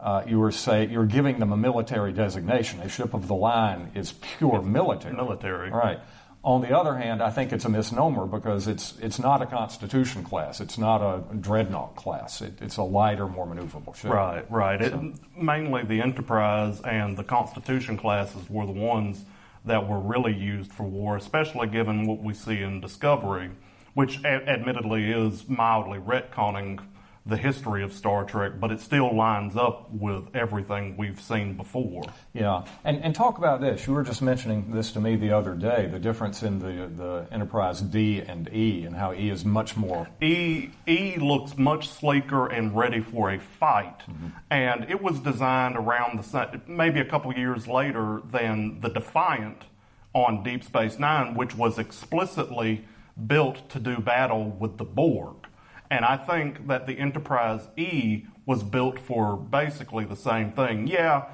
uh, 0.04 0.22
you 0.26 0.38
were 0.38 0.52
say 0.52 0.86
you're 0.86 1.06
giving 1.06 1.38
them 1.38 1.50
a 1.50 1.56
military 1.56 2.12
designation. 2.12 2.80
A 2.80 2.88
ship 2.88 3.14
of 3.14 3.26
the 3.26 3.34
line 3.34 3.90
is 3.94 4.12
pure 4.12 4.62
military. 4.62 5.14
Military, 5.16 5.70
right? 5.70 5.98
On 6.44 6.60
the 6.60 6.76
other 6.76 6.94
hand, 6.94 7.22
I 7.22 7.30
think 7.30 7.54
it's 7.54 7.64
a 7.64 7.70
misnomer 7.70 8.26
because 8.26 8.68
it's 8.68 8.98
it's 9.00 9.18
not 9.18 9.40
a 9.40 9.46
Constitution 9.46 10.22
class. 10.22 10.60
It's 10.60 10.76
not 10.76 10.98
a 10.98 11.34
dreadnought 11.34 11.96
class. 11.96 12.42
It, 12.42 12.60
it's 12.60 12.76
a 12.76 12.82
lighter, 12.82 13.26
more 13.26 13.46
maneuverable 13.46 13.96
ship. 13.96 14.10
Right, 14.12 14.48
right. 14.50 14.78
So. 14.78 14.86
It, 14.86 15.42
mainly 15.42 15.84
the 15.84 16.02
Enterprise 16.02 16.82
and 16.82 17.16
the 17.16 17.24
Constitution 17.24 17.96
classes 17.96 18.48
were 18.50 18.66
the 18.66 18.72
ones 18.72 19.24
that 19.64 19.88
were 19.88 19.98
really 19.98 20.34
used 20.34 20.70
for 20.70 20.82
war, 20.82 21.16
especially 21.16 21.66
given 21.68 22.06
what 22.06 22.22
we 22.22 22.34
see 22.34 22.62
in 22.62 22.82
Discovery 22.82 23.50
which 23.94 24.18
a- 24.24 24.48
admittedly 24.48 25.10
is 25.10 25.48
mildly 25.48 25.98
retconning 25.98 26.80
the 27.26 27.36
history 27.36 27.82
of 27.82 27.92
Star 27.92 28.24
Trek, 28.24 28.52
but 28.60 28.70
it 28.70 28.80
still 28.80 29.14
lines 29.14 29.56
up 29.56 29.90
with 29.90 30.24
everything 30.34 30.96
we've 30.98 31.20
seen 31.20 31.56
before. 31.56 32.02
Yeah, 32.34 32.64
and 32.84 33.02
and 33.02 33.14
talk 33.14 33.38
about 33.38 33.60
this. 33.60 33.86
You 33.86 33.94
were 33.94 34.02
just 34.02 34.20
mentioning 34.20 34.70
this 34.72 34.92
to 34.92 35.00
me 35.00 35.16
the 35.16 35.32
other 35.32 35.54
day. 35.54 35.86
The 35.86 35.98
difference 35.98 36.42
in 36.42 36.58
the 36.58 36.88
the 36.94 37.26
Enterprise 37.32 37.80
D 37.80 38.20
and 38.20 38.52
E, 38.52 38.84
and 38.84 38.94
how 38.94 39.14
E 39.14 39.30
is 39.30 39.44
much 39.44 39.76
more. 39.76 40.06
E 40.20 40.68
E 40.86 41.16
looks 41.16 41.56
much 41.56 41.88
sleeker 41.88 42.46
and 42.46 42.76
ready 42.76 43.00
for 43.00 43.30
a 43.30 43.40
fight, 43.40 44.00
mm-hmm. 44.00 44.28
and 44.50 44.90
it 44.90 45.02
was 45.02 45.20
designed 45.20 45.76
around 45.76 46.22
the 46.22 46.60
maybe 46.66 47.00
a 47.00 47.04
couple 47.06 47.32
years 47.32 47.66
later 47.66 48.20
than 48.30 48.80
the 48.80 48.90
Defiant 48.90 49.64
on 50.12 50.42
Deep 50.42 50.62
Space 50.62 50.98
Nine, 50.98 51.34
which 51.34 51.56
was 51.56 51.78
explicitly 51.78 52.84
built 53.26 53.68
to 53.70 53.80
do 53.80 53.98
battle 53.98 54.50
with 54.50 54.76
the 54.76 54.84
Borg. 54.84 55.43
And 55.90 56.04
I 56.04 56.16
think 56.16 56.66
that 56.66 56.86
the 56.86 56.98
Enterprise 56.98 57.68
E 57.76 58.24
was 58.46 58.62
built 58.62 58.98
for 58.98 59.36
basically 59.36 60.04
the 60.04 60.16
same 60.16 60.52
thing. 60.52 60.86
Yeah, 60.86 61.26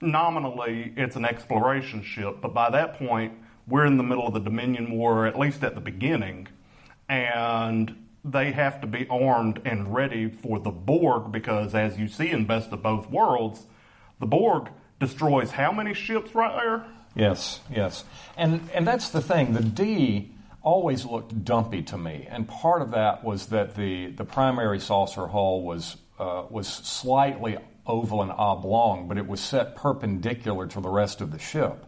nominally 0.00 0.92
it's 0.96 1.16
an 1.16 1.24
exploration 1.24 2.02
ship, 2.02 2.38
but 2.40 2.54
by 2.54 2.70
that 2.70 2.94
point, 2.94 3.32
we're 3.66 3.84
in 3.84 3.96
the 3.96 4.02
middle 4.02 4.26
of 4.26 4.34
the 4.34 4.40
Dominion 4.40 4.92
War, 4.92 5.26
at 5.26 5.38
least 5.38 5.62
at 5.62 5.74
the 5.74 5.80
beginning, 5.80 6.48
and 7.08 8.06
they 8.24 8.52
have 8.52 8.80
to 8.80 8.86
be 8.86 9.06
armed 9.08 9.60
and 9.64 9.94
ready 9.94 10.28
for 10.28 10.58
the 10.58 10.70
Borg 10.70 11.30
because, 11.32 11.74
as 11.74 11.98
you 11.98 12.08
see 12.08 12.30
in 12.30 12.46
Best 12.46 12.72
of 12.72 12.82
Both 12.82 13.10
Worlds, 13.10 13.66
the 14.20 14.26
Borg 14.26 14.68
destroys 14.98 15.52
how 15.52 15.70
many 15.70 15.94
ships 15.94 16.34
right 16.34 16.54
there? 16.56 16.86
Yes, 17.14 17.60
yes. 17.70 18.04
And, 18.36 18.68
and 18.74 18.86
that's 18.86 19.10
the 19.10 19.20
thing. 19.20 19.52
The 19.52 19.62
D 19.62 20.32
always 20.68 21.06
looked 21.06 21.46
dumpy 21.46 21.80
to 21.82 21.96
me, 21.96 22.28
and 22.30 22.46
part 22.46 22.82
of 22.82 22.90
that 22.90 23.24
was 23.24 23.46
that 23.46 23.74
the, 23.74 24.08
the 24.08 24.24
primary 24.24 24.78
saucer 24.78 25.26
hull 25.26 25.62
was 25.62 25.96
uh, 26.18 26.44
was 26.50 26.68
slightly 26.68 27.56
oval 27.86 28.20
and 28.20 28.30
oblong, 28.32 29.08
but 29.08 29.16
it 29.16 29.26
was 29.26 29.40
set 29.40 29.76
perpendicular 29.76 30.66
to 30.66 30.80
the 30.82 30.88
rest 30.90 31.22
of 31.22 31.30
the 31.30 31.38
ship. 31.38 31.86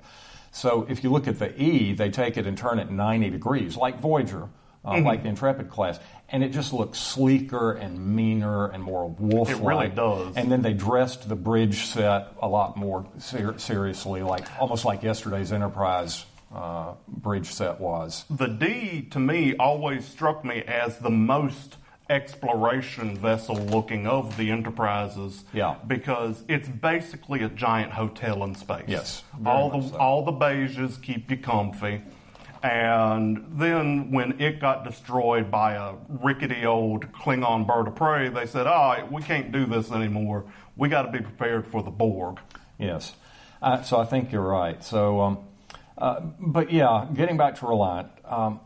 So 0.50 0.86
if 0.88 1.04
you 1.04 1.10
look 1.10 1.28
at 1.28 1.38
the 1.38 1.50
E, 1.60 1.92
they 1.92 2.08
take 2.08 2.38
it 2.38 2.46
and 2.46 2.56
turn 2.56 2.78
it 2.78 2.90
90 2.90 3.28
degrees, 3.28 3.76
like 3.76 4.00
Voyager, 4.00 4.48
uh, 4.82 4.92
mm-hmm. 4.92 5.06
like 5.06 5.24
the 5.24 5.28
Intrepid 5.28 5.68
class, 5.68 6.00
and 6.30 6.42
it 6.42 6.52
just 6.52 6.72
looks 6.72 6.98
sleeker 6.98 7.72
and 7.72 8.16
meaner 8.16 8.68
and 8.68 8.82
more 8.82 9.10
wolf-like. 9.10 9.58
It 9.58 9.62
really 9.62 9.88
does. 9.88 10.36
And 10.36 10.50
then 10.50 10.62
they 10.62 10.72
dressed 10.72 11.28
the 11.28 11.36
bridge 11.36 11.84
set 11.86 12.32
a 12.40 12.48
lot 12.48 12.78
more 12.78 13.06
ser- 13.18 13.58
seriously, 13.58 14.22
like 14.22 14.46
almost 14.58 14.86
like 14.86 15.02
yesterday's 15.02 15.52
Enterprise 15.52 16.24
uh, 16.54 16.94
bridge 17.08 17.46
set 17.46 17.80
was. 17.80 18.24
The 18.30 18.46
D, 18.46 19.02
to 19.10 19.20
me, 19.20 19.54
always 19.56 20.04
struck 20.04 20.44
me 20.44 20.62
as 20.66 20.98
the 20.98 21.10
most 21.10 21.76
exploration 22.10 23.16
vessel 23.16 23.54
looking 23.54 24.06
of 24.06 24.36
the 24.36 24.50
enterprises. 24.50 25.44
Yeah. 25.52 25.76
Because 25.86 26.42
it's 26.48 26.68
basically 26.68 27.44
a 27.44 27.48
giant 27.48 27.92
hotel 27.92 28.42
in 28.44 28.54
space. 28.56 28.84
Yes. 28.88 29.22
All 29.46 29.70
the 29.70 29.88
so. 29.88 29.96
all 29.96 30.24
the 30.24 30.32
beiges 30.32 31.00
keep 31.00 31.30
you 31.30 31.36
comfy. 31.36 32.02
And 32.62 33.46
then 33.52 34.10
when 34.10 34.38
it 34.38 34.60
got 34.60 34.84
destroyed 34.84 35.50
by 35.50 35.74
a 35.74 35.94
rickety 36.08 36.66
old 36.66 37.10
Klingon 37.12 37.66
bird 37.66 37.88
of 37.88 37.94
prey, 37.94 38.28
they 38.28 38.44
said, 38.44 38.66
"Oh, 38.66 39.06
we 39.10 39.22
can't 39.22 39.50
do 39.50 39.64
this 39.64 39.90
anymore. 39.90 40.44
We 40.76 40.88
got 40.88 41.02
to 41.02 41.12
be 41.12 41.20
prepared 41.20 41.66
for 41.66 41.82
the 41.82 41.90
Borg." 41.90 42.38
Yes. 42.78 43.14
Uh, 43.62 43.82
so 43.82 43.98
I 43.98 44.04
think 44.04 44.32
you're 44.32 44.42
right. 44.42 44.82
So 44.84 45.20
um, 45.20 45.38
uh, 46.00 46.20
but 46.38 46.72
yeah, 46.72 47.06
getting 47.14 47.36
back 47.36 47.56
to 47.56 47.66
Reliant, 47.66 48.08
um, 48.24 48.60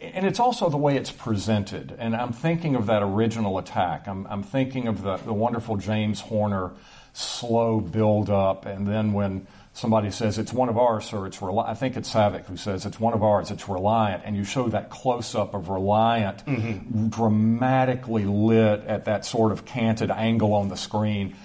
and 0.00 0.26
it's 0.26 0.40
also 0.40 0.68
the 0.68 0.76
way 0.76 0.96
it's 0.96 1.10
presented. 1.10 1.94
And 1.98 2.14
I'm 2.14 2.32
thinking 2.32 2.74
of 2.74 2.86
that 2.86 3.02
original 3.02 3.58
attack. 3.58 4.06
I'm, 4.06 4.26
I'm 4.26 4.42
thinking 4.42 4.88
of 4.88 5.02
the, 5.02 5.16
the 5.16 5.32
wonderful 5.32 5.76
James 5.76 6.20
Horner 6.20 6.72
slow 7.12 7.80
build 7.80 8.28
up, 8.30 8.66
and 8.66 8.86
then 8.86 9.12
when 9.12 9.46
somebody 9.72 10.10
says 10.10 10.38
it's 10.38 10.52
one 10.52 10.68
of 10.68 10.78
ours, 10.78 11.04
sir, 11.04 11.26
it's 11.26 11.42
Reliant. 11.42 11.68
I 11.68 11.74
think 11.74 11.96
it's 11.96 12.12
Saavik 12.12 12.46
who 12.46 12.56
says 12.56 12.86
it's 12.86 12.98
one 12.98 13.12
of 13.12 13.22
ours, 13.22 13.50
it's 13.50 13.68
Reliant, 13.68 14.22
and 14.24 14.36
you 14.36 14.44
show 14.44 14.68
that 14.68 14.88
close 14.90 15.34
up 15.34 15.54
of 15.54 15.68
Reliant 15.68 16.44
mm-hmm. 16.46 17.08
dramatically 17.08 18.24
lit 18.24 18.84
at 18.86 19.04
that 19.06 19.24
sort 19.24 19.52
of 19.52 19.64
canted 19.64 20.10
angle 20.10 20.54
on 20.54 20.68
the 20.68 20.76
screen. 20.76 21.36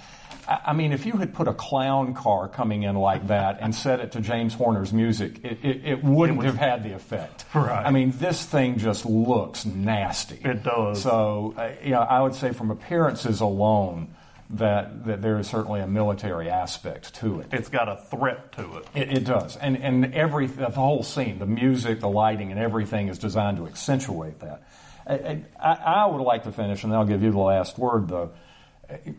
I 0.50 0.74
mean, 0.74 0.92
if 0.92 1.06
you 1.06 1.14
had 1.14 1.34
put 1.34 1.48
a 1.48 1.54
clown 1.54 2.14
car 2.16 2.48
coming 2.48 2.84
in 2.84 2.96
like 2.96 3.28
that 3.28 3.60
and 3.62 3.76
set 3.76 4.00
it 4.00 4.14
to 4.14 4.22
James 4.22 4.54
Horner's 4.54 4.92
music, 4.92 5.46
it, 5.46 5.60
it, 5.64 5.86
it 5.86 6.04
wouldn't 6.04 6.44
have 6.44 6.58
had 6.58 6.84
the 6.84 6.94
effect. 6.94 7.46
Right. 7.54 7.86
I 7.86 7.92
mean, 7.92 8.12
this 8.18 8.46
thing 8.46 8.80
just 8.80 9.06
looks 9.06 9.66
nasty. 9.66 10.40
It 10.44 10.64
does. 10.64 11.04
So, 11.04 11.54
uh, 11.56 11.72
you 11.84 11.92
know, 11.92 12.02
I 12.02 12.22
would 12.22 12.34
say 12.34 12.52
from 12.52 12.72
appearances 12.72 13.42
alone, 13.42 14.16
that, 14.52 15.06
that 15.06 15.22
there 15.22 15.38
is 15.38 15.48
certainly 15.48 15.80
a 15.80 15.88
military 15.88 16.50
aspect 16.50 17.14
to 17.16 17.40
it. 17.42 17.48
It's 17.52 17.70
got 17.70 17.88
a 17.88 17.98
threat 17.98 18.52
to 18.54 18.78
it. 18.78 18.88
It, 18.96 19.18
it 19.18 19.24
does, 19.24 19.56
and 19.58 19.78
and 19.78 20.14
every 20.16 20.48
the 20.48 20.72
whole 20.72 21.04
scene, 21.04 21.38
the 21.38 21.46
music, 21.46 22.00
the 22.00 22.10
lighting, 22.10 22.52
and 22.52 22.60
everything 22.60 23.10
is 23.10 23.20
designed 23.20 23.58
to 23.58 23.68
accentuate 23.68 24.40
that. 24.40 24.64
I, 25.06 25.44
I, 25.60 25.74
I 25.74 26.06
would 26.08 26.22
like 26.22 26.44
to 26.44 26.52
finish, 26.52 26.84
and 26.84 26.92
then 26.92 27.00
I'll 27.00 27.06
give 27.06 27.22
you 27.22 27.32
the 27.32 27.38
last 27.38 27.78
word, 27.78 28.08
though, 28.08 28.32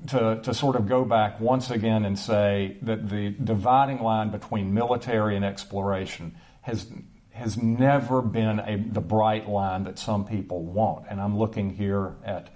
to 0.08 0.40
to 0.42 0.54
sort 0.54 0.76
of 0.76 0.88
go 0.88 1.04
back 1.04 1.40
once 1.40 1.70
again 1.70 2.04
and 2.04 2.18
say 2.18 2.76
that 2.82 3.08
the 3.08 3.30
dividing 3.30 4.02
line 4.02 4.30
between 4.30 4.74
military 4.74 5.36
and 5.36 5.44
exploration 5.44 6.34
has 6.62 6.86
has 7.32 7.56
never 7.56 8.20
been 8.20 8.58
a, 8.58 8.76
the 8.76 9.00
bright 9.00 9.48
line 9.48 9.84
that 9.84 9.98
some 9.98 10.26
people 10.26 10.62
want, 10.62 11.06
and 11.08 11.20
I'm 11.20 11.38
looking 11.38 11.70
here 11.70 12.14
at 12.24 12.48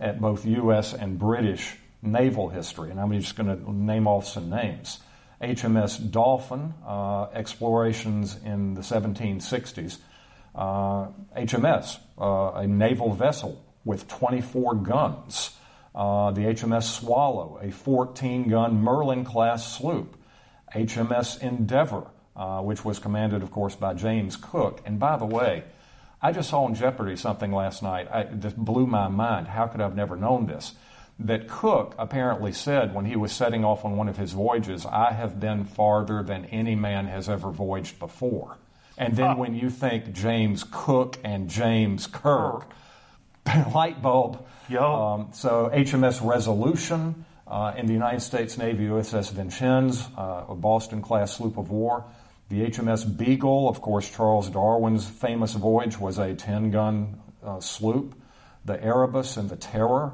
at 0.00 0.20
both 0.20 0.44
U.S. 0.46 0.94
and 0.94 1.18
British 1.18 1.76
naval 2.02 2.48
history, 2.48 2.90
and 2.90 3.00
I'm 3.00 3.12
just 3.12 3.36
going 3.36 3.56
to 3.56 3.72
name 3.72 4.08
off 4.08 4.26
some 4.26 4.50
names. 4.50 4.98
HMS 5.40 6.10
Dolphin, 6.10 6.74
uh, 6.86 7.26
explorations 7.32 8.36
in 8.44 8.74
the 8.74 8.80
1760s. 8.80 9.98
Uh, 10.54 11.08
HMS, 11.36 11.98
uh, 12.20 12.60
a 12.60 12.66
naval 12.66 13.12
vessel 13.12 13.64
with 13.84 14.06
24 14.08 14.74
guns. 14.76 15.56
Uh, 15.94 16.30
the 16.30 16.42
HMS 16.42 16.84
Swallow, 16.84 17.58
a 17.62 17.70
14 17.70 18.48
gun 18.48 18.82
Merlin 18.82 19.24
class 19.24 19.76
sloop. 19.76 20.16
HMS 20.74 21.40
Endeavour, 21.42 22.06
uh, 22.34 22.62
which 22.62 22.84
was 22.84 22.98
commanded, 22.98 23.42
of 23.42 23.50
course, 23.50 23.74
by 23.74 23.92
James 23.92 24.36
Cook. 24.36 24.80
And 24.86 24.98
by 24.98 25.16
the 25.16 25.26
way, 25.26 25.64
I 26.22 26.32
just 26.32 26.48
saw 26.48 26.64
on 26.64 26.74
Jeopardy 26.74 27.16
something 27.16 27.52
last 27.52 27.82
night 27.82 28.08
I, 28.10 28.22
that 28.24 28.56
blew 28.56 28.86
my 28.86 29.08
mind. 29.08 29.48
How 29.48 29.66
could 29.66 29.80
I 29.80 29.84
have 29.84 29.96
never 29.96 30.16
known 30.16 30.46
this? 30.46 30.72
that 31.18 31.48
Cook 31.48 31.94
apparently 31.98 32.52
said 32.52 32.94
when 32.94 33.04
he 33.04 33.16
was 33.16 33.32
setting 33.32 33.64
off 33.64 33.84
on 33.84 33.96
one 33.96 34.08
of 34.08 34.16
his 34.16 34.32
voyages, 34.32 34.86
I 34.86 35.12
have 35.12 35.38
been 35.38 35.64
farther 35.64 36.22
than 36.22 36.46
any 36.46 36.74
man 36.74 37.06
has 37.06 37.28
ever 37.28 37.50
voyaged 37.50 37.98
before. 37.98 38.58
And 38.98 39.16
then 39.16 39.38
when 39.38 39.54
you 39.54 39.70
think 39.70 40.12
James 40.12 40.64
Cook 40.70 41.18
and 41.24 41.48
James 41.48 42.06
Kirk, 42.06 42.66
light 43.74 44.00
bulb. 44.02 44.44
Um, 44.70 45.28
so 45.32 45.70
HMS 45.72 46.26
Resolution 46.26 47.24
uh, 47.46 47.74
in 47.76 47.86
the 47.86 47.92
United 47.92 48.20
States 48.20 48.56
Navy 48.56 48.86
USS 48.86 49.32
Vincennes, 49.32 50.08
uh, 50.16 50.44
a 50.48 50.54
Boston 50.54 51.02
class 51.02 51.36
sloop 51.36 51.58
of 51.58 51.70
war. 51.70 52.04
The 52.48 52.64
HMS 52.70 53.04
Beagle, 53.16 53.68
of 53.68 53.80
course, 53.80 54.08
Charles 54.10 54.48
Darwin's 54.48 55.06
famous 55.06 55.54
voyage 55.54 55.98
was 55.98 56.18
a 56.18 56.34
10 56.34 56.70
gun 56.70 57.20
uh, 57.44 57.60
sloop. 57.60 58.14
The 58.64 58.82
Erebus 58.82 59.36
and 59.36 59.48
the 59.50 59.56
Terror. 59.56 60.12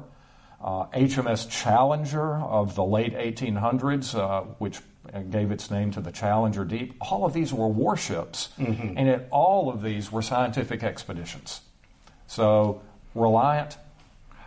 Uh, 0.61 0.87
HMS 0.87 1.49
Challenger 1.49 2.35
of 2.35 2.75
the 2.75 2.83
late 2.83 3.13
1800s, 3.13 4.15
uh, 4.17 4.41
which 4.57 4.79
gave 5.29 5.51
its 5.51 5.71
name 5.71 5.91
to 5.91 6.01
the 6.01 6.11
Challenger 6.11 6.65
Deep. 6.65 6.95
All 6.99 7.25
of 7.25 7.33
these 7.33 7.53
were 7.53 7.67
warships, 7.67 8.49
Mhm. 8.59 8.93
and 8.97 9.23
all 9.31 9.69
of 9.69 9.81
these 9.81 10.11
were 10.11 10.21
scientific 10.21 10.83
expeditions. 10.83 11.61
So 12.27 12.81
Reliant, 13.15 13.77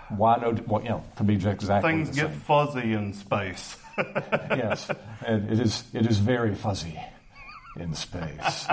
why 0.09 0.37
no? 0.37 0.57
Well, 0.67 0.83
you 0.83 0.91
know, 0.91 1.05
to 1.17 1.25
be 1.25 1.35
exactly 1.35 1.91
Things 1.91 2.15
get 2.15 2.31
same. 2.31 2.41
fuzzy 2.41 2.93
in 2.93 3.13
space. 3.13 3.77
yes, 3.99 4.91
and 5.27 5.51
it 5.51 5.61
is. 5.61 5.85
It 5.93 6.07
is 6.07 6.19
very 6.19 6.55
fuzzy 6.55 6.99
in 7.79 7.95
space. 7.95 8.67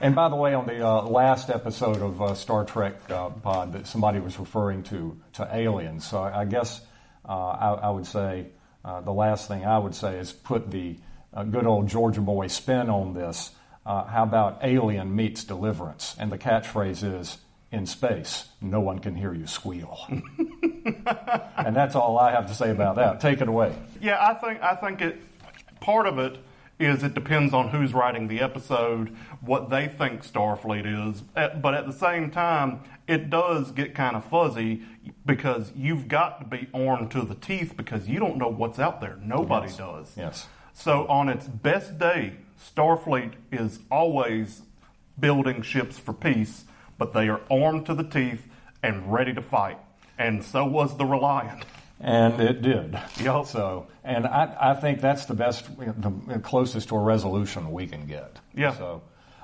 And 0.00 0.14
by 0.14 0.28
the 0.28 0.36
way, 0.36 0.52
on 0.52 0.66
the 0.66 0.86
uh, 0.86 1.02
last 1.02 1.48
episode 1.48 2.02
of 2.02 2.20
uh, 2.20 2.34
Star 2.34 2.64
Trek 2.64 2.94
uh, 3.10 3.30
Pod, 3.30 3.72
that 3.72 3.86
somebody 3.86 4.20
was 4.20 4.38
referring 4.38 4.82
to 4.84 5.18
to 5.34 5.48
aliens. 5.50 6.06
So 6.06 6.22
I, 6.22 6.44
guess 6.44 6.82
uh, 7.26 7.32
I, 7.32 7.72
I 7.74 7.90
would 7.90 8.06
say 8.06 8.46
uh, 8.84 9.00
the 9.00 9.12
last 9.12 9.48
thing 9.48 9.64
I 9.64 9.78
would 9.78 9.94
say 9.94 10.18
is 10.18 10.32
put 10.32 10.70
the 10.70 10.98
uh, 11.32 11.44
good 11.44 11.66
old 11.66 11.88
Georgia 11.88 12.20
boy 12.20 12.48
spin 12.48 12.90
on 12.90 13.14
this. 13.14 13.52
Uh, 13.86 14.04
how 14.04 14.24
about 14.24 14.58
Alien 14.62 15.14
meets 15.14 15.44
Deliverance? 15.44 16.14
And 16.18 16.30
the 16.30 16.38
catchphrase 16.38 17.20
is 17.20 17.38
in 17.76 17.86
space, 17.86 18.46
no 18.60 18.80
one 18.80 18.98
can 18.98 19.14
hear 19.14 19.34
you 19.34 19.46
squeal. 19.46 19.98
and 20.08 21.76
that's 21.76 21.94
all 21.94 22.18
I 22.18 22.32
have 22.32 22.46
to 22.48 22.54
say 22.54 22.70
about 22.70 22.96
that. 22.96 23.20
Take 23.20 23.40
it 23.40 23.48
away. 23.48 23.74
Yeah, 24.00 24.16
I 24.20 24.34
think 24.34 24.62
I 24.62 24.74
think 24.74 25.00
it. 25.02 25.20
Part 25.80 26.06
of 26.06 26.18
it 26.18 26.38
is 26.78 27.02
it 27.02 27.14
depends 27.14 27.54
on 27.54 27.68
who's 27.68 27.94
writing 27.94 28.28
the 28.28 28.40
episode, 28.40 29.14
what 29.40 29.70
they 29.70 29.88
think 29.88 30.22
Starfleet 30.24 30.84
is. 31.10 31.22
Eh, 31.36 31.48
But 31.48 31.74
at 31.74 31.86
the 31.86 31.92
same 31.92 32.30
time, 32.30 32.80
it 33.06 33.30
does 33.30 33.70
get 33.72 33.94
kind 33.94 34.16
of 34.16 34.24
fuzzy 34.24 34.82
because 35.24 35.72
you've 35.76 36.08
got 36.08 36.40
to 36.40 36.46
be 36.46 36.68
armed 36.74 37.10
to 37.12 37.22
the 37.22 37.34
teeth 37.34 37.76
because 37.76 38.08
you 38.08 38.18
don't 38.18 38.36
know 38.36 38.48
what's 38.48 38.78
out 38.78 39.00
there. 39.00 39.16
Nobody 39.22 39.68
Yes. 39.68 39.76
does. 39.76 40.14
Yes. 40.16 40.48
So 40.74 41.06
on 41.08 41.28
its 41.30 41.46
best 41.46 41.98
day, 41.98 42.34
Starfleet 42.74 43.32
is 43.52 43.78
always 43.90 44.62
building 45.18 45.62
ships 45.62 45.98
for 45.98 46.12
peace, 46.12 46.64
but 46.98 47.12
they 47.12 47.28
are 47.28 47.40
armed 47.50 47.86
to 47.86 47.94
the 47.94 48.04
teeth 48.04 48.46
and 48.82 49.12
ready 49.12 49.32
to 49.34 49.42
fight. 49.42 49.78
And 50.18 50.42
so 50.44 50.64
was 50.64 50.96
the 50.96 51.04
Reliant. 51.04 51.64
And 52.00 52.40
it 52.40 52.62
did. 52.62 52.98
Yep. 53.20 53.46
So, 53.46 53.86
and 54.04 54.26
I, 54.26 54.54
I 54.60 54.74
think 54.74 55.00
that's 55.00 55.26
the 55.26 55.34
best, 55.34 55.64
the 55.78 56.40
closest 56.42 56.88
to 56.88 56.96
a 56.96 57.00
resolution 57.02 57.70
we 57.72 57.86
can 57.86 58.06
get. 58.06 58.38
Yeah. 58.54 58.74
So, 58.74 59.02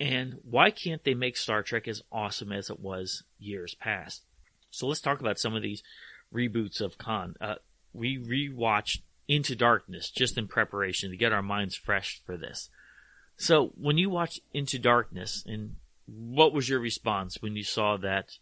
and 0.00 0.38
why 0.42 0.70
can't 0.70 1.04
they 1.04 1.14
make 1.14 1.36
Star 1.36 1.62
Trek 1.62 1.86
as 1.88 2.02
awesome 2.10 2.52
as 2.52 2.70
it 2.70 2.80
was 2.80 3.22
years 3.38 3.74
past? 3.74 4.22
So 4.70 4.86
let's 4.86 5.00
talk 5.00 5.20
about 5.20 5.38
some 5.38 5.54
of 5.54 5.62
these 5.62 5.82
reboots 6.34 6.80
of 6.80 6.98
Khan. 6.98 7.34
Uh, 7.40 7.56
we 7.92 8.18
rewatched 8.18 9.02
Into 9.28 9.54
Darkness 9.54 10.10
just 10.10 10.36
in 10.36 10.48
preparation 10.48 11.10
to 11.10 11.16
get 11.16 11.32
our 11.32 11.42
minds 11.42 11.76
fresh 11.76 12.20
for 12.26 12.36
this. 12.36 12.70
So 13.36 13.72
when 13.76 13.98
you 13.98 14.10
watched 14.10 14.40
Into 14.52 14.78
Darkness, 14.78 15.44
and 15.46 15.76
what 16.06 16.52
was 16.52 16.68
your 16.68 16.80
response 16.80 17.40
when 17.40 17.56
you 17.56 17.64
saw 17.64 17.96
that? 17.98 18.38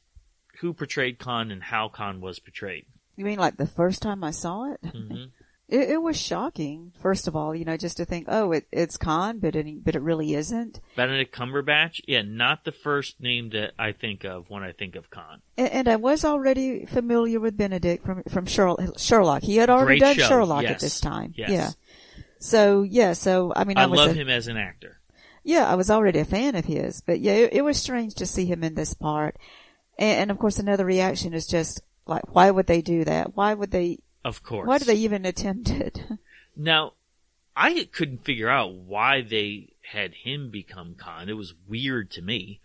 Who 0.61 0.73
portrayed 0.73 1.19
Khan 1.19 1.51
and 1.51 1.63
how 1.63 1.89
Khan 1.89 2.21
was 2.21 2.39
portrayed? 2.39 2.87
You 3.17 3.25
mean 3.25 3.39
like 3.39 3.57
the 3.57 3.67
first 3.67 4.03
time 4.03 4.25
I 4.25 4.31
saw 4.31 4.73
it? 4.73 4.81
hmm 4.91 5.25
It, 5.73 5.91
it 5.91 6.03
was 6.03 6.21
shocking. 6.21 6.93
First 7.01 7.27
of 7.27 7.35
all, 7.35 7.55
you 7.55 7.65
know, 7.65 7.79
just 7.79 7.97
to 7.97 8.05
think, 8.05 8.27
oh, 8.29 8.53
it, 8.53 8.67
it's 8.71 8.99
Khan, 8.99 9.39
but 9.39 9.57
it, 9.57 9.85
but 9.85 9.97
it 9.97 10.03
really 10.03 10.35
isn't. 10.35 10.81
Benedict 10.97 11.35
Cumberbatch, 11.35 12.03
yeah, 12.07 12.21
not 12.21 12.65
the 12.65 12.73
first 12.73 13.21
name 13.21 13.49
that 13.51 13.73
I 13.79 13.93
think 13.93 14.25
of 14.25 14.51
when 14.51 14.63
I 14.63 14.73
think 14.73 14.97
of 14.97 15.09
Khan. 15.09 15.41
And, 15.57 15.71
and 15.71 15.89
I 15.89 15.97
was 15.97 16.25
already 16.25 16.85
familiar 16.85 17.41
with 17.41 17.57
Benedict 17.57 18.05
from 18.05 18.23
from 18.25 18.45
Sherlock. 18.47 19.43
He 19.43 19.57
had 19.57 19.71
already 19.71 19.99
Great 19.99 20.01
done 20.01 20.17
show, 20.17 20.29
Sherlock 20.29 20.63
yes, 20.65 20.73
at 20.73 20.81
this 20.81 21.01
time. 21.01 21.33
yes. 21.37 21.51
Yeah. 21.51 21.71
So 22.39 22.83
yeah. 22.83 23.15
So 23.15 23.53
I 23.57 23.65
mean, 23.65 23.79
I, 23.79 23.83
I 23.83 23.87
love 23.87 24.11
a- 24.11 24.15
him 24.15 24.29
as 24.29 24.49
an 24.49 24.59
actor. 24.59 24.99
Yeah, 25.45 25.69
I 25.69 25.75
was 25.75 25.91
already 25.91 26.21
a 26.21 26.25
fan 26.25 26.55
of 26.55 26.67
his, 26.67 27.01
but 27.01 27.19
yeah, 27.19 27.33
it, 27.33 27.55
it 27.55 27.63
was 27.63 27.77
strange 27.77 28.15
to 28.17 28.27
see 28.27 28.45
him 28.45 28.63
in 28.63 28.75
this 28.75 28.95
part. 28.95 29.37
And, 29.99 30.21
and 30.21 30.31
of 30.31 30.39
course, 30.39 30.59
another 30.59 30.85
reaction 30.85 31.35
is 31.35 31.47
just 31.47 31.81
like, 32.07 32.35
why 32.35 32.51
would 32.51 32.67
they 32.67 32.83
do 32.83 33.05
that? 33.05 33.35
Why 33.37 33.55
would 33.55 33.71
they? 33.71 33.99
Of 34.25 34.43
course. 34.43 34.69
Why 34.69 34.79
did 34.79 34.89
they 34.89 34.97
even 34.97 35.25
attempt 35.25 35.71
it? 35.71 36.03
Now, 36.55 36.93
I 37.57 37.89
couldn't 37.93 38.27
figure 38.27 38.51
out 38.51 38.75
why 38.75 39.23
they 39.23 39.71
had 39.91 40.13
him 40.13 40.51
become 40.51 40.97
Khan. 40.97 41.31
It 41.31 41.33
was 41.33 41.55
weird 41.67 42.11
to 42.11 42.21
me. 42.21 42.61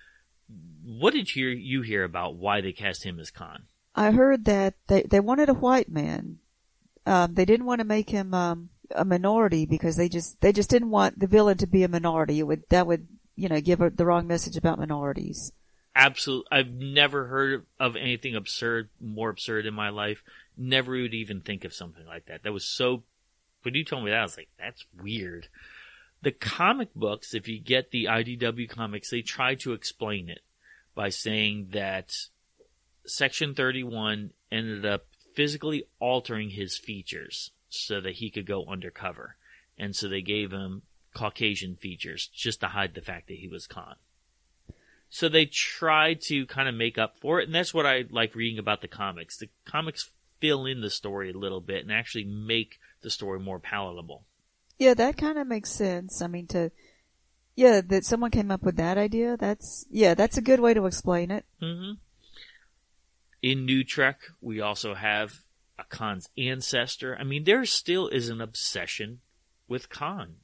What 0.84 1.14
did 1.14 1.34
you 1.38 1.48
you 1.48 1.84
hear 1.84 2.04
about 2.04 2.36
why 2.36 2.60
they 2.60 2.74
cast 2.74 3.06
him 3.06 3.18
as 3.18 3.32
Khan? 3.32 3.64
I 3.96 4.12
heard 4.12 4.44
that 4.44 4.74
they 4.88 5.04
they 5.04 5.22
wanted 5.22 5.48
a 5.48 5.54
white 5.54 5.88
man 5.90 6.40
um, 7.08 7.36
they 7.36 7.46
didn't 7.46 7.66
want 7.66 7.80
to 7.80 7.86
make 7.86 8.10
him 8.10 8.34
um, 8.34 8.70
a 8.92 9.06
minority 9.06 9.66
because 9.66 9.96
they 9.96 10.10
just 10.10 10.42
they 10.42 10.52
just 10.52 10.70
didn't 10.70 10.90
want 10.90 11.18
the 11.18 11.28
villain 11.28 11.58
to 11.58 11.66
be 11.66 11.84
a 11.84 11.88
minority. 11.88 12.40
It 12.40 12.44
would 12.44 12.64
that 12.70 12.86
would 12.86 13.08
you 13.36 13.48
know 13.48 13.62
give 13.62 13.80
a, 13.80 13.90
the 13.90 14.06
wrong 14.06 14.28
message 14.28 14.58
about 14.58 14.78
minorities. 14.78 15.54
Absolutely, 16.00 16.48
I've 16.52 16.72
never 16.72 17.26
heard 17.26 17.66
of 17.80 17.96
anything 17.96 18.36
absurd, 18.36 18.90
more 19.02 19.32
absurd 19.32 19.66
in 19.66 19.74
my 19.74 19.90
life. 19.90 20.24
Never 20.56 20.92
would 20.92 21.16
even 21.16 21.42
think 21.42 21.66
of 21.66 21.74
something 21.74 22.06
like 22.06 22.28
that. 22.28 22.44
That 22.44 22.54
was 22.54 22.66
so. 22.66 23.02
When 23.64 23.74
you 23.74 23.84
told 23.84 24.06
me 24.06 24.12
that, 24.12 24.20
I 24.20 24.24
was 24.24 24.38
like, 24.38 24.50
"That's 24.60 24.86
weird." 24.96 25.48
The 26.22 26.32
comic 26.32 26.94
books, 26.94 27.34
if 27.34 27.48
you 27.48 27.60
get 27.60 27.90
the 27.90 28.08
IDW 28.08 28.70
comics, 28.70 29.10
they 29.10 29.24
try 29.24 29.56
to 29.56 29.74
explain 29.74 30.30
it 30.30 30.42
by 30.94 31.10
saying 31.10 31.70
that 31.72 32.14
Section 33.06 33.56
31 33.56 34.34
ended 34.52 34.86
up 34.86 35.08
physically 35.34 35.84
altering 36.00 36.52
his 36.52 36.78
features 36.78 37.52
so 37.70 38.00
that 38.02 38.16
he 38.16 38.30
could 38.30 38.46
go 38.46 38.66
undercover. 38.66 39.36
And 39.80 39.96
so 39.96 40.08
they 40.08 40.22
gave 40.22 40.52
him 40.52 40.84
Caucasian 41.16 41.76
features 41.76 42.28
just 42.28 42.60
to 42.60 42.68
hide 42.68 42.94
the 42.94 43.02
fact 43.02 43.28
that 43.30 43.38
he 43.38 43.48
was 43.48 43.66
Khan. 43.66 43.96
So 45.10 45.30
they 45.30 45.46
try 45.46 46.16
to 46.24 46.46
kind 46.48 46.68
of 46.68 46.76
make 46.76 46.98
up 46.98 47.18
for 47.20 47.40
it, 47.40 47.46
and 47.46 47.56
that's 47.56 47.74
what 47.74 47.86
I 47.86 48.06
like 48.10 48.36
reading 48.36 48.60
about 48.60 48.82
the 48.82 48.88
comics. 48.88 49.38
The 49.38 49.50
comics 49.66 50.10
fill 50.40 50.66
in 50.66 50.82
the 50.82 50.90
story 50.90 51.32
a 51.32 51.38
little 51.38 51.62
bit 51.62 51.84
and 51.84 51.92
actually 51.92 52.26
make 52.26 52.80
the 53.02 53.10
story 53.10 53.40
more 53.40 53.60
palatable. 53.60 54.26
Yeah, 54.78 54.94
that 54.94 55.18
kind 55.18 55.38
of 55.38 55.48
makes 55.48 55.72
sense. 55.72 56.22
I 56.22 56.28
mean, 56.28 56.48
to 56.48 56.72
yeah, 57.56 57.82
that 57.82 58.06
someone 58.06 58.32
came 58.32 58.52
up 58.52 58.64
with 58.64 58.76
that 58.78 58.98
idea. 58.98 59.38
That's 59.38 59.86
yeah, 59.90 60.14
that's 60.14 60.38
a 60.38 60.42
good 60.42 60.60
way 60.60 60.74
to 60.74 60.86
explain 60.86 61.32
it. 61.32 61.46
Mm-hmm. 61.62 61.94
In 63.42 63.66
New 63.66 63.84
Trek, 63.84 64.20
we 64.42 64.62
also 64.62 64.94
have 64.94 65.42
a 65.80 65.84
Khan's 65.84 66.30
ancestor. 66.38 67.18
I 67.20 67.24
mean, 67.24 67.46
there 67.46 67.66
still 67.66 68.08
is 68.10 68.30
an 68.30 68.42
obsession 68.42 69.22
with 69.68 69.90
Khan 69.90 70.36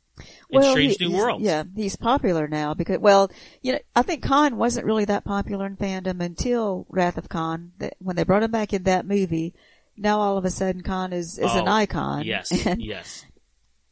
in 0.50 0.60
well, 0.62 0.72
Strange 0.72 0.98
he- 0.98 1.08
New 1.08 1.18
Worlds. 1.18 1.44
Yeah, 1.44 1.64
he's 1.76 1.96
popular 1.96 2.48
now 2.48 2.74
because, 2.74 3.00
well, 3.00 3.32
you 3.62 3.74
know, 3.74 3.80
I 3.96 4.02
think 4.02 4.24
Khan 4.24 4.58
wasn't 4.58 4.86
really 4.86 5.06
that 5.06 5.26
popular 5.26 5.66
in 5.66 5.78
fandom 5.78 6.22
until 6.22 6.86
Wrath 6.90 7.18
of 7.18 7.30
Khan. 7.30 7.72
That 7.80 7.96
when 8.00 8.16
they 8.16 8.24
brought 8.24 8.44
him 8.44 8.52
back 8.52 8.74
in 8.74 8.84
that 8.84 9.06
movie, 9.06 9.54
now 9.98 10.20
all 10.20 10.38
of 10.38 10.46
a 10.46 10.50
sudden 10.52 10.82
Khan 10.82 11.14
is 11.14 11.38
is 11.40 11.54
an 11.56 11.68
Oh, 11.68 11.72
icon. 11.72 12.24
Yes, 12.26 12.52
and, 12.66 12.82
yes. 12.82 13.26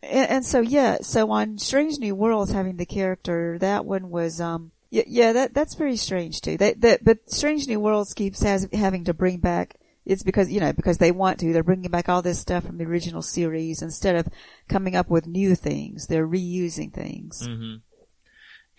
and, 0.03 0.30
and 0.30 0.45
so 0.45 0.60
yeah, 0.61 0.98
so 1.02 1.31
on 1.31 1.57
Strange 1.57 1.99
New 1.99 2.15
Worlds 2.15 2.52
having 2.52 2.77
the 2.77 2.85
character, 2.85 3.57
that 3.60 3.85
one 3.85 4.10
was 4.10 4.39
um 4.39 4.72
yeah, 4.89 5.03
yeah 5.07 5.34
that 5.34 5.53
that's 5.53 5.76
very 5.76 5.95
strange 5.98 6.41
too. 6.41 6.57
That 6.57 6.81
that 6.81 7.03
but 7.03 7.30
Strange 7.31 7.68
New 7.68 7.80
Worlds 7.80 8.14
keeps 8.14 8.41
has, 8.43 8.68
having 8.73 9.06
to 9.06 9.14
bring 9.14 9.38
back. 9.39 9.76
It's 10.05 10.23
because 10.23 10.51
you 10.51 10.59
know 10.59 10.73
because 10.73 10.97
they 10.97 11.11
want 11.11 11.39
to. 11.39 11.53
They're 11.53 11.63
bringing 11.63 11.91
back 11.91 12.09
all 12.09 12.21
this 12.21 12.39
stuff 12.39 12.65
from 12.65 12.77
the 12.77 12.85
original 12.85 13.21
series 13.21 13.81
instead 13.81 14.15
of 14.15 14.27
coming 14.67 14.95
up 14.95 15.09
with 15.09 15.27
new 15.27 15.55
things. 15.55 16.07
They're 16.07 16.27
reusing 16.27 16.91
things. 16.93 17.45
hmm 17.45 17.75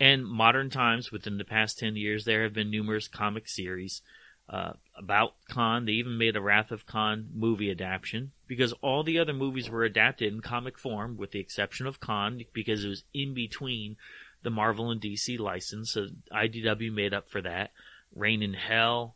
And 0.01 0.27
modern 0.27 0.69
times, 0.71 1.13
within 1.13 1.39
the 1.39 1.45
past 1.45 1.79
10 1.79 1.97
years, 1.97 2.25
there 2.25 2.43
have 2.43 2.55
been 2.55 2.71
numerous 2.71 3.07
comic 3.07 3.49
series 3.49 4.03
uh, 4.49 4.73
about 4.97 5.35
Khan. 5.49 5.85
They 5.85 5.93
even 5.93 6.19
made 6.19 6.37
a 6.37 6.41
Wrath 6.41 6.73
of 6.73 6.87
Khan 6.87 7.29
movie 7.33 7.71
adaptation 7.71 8.33
because 8.49 8.73
all 8.83 9.05
the 9.05 9.19
other 9.19 9.33
movies 9.33 9.71
were 9.71 9.85
adapted 9.85 10.33
in 10.33 10.41
comic 10.41 10.79
form, 10.79 11.17
with 11.17 11.31
the 11.31 11.41
exception 11.41 11.87
of 11.87 12.01
Khan, 12.01 12.43
because 12.53 12.85
it 12.85 12.89
was 12.89 13.05
in 13.15 13.33
between 13.33 13.97
the 14.43 14.51
Marvel 14.51 14.91
and 14.91 15.01
DC 15.01 15.39
license. 15.39 15.93
So 15.93 16.09
IDW 16.33 16.93
made 16.93 17.15
up 17.15 17.31
for 17.31 17.41
that. 17.43 17.71
Reign 18.15 18.43
in 18.43 18.55
Hell, 18.55 19.15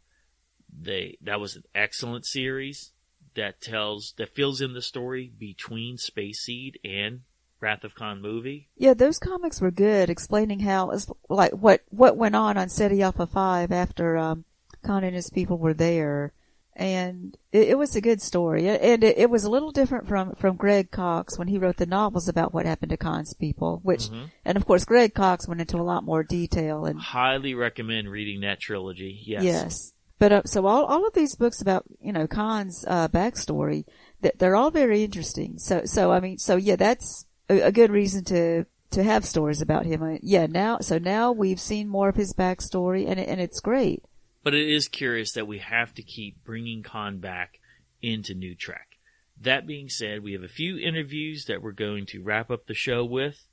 they 0.81 1.17
that 1.23 1.41
was 1.41 1.57
an 1.57 1.65
excellent 1.75 2.27
series 2.27 2.93
that 3.35 3.61
tells 3.61 4.13
that 4.19 4.35
fills 4.35 4.61
in 4.61 4.73
the 4.75 4.83
story 4.83 5.31
between 5.39 5.99
Space 5.99 6.41
Seed 6.41 6.79
and 6.85 7.21
Wrath 7.61 7.85
of 7.85 7.95
Khan 7.95 8.21
movie. 8.21 8.69
Yeah, 8.77 8.95
those 8.95 9.19
comics 9.19 9.61
were 9.61 9.71
good, 9.71 10.11
explaining 10.11 10.61
how, 10.61 10.91
as- 10.91 11.11
like, 11.29 11.53
what 11.53 11.83
what 11.91 12.17
went 12.17 12.37
on 12.37 12.57
on 12.59 12.69
Ceti 12.69 13.03
Alpha 13.03 13.27
Five 13.27 13.73
after 13.73 14.17
um, 14.19 14.45
Khan 14.85 15.05
and 15.05 15.15
his 15.17 15.31
people 15.31 15.57
were 15.59 15.73
there, 15.75 16.33
and 16.75 17.37
it, 17.53 17.69
it 17.69 17.79
was 17.79 17.97
a 17.97 18.01
good 18.03 18.21
story. 18.21 18.69
And 18.69 19.03
it, 19.03 19.17
it 19.19 19.31
was 19.31 19.45
a 19.45 19.51
little 19.51 19.73
different 19.73 20.07
from 20.07 20.35
from 20.35 20.57
Greg 20.57 20.91
Cox 20.91 21.39
when 21.39 21.49
he 21.49 21.59
wrote 21.59 21.79
the 21.79 21.87
novels 21.87 22.29
about 22.29 22.53
what 22.53 22.67
happened 22.67 22.91
to 22.91 22.97
Khan's 22.99 23.33
people. 23.35 23.81
Which, 23.83 24.09
Mhm. 24.11 24.31
and 24.45 24.57
of 24.57 24.67
course, 24.67 24.85
Greg 24.85 25.15
Cox 25.15 25.49
went 25.49 25.61
into 25.63 25.79
a 25.79 25.83
lot 25.83 26.05
more 26.05 26.23
detail 26.23 26.85
and 26.85 27.01
Highly 27.01 27.55
recommend 27.55 28.11
reading 28.11 28.43
that 28.43 28.61
trilogy. 28.61 29.23
Yes. 29.25 29.43
Yes. 29.45 29.93
But 30.19 30.33
uh, 30.33 30.43
so 30.45 30.67
all 30.67 30.87
all 30.87 31.07
of 31.07 31.15
these 31.15 31.35
books 31.35 31.61
about 31.61 31.85
you 32.01 32.13
know 32.13 32.27
Khan's 32.27 32.85
uh, 32.89 33.09
backstory, 33.09 33.85
that 34.23 34.39
they're 34.39 34.57
all 34.57 34.71
very 34.71 35.05
interesting. 35.05 35.59
So 35.59 35.83
so 35.85 36.13
I 36.13 36.21
mean 36.21 36.39
so 36.39 36.57
yeah, 36.57 36.77
that's 36.77 37.27
a, 37.49 37.63
a 37.63 37.73
good 37.73 37.91
reason 37.91 38.25
to 38.25 38.65
to 38.91 39.03
have 39.03 39.25
stories 39.25 39.61
about 39.61 39.85
him. 39.85 40.03
I, 40.03 40.19
yeah. 40.23 40.47
Now 40.47 40.79
so 40.81 40.99
now 40.99 41.33
we've 41.33 41.61
seen 41.61 41.89
more 41.89 42.09
of 42.09 42.17
his 42.17 42.33
backstory, 42.33 43.09
and 43.09 43.21
and 43.21 43.41
it's 43.41 43.61
great. 43.61 44.03
But 44.43 44.55
it 44.55 44.69
is 44.69 44.89
curious 44.89 45.33
that 45.33 45.49
we 45.49 45.59
have 45.59 45.93
to 45.95 46.03
keep 46.03 46.45
bringing 46.45 46.83
Khan 46.83 47.19
back 47.19 47.59
into 48.01 48.33
New 48.33 48.55
Trek. 48.55 48.99
That 49.41 49.67
being 49.67 49.89
said, 49.89 50.23
we 50.23 50.33
have 50.33 50.45
a 50.45 50.49
few 50.49 50.79
interviews 50.79 51.47
that 51.47 51.63
we're 51.63 51.73
going 51.73 52.07
to 52.07 52.23
wrap 52.23 52.51
up 52.51 52.67
the 52.67 52.75
show 52.75 53.05
with, 53.05 53.45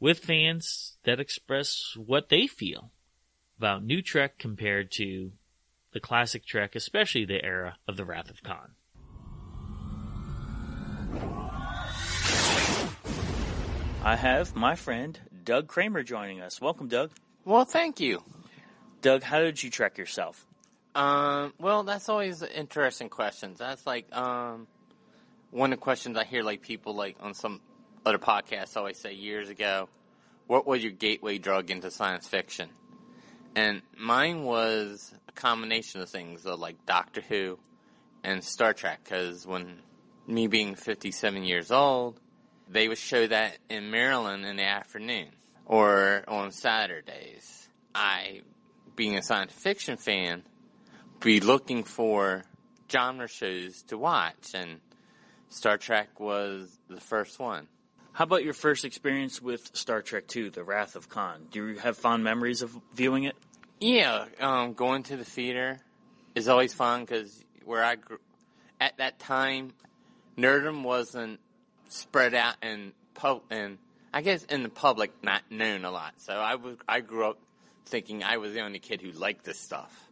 with 0.00 0.18
fans 0.18 0.96
that 1.04 1.20
express 1.20 1.94
what 1.96 2.28
they 2.28 2.46
feel 2.46 2.90
about 3.56 3.84
New 3.84 4.02
Trek 4.02 4.38
compared 4.38 4.90
to 4.92 5.30
the 5.92 6.00
classic 6.00 6.44
Trek, 6.44 6.74
especially 6.74 7.24
the 7.24 7.44
era 7.44 7.76
of 7.86 7.96
the 7.96 8.04
Wrath 8.04 8.30
of 8.30 8.42
Khan. 8.42 8.72
I 14.04 14.16
have 14.16 14.56
my 14.56 14.74
friend 14.74 15.18
Doug 15.44 15.68
Kramer 15.68 16.02
joining 16.02 16.40
us. 16.40 16.60
Welcome, 16.60 16.88
Doug. 16.88 17.12
Well, 17.44 17.64
thank 17.64 18.00
you. 18.00 18.22
Doug, 19.00 19.22
how 19.22 19.40
did 19.40 19.62
you 19.62 19.70
trek 19.70 19.98
yourself? 19.98 20.46
Um, 20.94 21.52
well, 21.58 21.84
that's 21.84 22.08
always 22.08 22.42
an 22.42 22.50
interesting 22.50 23.08
questions. 23.08 23.58
That's 23.58 23.86
like 23.86 24.14
um, 24.14 24.66
one 25.50 25.72
of 25.72 25.78
the 25.78 25.82
questions 25.82 26.16
I 26.16 26.24
hear 26.24 26.42
like 26.42 26.62
people 26.62 26.94
like 26.94 27.16
on 27.20 27.34
some 27.34 27.60
other 28.04 28.18
podcasts 28.18 28.76
always 28.76 28.98
say 28.98 29.14
years 29.14 29.48
ago. 29.48 29.88
What 30.46 30.66
was 30.66 30.82
your 30.82 30.92
gateway 30.92 31.38
drug 31.38 31.70
into 31.70 31.90
science 31.90 32.26
fiction? 32.26 32.68
And 33.54 33.82
mine 33.98 34.44
was 34.44 35.12
a 35.28 35.32
combination 35.32 36.00
of 36.00 36.08
things, 36.08 36.44
like 36.44 36.86
Doctor 36.86 37.20
Who 37.20 37.58
and 38.24 38.42
Star 38.42 38.72
Trek. 38.72 39.00
Because 39.04 39.46
when 39.46 39.78
me 40.26 40.46
being 40.46 40.74
57 40.74 41.44
years 41.44 41.70
old, 41.70 42.18
they 42.68 42.88
would 42.88 42.98
show 42.98 43.26
that 43.26 43.58
in 43.68 43.90
Maryland 43.90 44.46
in 44.46 44.56
the 44.56 44.64
afternoon 44.64 45.28
or 45.66 46.24
on 46.28 46.50
Saturdays. 46.50 47.68
I, 47.94 48.42
being 48.96 49.16
a 49.16 49.22
science 49.22 49.52
fiction 49.52 49.96
fan, 49.98 50.42
be 51.20 51.40
looking 51.40 51.84
for 51.84 52.44
genre 52.90 53.28
shows 53.28 53.82
to 53.88 53.98
watch, 53.98 54.54
and 54.54 54.80
Star 55.48 55.76
Trek 55.76 56.18
was 56.18 56.78
the 56.88 57.00
first 57.00 57.38
one. 57.38 57.68
How 58.14 58.24
about 58.24 58.44
your 58.44 58.52
first 58.52 58.84
experience 58.84 59.40
with 59.40 59.70
Star 59.74 60.02
Trek 60.02 60.24
II, 60.36 60.50
The 60.50 60.62
Wrath 60.62 60.96
of 60.96 61.08
Khan? 61.08 61.46
Do 61.50 61.66
you 61.68 61.78
have 61.78 61.96
fond 61.96 62.22
memories 62.22 62.60
of 62.60 62.76
viewing 62.94 63.24
it? 63.24 63.34
Yeah, 63.80 64.26
um, 64.38 64.74
going 64.74 65.02
to 65.04 65.16
the 65.16 65.24
theater 65.24 65.80
is 66.34 66.46
always 66.46 66.74
fun 66.74 67.00
because 67.00 67.42
where 67.64 67.82
I 67.82 67.94
grew 67.94 68.18
at 68.78 68.98
that 68.98 69.18
time, 69.18 69.72
nerdom 70.36 70.82
wasn't 70.82 71.40
spread 71.88 72.34
out 72.34 72.56
in 72.62 72.92
pub 73.14 73.42
and 73.50 73.78
I 74.12 74.20
guess 74.20 74.44
in 74.44 74.62
the 74.62 74.68
public 74.68 75.12
not 75.22 75.42
known 75.50 75.86
a 75.86 75.90
lot. 75.90 76.14
So 76.18 76.34
I 76.34 76.56
was 76.56 76.76
I 76.86 77.00
grew 77.00 77.30
up 77.30 77.38
thinking 77.86 78.22
I 78.22 78.36
was 78.36 78.52
the 78.52 78.60
only 78.60 78.78
kid 78.78 79.00
who 79.00 79.10
liked 79.12 79.44
this 79.44 79.58
stuff, 79.58 80.10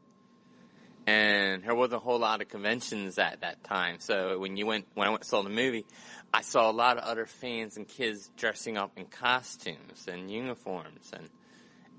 and 1.06 1.62
there 1.62 1.74
wasn't 1.74 1.96
a 1.96 1.98
whole 1.98 2.18
lot 2.18 2.40
of 2.40 2.48
conventions 2.48 3.18
at 3.18 3.42
that 3.42 3.62
time. 3.62 3.96
So 4.00 4.38
when 4.38 4.56
you 4.56 4.66
went 4.66 4.86
when 4.94 5.06
I 5.06 5.10
went 5.10 5.24
saw 5.24 5.42
the 5.42 5.50
movie, 5.50 5.84
I 6.32 6.42
saw 6.42 6.70
a 6.70 6.72
lot 6.72 6.96
of 6.96 7.04
other 7.04 7.26
fans 7.26 7.76
and 7.76 7.86
kids 7.86 8.30
dressing 8.36 8.76
up 8.76 8.92
in 8.96 9.06
costumes 9.06 10.06
and 10.06 10.30
uniforms, 10.30 11.10
and 11.12 11.28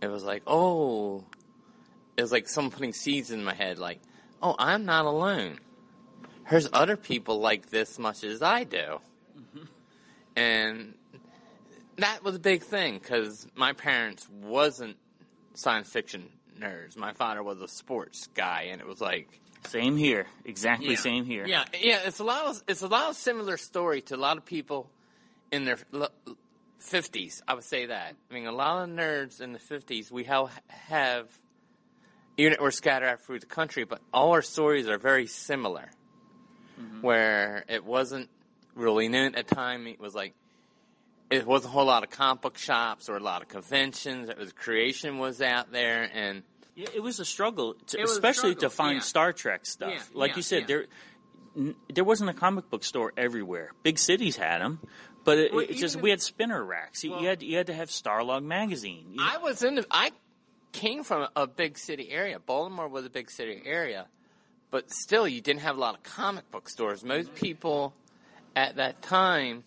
it 0.01 0.07
was 0.07 0.23
like, 0.23 0.43
oh, 0.47 1.23
it 2.15 2.21
was 2.21 2.31
like 2.31 2.47
someone 2.47 2.71
putting 2.71 2.93
seeds 2.93 3.31
in 3.31 3.43
my 3.43 3.53
head, 3.53 3.77
like, 3.77 3.99
oh, 4.41 4.55
I'm 4.57 4.85
not 4.85 5.05
alone. 5.05 5.59
There's 6.49 6.69
other 6.73 6.97
people 6.97 7.39
like 7.39 7.69
this 7.69 7.99
much 7.99 8.23
as 8.23 8.41
I 8.41 8.63
do, 8.63 8.99
mm-hmm. 9.37 9.63
and 10.35 10.95
that 11.97 12.23
was 12.23 12.35
a 12.35 12.39
big 12.39 12.63
thing 12.63 12.99
because 12.99 13.47
my 13.55 13.73
parents 13.73 14.27
wasn't 14.29 14.97
science 15.53 15.89
fiction 15.89 16.29
nerds. 16.59 16.97
My 16.97 17.13
father 17.13 17.43
was 17.43 17.61
a 17.61 17.67
sports 17.67 18.27
guy, 18.33 18.69
and 18.71 18.81
it 18.81 18.87
was 18.87 19.01
like 19.01 19.39
same 19.63 19.97
here, 19.97 20.27
exactly 20.45 20.91
Yeah. 20.91 20.95
same 20.95 21.25
here. 21.25 21.45
Yeah, 21.47 21.65
yeah. 21.79 21.99
It's 22.05 22.19
a 22.19 22.23
lot 22.23 22.45
of 22.45 22.63
it's 22.67 22.81
a 22.81 22.87
lot 22.87 23.09
of 23.09 23.15
similar 23.15 23.57
story 23.57 24.01
to 24.03 24.15
a 24.15 24.17
lot 24.17 24.37
of 24.37 24.45
people 24.45 24.89
in 25.51 25.65
their 25.65 25.77
fifties. 26.79 27.41
I 27.47 27.53
would 27.53 27.63
say 27.63 27.87
that. 27.87 28.15
I 28.29 28.33
mean, 28.33 28.47
a 28.47 28.51
lot 28.51 28.83
of 28.83 28.89
nerds 28.89 29.41
in 29.41 29.53
the 29.53 29.59
fifties. 29.59 30.11
We 30.11 30.25
have 30.25 30.49
have 30.67 31.27
even 32.37 32.53
if 32.53 32.59
we're 32.59 32.71
scattered 32.71 33.07
out 33.07 33.21
through 33.21 33.39
the 33.39 33.45
country, 33.45 33.83
but 33.83 34.01
all 34.13 34.31
our 34.31 34.41
stories 34.41 34.87
are 34.87 34.97
very 34.97 35.27
similar. 35.27 35.89
Mm-hmm. 36.79 37.01
Where 37.01 37.63
it 37.67 37.85
wasn't 37.85 38.29
really 38.73 39.07
new 39.09 39.25
at 39.25 39.35
the 39.35 39.43
time. 39.43 39.85
It 39.87 39.99
was 39.99 40.15
like 40.15 40.33
it 41.29 41.45
wasn't 41.45 41.73
a 41.73 41.73
whole 41.73 41.85
lot 41.85 42.03
of 42.03 42.09
comic 42.09 42.41
book 42.41 42.57
shops 42.57 43.07
or 43.09 43.15
a 43.17 43.19
lot 43.19 43.41
of 43.41 43.47
conventions. 43.47 44.29
It 44.29 44.37
was 44.37 44.51
creation 44.53 45.17
was 45.19 45.41
out 45.41 45.71
there, 45.71 46.09
and 46.13 46.43
it 46.93 47.01
was 47.01 47.19
a 47.19 47.25
struggle, 47.25 47.75
to, 47.87 47.97
It 47.97 48.01
was 48.01 48.11
a 48.11 48.13
especially 48.13 48.55
to 48.55 48.69
find 48.69 48.95
yeah. 48.95 49.01
Star 49.01 49.33
Trek 49.33 49.65
stuff. 49.65 49.91
Yeah, 49.93 50.01
like 50.13 50.31
yeah, 50.31 50.35
you 50.37 50.41
said, 50.41 50.67
there 50.67 50.85
n- 51.55 51.75
there 51.93 52.03
wasn't 52.03 52.29
a 52.29 52.33
comic 52.33 52.69
book 52.69 52.83
store 52.83 53.13
everywhere. 53.17 53.71
Big 53.83 53.99
cities 53.99 54.35
had 54.37 54.61
them, 54.61 54.79
but 55.23 55.37
it, 55.37 55.53
Well, 55.53 55.65
it's 55.67 55.79
just 55.79 55.95
we 56.01 56.09
had 56.09 56.21
spinner 56.21 56.63
racks. 56.63 57.03
You, 57.03 57.19
you 57.19 57.27
had 57.27 57.41
you 57.43 57.57
had 57.57 57.67
to 57.67 57.73
have 57.73 57.89
Starlog 57.89 58.43
magazine. 58.43 59.07
You- 59.13 59.19
I 59.21 59.37
was 59.37 59.63
in. 59.63 59.75
The, 59.75 59.85
I 59.91 60.11
came 60.71 61.03
from 61.03 61.27
a 61.35 61.47
big 61.47 61.77
city 61.77 62.09
area. 62.11 62.39
Baltimore 62.39 62.87
was 62.87 63.05
a 63.05 63.09
big 63.09 63.29
city 63.29 63.61
area, 63.65 64.07
but 64.69 64.91
still, 64.91 65.27
you 65.27 65.41
didn't 65.41 65.61
have 65.61 65.77
a 65.77 65.79
lot 65.79 65.95
of 65.95 66.03
comic 66.03 66.49
book 66.51 66.69
stores. 66.69 67.03
Most 67.03 67.35
people 67.35 67.93
at 68.55 68.77
that 68.77 69.01
time, 69.01 69.63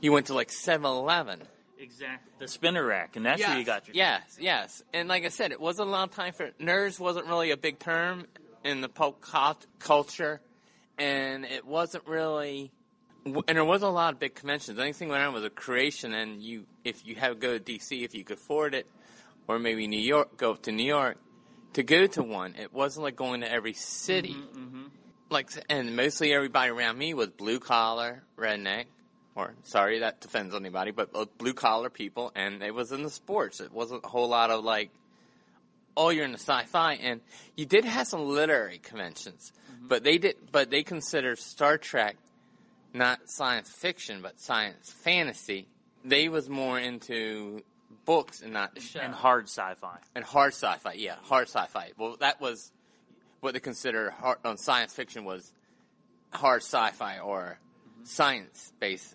you 0.00 0.12
went 0.12 0.26
to 0.26 0.34
like 0.34 0.48
7-Eleven. 0.48 1.42
Exactly 1.78 2.32
the 2.38 2.48
spinner 2.48 2.84
rack, 2.84 3.16
and 3.16 3.24
that's 3.24 3.40
yes, 3.40 3.48
where 3.48 3.58
you 3.58 3.64
got 3.64 3.86
your. 3.86 3.94
Yes, 3.94 4.36
yes. 4.40 4.82
And 4.92 5.08
like 5.08 5.24
I 5.24 5.28
said, 5.28 5.52
it 5.52 5.60
wasn't 5.60 5.88
a 5.88 5.90
long 5.90 6.08
time 6.08 6.32
for 6.32 6.50
nerds. 6.60 6.98
wasn't 6.98 7.26
really 7.26 7.50
a 7.50 7.56
big 7.56 7.78
term 7.78 8.26
in 8.64 8.80
the 8.80 8.88
pop 8.88 9.20
cult- 9.20 9.66
culture, 9.78 10.40
and 10.98 11.44
it 11.44 11.66
wasn't 11.66 12.06
really. 12.06 12.72
And 13.24 13.44
there 13.46 13.64
wasn't 13.64 13.90
a 13.90 13.94
lot 13.94 14.14
of 14.14 14.20
big 14.20 14.34
conventions. 14.34 14.76
The 14.76 14.82
only 14.82 14.94
thing 14.94 15.08
went 15.08 15.22
on 15.22 15.34
was 15.34 15.44
a 15.44 15.50
creation, 15.50 16.14
and 16.14 16.40
you, 16.40 16.64
if 16.84 17.06
you 17.06 17.14
have 17.16 17.40
go 17.40 17.58
to 17.58 17.62
DC, 17.62 18.02
if 18.02 18.14
you 18.14 18.24
could 18.24 18.38
afford 18.38 18.74
it, 18.74 18.86
or 19.46 19.58
maybe 19.58 19.86
New 19.86 20.00
York, 20.00 20.36
go 20.38 20.54
to 20.54 20.72
New 20.72 20.84
York 20.84 21.18
to 21.74 21.82
go 21.82 22.06
to 22.06 22.22
one. 22.22 22.54
It 22.58 22.72
wasn't 22.72 23.04
like 23.04 23.16
going 23.16 23.40
to 23.42 23.50
every 23.50 23.74
city. 23.74 24.34
Mm-hmm, 24.34 24.58
mm-hmm. 24.58 24.84
Like, 25.30 25.50
and 25.68 25.94
mostly 25.94 26.32
everybody 26.32 26.70
around 26.70 26.96
me 26.96 27.12
was 27.12 27.28
blue 27.28 27.60
collar, 27.60 28.22
redneck, 28.38 28.86
or 29.38 29.54
sorry, 29.64 30.00
that 30.00 30.24
offends 30.24 30.54
anybody, 30.54 30.90
but 30.90 31.38
blue 31.38 31.54
collar 31.54 31.90
people, 31.90 32.32
and 32.34 32.62
it 32.62 32.74
was 32.74 32.92
in 32.92 33.02
the 33.02 33.10
sports. 33.10 33.60
It 33.60 33.72
wasn't 33.72 34.04
a 34.04 34.08
whole 34.08 34.28
lot 34.28 34.50
of 34.50 34.64
like, 34.64 34.90
oh, 35.96 36.10
you're 36.10 36.24
in 36.24 36.32
the 36.32 36.38
sci-fi, 36.38 36.94
and 36.94 37.20
you 37.56 37.66
did 37.66 37.84
have 37.84 38.06
some 38.06 38.28
literary 38.28 38.78
conventions, 38.78 39.52
mm-hmm. 39.72 39.88
but 39.88 40.04
they 40.04 40.18
did, 40.18 40.36
but 40.52 40.70
they 40.70 40.82
considered 40.82 41.38
Star 41.38 41.78
Trek 41.78 42.16
not 42.94 43.28
science 43.28 43.70
fiction, 43.70 44.20
but 44.22 44.40
science 44.40 44.90
fantasy. 44.90 45.68
They 46.04 46.28
was 46.28 46.48
more 46.48 46.78
into 46.78 47.62
books 48.04 48.40
and 48.40 48.52
not 48.52 48.74
the 48.74 48.80
show. 48.80 49.00
And 49.00 49.12
hard 49.12 49.44
sci-fi. 49.48 49.98
And 50.14 50.24
hard 50.24 50.52
sci-fi, 50.52 50.94
yeah, 50.94 51.16
hard 51.22 51.48
sci-fi. 51.48 51.92
Well, 51.98 52.16
that 52.20 52.40
was 52.40 52.72
what 53.40 53.54
they 53.54 53.60
consider 53.60 54.10
hard, 54.10 54.38
on 54.44 54.52
um, 54.52 54.56
science 54.56 54.92
fiction 54.92 55.24
was 55.24 55.52
hard 56.32 56.62
sci-fi 56.62 57.18
or 57.18 57.58
mm-hmm. 57.58 58.04
science 58.04 58.72
based, 58.80 59.14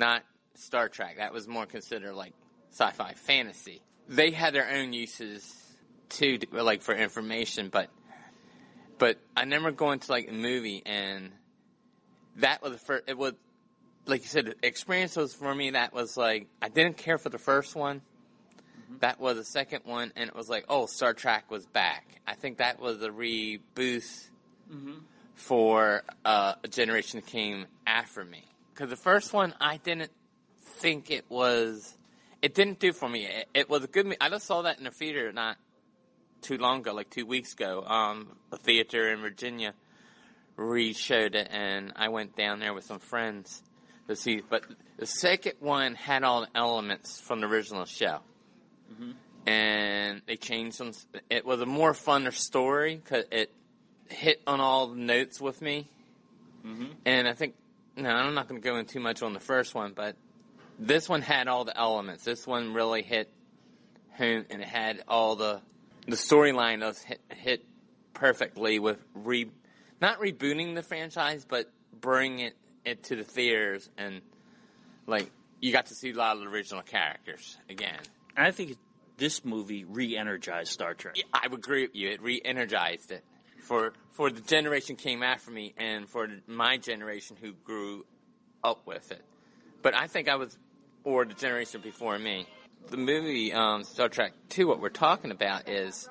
not 0.00 0.24
Star 0.54 0.88
Trek. 0.88 1.18
That 1.18 1.32
was 1.32 1.46
more 1.46 1.66
considered 1.66 2.14
like 2.14 2.32
sci-fi 2.72 3.12
fantasy. 3.12 3.82
They 4.08 4.32
had 4.32 4.54
their 4.54 4.68
own 4.68 4.92
uses 4.92 5.54
too, 6.08 6.40
like 6.50 6.82
for 6.82 6.94
information, 6.94 7.68
but 7.68 7.88
but 8.98 9.18
I 9.36 9.42
remember 9.42 9.70
going 9.70 10.00
to 10.00 10.10
like 10.10 10.28
a 10.28 10.32
movie 10.32 10.82
and 10.84 11.30
that 12.36 12.62
was 12.62 12.72
the 12.72 12.78
first. 12.78 13.04
It 13.06 13.16
was 13.16 13.34
like 14.06 14.22
you 14.22 14.28
said, 14.28 14.46
the 14.46 14.66
experience 14.66 15.14
was 15.16 15.34
for 15.34 15.54
me. 15.54 15.70
That 15.70 15.92
was 15.94 16.16
like 16.16 16.48
I 16.60 16.68
didn't 16.68 16.96
care 16.96 17.18
for 17.18 17.28
the 17.28 17.38
first 17.38 17.76
one. 17.76 18.02
That 18.98 19.20
was 19.20 19.36
the 19.36 19.44
second 19.44 19.82
one, 19.84 20.12
and 20.16 20.28
it 20.28 20.34
was 20.34 20.48
like, 20.48 20.64
oh, 20.68 20.86
Star 20.86 21.14
Trek 21.14 21.48
was 21.48 21.64
back. 21.64 22.20
I 22.26 22.34
think 22.34 22.58
that 22.58 22.80
was 22.80 23.00
a 23.02 23.08
reboost 23.08 24.28
for 25.34 26.02
uh, 26.24 26.54
a 26.62 26.68
generation 26.68 27.20
that 27.20 27.26
came 27.26 27.66
after 27.86 28.24
me. 28.24 28.49
Because 28.80 28.88
the 28.88 28.96
first 28.96 29.34
one, 29.34 29.52
I 29.60 29.76
didn't 29.76 30.10
think 30.62 31.10
it 31.10 31.26
was. 31.28 31.98
It 32.40 32.54
didn't 32.54 32.78
do 32.78 32.94
for 32.94 33.10
me. 33.10 33.26
It, 33.26 33.48
it 33.52 33.68
was 33.68 33.84
a 33.84 33.86
good. 33.86 34.16
I 34.22 34.30
just 34.30 34.46
saw 34.46 34.62
that 34.62 34.78
in 34.78 34.84
the 34.84 34.90
theater 34.90 35.30
not 35.34 35.58
too 36.40 36.56
long 36.56 36.78
ago, 36.78 36.94
like 36.94 37.10
two 37.10 37.26
weeks 37.26 37.52
ago. 37.52 37.82
Um, 37.82 38.38
a 38.50 38.56
theater 38.56 39.12
in 39.12 39.20
Virginia 39.20 39.74
re-showed 40.56 41.34
it, 41.34 41.48
and 41.50 41.92
I 41.94 42.08
went 42.08 42.36
down 42.36 42.60
there 42.60 42.72
with 42.72 42.84
some 42.84 43.00
friends 43.00 43.62
to 44.08 44.16
see. 44.16 44.40
But 44.48 44.64
the 44.96 45.04
second 45.04 45.56
one 45.60 45.94
had 45.94 46.24
all 46.24 46.40
the 46.40 46.48
elements 46.54 47.20
from 47.20 47.42
the 47.42 47.48
original 47.48 47.84
show 47.84 48.20
and 49.46 50.22
they 50.26 50.36
changed 50.36 50.76
some. 50.76 50.92
It 51.28 51.44
was 51.44 51.60
a 51.60 51.66
more 51.66 51.92
funner 51.92 52.32
story 52.32 52.96
because 52.96 53.26
it 53.30 53.52
hit 54.08 54.40
on 54.46 54.58
all 54.58 54.86
the 54.86 54.96
notes 54.96 55.38
with 55.38 55.60
me. 55.60 55.90
And 57.04 57.28
I 57.28 57.34
think 57.34 57.54
no, 57.96 58.10
I'm 58.10 58.34
not 58.34 58.48
going 58.48 58.60
to 58.60 58.64
go 58.66 58.76
in 58.76 58.86
too 58.86 59.00
much 59.00 59.22
on 59.22 59.32
the 59.32 59.40
first 59.40 59.74
one, 59.74 59.92
but 59.94 60.16
this 60.78 61.08
one 61.08 61.22
had 61.22 61.48
all 61.48 61.64
the 61.64 61.76
elements. 61.76 62.24
This 62.24 62.46
one 62.46 62.72
really 62.72 63.02
hit 63.02 63.30
home, 64.16 64.44
and 64.50 64.62
it 64.62 64.68
had 64.68 65.02
all 65.08 65.36
the 65.36 65.60
the 66.06 66.16
storyline 66.16 66.80
was 66.80 67.00
hit, 67.02 67.20
hit 67.28 67.64
perfectly 68.14 68.78
with 68.78 68.98
re 69.14 69.50
not 70.00 70.18
rebooting 70.18 70.74
the 70.74 70.82
franchise, 70.82 71.44
but 71.48 71.70
bringing 72.00 72.46
it, 72.46 72.56
it 72.84 73.02
to 73.04 73.16
the 73.16 73.24
theaters 73.24 73.88
and 73.98 74.22
like 75.06 75.30
you 75.60 75.72
got 75.72 75.86
to 75.86 75.94
see 75.94 76.10
a 76.10 76.14
lot 76.14 76.36
of 76.36 76.42
the 76.42 76.48
original 76.48 76.82
characters 76.82 77.58
again. 77.68 77.98
I 78.36 78.50
think 78.50 78.76
this 79.18 79.44
movie 79.44 79.84
re-energized 79.84 80.72
Star 80.72 80.94
Trek. 80.94 81.16
Yeah, 81.16 81.24
I 81.34 81.48
would 81.48 81.58
agree 81.58 81.82
with 81.82 81.94
you. 81.94 82.08
It 82.08 82.22
re-energized 82.22 83.10
it 83.10 83.22
for 83.70 83.92
for 84.10 84.30
the 84.30 84.40
generation 84.40 84.96
came 84.96 85.22
after 85.22 85.52
me, 85.52 85.72
and 85.78 86.08
for 86.08 86.26
my 86.48 86.76
generation 86.76 87.36
who 87.40 87.52
grew 87.52 88.04
up 88.64 88.84
with 88.84 89.12
it. 89.12 89.24
But 89.80 89.94
I 89.94 90.08
think 90.08 90.28
I 90.28 90.34
was, 90.34 90.58
or 91.04 91.24
the 91.24 91.34
generation 91.34 91.80
before 91.80 92.18
me. 92.18 92.46
The 92.88 92.96
movie 92.96 93.52
um, 93.52 93.84
Star 93.84 94.08
Trek 94.08 94.32
Two. 94.48 94.66
What 94.66 94.80
we're 94.80 94.88
talking 94.88 95.30
about 95.30 95.68
is, 95.68 96.08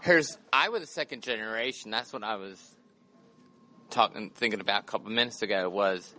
here's 0.00 0.36
I 0.52 0.70
was 0.70 0.82
a 0.82 0.86
second 0.86 1.22
generation. 1.22 1.92
That's 1.92 2.12
what 2.12 2.24
I 2.24 2.34
was 2.34 2.60
talking, 3.90 4.30
thinking 4.30 4.58
about 4.58 4.82
a 4.82 4.86
couple 4.86 5.12
minutes 5.12 5.42
ago. 5.42 5.70
Was 5.70 6.12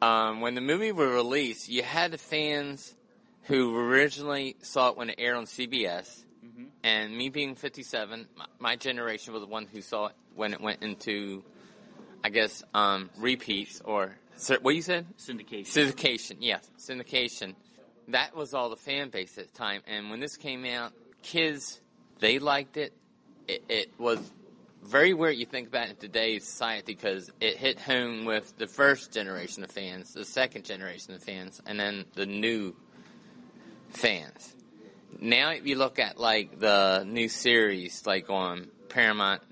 um, 0.00 0.42
when 0.42 0.54
the 0.54 0.60
movie 0.60 0.92
was 0.92 1.08
released, 1.08 1.68
you 1.68 1.82
had 1.82 2.12
the 2.12 2.18
fans 2.18 2.94
who 3.42 3.76
originally 3.76 4.54
saw 4.62 4.90
it 4.90 4.96
when 4.96 5.10
it 5.10 5.16
aired 5.18 5.36
on 5.36 5.46
CBS, 5.46 6.22
and 6.82 7.16
me 7.16 7.28
being 7.28 7.54
57, 7.54 8.26
my, 8.36 8.44
my 8.58 8.76
generation 8.76 9.32
was 9.32 9.42
the 9.42 9.48
one 9.48 9.66
who 9.66 9.80
saw 9.80 10.06
it 10.06 10.14
when 10.34 10.52
it 10.52 10.60
went 10.60 10.82
into, 10.82 11.42
I 12.22 12.28
guess, 12.30 12.62
um, 12.74 13.10
repeats 13.18 13.80
or 13.84 14.16
what 14.60 14.74
you 14.74 14.82
said? 14.82 15.06
Syndication. 15.18 15.66
Syndication, 15.66 16.36
yes, 16.40 16.68
syndication. 16.78 17.54
That 18.08 18.36
was 18.36 18.54
all 18.54 18.70
the 18.70 18.76
fan 18.76 19.08
base 19.08 19.36
at 19.38 19.52
the 19.52 19.58
time, 19.58 19.82
and 19.86 20.10
when 20.10 20.20
this 20.20 20.36
came 20.36 20.64
out, 20.64 20.92
kids 21.22 21.80
they 22.18 22.38
liked 22.38 22.76
it. 22.76 22.92
It, 23.48 23.64
it 23.68 23.92
was 23.98 24.18
very 24.82 25.14
weird. 25.14 25.36
You 25.36 25.46
think 25.46 25.68
about 25.68 25.86
it 25.86 25.90
in 25.90 25.96
today's 25.96 26.44
society 26.44 26.94
because 26.94 27.30
it 27.40 27.56
hit 27.56 27.78
home 27.78 28.24
with 28.24 28.56
the 28.58 28.66
first 28.66 29.12
generation 29.12 29.64
of 29.64 29.70
fans, 29.70 30.12
the 30.12 30.24
second 30.24 30.64
generation 30.64 31.14
of 31.14 31.22
fans, 31.22 31.60
and 31.66 31.78
then 31.78 32.04
the 32.14 32.26
new 32.26 32.74
fans. 33.90 34.55
Now, 35.20 35.50
if 35.50 35.66
you 35.66 35.76
look 35.76 35.98
at 35.98 36.18
like 36.18 36.58
the 36.58 37.04
new 37.06 37.28
series, 37.28 38.06
like 38.06 38.30
on 38.30 38.68
Paramount 38.88 39.42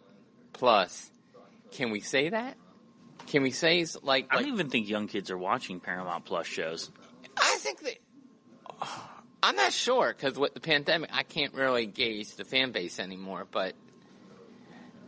Plus, 0.52 1.10
can 1.72 1.90
we 1.90 2.00
say 2.00 2.28
that? 2.28 2.56
Can 3.26 3.42
we 3.42 3.50
say 3.50 3.80
it's 3.80 3.96
like? 4.02 4.26
I 4.30 4.36
like 4.36 4.44
don't 4.44 4.54
even 4.54 4.70
think 4.70 4.88
young 4.88 5.08
kids 5.08 5.30
are 5.30 5.38
watching 5.38 5.80
Paramount 5.80 6.24
Plus 6.24 6.46
shows. 6.46 6.90
I 7.36 7.56
think 7.58 7.80
that. 7.80 7.98
I'm 9.42 9.56
not 9.56 9.74
sure 9.74 10.14
because 10.16 10.38
with 10.38 10.54
the 10.54 10.60
pandemic, 10.60 11.10
I 11.12 11.22
can't 11.22 11.52
really 11.52 11.84
gauge 11.84 12.34
the 12.36 12.46
fan 12.46 12.72
base 12.72 12.98
anymore. 12.98 13.46
But 13.50 13.74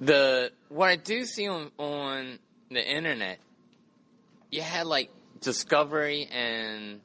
the 0.00 0.52
what 0.68 0.90
I 0.90 0.96
do 0.96 1.24
see 1.24 1.48
on 1.48 1.70
on 1.78 2.38
the 2.70 2.86
internet, 2.86 3.38
you 4.50 4.60
had 4.60 4.86
like 4.86 5.10
Discovery 5.40 6.28
and 6.30 7.00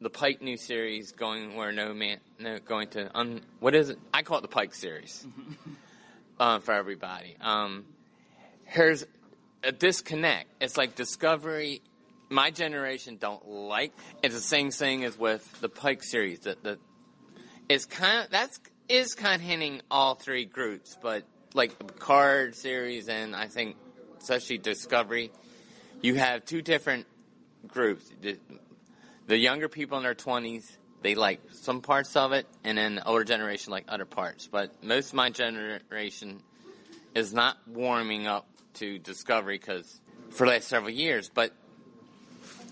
the 0.00 0.10
Pike 0.10 0.40
new 0.40 0.56
series 0.56 1.12
going 1.12 1.54
where 1.56 1.72
no 1.72 1.92
man, 1.92 2.18
no 2.38 2.58
going 2.58 2.88
to 2.88 3.16
un, 3.16 3.42
what 3.58 3.74
is 3.74 3.90
it? 3.90 3.98
I 4.14 4.22
call 4.22 4.38
it 4.38 4.42
the 4.42 4.48
Pike 4.48 4.74
series 4.74 5.26
um, 6.38 6.60
for 6.62 6.72
everybody. 6.72 7.36
Um, 7.40 7.84
here's 8.64 9.04
a 9.62 9.72
disconnect. 9.72 10.48
It's 10.60 10.76
like 10.76 10.94
Discovery. 10.94 11.82
My 12.30 12.50
generation 12.50 13.18
don't 13.20 13.46
like. 13.48 13.92
It's 14.22 14.34
the 14.34 14.40
same 14.40 14.70
thing 14.70 15.04
as 15.04 15.18
with 15.18 15.60
the 15.60 15.68
Pike 15.68 16.02
series. 16.02 16.40
That 16.40 16.62
the 16.62 16.78
it's 17.68 17.84
kind 17.84 18.24
of 18.24 18.30
that's 18.30 18.58
is 18.88 19.14
kind 19.14 19.34
of 19.34 19.40
hitting 19.46 19.82
all 19.90 20.14
three 20.14 20.46
groups, 20.46 20.96
but 21.00 21.24
like 21.52 21.76
the 21.78 21.84
Picard 21.84 22.54
series 22.54 23.08
and 23.08 23.36
I 23.36 23.48
think 23.48 23.76
especially 24.20 24.58
Discovery, 24.58 25.30
you 26.00 26.14
have 26.14 26.44
two 26.44 26.62
different 26.62 27.06
groups. 27.66 28.10
The, 29.30 29.38
younger 29.38 29.68
people 29.68 29.96
in 29.96 30.02
their 30.02 30.14
twenties, 30.14 30.76
they 31.02 31.14
like 31.14 31.40
some 31.52 31.82
parts 31.82 32.16
of 32.16 32.32
it, 32.32 32.46
and 32.64 32.76
then 32.76 32.96
the 32.96 33.06
older 33.06 33.22
generation 33.22 33.70
like 33.70 33.84
other 33.88 34.04
parts. 34.04 34.48
But 34.50 34.82
most 34.82 35.10
of 35.10 35.14
my 35.14 35.30
generation 35.30 36.42
is 37.14 37.32
not 37.32 37.56
warming 37.68 38.26
up 38.26 38.46
to 38.74 38.98
Discovery 38.98 39.56
because 39.56 40.00
for 40.30 40.46
the 40.46 40.54
last 40.54 40.66
several 40.68 40.90
years. 40.90 41.30
But 41.32 41.52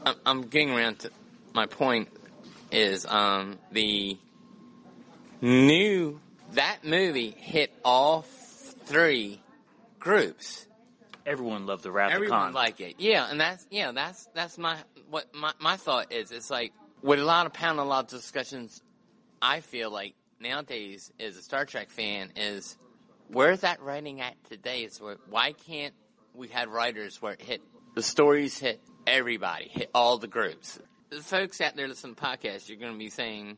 I'm, 0.04 0.16
I'm 0.26 0.42
getting 0.42 0.70
around 0.70 1.00
to 1.00 1.10
my 1.54 1.66
point 1.66 2.08
is 2.72 3.06
um, 3.06 3.58
the 3.70 4.18
new 5.40 6.20
that 6.54 6.78
movie 6.82 7.30
hit 7.30 7.72
all 7.84 8.22
three 8.22 9.40
groups. 10.00 10.66
Everyone 11.24 11.66
loved 11.66 11.84
the 11.84 11.92
Wrath 11.92 12.10
Everyone 12.10 12.38
of 12.38 12.44
Khan. 12.46 12.52
like 12.54 12.80
it, 12.80 12.96
yeah, 12.98 13.30
and 13.30 13.40
that's 13.40 13.66
yeah, 13.70 13.92
that's 13.92 14.26
that's 14.34 14.58
my 14.58 14.76
what 15.10 15.34
my 15.34 15.52
my 15.60 15.76
thought 15.76 16.12
is. 16.12 16.30
It's 16.30 16.50
like 16.50 16.72
with 17.02 17.18
a 17.18 17.24
lot 17.24 17.46
of 17.46 17.52
panel, 17.52 17.84
a 17.84 17.88
lot 17.88 18.04
of 18.04 18.10
discussions. 18.10 18.82
I 19.40 19.60
feel 19.60 19.90
like 19.90 20.14
nowadays, 20.40 21.12
as 21.20 21.36
a 21.36 21.42
Star 21.42 21.64
Trek 21.64 21.90
fan, 21.90 22.32
is 22.36 22.76
where's 23.28 23.60
that 23.60 23.80
writing 23.80 24.20
at 24.20 24.34
today? 24.48 24.82
Is 24.82 25.00
where, 25.00 25.16
why 25.28 25.52
can't 25.52 25.94
we 26.34 26.48
have 26.48 26.70
writers 26.70 27.20
where 27.20 27.32
it 27.34 27.42
hit 27.42 27.60
the 27.94 28.02
stories 28.02 28.58
hit 28.58 28.80
everybody, 29.06 29.68
hit 29.68 29.90
all 29.94 30.18
the 30.18 30.28
groups. 30.28 30.78
The 31.10 31.20
folks 31.20 31.60
out 31.60 31.74
there 31.74 31.88
listening 31.88 32.14
to 32.14 32.22
podcasts, 32.22 32.68
you're 32.68 32.78
going 32.78 32.92
to 32.92 32.98
be 32.98 33.10
saying, 33.10 33.56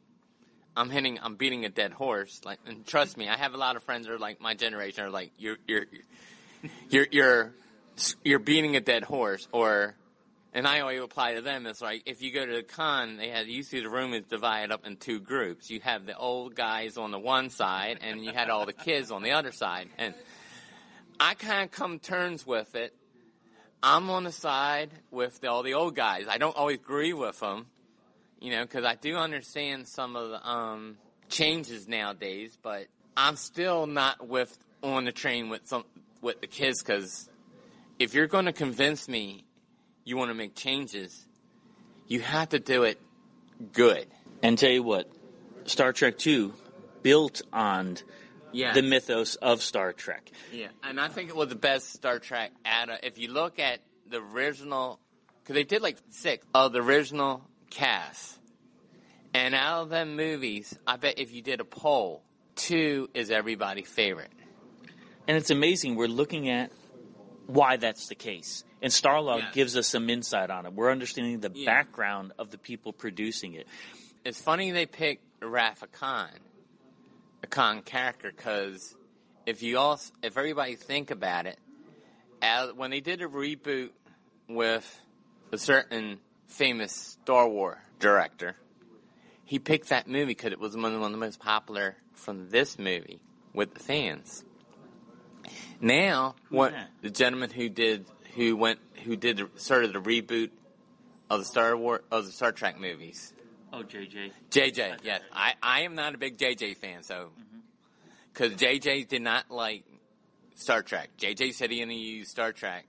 "I'm 0.76 0.88
hitting, 0.88 1.18
I'm 1.20 1.34
beating 1.34 1.64
a 1.64 1.68
dead 1.68 1.92
horse." 1.92 2.40
Like, 2.44 2.58
and 2.66 2.86
trust 2.86 3.16
me, 3.16 3.28
I 3.28 3.36
have 3.36 3.54
a 3.54 3.58
lot 3.58 3.76
of 3.76 3.82
friends 3.82 4.06
that 4.06 4.12
are 4.12 4.18
like 4.18 4.40
my 4.40 4.54
generation 4.54 5.04
are 5.04 5.10
like, 5.10 5.32
"You're, 5.36 5.56
you're, 5.66 5.86
you're, 6.88 7.06
you're, 7.10 7.54
you're 8.24 8.38
beating 8.38 8.76
a 8.76 8.80
dead 8.80 9.02
horse," 9.04 9.48
or, 9.52 9.96
and 10.52 10.66
I 10.66 10.80
always 10.80 11.00
apply 11.00 11.34
to 11.34 11.42
them. 11.42 11.66
It's 11.66 11.80
like 11.80 12.02
if 12.06 12.22
you 12.22 12.32
go 12.32 12.44
to 12.44 12.52
the 12.52 12.62
con, 12.62 13.16
they 13.16 13.28
had 13.28 13.46
usually 13.46 13.82
the 13.82 13.90
room 13.90 14.12
is 14.14 14.24
divided 14.24 14.72
up 14.72 14.86
in 14.86 14.96
two 14.96 15.20
groups. 15.20 15.70
You 15.70 15.80
have 15.80 16.06
the 16.06 16.16
old 16.16 16.54
guys 16.54 16.96
on 16.96 17.10
the 17.10 17.18
one 17.18 17.50
side, 17.50 17.98
and 18.02 18.24
you 18.24 18.32
had 18.32 18.50
all 18.50 18.66
the 18.66 18.72
kids 18.72 19.10
on 19.10 19.22
the 19.22 19.32
other 19.32 19.52
side, 19.52 19.88
and 19.96 20.14
I 21.18 21.34
kind 21.34 21.64
of 21.64 21.70
come 21.70 21.98
terms 21.98 22.46
with 22.46 22.74
it. 22.74 22.94
I'm 23.82 24.10
on 24.10 24.24
the 24.24 24.32
side 24.32 24.90
with 25.10 25.40
the, 25.40 25.50
all 25.50 25.62
the 25.62 25.74
old 25.74 25.94
guys. 25.94 26.26
I 26.28 26.38
don't 26.38 26.56
always 26.56 26.76
agree 26.76 27.12
with 27.12 27.40
them, 27.40 27.66
you 28.40 28.50
know, 28.50 28.62
because 28.62 28.84
I 28.84 28.94
do 28.94 29.16
understand 29.16 29.88
some 29.88 30.16
of 30.16 30.30
the 30.30 30.46
um, 30.46 30.98
changes 31.28 31.88
nowadays, 31.88 32.58
but 32.60 32.86
I'm 33.16 33.36
still 33.36 33.86
not 33.86 34.26
with 34.26 34.56
on 34.82 35.04
the 35.04 35.12
train 35.12 35.48
with 35.48 35.66
some 35.66 35.84
with 36.22 36.40
the 36.40 36.46
kids 36.46 36.82
because 36.82 37.28
if 37.98 38.14
you're 38.14 38.26
going 38.26 38.46
to 38.46 38.52
convince 38.52 39.08
me 39.08 39.44
you 40.10 40.16
want 40.16 40.30
to 40.30 40.34
make 40.34 40.54
changes, 40.54 41.26
you 42.06 42.20
have 42.20 42.50
to 42.50 42.58
do 42.58 42.82
it 42.82 43.00
good. 43.72 44.06
And 44.42 44.58
tell 44.58 44.70
you 44.70 44.82
what, 44.82 45.10
Star 45.64 45.92
Trek 45.92 46.18
Two 46.18 46.52
built 47.02 47.40
on 47.52 47.96
Yeah. 48.52 48.72
the 48.72 48.82
mythos 48.82 49.36
of 49.36 49.62
Star 49.62 49.92
Trek. 49.92 50.30
Yeah, 50.52 50.68
and 50.82 51.00
I 51.00 51.08
think 51.08 51.30
it 51.30 51.36
was 51.36 51.48
the 51.48 51.54
best 51.54 51.92
Star 51.92 52.18
Trek. 52.18 52.50
At 52.64 52.88
a, 52.88 53.06
if 53.06 53.18
you 53.18 53.28
look 53.28 53.58
at 53.58 53.80
the 54.08 54.18
original, 54.20 54.98
because 55.42 55.54
they 55.54 55.64
did 55.64 55.80
like 55.82 55.98
six 56.10 56.44
of 56.54 56.72
the 56.72 56.80
original 56.82 57.42
cast, 57.70 58.38
and 59.32 59.54
out 59.54 59.82
of 59.82 59.88
them 59.90 60.16
movies, 60.16 60.76
I 60.86 60.96
bet 60.96 61.18
if 61.18 61.32
you 61.32 61.40
did 61.42 61.60
a 61.60 61.64
poll, 61.64 62.22
two 62.56 63.08
is 63.14 63.30
everybody's 63.30 63.88
favorite. 63.88 64.32
And 65.28 65.36
it's 65.36 65.50
amazing. 65.50 65.94
We're 65.94 66.08
looking 66.08 66.48
at 66.48 66.72
why 67.52 67.76
that's 67.76 68.08
the 68.08 68.14
case. 68.14 68.64
And 68.82 68.92
Starlog 68.92 69.38
Yeah. 69.38 69.50
gives 69.52 69.76
us 69.76 69.88
some 69.88 70.08
insight 70.08 70.50
on 70.50 70.66
it. 70.66 70.72
We're 70.72 70.90
understanding 70.90 71.40
the 71.40 71.50
Yeah. 71.54 71.66
background 71.66 72.32
of 72.38 72.50
the 72.50 72.58
people 72.58 72.92
producing 72.92 73.54
it. 73.54 73.66
It's 74.24 74.40
funny 74.40 74.70
they 74.70 74.86
picked 74.86 75.24
Wrath 75.42 75.82
of 75.82 75.92
Khan, 75.92 76.30
a 77.42 77.46
Khan 77.46 77.82
character, 77.82 78.32
because 78.34 78.94
if 79.46 79.62
you 79.62 79.78
all, 79.78 80.00
if 80.22 80.36
everybody 80.36 80.76
think 80.76 81.10
about 81.10 81.46
it, 81.46 81.58
as, 82.42 82.72
when 82.72 82.90
they 82.90 83.00
did 83.00 83.20
a 83.22 83.26
reboot 83.26 83.90
with 84.48 85.00
a 85.52 85.58
certain 85.58 86.20
famous 86.46 86.92
Star 86.94 87.48
Wars 87.48 87.78
director, 87.98 88.56
he 89.44 89.58
picked 89.58 89.88
that 89.88 90.06
movie 90.06 90.26
because 90.26 90.52
it 90.52 90.60
was 90.60 90.76
one 90.76 90.94
of 90.94 91.00
one 91.00 91.06
of 91.06 91.12
the 91.12 91.18
most 91.24 91.40
popular 91.40 91.96
from 92.14 92.50
this 92.50 92.78
movie 92.78 93.20
with 93.52 93.74
the 93.74 93.80
fans. 93.80 94.44
Now, 95.80 96.34
what 96.50 96.72
that? 96.72 96.90
the 97.02 97.10
gentleman 97.10 97.50
who 97.50 97.68
did 97.68 98.04
who 98.34 98.56
went 98.56 98.78
who 99.04 99.16
did 99.16 99.38
the, 99.38 99.48
started 99.56 99.92
the 99.92 100.00
reboot 100.00 100.50
of 101.30 101.40
the 101.40 101.44
Star 101.46 101.76
War 101.76 102.02
of 102.10 102.26
the 102.26 102.32
Star 102.32 102.52
Trek 102.52 102.78
movies. 102.78 103.32
Oh, 103.72 103.82
JJ. 103.82 104.32
JJ, 104.50 104.98
yes. 105.04 105.20
I, 105.32 105.54
I 105.62 105.80
am 105.82 105.94
not 105.94 106.14
a 106.14 106.18
big 106.18 106.36
JJ 106.36 106.76
fan, 106.78 107.02
so. 107.04 107.14
Mm-hmm. 107.38 107.58
Because 108.32 108.52
JJ 108.54 109.08
did 109.08 109.22
not 109.22 109.50
like 109.50 109.84
Star 110.56 110.82
Trek. 110.82 111.10
JJ 111.18 111.54
said 111.54 111.70
he 111.70 111.78
didn't 111.78 111.94
use 111.94 112.28
Star 112.30 112.52
Trek 112.52 112.84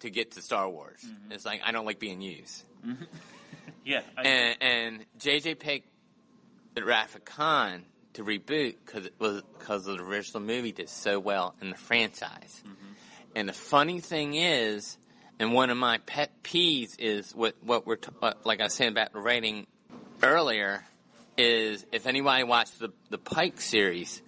to 0.00 0.10
get 0.10 0.32
to 0.32 0.42
Star 0.42 0.68
Wars. 0.68 1.00
Mm-hmm. 1.04 1.32
It's 1.32 1.44
like, 1.46 1.60
I 1.64 1.72
don't 1.72 1.86
like 1.86 1.98
being 1.98 2.20
used. 2.20 2.64
Mm-hmm. 2.86 3.04
Yeah. 3.84 4.00
I- 4.18 4.22
And, 4.22 4.56
and 4.60 5.06
JJ 5.18 5.58
picked 5.58 5.88
the 6.74 6.84
Wrath 6.84 7.14
of 7.14 7.24
Khan 7.24 7.84
to 8.18 8.24
reboot 8.24 8.74
because 8.84 9.06
it 9.06 9.14
was 9.20 9.42
because 9.58 9.84
the 9.84 9.94
original 9.94 10.42
movie 10.42 10.72
did 10.72 10.88
so 10.88 11.20
well 11.20 11.54
in 11.62 11.70
the 11.70 11.76
franchise. 11.76 12.62
And 13.36 13.48
the 13.48 13.52
funny 13.52 14.00
thing 14.00 14.34
is, 14.34 14.98
and 15.38 15.52
one 15.52 15.70
of 15.70 15.76
my 15.76 15.98
pet 15.98 16.42
peeves 16.42 16.98
is 16.98 17.32
what 17.34 17.54
what 17.62 17.86
we're 17.86 17.96
t- 17.96 18.10
uh, 18.20 18.32
like 18.44 18.60
I 18.60 18.64
was 18.64 18.74
saying 18.74 18.90
about 18.90 19.12
the 19.12 19.20
rating 19.20 19.68
earlier 20.20 20.84
is 21.36 21.86
if 21.92 22.08
anybody 22.08 22.42
watched 22.42 22.80
the 22.80 22.92
the 23.08 23.18
Pike 23.18 23.60
series, 23.60 24.20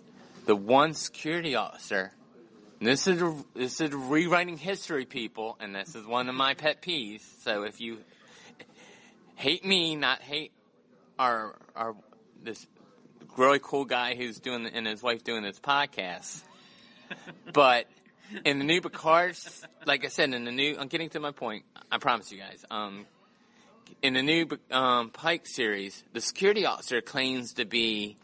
the 0.47 0.55
one 0.55 0.95
security 0.95 1.57
officer. 1.57 2.13
and 2.79 2.89
This 2.89 3.09
is 3.09 3.21
a, 3.21 3.35
this 3.55 3.81
is 3.81 3.93
rewriting 3.93 4.57
history, 4.57 5.05
people, 5.05 5.57
and 5.59 5.75
this 5.75 5.97
is 5.97 6.07
one 6.07 6.29
of 6.29 6.37
my 6.37 6.55
pet 6.55 6.81
peeves. 6.81 7.23
So 7.43 7.65
if 7.65 7.81
you 7.81 7.99
hate 9.35 9.65
me, 9.65 9.97
not 9.97 10.23
hate 10.23 10.53
our 11.19 11.57
our 11.75 11.97
this 12.45 12.65
really 13.41 13.59
cool 13.61 13.85
guy 13.85 14.15
who's 14.15 14.39
doing 14.39 14.67
and 14.67 14.87
his 14.87 15.03
wife 15.03 15.25
doing 15.25 15.43
this 15.43 15.59
podcast. 15.59 16.43
but 17.53 17.87
in 18.45 18.59
the 18.59 18.65
new 18.65 18.81
Picard, 18.81 19.37
like 19.87 20.05
I 20.05 20.09
said, 20.09 20.33
in 20.35 20.45
the 20.45 20.53
new, 20.53 20.77
I'm 20.79 20.89
getting 20.89 21.09
to 21.11 21.21
my 21.21 21.33
point. 21.33 21.65
I 21.91 21.99
promise 21.99 22.31
you 22.31 22.39
guys. 22.39 22.65
Um, 22.71 23.07
in 24.03 24.15
the 24.15 24.23
new 24.23 24.47
um, 24.71 25.11
Pike 25.11 25.47
series, 25.47 26.05
the 26.13 26.21
security 26.21 26.67
officer 26.67 27.01
claims 27.01 27.55
to 27.55 27.65
be 27.65 28.17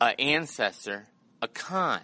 an 0.00 0.14
ancestor, 0.18 1.06
a 1.42 1.48
Khan, 1.48 2.00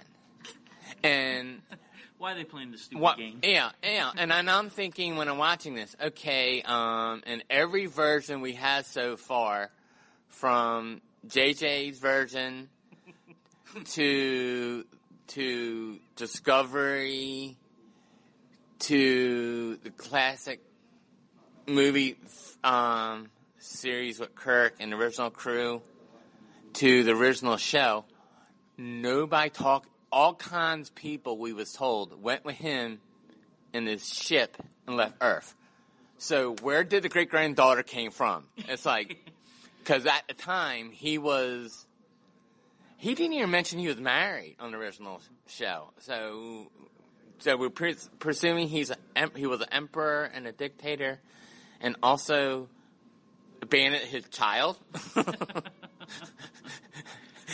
and 1.02 1.62
Why 2.18 2.32
are 2.32 2.34
they 2.34 2.42
playing 2.42 2.72
this 2.72 2.82
stupid 2.82 3.00
what, 3.00 3.16
game? 3.16 3.38
Yeah, 3.44 3.70
yeah. 3.80 4.10
And, 4.16 4.32
and 4.32 4.50
I'm 4.50 4.70
thinking 4.70 5.14
when 5.14 5.28
I'm 5.28 5.38
watching 5.38 5.76
this, 5.76 5.94
okay, 6.02 6.62
um, 6.62 7.22
in 7.24 7.44
every 7.48 7.86
version 7.86 8.40
we 8.40 8.54
had 8.54 8.86
so 8.86 9.16
far, 9.16 9.70
from 10.28 11.00
JJ's 11.26 11.98
version 11.98 12.68
to 13.84 14.84
to 15.28 15.98
Discovery 16.16 17.56
to 18.80 19.78
the 19.82 19.90
classic 19.90 20.60
movie 21.66 22.16
um, 22.64 23.28
series 23.58 24.18
with 24.18 24.34
Kirk 24.34 24.74
and 24.80 24.92
the 24.92 24.96
original 24.96 25.30
crew 25.30 25.82
to 26.74 27.04
the 27.04 27.12
original 27.12 27.56
show, 27.56 28.04
nobody 28.76 29.50
talked. 29.50 29.88
All 30.10 30.34
kinds 30.34 30.88
of 30.88 30.94
people 30.94 31.36
we 31.36 31.52
was 31.52 31.72
told 31.72 32.22
went 32.22 32.42
with 32.42 32.56
him 32.56 32.98
in 33.74 33.86
his 33.86 34.08
ship 34.08 34.56
and 34.86 34.96
left 34.96 35.16
Earth. 35.20 35.54
So 36.16 36.54
where 36.62 36.82
did 36.82 37.02
the 37.02 37.10
great 37.10 37.28
granddaughter 37.28 37.82
came 37.82 38.10
from? 38.10 38.44
It's 38.56 38.86
like 38.86 39.18
because 39.88 40.04
at 40.04 40.24
the 40.28 40.34
time 40.34 40.90
he 40.90 41.16
was 41.16 41.86
he 42.98 43.14
didn't 43.14 43.32
even 43.32 43.50
mention 43.50 43.78
he 43.78 43.88
was 43.88 43.96
married 43.96 44.56
on 44.60 44.72
the 44.72 44.76
original 44.76 45.22
show. 45.46 45.92
So 46.00 46.70
so 47.38 47.56
we're 47.56 47.70
pre- 47.70 47.96
presuming 48.18 48.68
he's 48.68 48.90
a, 48.90 48.96
he 49.34 49.46
was 49.46 49.62
an 49.62 49.68
emperor 49.72 50.24
and 50.24 50.46
a 50.46 50.52
dictator, 50.52 51.20
and 51.80 51.96
also 52.02 52.68
abandoned 53.62 54.04
his 54.04 54.24
child. 54.28 54.76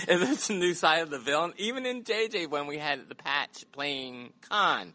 Is 0.09 0.21
this 0.21 0.51
a 0.51 0.55
new 0.55 0.75
side 0.75 1.03
of 1.03 1.11
the 1.11 1.19
villain? 1.19 1.53
Even 1.57 1.87
in 1.87 2.03
JJ, 2.03 2.51
when 2.51 2.67
we 2.67 2.79
had 2.79 3.09
the 3.09 3.15
patch 3.15 3.65
playing 3.73 4.33
Khan, 4.49 4.93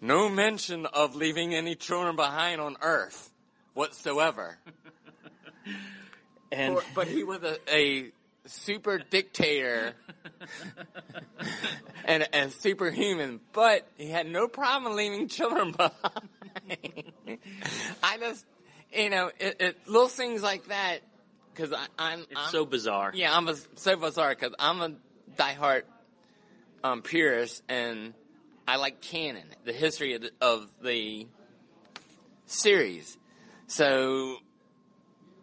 no 0.00 0.28
mention 0.28 0.86
of 0.86 1.16
leaving 1.16 1.54
any 1.54 1.74
children 1.74 2.14
behind 2.14 2.60
on 2.60 2.76
Earth 2.80 3.32
whatsoever. 3.74 4.58
And 6.52 6.74
Or- 6.76 6.82
but 6.94 7.08
he 7.08 7.24
was 7.24 7.42
a, 7.42 7.58
a 7.74 8.12
super 8.46 8.98
dictator 8.98 9.94
and 12.04 12.28
a 12.32 12.50
superhuman, 12.50 13.40
but 13.52 13.86
he 13.96 14.08
had 14.08 14.26
no 14.26 14.48
problem 14.48 14.94
leaving 14.94 15.28
children 15.28 15.72
behind. 15.76 17.38
I 18.02 18.18
just, 18.18 18.44
you 18.92 19.10
know, 19.10 19.30
it, 19.38 19.56
it, 19.60 19.88
little 19.88 20.08
things 20.08 20.42
like 20.42 20.66
that, 20.68 21.00
because 21.54 21.72
I'm, 21.98 22.20
It's 22.20 22.30
I'm 22.36 22.50
so 22.50 22.64
bizarre. 22.64 23.10
yeah, 23.14 23.36
I'm 23.36 23.48
a, 23.48 23.54
so 23.76 23.96
bizarre 23.96 24.30
because 24.30 24.54
I'm 24.58 24.80
a 24.80 24.92
diehard 25.36 25.82
um, 26.84 27.02
purist, 27.02 27.62
and 27.68 28.14
I 28.68 28.76
like 28.76 29.00
canon, 29.00 29.44
the 29.64 29.72
history 29.72 30.14
of 30.14 30.22
the, 30.22 30.30
of 30.40 30.68
the 30.82 31.26
series. 32.46 33.16
So 33.66 34.36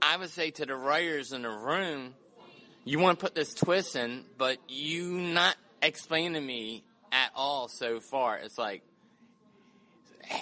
I 0.05 0.17
would 0.17 0.29
say 0.29 0.51
to 0.51 0.65
the 0.65 0.75
writers 0.75 1.31
in 1.31 1.43
the 1.43 1.49
room, 1.49 2.13
you 2.83 2.99
want 2.99 3.19
to 3.19 3.25
put 3.25 3.33
this 3.33 3.53
twist 3.53 3.95
in, 3.95 4.25
but 4.37 4.57
you 4.67 5.13
not 5.13 5.55
explain 5.81 6.33
to 6.33 6.41
me 6.41 6.83
at 7.13 7.31
all 7.33 7.69
so 7.69 8.01
far. 8.01 8.37
It's 8.37 8.57
like, 8.57 8.83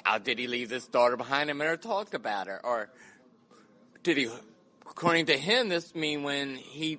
how 0.04 0.18
did 0.18 0.40
he 0.40 0.48
leave 0.48 0.70
this 0.70 0.88
daughter 0.88 1.16
behind 1.16 1.52
him 1.52 1.62
and 1.62 1.68
never 1.68 1.78
talked 1.78 2.16
about 2.16 2.48
her? 2.48 2.60
Or 2.64 2.90
did 4.02 4.18
he, 4.18 4.30
according 4.90 5.28
to 5.28 5.38
him, 5.38 5.70
this 5.70 5.94
mean 5.94 6.24
when 6.24 6.56
he 6.56 6.98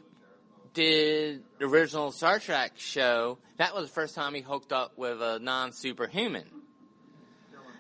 did 0.73 1.43
the 1.59 1.65
original 1.65 2.13
Star 2.13 2.39
Trek 2.39 2.75
show, 2.77 3.39
that 3.57 3.75
was 3.75 3.89
the 3.89 3.93
first 3.93 4.15
time 4.15 4.35
he 4.35 4.41
hooked 4.41 4.73
up 4.73 4.97
with 4.97 5.21
a 5.21 5.41
non-superhuman. 5.41 6.45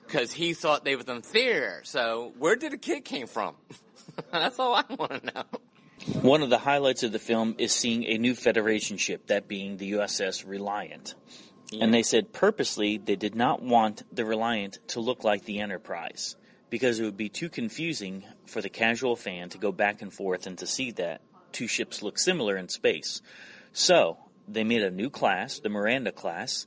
Cause 0.08 0.32
he 0.32 0.52
thought 0.52 0.84
they 0.84 0.96
was 0.96 1.06
in 1.06 1.22
theater. 1.22 1.82
So 1.84 2.32
where 2.36 2.56
did 2.56 2.72
the 2.72 2.78
kid 2.78 3.04
came 3.04 3.28
from? 3.28 3.54
That's 4.32 4.58
all 4.58 4.74
I 4.74 4.84
want 4.94 5.24
to 5.24 5.34
know. 5.34 5.44
One 6.20 6.42
of 6.42 6.50
the 6.50 6.58
highlights 6.58 7.02
of 7.04 7.12
the 7.12 7.18
film 7.18 7.54
is 7.58 7.72
seeing 7.72 8.04
a 8.04 8.18
new 8.18 8.34
Federation 8.34 8.96
ship, 8.96 9.28
that 9.28 9.46
being 9.46 9.76
the 9.76 9.92
USS 9.92 10.44
Reliant. 10.46 11.14
And 11.80 11.94
they 11.94 12.02
said 12.02 12.32
purposely 12.32 12.98
they 12.98 13.16
did 13.16 13.34
not 13.34 13.62
want 13.62 14.02
the 14.14 14.24
Reliant 14.24 14.78
to 14.88 15.00
look 15.00 15.24
like 15.24 15.44
the 15.44 15.60
Enterprise 15.60 16.36
because 16.70 16.98
it 16.98 17.04
would 17.04 17.16
be 17.16 17.28
too 17.28 17.48
confusing 17.48 18.24
for 18.46 18.60
the 18.60 18.68
casual 18.68 19.16
fan 19.16 19.48
to 19.50 19.58
go 19.58 19.72
back 19.72 20.02
and 20.02 20.12
forth 20.12 20.46
and 20.46 20.58
to 20.58 20.66
see 20.66 20.90
that 20.92 21.20
two 21.52 21.66
ships 21.66 22.02
look 22.02 22.18
similar 22.18 22.56
in 22.56 22.68
space. 22.68 23.22
So 23.72 24.18
they 24.48 24.64
made 24.64 24.82
a 24.82 24.90
new 24.90 25.10
class, 25.10 25.60
the 25.60 25.68
Miranda 25.68 26.12
class, 26.12 26.66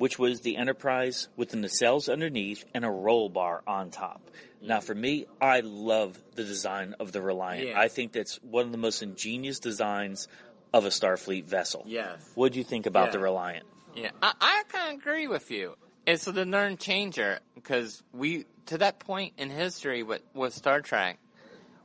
which 0.00 0.18
was 0.18 0.40
the 0.40 0.56
Enterprise 0.56 1.28
with 1.36 1.50
the 1.50 1.58
nacelles 1.58 2.10
underneath 2.10 2.64
and 2.72 2.86
a 2.86 2.90
roll 2.90 3.28
bar 3.28 3.62
on 3.66 3.90
top. 3.90 4.30
Now, 4.62 4.80
for 4.80 4.94
me, 4.94 5.26
I 5.42 5.60
love 5.60 6.18
the 6.36 6.42
design 6.42 6.94
of 6.98 7.12
the 7.12 7.20
Reliant. 7.20 7.68
Yeah. 7.68 7.78
I 7.78 7.88
think 7.88 8.12
that's 8.12 8.36
one 8.42 8.64
of 8.64 8.72
the 8.72 8.78
most 8.78 9.02
ingenious 9.02 9.58
designs 9.58 10.26
of 10.72 10.86
a 10.86 10.88
Starfleet 10.88 11.44
vessel. 11.44 11.84
Yes. 11.86 12.18
What 12.34 12.52
do 12.52 12.58
you 12.58 12.64
think 12.64 12.86
about 12.86 13.08
Yeah. 13.08 13.12
the 13.12 13.18
Reliant? 13.18 13.66
Yeah, 13.94 14.10
I, 14.22 14.32
I 14.40 14.62
kind 14.68 14.94
of 14.94 15.00
agree 15.00 15.26
with 15.28 15.50
you. 15.50 15.76
It's 16.06 16.24
the 16.24 16.46
learn 16.46 16.78
changer 16.78 17.40
because 17.54 18.02
we, 18.14 18.46
to 18.66 18.78
that 18.78 19.00
point 19.00 19.34
in 19.36 19.50
history 19.50 20.02
with, 20.02 20.22
with 20.32 20.54
Star 20.54 20.80
Trek, 20.80 21.18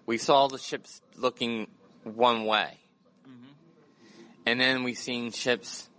we 0.05 0.17
saw 0.17 0.47
the 0.47 0.57
ships 0.57 1.01
looking 1.17 1.67
one 2.03 2.45
way. 2.45 2.79
Mm-hmm. 3.27 3.51
And 4.45 4.61
then 4.61 4.83
we 4.83 4.93
seen 4.93 5.31
ships, 5.31 5.89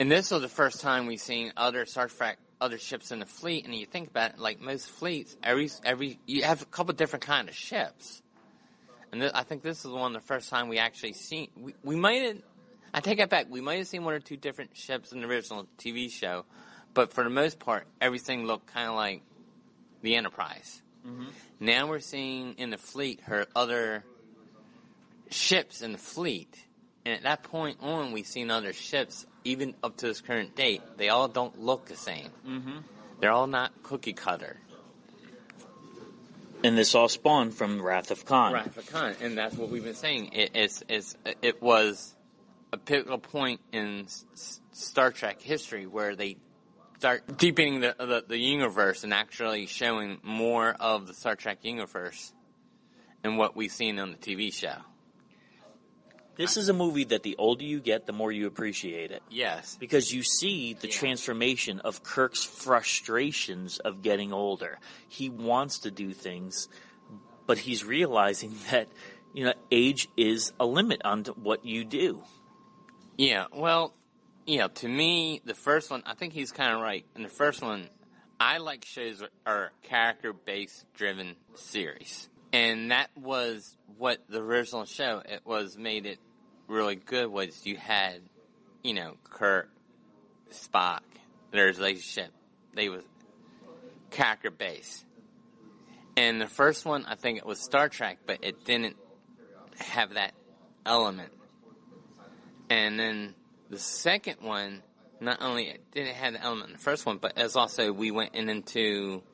and 0.00 0.10
this 0.10 0.30
was 0.30 0.42
the 0.42 0.48
first 0.48 0.80
time 0.80 1.06
we've 1.06 1.20
seen 1.20 1.52
other 1.56 1.86
Star 1.86 2.08
Trek, 2.08 2.38
other 2.60 2.78
ships 2.78 3.12
in 3.12 3.20
the 3.20 3.26
fleet. 3.26 3.64
And 3.64 3.74
you 3.74 3.86
think 3.86 4.08
about 4.08 4.32
it, 4.32 4.38
like 4.38 4.60
most 4.60 4.88
fleets, 4.88 5.36
every, 5.42 5.70
every, 5.84 6.18
you 6.26 6.42
have 6.42 6.62
a 6.62 6.66
couple 6.66 6.94
different 6.94 7.24
kind 7.24 7.48
of 7.48 7.54
ships. 7.54 8.22
And 9.12 9.20
th- 9.20 9.32
I 9.34 9.44
think 9.44 9.62
this 9.62 9.84
is 9.84 9.90
one 9.90 10.14
of 10.14 10.20
the 10.20 10.26
first 10.26 10.50
time 10.50 10.68
we 10.68 10.78
actually 10.78 11.12
seen, 11.12 11.48
we, 11.56 11.74
we 11.82 11.96
might 11.96 12.22
have, 12.22 12.38
I 12.92 13.00
take 13.00 13.18
it 13.18 13.30
back. 13.30 13.46
We 13.48 13.60
might 13.60 13.78
have 13.78 13.86
seen 13.86 14.04
one 14.04 14.14
or 14.14 14.20
two 14.20 14.36
different 14.36 14.76
ships 14.76 15.12
in 15.12 15.20
the 15.20 15.26
original 15.28 15.66
TV 15.78 16.10
show, 16.10 16.44
but 16.94 17.12
for 17.12 17.22
the 17.24 17.30
most 17.30 17.58
part, 17.58 17.86
everything 18.00 18.46
looked 18.46 18.66
kind 18.66 18.88
of 18.88 18.94
like 18.96 19.22
the 20.02 20.16
Enterprise. 20.16 20.82
Mm-hmm. 21.06 21.26
Now 21.60 21.88
we're 21.88 22.00
seeing 22.00 22.54
in 22.54 22.70
the 22.70 22.78
fleet 22.78 23.20
her 23.24 23.46
other 23.54 24.04
ships 25.30 25.82
in 25.82 25.92
the 25.92 25.98
fleet, 25.98 26.56
and 27.04 27.14
at 27.14 27.22
that 27.24 27.42
point 27.42 27.78
on, 27.80 28.12
we've 28.12 28.26
seen 28.26 28.50
other 28.50 28.72
ships, 28.72 29.26
even 29.44 29.74
up 29.82 29.96
to 29.98 30.06
this 30.06 30.20
current 30.20 30.56
date. 30.56 30.82
They 30.96 31.08
all 31.08 31.28
don't 31.28 31.60
look 31.60 31.86
the 31.86 31.96
same. 31.96 32.28
Mm-hmm. 32.46 32.78
They're 33.20 33.32
all 33.32 33.46
not 33.46 33.82
cookie 33.82 34.12
cutter. 34.12 34.58
And 36.62 36.78
this 36.78 36.94
all 36.94 37.08
spawned 37.08 37.54
from 37.54 37.82
Wrath 37.82 38.10
of 38.10 38.24
Khan. 38.24 38.54
Right, 38.54 38.72
for 38.72 38.80
Khan, 38.82 39.14
and 39.20 39.36
that's 39.36 39.54
what 39.54 39.68
we've 39.68 39.84
been 39.84 39.94
saying. 39.94 40.30
It, 40.32 40.50
it's, 40.54 40.82
it's, 40.88 41.16
it 41.42 41.60
was 41.62 42.14
a 42.72 42.78
pivotal 42.78 43.18
point 43.18 43.60
in 43.70 44.04
S- 44.06 44.24
S- 44.32 44.60
Star 44.72 45.12
Trek 45.12 45.42
history 45.42 45.86
where 45.86 46.16
they 46.16 46.38
start 46.98 47.36
deepening 47.36 47.80
the, 47.80 47.94
the 47.98 48.24
the 48.26 48.38
universe 48.38 49.04
and 49.04 49.12
actually 49.12 49.66
showing 49.66 50.18
more 50.22 50.74
of 50.80 51.06
the 51.06 51.12
Star 51.12 51.36
Trek 51.36 51.58
universe 51.62 52.32
and 53.22 53.36
what 53.36 53.54
we've 53.54 53.72
seen 53.72 53.98
on 53.98 54.10
the 54.12 54.16
TV 54.16 54.52
show. 54.52 54.76
This 56.36 56.56
is 56.56 56.68
a 56.68 56.72
movie 56.72 57.04
that 57.04 57.22
the 57.22 57.36
older 57.36 57.64
you 57.64 57.80
get, 57.80 58.06
the 58.06 58.12
more 58.12 58.32
you 58.32 58.46
appreciate 58.46 59.10
it. 59.10 59.22
Yes. 59.30 59.76
Because 59.78 60.12
you 60.12 60.22
see 60.22 60.74
the 60.74 60.88
transformation 60.88 61.80
of 61.80 62.02
Kirk's 62.02 62.44
frustrations 62.44 63.78
of 63.78 64.02
getting 64.02 64.32
older. 64.32 64.78
He 65.08 65.28
wants 65.28 65.80
to 65.80 65.90
do 65.90 66.12
things, 66.12 66.68
but 67.46 67.58
he's 67.58 67.84
realizing 67.84 68.54
that, 68.70 68.88
you 69.32 69.44
know, 69.44 69.54
age 69.70 70.08
is 70.16 70.52
a 70.58 70.66
limit 70.66 71.02
on 71.04 71.24
what 71.24 71.64
you 71.64 71.84
do. 71.84 72.22
Yeah, 73.16 73.46
well, 73.52 73.94
yeah, 74.46 74.66
to 74.68 74.88
me, 74.88 75.40
the 75.44 75.54
first 75.54 75.90
one, 75.90 76.02
I 76.04 76.14
think 76.14 76.32
he's 76.32 76.50
kind 76.50 76.74
of 76.74 76.80
right. 76.80 77.06
In 77.14 77.22
the 77.22 77.28
first 77.28 77.62
one, 77.62 77.88
I 78.40 78.58
like 78.58 78.84
shows 78.84 79.20
that 79.20 79.30
are 79.46 79.72
character 79.82 80.32
based 80.32 80.84
driven 80.94 81.36
series. 81.54 82.28
And 82.54 82.92
that 82.92 83.10
was 83.16 83.76
what 83.98 84.20
the 84.28 84.40
original 84.40 84.84
show, 84.84 85.20
it 85.28 85.40
was 85.44 85.76
made 85.76 86.06
it 86.06 86.20
really 86.68 86.94
good 86.94 87.26
was 87.26 87.66
you 87.66 87.76
had, 87.76 88.20
you 88.84 88.94
know, 88.94 89.16
Kirk, 89.24 89.68
Spock, 90.52 91.00
their 91.50 91.66
relationship. 91.66 92.30
They 92.72 92.88
was 92.88 93.02
character 94.12 94.52
based. 94.52 95.04
And 96.16 96.40
the 96.40 96.46
first 96.46 96.84
one, 96.84 97.04
I 97.06 97.16
think 97.16 97.38
it 97.38 97.44
was 97.44 97.58
Star 97.58 97.88
Trek, 97.88 98.18
but 98.24 98.38
it 98.42 98.64
didn't 98.64 98.94
have 99.80 100.14
that 100.14 100.32
element. 100.86 101.32
And 102.70 103.00
then 103.00 103.34
the 103.68 103.80
second 103.80 104.36
one, 104.42 104.84
not 105.20 105.42
only 105.42 105.70
it 105.70 105.90
didn't 105.90 106.14
have 106.14 106.34
the 106.34 106.40
element 106.40 106.68
in 106.68 106.72
the 106.74 106.82
first 106.82 107.04
one, 107.04 107.16
but 107.16 107.36
as 107.36 107.56
also 107.56 107.92
we 107.92 108.12
went 108.12 108.36
in 108.36 108.48
into 108.48 109.24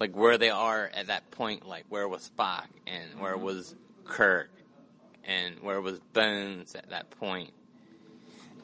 like 0.00 0.16
where 0.16 0.38
they 0.38 0.50
are 0.50 0.90
at 0.92 1.08
that 1.08 1.30
point, 1.30 1.68
like 1.68 1.84
where 1.90 2.08
was 2.08 2.30
Spock 2.36 2.64
and 2.86 3.20
where 3.20 3.36
was 3.36 3.74
Kirk 4.06 4.50
and 5.24 5.56
where 5.60 5.80
was 5.80 6.00
Bones 6.14 6.74
at 6.74 6.88
that 6.90 7.10
point, 7.10 7.52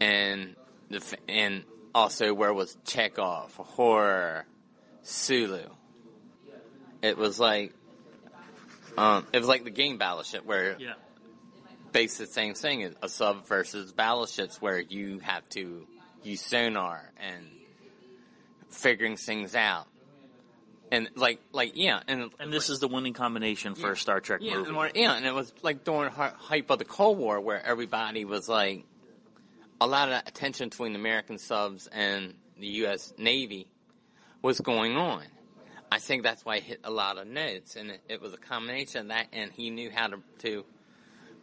and 0.01 0.57
the 0.89 1.03
and 1.29 1.63
also 1.95 2.33
where 2.35 2.53
was 2.53 2.77
Chekhov, 2.87 3.57
Uhura, 3.57 4.43
Sulu. 5.03 5.69
It 7.03 7.19
was 7.19 7.39
like, 7.39 7.73
um, 8.97 9.27
it 9.33 9.39
was 9.39 9.47
like 9.47 9.65
the 9.65 9.71
game 9.71 9.99
Battleship 9.99 10.45
where 10.47 10.77
Yeah. 10.81 10.95
basically 11.93 12.27
the 12.27 12.33
same 12.33 12.55
thing 12.55 12.95
a 13.03 13.09
sub 13.09 13.47
versus 13.47 13.93
battleships 13.93 14.61
where 14.61 14.81
you 14.81 15.19
have 15.21 15.49
to 15.51 15.87
use 16.23 16.41
sonar 16.41 17.13
and 17.19 17.47
figuring 18.71 19.17
things 19.17 19.55
out. 19.55 19.87
And 20.93 21.09
like, 21.17 21.41
like, 21.53 21.73
yeah, 21.75 22.01
and 22.07 22.31
And 22.39 22.53
this 22.53 22.71
is 22.71 22.79
the 22.79 22.89
winning 22.89 23.13
combination 23.13 23.75
for 23.75 23.93
a 23.93 23.97
Star 23.97 24.21
Trek 24.21 24.41
yeah, 24.43 24.59
movie. 24.59 24.71
and, 24.71 24.93
yeah, 24.95 25.17
and 25.17 25.27
it 25.27 25.35
was 25.35 25.53
like 25.63 25.85
during 25.85 26.11
hype 26.11 26.71
of 26.71 26.79
the 26.79 26.85
Cold 26.85 27.19
War 27.19 27.41
where 27.41 27.65
everybody 27.65 28.25
was 28.25 28.49
like, 28.49 28.85
a 29.81 29.87
lot 29.87 30.11
of 30.11 30.23
attention 30.27 30.69
between 30.69 30.93
the 30.93 30.99
American 30.99 31.39
subs 31.39 31.87
and 31.89 32.35
the 32.59 32.67
U.S. 32.67 33.13
Navy 33.19 33.67
was 34.43 34.61
going 34.61 34.97
on. 34.97 35.25
I 35.91 35.99
think 35.99 36.23
that's 36.23 36.45
why 36.45 36.57
it 36.57 36.63
hit 36.63 36.81
a 36.85 36.91
lot 36.91 37.19
of 37.19 37.27
notes, 37.27 37.77
and 37.77 37.91
it, 37.91 38.01
it 38.09 38.23
was 38.23 38.33
a 38.33 38.39
combination 38.39 39.03
of 39.03 39.09
that, 39.09 39.27
and 39.33 39.53
he 39.53 39.71
knew 39.71 39.91
how 39.91 40.09
to, 40.09 40.19
to 40.41 40.65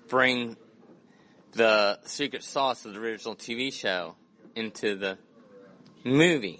bring 0.07 0.57
the 1.53 1.99
secret 2.06 2.44
sauce 2.44 2.86
of 2.86 2.94
the 2.94 2.99
original 2.99 3.36
TV 3.36 3.72
show 3.72 4.15
into 4.56 4.95
the 4.95 5.18
movie. 6.03 6.60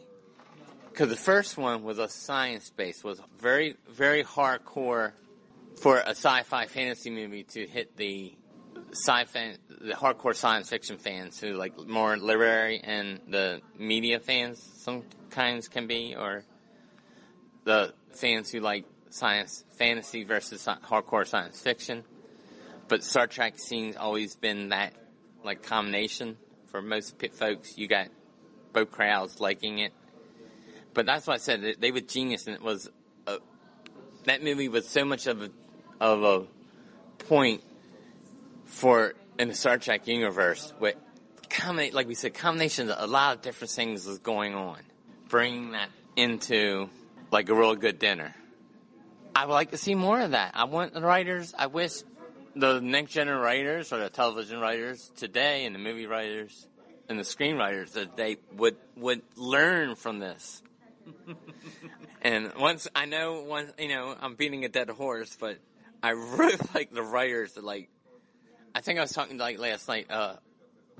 Because 0.94 1.10
the 1.10 1.15
first 1.15 1.57
one 1.57 1.82
was 1.82 1.98
a 1.98 2.07
science 2.07 2.70
based, 2.70 3.03
was 3.03 3.20
very, 3.40 3.76
very 3.90 4.24
hardcore 4.24 5.14
for 5.82 5.98
a 5.98 6.11
sci-fi 6.11 6.68
fantasy 6.68 7.10
movie 7.10 7.41
to 7.45 7.65
hit 7.65 7.98
the 7.98 8.32
sci-fi, 8.91 9.56
the 9.82 9.94
hardcore 9.94 10.36
science 10.36 10.70
fiction 10.70 10.99
fans 10.99 11.40
who 11.40 11.53
like 11.53 11.76
more 11.88 12.15
literary 12.15 12.80
and 12.80 13.20
the 13.28 13.60
media 13.76 14.20
fans 14.20 14.61
sometimes 14.84 15.68
can 15.68 15.88
be, 15.88 16.15
or 16.15 16.45
the 17.64 17.91
fans 18.11 18.52
who 18.52 18.60
like 18.60 18.86
science 19.10 19.64
fantasy 19.80 20.24
versus 20.24 20.64
hardcore 20.64 21.26
science 21.26 21.60
fiction. 21.60 22.03
But 22.88 23.03
Star 23.03 23.26
Trek 23.26 23.57
scene's 23.57 23.95
always 23.95 24.36
been 24.36 24.70
that 24.70 24.94
like 25.44 25.64
combination 25.64 26.38
for 26.68 26.84
most 26.84 27.18
pit 27.18 27.34
folks. 27.34 27.80
You 27.80 27.88
got 27.88 28.10
both 28.74 28.91
crowds 28.91 29.40
liking 29.40 29.80
it. 29.80 29.91
But 30.94 31.06
that's 31.06 31.28
why 31.28 31.36
I 31.36 31.38
said 31.38 31.76
they 31.80 31.91
were 31.91 32.02
genius, 32.02 32.48
and 32.48 32.56
it 32.56 32.61
was 32.61 32.90
a, 33.28 33.38
that 34.26 34.44
movie 34.44 34.70
was 34.70 34.88
so 34.88 35.06
much 35.06 35.28
of 35.28 35.41
a 35.41 35.49
of 35.99 36.24
a 36.24 37.24
point 37.26 37.64
for 38.65 39.14
in 39.40 39.48
the 39.48 39.56
Star 39.56 39.78
Trek 39.78 40.07
universe 40.07 40.74
with 40.80 40.95
like 41.94 42.07
we 42.07 42.15
said 42.15 42.34
combinations 42.34 42.90
of 42.90 42.98
a 42.99 43.07
lot 43.07 43.36
of 43.36 43.41
different 43.41 43.72
things 43.72 44.06
was 44.06 44.20
going 44.20 44.56
on, 44.56 44.80
bringing 45.30 45.72
that 45.72 45.90
into 46.15 46.90
like 47.32 47.49
a 47.49 47.53
real 47.53 47.76
good 47.76 47.99
dinner. 47.99 48.34
I 49.36 49.44
I 49.44 49.45
would 49.45 49.53
like 49.53 49.72
to 49.72 49.78
see 49.78 49.95
more 49.95 50.20
of 50.20 50.32
that. 50.32 50.52
I 50.56 50.65
want 50.65 50.94
the 50.94 51.02
writers. 51.02 51.53
I 51.57 51.68
wish 51.68 52.03
the 52.56 52.80
next 52.80 53.11
generation 53.14 53.41
writers 53.41 53.91
or 53.91 53.99
the 53.99 54.10
television 54.10 54.60
writers 54.60 55.11
today 55.15 55.65
and 55.65 55.76
the 55.76 55.80
movie 55.80 56.06
writers 56.06 56.68
and 57.10 57.20
the 57.20 57.24
screenwriters 57.24 57.94
that 57.94 58.15
they 58.15 58.38
would 58.56 58.78
would 58.95 59.22
learn 59.36 59.95
from 59.95 60.20
this. 60.20 60.61
and 62.21 62.51
once 62.57 62.88
I 62.95 63.05
know 63.05 63.43
once 63.43 63.71
you 63.77 63.89
know 63.89 64.15
I'm 64.19 64.35
beating 64.35 64.65
a 64.65 64.69
dead 64.69 64.89
horse, 64.89 65.35
but 65.39 65.57
I 66.01 66.11
really 66.11 66.57
like 66.73 66.91
the 66.91 67.03
writers 67.03 67.53
that 67.53 67.63
like. 67.63 67.89
I 68.75 68.81
think 68.81 68.97
I 68.97 69.03
was 69.03 69.11
talking 69.11 69.38
like 69.38 69.59
last 69.59 69.88
night. 69.88 70.09
Uh, 70.09 70.35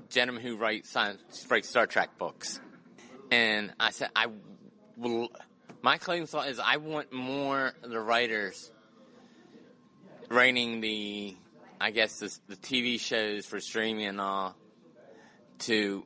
gentleman 0.08 0.42
who 0.42 0.56
writes 0.56 0.90
science, 0.90 1.46
writes 1.50 1.68
Star 1.68 1.86
Trek 1.86 2.18
books, 2.18 2.60
and 3.30 3.72
I 3.80 3.90
said 3.90 4.10
I 4.14 4.26
will. 4.96 5.30
My 5.82 5.98
claim 5.98 6.26
thought 6.26 6.48
is 6.48 6.58
I 6.58 6.76
want 6.78 7.12
more 7.12 7.74
the 7.82 8.00
writers 8.00 8.70
writing 10.30 10.80
the, 10.80 11.36
I 11.80 11.90
guess 11.90 12.18
the, 12.20 12.34
the 12.48 12.56
TV 12.56 12.98
shows 12.98 13.44
for 13.44 13.60
streaming 13.60 14.06
and 14.06 14.20
all, 14.20 14.56
to 15.60 16.04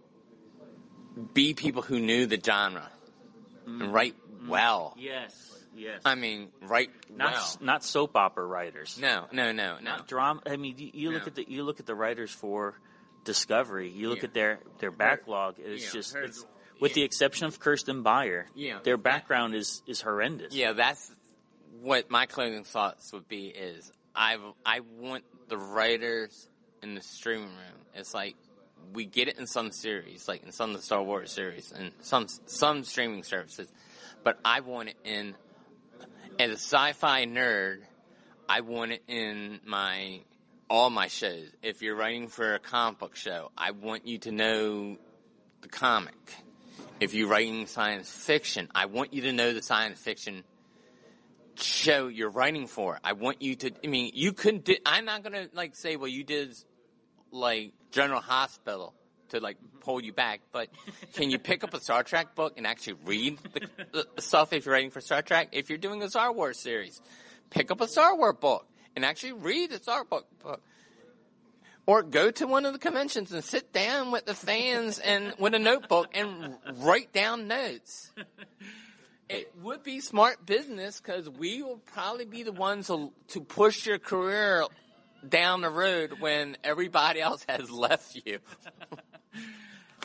be 1.33 1.55
people 1.55 1.83
who 1.83 2.01
knew 2.01 2.27
the 2.27 2.41
genre 2.45 2.91
Mm-hmm. 3.69 3.83
and 3.83 3.93
write 3.93 4.15
mm-hmm. 4.17 4.49
well. 4.49 4.95
Yes. 4.99 5.55
Yes. 5.77 6.03
I 6.05 6.15
mean, 6.15 6.49
write 6.63 6.91
Not 7.15 7.33
well. 7.33 7.57
not 7.61 7.85
soap 7.85 8.17
opera 8.17 8.45
writers. 8.45 8.99
No, 9.01 9.27
no, 9.31 9.53
no, 9.53 9.77
no. 9.77 9.81
Not 9.81 10.09
drama. 10.09 10.41
I 10.47 10.57
mean, 10.57 10.75
you, 10.77 10.91
you 10.93 11.11
look 11.11 11.23
No. 11.23 11.27
at 11.27 11.35
the 11.37 11.47
you 11.49 11.63
look 11.63 11.79
at 11.81 11.87
the 11.87 11.95
writers 11.95 12.31
for 12.31 12.75
Discovery. 13.25 13.91
You 13.91 14.09
look 14.09 14.19
Yeah. 14.19 14.25
at 14.25 14.35
their 14.35 14.59
their 14.79 14.91
backlog. 14.91 15.57
It's 15.59 15.85
yeah, 15.85 15.91
just 15.93 16.17
it's, 16.17 16.45
with 16.81 16.95
the 16.95 17.03
exception 17.03 17.47
of 17.47 17.61
Kirsten 17.61 18.03
Beyer. 18.03 18.47
Yeah. 18.55 18.79
Their 18.83 18.97
background 18.97 19.55
is 19.55 19.83
is 19.87 20.01
horrendous. 20.01 20.55
Yeah, 20.55 20.73
that's 20.73 21.15
what 21.81 22.11
my 22.11 22.27
closing 22.27 22.65
thoughts 22.65 23.13
would 23.13 23.29
be. 23.29 23.49
Is 23.49 23.93
I 24.15 24.39
I 24.65 24.81
want 24.81 25.25
the 25.49 25.59
writers 25.59 26.49
in 26.83 26.95
the 26.95 27.03
streaming 27.03 27.49
room. 27.49 27.85
It's 27.95 28.15
like 28.15 28.37
we 28.93 29.05
get 29.07 29.29
it 29.29 29.39
in 29.39 29.47
some 29.47 29.73
series, 29.73 30.29
like 30.29 30.45
in 30.45 30.53
some 30.53 30.71
of 30.71 30.77
the 30.77 30.83
Star 30.83 31.03
Wars 31.03 31.33
series, 31.33 31.73
and 31.73 31.93
some 32.01 32.27
some 32.47 32.85
streaming 32.85 33.23
services, 33.23 33.69
but 34.25 34.39
I 34.45 34.61
want 34.61 34.91
it 34.91 34.97
in 35.05 35.35
as 36.39 36.51
a 36.51 36.55
sci-fi 36.55 37.27
nerd. 37.27 37.81
I 38.49 38.61
want 38.61 38.93
it 38.93 39.03
in 39.09 39.61
my 39.65 40.21
all 40.71 40.91
my 40.91 41.09
shows. 41.09 41.49
If 41.63 41.83
you're 41.83 41.97
writing 41.97 42.29
for 42.29 42.55
a 42.55 42.59
comic 42.59 42.99
book 42.99 43.17
show, 43.17 43.51
I 43.57 43.73
want 43.73 44.07
you 44.07 44.19
to 44.19 44.33
know 44.33 44.97
the 45.61 45.69
comic. 45.69 46.15
If 47.01 47.15
you're 47.15 47.29
writing 47.29 47.67
science 47.67 48.11
fiction, 48.11 48.69
I 48.75 48.87
want 48.87 49.13
you 49.13 49.23
to 49.23 49.33
know 49.33 49.53
the 49.53 49.63
science 49.63 50.01
fiction 50.01 50.45
show 51.57 52.09
you're 52.09 52.31
writing 52.31 52.67
for. 52.67 52.99
I 53.03 53.13
want 53.13 53.43
you 53.43 53.57
to. 53.57 53.73
I 53.85 53.87
mean, 53.87 54.13
you 54.15 54.33
couldn't. 54.33 54.65
Do, 54.65 54.77
I'm 54.85 55.05
not 55.05 55.23
gonna 55.23 55.49
like 55.53 55.77
say, 55.77 55.97
well, 55.97 56.09
you 56.09 56.25
did 56.25 56.55
like 57.31 57.73
General 57.91 58.21
Hospital 58.21 58.95
to 59.31 59.41
like 59.41 59.57
mm-hmm. 59.59 59.79
pull 59.79 60.03
you 60.03 60.13
back, 60.13 60.41
but 60.53 60.69
can 61.15 61.31
you 61.31 61.39
pick 61.39 61.65
up 61.65 61.75
a 61.75 61.81
Star 61.83 62.03
Trek 62.03 62.35
book 62.35 62.55
and 62.57 62.67
actually 62.67 62.97
read 63.05 63.39
the, 63.93 64.07
the 64.15 64.23
stuff 64.23 64.53
if 64.53 64.65
you're 64.65 64.73
writing 64.73 64.91
for 64.91 65.01
Star 65.01 65.23
Trek? 65.23 65.49
If 65.53 65.69
you're 65.69 65.79
doing 65.79 66.03
a 66.03 66.09
Star 66.09 66.33
Wars 66.33 66.59
series, 66.59 67.01
pick 67.51 67.71
up 67.71 67.81
a 67.81 67.89
Star 67.89 68.17
Wars 68.17 68.37
book 68.41 68.67
and 68.97 69.05
actually 69.05 69.33
read 69.33 69.71
the 69.71 69.79
Star 69.79 70.05
Wars 70.11 70.25
book. 70.43 70.63
Or 71.87 72.03
go 72.03 72.31
to 72.31 72.47
one 72.47 72.67
of 72.67 72.75
the 72.75 72.79
conventions 72.79 73.33
and 73.33 73.43
sit 73.43 73.73
down 73.73 74.11
with 74.11 74.27
the 74.27 74.35
fans 74.35 74.99
and 74.99 75.33
with 75.39 75.55
a 75.55 75.59
notebook 75.59 76.11
and 76.13 76.55
write 76.77 77.15
down 77.15 77.49
notes. 77.49 78.13
It 79.29 79.53
would 79.61 79.83
be 79.83 80.01
smart 80.01 80.47
business 80.47 81.01
because 81.01 81.29
we 81.29 81.63
will 81.63 81.77
probably 81.93 82.25
be 82.25 82.45
the 82.45 82.53
ones 82.53 82.87
to, 82.87 83.13
to 83.29 83.41
push 83.43 83.87
your 83.87 83.99
career 83.99 84.65
down 85.27 85.61
the 85.61 85.71
road 85.71 86.21
when 86.21 86.57
everybody 86.63 87.21
else 87.21 87.45
has 87.49 87.71
left 87.71 88.21
you. 88.25 88.39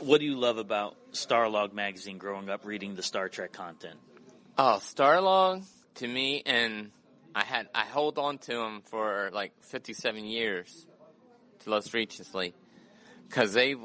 What 0.02 0.20
do 0.20 0.26
you 0.26 0.36
love 0.36 0.58
about 0.58 0.98
Starlog 1.14 1.72
magazine 1.72 2.18
growing 2.18 2.50
up 2.50 2.66
reading 2.66 2.96
the 2.96 3.04
Star 3.04 3.30
Trek 3.30 3.54
content? 3.54 3.98
Oh, 4.58 4.80
Starlog 4.82 5.64
to 5.96 6.08
me, 6.08 6.42
and 6.46 6.92
I 7.34 7.44
had 7.44 7.70
I 7.74 7.86
hold 7.86 8.18
on 8.18 8.40
to 8.40 8.54
them 8.54 8.82
for 8.86 9.30
like 9.34 9.54
57 9.62 10.26
years, 10.26 10.88
to 11.60 11.70
most 11.70 11.94
recently, 11.94 12.54
because 13.30 13.54
they 13.54 13.76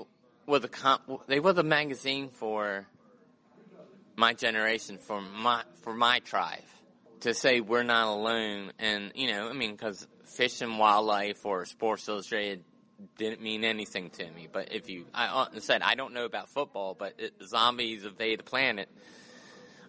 were 0.46 0.59
the 0.59 0.68
com- 0.68 1.20
they 1.26 1.40
were 1.40 1.52
the 1.52 1.62
magazine 1.62 2.30
for 2.30 2.86
my 4.16 4.32
generation, 4.32 4.98
for 4.98 5.20
my 5.20 5.62
for 5.82 5.94
my 5.94 6.18
tribe. 6.20 6.64
To 7.20 7.34
say 7.34 7.60
we're 7.60 7.82
not 7.82 8.09
alone, 8.09 8.72
and 8.78 9.12
you 9.14 9.28
know, 9.28 9.48
I 9.48 9.52
mean, 9.52 9.72
because 9.72 10.06
Fish 10.28 10.60
and 10.60 10.78
Wildlife 10.78 11.44
or 11.44 11.64
Sports 11.64 12.09
Illustrated 12.09 12.64
didn't 13.16 13.40
mean 13.40 13.64
anything 13.64 14.10
to 14.10 14.30
me. 14.30 14.48
But 14.50 14.72
if 14.72 14.88
you, 14.88 15.06
I 15.14 15.46
said 15.59 15.82
I 15.82 15.94
don't 15.94 16.14
know 16.14 16.24
about 16.24 16.48
football, 16.48 16.94
but 16.94 17.14
it, 17.18 17.34
zombies 17.44 18.05
invade 18.05 18.40
the 18.40 18.44
planet, 18.44 18.88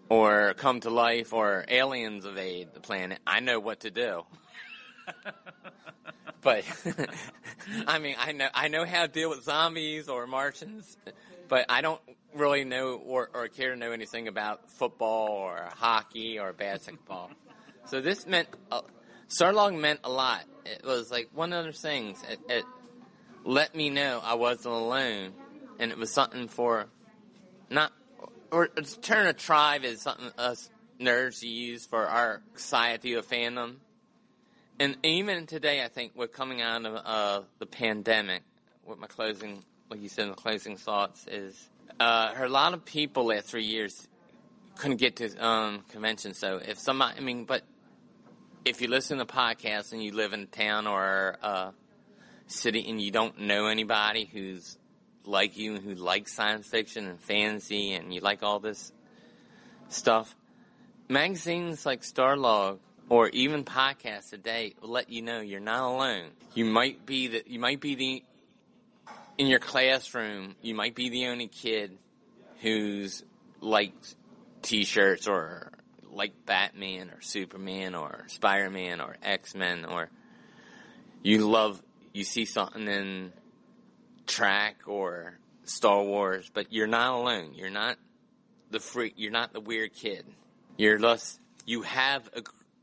or 0.09 0.53
come 0.55 0.79
to 0.81 0.89
life, 0.89 1.33
or 1.33 1.65
aliens 1.67 2.25
invade 2.25 2.69
the 2.73 2.79
planet, 2.79 3.19
I 3.25 3.39
know 3.39 3.59
what 3.59 3.81
to 3.81 3.91
do. 3.91 4.23
but 6.41 6.63
I 7.87 7.99
mean, 7.99 8.15
I 8.17 8.31
know 8.31 8.47
I 8.53 8.67
know 8.67 8.85
how 8.85 9.05
to 9.05 9.11
deal 9.11 9.29
with 9.29 9.43
zombies 9.43 10.07
or 10.07 10.27
Martians, 10.27 10.97
but 11.47 11.65
I 11.69 11.81
don't 11.81 12.01
really 12.35 12.63
know 12.63 13.01
or, 13.03 13.29
or 13.33 13.47
care 13.47 13.71
to 13.71 13.75
know 13.75 13.91
anything 13.91 14.27
about 14.27 14.69
football 14.69 15.29
or 15.29 15.69
hockey 15.75 16.39
or 16.39 16.53
basketball. 16.53 17.31
So 17.85 18.01
this 18.01 18.27
meant 18.27 18.49
uh, 18.71 18.81
Starlog 19.30 19.80
meant 19.80 19.99
a 20.03 20.10
lot. 20.10 20.43
It 20.65 20.84
was 20.84 21.11
like 21.11 21.30
one 21.34 21.53
of 21.53 21.65
those 21.65 21.80
things. 21.80 22.22
It, 22.30 22.39
it 22.49 22.65
let 23.43 23.76
me 23.76 23.89
know 23.89 24.22
I 24.23 24.35
wasn't 24.35 24.76
alone, 24.76 25.34
and 25.80 25.91
it 25.91 25.97
was 25.97 26.11
something 26.11 26.47
for 26.47 26.88
not 27.69 27.91
or 28.51 28.68
turn 29.01 29.27
a 29.27 29.34
tribe 29.34 29.84
is 29.84 30.01
something 30.01 30.31
us 30.38 30.69
nerds 30.99 31.43
use 31.43 31.85
for 31.85 32.07
our 32.07 32.41
society 32.56 33.14
of 33.14 33.27
fandom. 33.27 33.76
And 34.80 34.97
even 35.03 35.45
today, 35.45 35.84
I 35.84 35.88
think 35.89 36.14
we're 36.15 36.27
coming 36.27 36.61
out 36.61 36.85
of 36.85 37.01
uh, 37.06 37.41
the 37.60 37.65
pandemic. 37.65 38.43
With 38.85 38.97
my 38.97 39.07
closing, 39.07 39.64
like 39.89 40.01
you 40.01 40.10
said, 40.10 40.23
in 40.23 40.30
the 40.30 40.35
closing 40.35 40.77
thoughts 40.77 41.27
is 41.27 41.69
uh, 41.99 42.34
a 42.35 42.47
lot 42.47 42.73
of 42.73 42.85
people 42.85 43.26
last 43.26 43.45
three 43.45 43.65
years 43.65 44.07
couldn't 44.77 44.97
get 44.97 45.18
to 45.18 45.45
um, 45.45 45.84
conventions. 45.89 46.39
So 46.39 46.60
if 46.65 46.80
somebody, 46.80 47.18
I 47.18 47.22
mean, 47.22 47.43
but 47.43 47.61
if 48.65 48.81
you 48.81 48.88
listen 48.88 49.18
to 49.19 49.26
podcasts 49.26 49.91
and 49.91 50.03
you 50.03 50.11
live 50.14 50.34
in 50.34 50.48
town 50.48 50.88
or 50.88 51.38
a 51.41 51.73
city 52.48 52.86
and 52.90 53.02
you 53.02 53.11
don't 53.11 53.40
know 53.40 53.68
anybody 53.68 54.30
who's 54.31 54.77
like 55.26 55.57
you 55.57 55.76
and 55.76 55.84
who 55.84 55.95
likes 55.95 56.34
science 56.34 56.68
fiction 56.68 57.07
and 57.07 57.19
fantasy 57.19 57.94
and 57.94 58.14
you 58.14 58.22
like 58.22 58.44
all 58.44 58.60
this 58.60 58.91
stuff, 59.90 60.36
magazines 61.07 61.86
like 61.86 62.02
Starlog 62.02 62.80
or 63.10 63.30
even 63.30 63.64
podcasts 63.64 64.30
today 64.30 64.76
will 64.81 64.90
let 64.90 65.10
you 65.10 65.22
know 65.22 65.40
you're 65.41 65.60
not 65.60 65.90
alone. 65.90 66.30
You 66.53 66.65
might 66.65 67.06
be 67.06 67.27
the 67.27 67.44
you 67.45 67.60
might 67.60 67.80
be 67.80 67.95
the 67.95 68.23
in 69.38 69.48
your 69.48 69.60
classroom, 69.60 70.56
you 70.61 70.76
might 70.76 70.95
be 70.95 71.10
the 71.10 71.27
only 71.27 71.48
kid 71.48 71.98
who's 72.61 73.23
liked 73.61 74.15
t-shirts 74.61 75.27
or 75.27 75.72
like 76.11 76.45
Batman 76.45 77.10
or 77.10 77.22
Superman 77.22 77.95
or 77.95 78.26
Spider-Man 78.27 79.02
or 79.02 79.18
X-Men 79.22 79.86
or 79.86 80.10
you 81.22 81.49
love 81.49 81.81
you 82.14 82.23
see 82.23 82.45
something 82.45 82.88
in 82.88 83.34
Trek 84.26 84.84
or 84.88 85.38
Star 85.64 86.03
Wars, 86.03 86.49
but 86.53 86.72
you're 86.72 86.88
not 86.88 87.15
alone. 87.15 87.53
You're 87.56 87.69
not 87.69 87.98
the 88.72 88.80
freak. 88.80 89.14
You're 89.18 89.31
not 89.31 89.53
the 89.53 89.60
weird 89.60 89.94
kid. 89.94 90.26
You're 90.77 90.99
less. 90.99 91.40
You 91.65 91.84
have 91.84 92.30
a, 92.36 92.41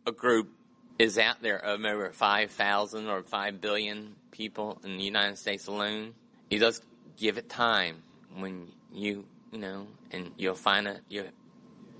a 0.08 0.12
group 0.12 0.50
is 0.98 1.18
out 1.18 1.42
there 1.42 1.58
of 1.58 1.84
over 1.84 2.12
five 2.12 2.50
thousand 2.50 3.08
or 3.08 3.22
five 3.22 3.60
billion 3.60 4.16
people 4.30 4.80
in 4.84 4.96
the 4.96 5.04
United 5.04 5.38
States 5.38 5.66
alone. 5.66 6.14
You 6.50 6.58
just 6.58 6.82
give 7.16 7.38
it 7.38 7.48
time 7.48 8.02
when 8.36 8.68
you 8.92 9.24
you 9.52 9.58
know, 9.58 9.86
and 10.10 10.32
you'll 10.36 10.54
find 10.54 10.86
a 10.86 11.00
You 11.08 11.26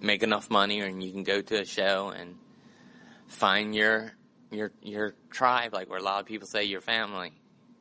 make 0.01 0.23
enough 0.23 0.51
money, 0.51 0.81
and 0.81 1.03
you 1.03 1.13
can 1.13 1.23
go 1.23 1.41
to 1.43 1.61
a 1.61 1.65
show 1.65 2.11
and 2.17 2.37
find 3.29 3.75
your 3.75 4.13
your 4.51 4.73
your 4.83 5.15
tribe, 5.31 5.73
like 5.75 5.89
where 5.91 5.99
a 5.99 6.03
lot 6.03 6.21
of 6.21 6.27
people 6.27 6.47
say 6.47 6.65
your 6.65 6.81
family, 6.81 7.33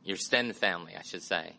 your 0.04 0.16
extended 0.16 0.56
family, 0.56 0.94
I 0.98 1.02
should 1.04 1.24
say. 1.24 1.54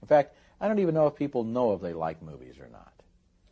In 0.00 0.08
fact, 0.08 0.34
I 0.60 0.68
don't 0.68 0.78
even 0.78 0.94
know 0.94 1.06
if 1.06 1.14
people 1.14 1.44
know 1.44 1.72
if 1.74 1.80
they 1.80 1.92
like 1.92 2.22
movies 2.22 2.56
or 2.60 2.68
not. 2.72 2.92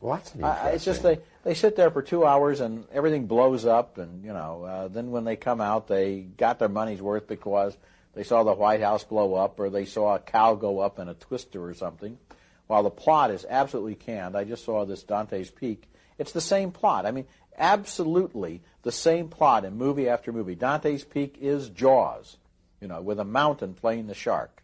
Well, 0.01 0.16
that's 0.16 0.35
I, 0.43 0.69
I- 0.69 0.70
it's 0.70 0.85
just 0.85 1.02
they, 1.02 1.19
they 1.44 1.55
sit 1.55 1.77
there 1.77 1.90
for 1.90 2.02
two 2.02 2.24
hours 2.24 2.61
and 2.61 2.86
everything 2.93 3.27
blows 3.27 3.65
up, 3.66 3.98
and 3.98 4.24
you 4.24 4.32
know, 4.32 4.65
uh, 4.65 4.89
then 4.89 5.11
when 5.11 5.24
they 5.24 5.36
come 5.36 5.61
out, 5.61 5.89
they 5.89 6.20
got 6.20 6.59
their 6.59 6.69
money's 6.69 7.02
worth 7.02 7.27
because 7.27 7.77
they 8.15 8.24
saw 8.24 8.43
the 8.43 8.55
White 8.55 8.81
House 8.81 9.05
blow 9.05 9.35
up 9.35 9.61
or 9.61 9.70
they 9.70 9.85
saw 9.85 10.15
a 10.15 10.19
cow 10.19 10.55
go 10.55 10.81
up 10.81 10.99
in 10.99 11.09
a 11.09 11.15
twister 11.15 11.65
or 11.65 11.74
something. 11.74 12.19
while 12.66 12.82
the 12.85 12.91
plot 12.91 13.31
is 13.31 13.47
absolutely 13.49 13.97
canned, 13.97 14.37
I 14.37 14.45
just 14.45 14.65
saw 14.65 14.85
this 14.85 15.03
Dante's 15.03 15.51
Peak. 15.51 15.91
It's 16.19 16.32
the 16.32 16.41
same 16.41 16.70
plot. 16.70 17.07
I 17.07 17.11
mean, 17.11 17.27
absolutely 17.57 18.62
the 18.82 18.93
same 18.93 19.28
plot 19.28 19.65
in 19.65 19.77
movie 19.77 20.09
after 20.09 20.32
movie. 20.32 20.55
Dante's 20.55 21.05
Peak 21.05 21.39
is 21.41 21.69
Jaws, 21.69 22.37
you 22.81 22.89
know, 22.89 23.03
with 23.03 23.19
a 23.19 23.24
mountain 23.24 23.74
playing 23.74 24.07
the 24.07 24.15
shark. 24.15 24.62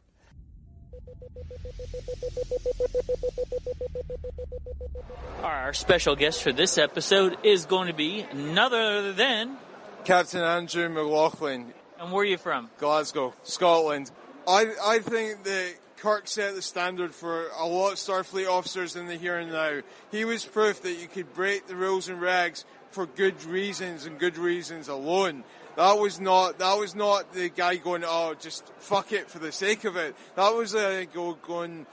Our 5.43 5.73
special 5.73 6.17
guest 6.17 6.43
for 6.43 6.53
this 6.53 6.79
episode 6.79 7.39
is 7.45 7.67
going 7.67 7.89
to 7.89 7.95
be 7.95 8.25
none 8.35 8.73
other 8.73 9.13
than 9.13 9.57
Captain 10.05 10.43
Andrew 10.43 10.89
McLaughlin. 10.89 11.73
And 11.99 12.13
where 12.13 12.23
are 12.23 12.27
you 12.27 12.37
from? 12.37 12.71
Glasgow, 12.79 13.33
Scotland. 13.43 14.11
I 14.47 14.67
I 14.85 14.99
think 14.99 15.45
that 15.45 15.75
Kirk 15.97 16.29
set 16.29 16.55
the 16.55 16.63
standard 16.63 17.15
for 17.15 17.49
a 17.59 17.67
lot 17.67 17.93
of 17.93 17.99
Starfleet 17.99 18.49
officers 18.49 18.97
in 18.97 19.07
the 19.07 19.17
here 19.17 19.39
and 19.39 19.51
now. 19.51 19.81
He 20.11 20.25
was 20.25 20.45
proof 20.45 20.83
that 20.83 21.01
you 21.01 21.09
could 21.09 21.33
break 21.33 21.67
the 21.67 21.77
rules 21.77 22.09
and 22.09 22.21
regs 22.21 22.65
for 22.91 23.07
good 23.07 23.43
reasons 23.45 24.05
and 24.05 24.19
good 24.19 24.37
reasons 24.37 24.89
alone. 24.89 25.45
That 25.77 25.99
was 25.99 26.21
not 26.21 26.59
that 26.59 26.79
was 26.79 26.95
not 26.95 27.33
the 27.33 27.49
guy 27.49 27.77
going, 27.77 28.05
oh, 28.07 28.35
just 28.39 28.67
fuck 28.79 29.13
it 29.13 29.31
for 29.31 29.39
the 29.39 29.53
sake 29.53 29.85
of 29.85 29.97
it. 29.97 30.15
That 30.35 30.55
was 30.55 30.75
a 30.75 31.07
go 31.07 31.35
going. 31.35 31.87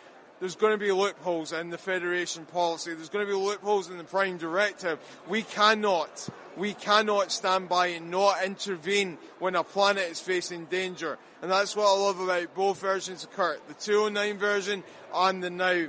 There's 0.43 0.57
going 0.57 0.73
to 0.73 0.77
be 0.77 0.91
loopholes 0.91 1.53
in 1.53 1.69
the 1.69 1.77
Federation 1.77 2.43
policy. 2.43 2.93
There's 2.93 3.07
going 3.07 3.25
to 3.25 3.31
be 3.31 3.37
loopholes 3.37 3.89
in 3.89 3.97
the 3.97 4.03
Prime 4.03 4.35
Directive. 4.35 4.99
We 5.29 5.43
cannot, 5.43 6.27
we 6.57 6.73
cannot 6.73 7.31
stand 7.31 7.69
by 7.69 7.87
and 7.87 8.11
not 8.11 8.43
intervene 8.43 9.19
when 9.39 9.55
a 9.55 9.63
planet 9.63 10.11
is 10.11 10.19
facing 10.19 10.65
danger. 10.65 11.17
And 11.41 11.49
that's 11.49 11.77
what 11.77 11.85
I 11.85 11.97
love 11.97 12.19
about 12.19 12.53
both 12.55 12.81
versions 12.81 13.23
of 13.23 13.31
Kirk, 13.31 13.65
the 13.69 13.73
209 13.75 14.37
version 14.37 14.83
and 15.15 15.41
the 15.41 15.49
now. 15.49 15.85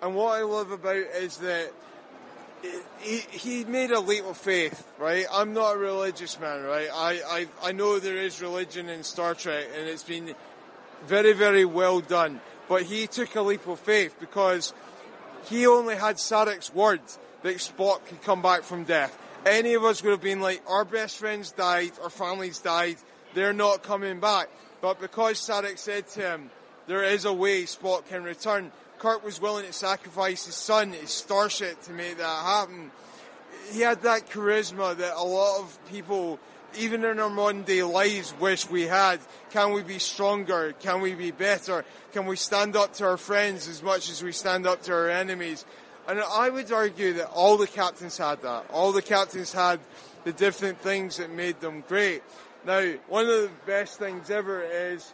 And 0.00 0.14
what 0.14 0.38
I 0.38 0.42
love 0.42 0.70
about 0.70 0.96
is 0.96 1.36
that 1.36 1.70
he, 3.00 3.18
he 3.18 3.64
made 3.64 3.90
a 3.90 4.00
leap 4.00 4.24
of 4.24 4.38
faith, 4.38 4.90
right? 4.98 5.26
I'm 5.30 5.52
not 5.52 5.74
a 5.74 5.78
religious 5.78 6.40
man, 6.40 6.62
right? 6.62 6.88
I, 6.90 7.20
I, 7.26 7.46
I 7.62 7.72
know 7.72 7.98
there 7.98 8.16
is 8.16 8.40
religion 8.40 8.88
in 8.88 9.04
Star 9.04 9.34
Trek 9.34 9.66
and 9.76 9.86
it's 9.86 10.02
been 10.02 10.34
very, 11.06 11.34
very 11.34 11.66
well 11.66 12.00
done. 12.00 12.40
But 12.68 12.82
he 12.82 13.06
took 13.06 13.34
a 13.34 13.42
leap 13.42 13.66
of 13.66 13.80
faith 13.80 14.16
because 14.20 14.74
he 15.46 15.66
only 15.66 15.96
had 15.96 16.16
Sarek's 16.16 16.74
word 16.74 17.00
that 17.42 17.56
Spock 17.56 18.04
could 18.06 18.22
come 18.22 18.42
back 18.42 18.62
from 18.62 18.84
death. 18.84 19.18
Any 19.46 19.74
of 19.74 19.84
us 19.84 20.02
would 20.02 20.10
have 20.10 20.20
been 20.20 20.40
like, 20.40 20.62
our 20.68 20.84
best 20.84 21.18
friends 21.18 21.52
died, 21.52 21.92
our 22.02 22.10
families 22.10 22.58
died, 22.58 22.96
they're 23.34 23.52
not 23.52 23.82
coming 23.82 24.20
back. 24.20 24.48
But 24.80 25.00
because 25.00 25.38
Sarek 25.38 25.78
said 25.78 26.08
to 26.08 26.20
him, 26.20 26.50
there 26.86 27.04
is 27.04 27.24
a 27.24 27.32
way 27.32 27.62
Spock 27.62 28.08
can 28.08 28.22
return, 28.22 28.72
Kirk 28.98 29.24
was 29.24 29.40
willing 29.40 29.64
to 29.64 29.72
sacrifice 29.72 30.46
his 30.46 30.56
son, 30.56 30.92
his 30.92 31.10
starship 31.10 31.80
to 31.82 31.92
make 31.92 32.18
that 32.18 32.44
happen. 32.44 32.90
He 33.70 33.80
had 33.80 34.02
that 34.02 34.28
charisma 34.28 34.96
that 34.96 35.14
a 35.14 35.22
lot 35.22 35.60
of 35.60 35.78
people 35.88 36.40
even 36.76 37.04
in 37.04 37.18
our 37.18 37.30
modern 37.30 37.62
day 37.62 37.82
lives 37.82 38.34
wish 38.38 38.68
we 38.68 38.82
had. 38.82 39.20
Can 39.50 39.72
we 39.72 39.82
be 39.82 39.98
stronger? 39.98 40.74
Can 40.80 41.00
we 41.00 41.14
be 41.14 41.30
better? 41.30 41.84
Can 42.12 42.26
we 42.26 42.36
stand 42.36 42.76
up 42.76 42.94
to 42.94 43.06
our 43.06 43.16
friends 43.16 43.68
as 43.68 43.82
much 43.82 44.10
as 44.10 44.22
we 44.22 44.32
stand 44.32 44.66
up 44.66 44.82
to 44.82 44.92
our 44.92 45.08
enemies? 45.08 45.64
And 46.06 46.20
I 46.20 46.48
would 46.48 46.72
argue 46.72 47.14
that 47.14 47.28
all 47.30 47.56
the 47.56 47.66
captains 47.66 48.16
had 48.16 48.42
that. 48.42 48.66
All 48.72 48.92
the 48.92 49.02
captains 49.02 49.52
had 49.52 49.80
the 50.24 50.32
different 50.32 50.80
things 50.80 51.18
that 51.18 51.30
made 51.30 51.60
them 51.60 51.84
great. 51.86 52.22
Now, 52.66 52.94
one 53.08 53.24
of 53.24 53.30
the 53.42 53.50
best 53.66 53.98
things 53.98 54.30
ever 54.30 54.62
is 54.62 55.12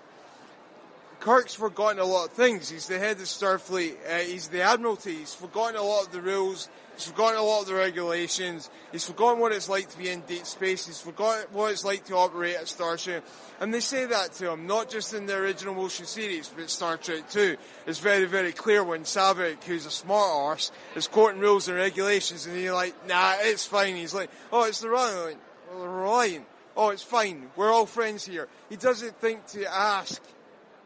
Kirk's 1.21 1.55
forgotten 1.55 1.99
a 1.99 2.05
lot 2.05 2.27
of 2.27 2.33
things. 2.33 2.69
He's 2.69 2.87
the 2.87 2.99
head 2.99 3.17
of 3.17 3.25
Starfleet. 3.25 3.97
Uh, 4.09 4.19
he's 4.19 4.49
the 4.49 4.63
Admiralty. 4.63 5.15
He's 5.17 5.35
forgotten 5.35 5.77
a 5.77 5.83
lot 5.83 6.07
of 6.07 6.13
the 6.13 6.21
rules. 6.21 6.69
He's 6.95 7.07
forgotten 7.07 7.39
a 7.39 7.43
lot 7.43 7.62
of 7.62 7.66
the 7.66 7.75
regulations. 7.75 8.71
He's 8.93 9.05
forgotten 9.05 9.41
what 9.41 9.53
it's 9.53 9.69
like 9.69 9.89
to 9.91 9.99
be 9.99 10.09
in 10.09 10.21
deep 10.21 10.47
space. 10.47 10.87
He's 10.87 11.01
forgotten 11.01 11.47
what 11.53 11.73
it's 11.73 11.85
like 11.85 12.05
to 12.05 12.16
operate 12.16 12.57
at 12.57 12.69
Starship. 12.69 13.25
And 13.61 13.75
they 13.75 13.81
say 13.81 14.07
that 14.07 14.33
to 14.35 14.53
him, 14.53 14.66
not 14.66 14.91
just 14.91 15.12
in 15.12 15.27
the 15.27 15.35
original 15.37 15.75
motion 15.75 16.07
series, 16.07 16.49
but 16.49 16.71
Star 16.71 16.97
Trek 16.97 17.29
2. 17.31 17.57
It's 17.87 17.99
very, 17.99 18.27
very 18.27 18.53
clear 18.53 18.85
when 18.85 19.03
Saavik, 19.03 19.65
who's 19.65 19.87
a 19.87 19.91
smart 19.91 20.31
arse, 20.33 20.71
is 20.95 21.09
quoting 21.09 21.41
rules 21.41 21.69
and 21.69 21.77
regulations, 21.77 22.47
and 22.47 22.57
he's 22.57 22.71
like, 22.71 22.95
nah, 23.09 23.35
it's 23.39 23.66
fine. 23.66 23.97
He's 23.97 24.15
like, 24.15 24.31
oh, 24.53 24.65
it's 24.65 24.81
the 24.81 24.89
Reliant. 24.89 25.41
Well, 25.71 25.83
the 25.83 25.89
Reliant. 25.89 26.47
Oh, 26.77 26.91
it's 26.91 27.03
fine. 27.03 27.51
We're 27.57 27.73
all 27.73 27.87
friends 27.87 28.25
here. 28.25 28.49
He 28.69 28.77
doesn't 28.77 29.21
think 29.21 29.47
to 29.49 29.65
ask, 29.73 30.23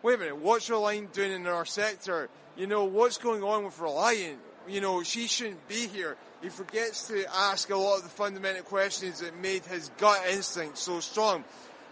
wait 0.02 0.14
a 0.14 0.18
minute, 0.18 0.36
what's 0.38 0.70
Reliant 0.70 1.12
doing 1.12 1.32
in 1.32 1.46
our 1.46 1.64
sector? 1.64 2.28
You 2.56 2.66
know, 2.66 2.84
what's 2.84 3.18
going 3.18 3.42
on 3.42 3.64
with 3.64 3.78
Reliant? 3.78 4.40
You 4.68 4.80
know, 4.80 5.02
she 5.02 5.26
shouldn't 5.26 5.66
be 5.66 5.86
here. 5.86 6.16
He 6.42 6.50
forgets 6.50 7.08
to 7.08 7.24
ask 7.34 7.70
a 7.70 7.76
lot 7.76 7.96
of 7.96 8.02
the 8.04 8.10
fundamental 8.10 8.62
questions 8.62 9.20
that 9.20 9.36
made 9.40 9.64
his 9.64 9.90
gut 9.98 10.22
instinct 10.30 10.78
so 10.78 11.00
strong. 11.00 11.44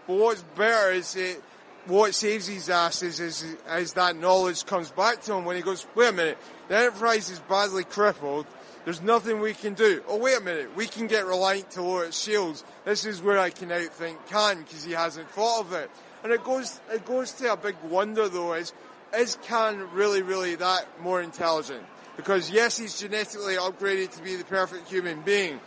But 0.07 0.17
what's 0.17 0.43
better 0.55 0.91
is 0.91 1.13
that 1.13 1.41
what 1.87 2.13
saves 2.13 2.47
his 2.47 2.69
asses 2.69 3.19
is 3.19 3.55
as 3.67 3.93
that 3.93 4.15
knowledge 4.15 4.65
comes 4.65 4.91
back 4.91 5.21
to 5.23 5.33
him 5.33 5.45
when 5.45 5.55
he 5.55 5.61
goes, 5.61 5.85
wait 5.95 6.09
a 6.09 6.13
minute, 6.13 6.37
the 6.67 6.77
Enterprise 6.77 7.29
is 7.29 7.39
badly 7.39 7.83
crippled. 7.83 8.45
There's 8.85 9.01
nothing 9.01 9.39
we 9.39 9.53
can 9.53 9.73
do. 9.73 10.01
Oh, 10.07 10.17
wait 10.17 10.37
a 10.37 10.41
minute, 10.41 10.75
we 10.75 10.87
can 10.87 11.07
get 11.07 11.25
Reliant 11.25 11.71
to 11.71 11.81
lower 11.81 12.05
its 12.05 12.21
shields. 12.21 12.63
This 12.85 13.05
is 13.05 13.21
where 13.21 13.39
I 13.39 13.49
can 13.49 13.69
outthink 13.69 14.15
Khan 14.29 14.59
because 14.59 14.83
he 14.83 14.93
hasn't 14.93 15.29
thought 15.31 15.61
of 15.61 15.73
it. 15.73 15.89
And 16.23 16.31
it 16.31 16.43
goes, 16.43 16.79
it 16.91 17.05
goes 17.05 17.31
to 17.33 17.53
a 17.53 17.57
big 17.57 17.75
wonder 17.83 18.29
though 18.29 18.53
is, 18.53 18.73
is 19.15 19.37
Khan 19.47 19.89
really, 19.93 20.21
really 20.21 20.55
that 20.55 20.87
more 21.01 21.21
intelligent? 21.21 21.83
Because 22.17 22.51
yes, 22.51 22.77
he's 22.77 22.99
genetically 22.99 23.55
upgraded 23.55 24.15
to 24.17 24.23
be 24.23 24.35
the 24.35 24.43
perfect 24.43 24.89
human 24.89 25.21
being. 25.21 25.61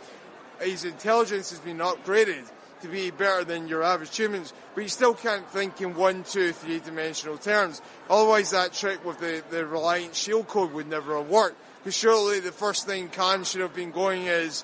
His 0.59 0.85
intelligence 0.85 1.49
has 1.49 1.59
been 1.59 1.79
upgraded 1.79 2.47
to 2.81 2.87
be 2.87 3.09
better 3.09 3.43
than 3.43 3.67
your 3.67 3.83
average 3.83 4.15
humans, 4.15 4.53
but 4.75 4.81
you 4.81 4.89
still 4.89 5.13
can't 5.13 5.49
think 5.49 5.81
in 5.81 5.95
one, 5.95 6.23
two, 6.23 6.51
three 6.51 6.79
dimensional 6.79 7.37
terms. 7.37 7.81
Otherwise 8.09 8.51
that 8.51 8.73
trick 8.73 9.03
with 9.05 9.19
the, 9.19 9.43
the 9.49 9.65
Reliant 9.65 10.15
shield 10.15 10.47
code 10.47 10.73
would 10.73 10.87
never 10.87 11.17
have 11.17 11.29
worked. 11.29 11.57
Because 11.79 11.97
surely 11.97 12.39
the 12.39 12.51
first 12.51 12.85
thing 12.85 13.09
Khan 13.09 13.43
should 13.43 13.61
have 13.61 13.73
been 13.73 13.91
going 13.91 14.23
is, 14.23 14.63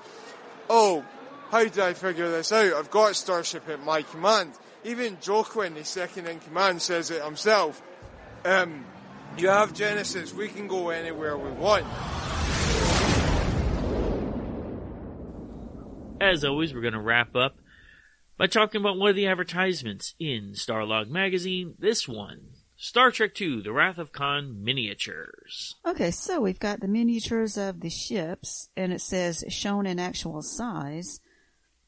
oh, 0.69 1.03
how 1.49 1.63
do 1.63 1.81
I 1.81 1.93
figure 1.93 2.29
this 2.29 2.51
out? 2.51 2.73
I've 2.73 2.91
got 2.91 3.11
a 3.11 3.13
starship 3.13 3.67
at 3.69 3.83
my 3.83 4.01
command. 4.03 4.51
Even 4.83 5.17
Joachim, 5.25 5.73
the 5.73 5.83
second 5.83 6.27
in 6.27 6.39
command, 6.39 6.81
says 6.81 7.09
it 7.09 7.23
himself. 7.23 7.81
Um, 8.45 8.85
you 9.41 9.49
have 9.49 9.73
Genesis, 9.73 10.33
we 10.33 10.47
can 10.47 10.67
go 10.67 10.89
anywhere 10.89 11.37
we 11.37 11.51
want. 11.51 11.85
As 16.19 16.43
always, 16.43 16.73
we're 16.73 16.81
going 16.81 16.93
to 16.93 16.99
wrap 16.99 17.35
up 17.35 17.57
by 18.37 18.47
talking 18.47 18.81
about 18.81 18.97
one 18.97 19.09
of 19.09 19.15
the 19.15 19.27
advertisements 19.27 20.15
in 20.19 20.53
Starlog 20.53 21.09
magazine. 21.09 21.75
This 21.77 22.07
one, 22.07 22.49
Star 22.75 23.11
Trek 23.11 23.39
II, 23.39 23.61
The 23.61 23.71
Wrath 23.71 23.97
of 23.97 24.11
Khan 24.11 24.63
miniatures. 24.63 25.75
Okay, 25.85 26.11
so 26.11 26.41
we've 26.41 26.59
got 26.59 26.79
the 26.79 26.87
miniatures 26.87 27.57
of 27.57 27.81
the 27.81 27.89
ships, 27.89 28.69
and 28.75 28.91
it 28.93 29.01
says 29.01 29.43
shown 29.49 29.85
in 29.85 29.99
actual 29.99 30.41
size. 30.41 31.19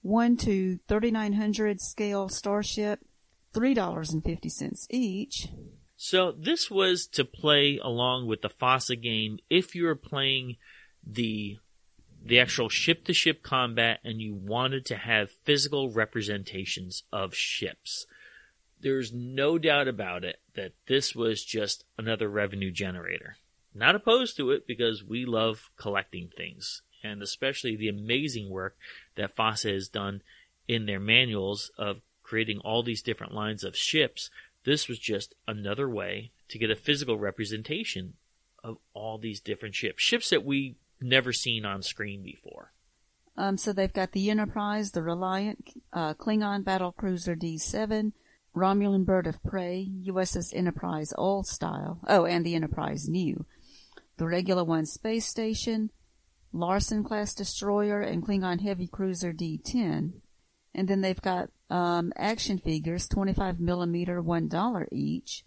1 0.01 0.37
to 0.37 0.79
3900 0.87 1.81
scale 1.81 2.29
starship, 2.29 2.99
$3.50 3.53 4.87
each. 4.89 5.47
So 6.01 6.31
this 6.31 6.71
was 6.71 7.07
to 7.07 7.25
play 7.25 7.77
along 7.77 8.27
with 8.27 8.41
the 8.41 8.49
FASA 8.49 9.01
game 9.01 9.37
if 9.49 9.75
you 9.75 9.83
were 9.83 9.95
playing 9.95 10.55
the 11.05 11.57
the 12.23 12.39
actual 12.39 12.69
ship 12.69 13.03
to 13.05 13.13
ship 13.13 13.43
combat 13.43 13.99
and 14.05 14.21
you 14.21 14.33
wanted 14.33 14.85
to 14.85 14.95
have 14.95 15.29
physical 15.43 15.91
representations 15.91 17.03
of 17.11 17.35
ships. 17.35 18.05
There's 18.79 19.11
no 19.11 19.57
doubt 19.57 19.89
about 19.89 20.23
it 20.23 20.39
that 20.55 20.71
this 20.87 21.13
was 21.13 21.43
just 21.43 21.83
another 21.97 22.29
revenue 22.29 22.71
generator. 22.71 23.35
Not 23.75 23.95
opposed 23.95 24.37
to 24.37 24.51
it 24.51 24.65
because 24.65 25.03
we 25.03 25.25
love 25.25 25.69
collecting 25.75 26.29
things 26.29 26.81
and 27.03 27.21
especially 27.21 27.75
the 27.75 27.89
amazing 27.89 28.49
work 28.49 28.77
that 29.15 29.35
FASA 29.35 29.73
has 29.73 29.89
done 29.89 30.21
in 30.65 30.85
their 30.85 31.01
manuals 31.01 31.71
of 31.77 31.99
creating 32.29 32.59
all 32.59 32.83
these 32.83 33.01
different 33.01 33.33
lines 33.33 33.63
of 33.63 33.75
ships. 33.75 34.29
This 34.69 34.87
was 34.87 34.99
just 34.99 35.33
another 35.47 35.89
way 35.89 36.31
to 36.49 36.59
get 36.59 36.69
a 36.69 36.75
physical 36.75 37.17
representation 37.17 38.13
of 38.63 38.77
all 38.93 39.17
these 39.17 39.41
different 39.41 39.73
ships. 39.73 40.03
Ships 40.03 40.29
that 40.29 40.45
we 40.45 40.75
never 41.01 41.33
seen 41.33 41.65
on 41.65 41.81
screen 41.81 42.21
before. 42.21 42.71
Um, 43.35 43.57
so 43.57 43.73
they've 43.73 43.91
got 43.91 44.11
the 44.11 44.29
Enterprise, 44.29 44.91
the 44.91 45.01
Reliant, 45.01 45.71
uh, 45.91 46.13
Klingon 46.13 46.63
Battle 46.63 46.91
Cruiser 46.91 47.35
D7, 47.35 48.11
Romulan 48.55 49.05
Bird 49.05 49.25
of 49.25 49.41
Prey, 49.41 49.89
USS 50.05 50.55
Enterprise 50.55 51.15
Old 51.17 51.47
Style, 51.47 51.99
oh, 52.07 52.25
and 52.25 52.45
the 52.45 52.53
Enterprise 52.53 53.09
New, 53.09 53.47
the 54.17 54.27
Regula 54.27 54.63
One 54.63 54.85
Space 54.85 55.25
Station, 55.25 55.89
Larson 56.53 57.03
class 57.03 57.33
destroyer, 57.33 58.01
and 58.01 58.23
Klingon 58.23 58.61
Heavy 58.61 58.85
Cruiser 58.85 59.33
D10. 59.33 60.11
And 60.75 60.87
then 60.87 61.01
they've 61.01 61.19
got 61.19 61.49
um, 61.69 62.11
action 62.15 62.57
figures, 62.57 63.07
25 63.07 63.59
millimeter, 63.59 64.21
$1 64.21 64.87
each. 64.91 65.43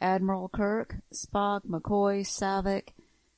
Admiral 0.00 0.48
Kirk, 0.48 0.96
Spock, 1.12 1.62
McCoy, 1.66 2.20
Saavik, 2.20 2.90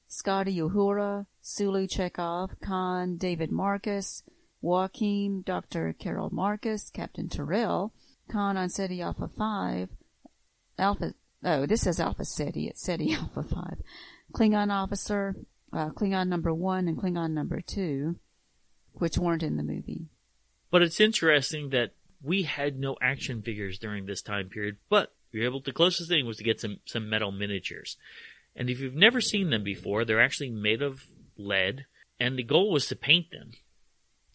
Scotty 0.08 0.58
Uhura, 0.58 1.26
Sulu 1.40 1.86
Chekhov, 1.86 2.50
Khan, 2.60 3.16
David 3.16 3.50
Marcus, 3.50 4.22
Joachim, 4.60 5.42
Dr. 5.42 5.94
Carol 5.98 6.30
Marcus, 6.30 6.90
Captain 6.90 7.28
Terrell, 7.28 7.92
Khan 8.30 8.56
on 8.56 8.68
Ceti 8.68 9.00
Alpha 9.00 9.28
5, 9.28 9.88
Alpha, 10.78 11.14
oh, 11.44 11.66
this 11.66 11.82
says 11.82 12.00
Alpha 12.00 12.24
Ceti, 12.24 12.66
it's 12.66 12.82
Ceti 12.82 13.14
Alpha 13.14 13.42
5, 13.42 13.78
Klingon 14.32 14.70
officer, 14.70 15.36
uh, 15.72 15.90
Klingon 15.90 16.28
number 16.28 16.52
1 16.52 16.88
and 16.88 16.98
Klingon 16.98 17.30
number 17.30 17.60
2, 17.60 18.16
which 18.94 19.16
weren't 19.16 19.42
in 19.42 19.56
the 19.56 19.62
movie. 19.62 20.08
But 20.70 20.82
it's 20.82 21.00
interesting 21.00 21.70
that 21.70 21.92
we 22.22 22.42
had 22.42 22.78
no 22.78 22.96
action 23.00 23.42
figures 23.42 23.78
during 23.78 24.06
this 24.06 24.22
time 24.22 24.48
period, 24.48 24.76
but 24.88 25.12
we 25.32 25.40
were 25.40 25.46
able, 25.46 25.60
the 25.60 25.72
closest 25.72 26.08
thing 26.08 26.26
was 26.26 26.38
to 26.38 26.44
get 26.44 26.60
some, 26.60 26.78
some 26.84 27.08
metal 27.08 27.32
miniatures. 27.32 27.96
And 28.54 28.68
if 28.68 28.80
you've 28.80 28.94
never 28.94 29.20
seen 29.20 29.50
them 29.50 29.64
before, 29.64 30.04
they're 30.04 30.22
actually 30.22 30.50
made 30.50 30.82
of 30.82 31.04
lead, 31.36 31.86
and 32.18 32.38
the 32.38 32.42
goal 32.42 32.70
was 32.70 32.86
to 32.88 32.96
paint 32.96 33.30
them. 33.30 33.52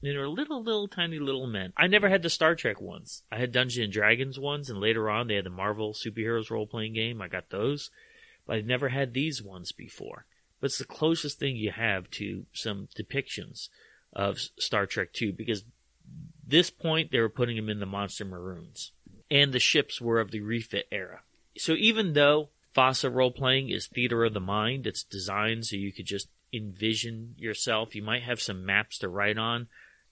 And 0.01 0.15
they're 0.15 0.27
little, 0.27 0.63
little, 0.63 0.87
tiny 0.87 1.19
little 1.19 1.47
men. 1.47 1.73
I 1.77 1.87
never 1.87 2.09
had 2.09 2.21
the 2.21 2.29
Star 2.29 2.55
Trek 2.55 2.79
ones. 2.79 3.23
I 3.31 3.39
had 3.39 3.51
Dungeons 3.51 3.85
and 3.85 3.93
Dragons 3.93 4.39
ones, 4.39 4.69
and 4.69 4.79
later 4.79 5.09
on 5.09 5.27
they 5.27 5.35
had 5.35 5.45
the 5.45 5.49
Marvel 5.49 5.93
superheroes 5.93 6.49
role 6.49 6.67
playing 6.67 6.93
game. 6.93 7.21
I 7.21 7.27
got 7.27 7.49
those. 7.49 7.89
But 8.45 8.57
I'd 8.57 8.67
never 8.67 8.89
had 8.89 9.13
these 9.13 9.41
ones 9.41 9.71
before. 9.71 10.25
But 10.59 10.67
it's 10.67 10.77
the 10.77 10.85
closest 10.85 11.39
thing 11.39 11.55
you 11.55 11.71
have 11.71 12.09
to 12.11 12.45
some 12.53 12.87
depictions 12.97 13.69
of 14.13 14.37
Star 14.59 14.85
Trek 14.85 15.11
2 15.13 15.33
because 15.33 15.63
this 16.47 16.69
point 16.69 17.11
they 17.11 17.19
were 17.19 17.29
putting 17.29 17.55
them 17.55 17.69
in 17.69 17.79
the 17.79 17.85
Monster 17.85 18.25
Maroons. 18.25 18.91
And 19.31 19.51
the 19.51 19.59
ships 19.59 19.99
were 19.99 20.19
of 20.19 20.31
the 20.31 20.41
refit 20.41 20.87
era. 20.91 21.21
So 21.57 21.73
even 21.73 22.13
though 22.13 22.49
FASA 22.75 23.13
role 23.13 23.31
playing 23.31 23.69
is 23.69 23.87
theater 23.87 24.23
of 24.23 24.33
the 24.33 24.39
mind, 24.39 24.85
it's 24.85 25.03
designed 25.03 25.65
so 25.65 25.75
you 25.75 25.91
could 25.91 26.05
just 26.05 26.29
envision 26.53 27.35
yourself. 27.37 27.95
You 27.95 28.03
might 28.03 28.23
have 28.23 28.41
some 28.41 28.65
maps 28.65 28.99
to 28.99 29.09
write 29.09 29.37
on. 29.37 29.67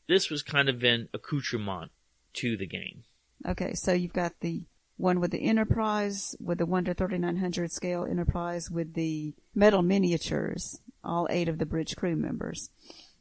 This 0.08 0.30
was 0.30 0.42
kind 0.42 0.70
of 0.70 0.84
an 0.84 1.10
accoutrement 1.14 1.92
to 2.34 2.58
the 2.58 2.66
game. 2.66 3.04
Okay, 3.48 3.74
so 3.74 3.94
you've 3.94 4.14
got 4.14 4.40
the 4.40 4.66
one 4.98 5.20
with 5.20 5.32
the 5.32 5.44
Enterprise, 5.44 6.36
with 6.40 6.60
the 6.60 6.66
1 6.66 6.86
to 6.86 6.94
3900 6.94 7.72
scale 7.72 8.06
Enterprise, 8.06 8.70
with 8.70 8.94
the 8.94 9.34
metal 9.54 9.82
miniatures, 9.82 10.80
all 11.04 11.28
eight 11.30 11.50
of 11.50 11.58
the 11.58 11.66
bridge 11.66 11.96
crew 11.96 12.16
members. 12.16 12.70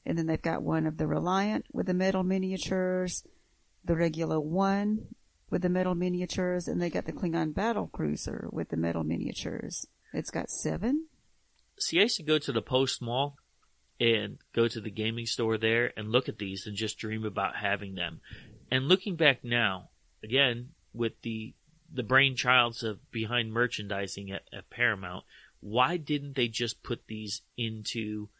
And 0.04 0.18
then 0.18 0.26
they've 0.26 0.40
got 0.40 0.62
one 0.62 0.86
of 0.86 0.96
the 0.96 1.06
Reliant 1.06 1.66
with 1.72 1.86
the 1.86 1.94
metal 1.94 2.22
miniatures, 2.22 3.24
the 3.84 3.94
Regula 3.94 4.40
One 4.40 5.06
with 5.50 5.62
the 5.62 5.68
metal 5.68 5.94
miniatures, 5.94 6.66
and 6.66 6.80
they 6.80 6.88
got 6.88 7.04
the 7.04 7.12
Klingon 7.12 7.54
battle 7.54 7.86
cruiser 7.92 8.48
with 8.50 8.70
the 8.70 8.76
metal 8.76 9.04
miniatures. 9.04 9.86
It's 10.12 10.30
got 10.30 10.50
seven. 10.50 11.08
See, 11.78 11.98
I 11.98 12.04
used 12.04 12.16
to 12.16 12.22
go 12.22 12.38
to 12.38 12.52
the 12.52 12.62
Post 12.62 13.02
Mall 13.02 13.36
and 14.00 14.38
go 14.54 14.66
to 14.66 14.80
the 14.80 14.90
gaming 14.90 15.26
store 15.26 15.58
there 15.58 15.92
and 15.96 16.10
look 16.10 16.28
at 16.28 16.38
these 16.38 16.66
and 16.66 16.74
just 16.74 16.98
dream 16.98 17.24
about 17.24 17.56
having 17.56 17.94
them. 17.94 18.20
And 18.70 18.88
looking 18.88 19.16
back 19.16 19.44
now, 19.44 19.90
again, 20.24 20.70
with 20.94 21.20
the 21.22 21.54
the 21.94 22.02
brainchilds 22.02 22.82
of 22.82 22.98
behind 23.10 23.52
merchandising 23.52 24.30
at, 24.30 24.42
at 24.50 24.70
Paramount, 24.70 25.24
why 25.60 25.98
didn't 25.98 26.34
they 26.34 26.48
just 26.48 26.82
put 26.82 27.06
these 27.06 27.42
into 27.58 28.30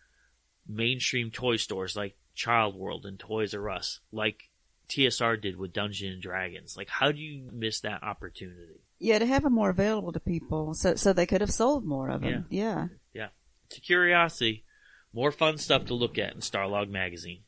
mainstream 0.69 1.31
toy 1.31 1.57
stores 1.57 1.97
like 1.97 2.17
Child 2.35 2.77
World 2.77 3.07
and 3.07 3.19
Toys 3.19 3.55
R 3.55 3.71
Us, 3.71 4.01
like 4.11 4.51
TSR 4.89 5.41
did 5.41 5.57
with 5.57 5.73
Dungeons 5.73 6.15
and 6.15 6.23
Dragons? 6.23 6.77
Like, 6.77 6.89
how 6.89 7.13
do 7.13 7.19
you 7.19 7.49
miss 7.53 7.81
that 7.81 8.03
opportunity? 8.03 8.81
Yeah, 8.99 9.19
to 9.19 9.27
have 9.27 9.43
them 9.43 9.55
more 9.55 9.71
available 9.71 10.13
to 10.13 10.21
people, 10.21 10.75
so 10.75 10.95
so 10.95 11.13
they 11.13 11.27
could 11.27 11.41
have 11.41 11.53
sold 11.53 11.85
more 11.85 12.09
of 12.09 12.21
them. 12.21 12.47
Yeah. 12.51 12.89
Yeah. 13.13 13.29
It's 13.67 13.79
a 13.79 13.81
curiosity. 13.81 14.65
More 15.13 15.33
fun 15.33 15.59
stuff 15.59 15.87
to 15.87 15.95
look 15.95 16.19
at 16.19 16.35
in 16.35 16.41
Starlog 16.41 16.89
magazine. 16.89 17.41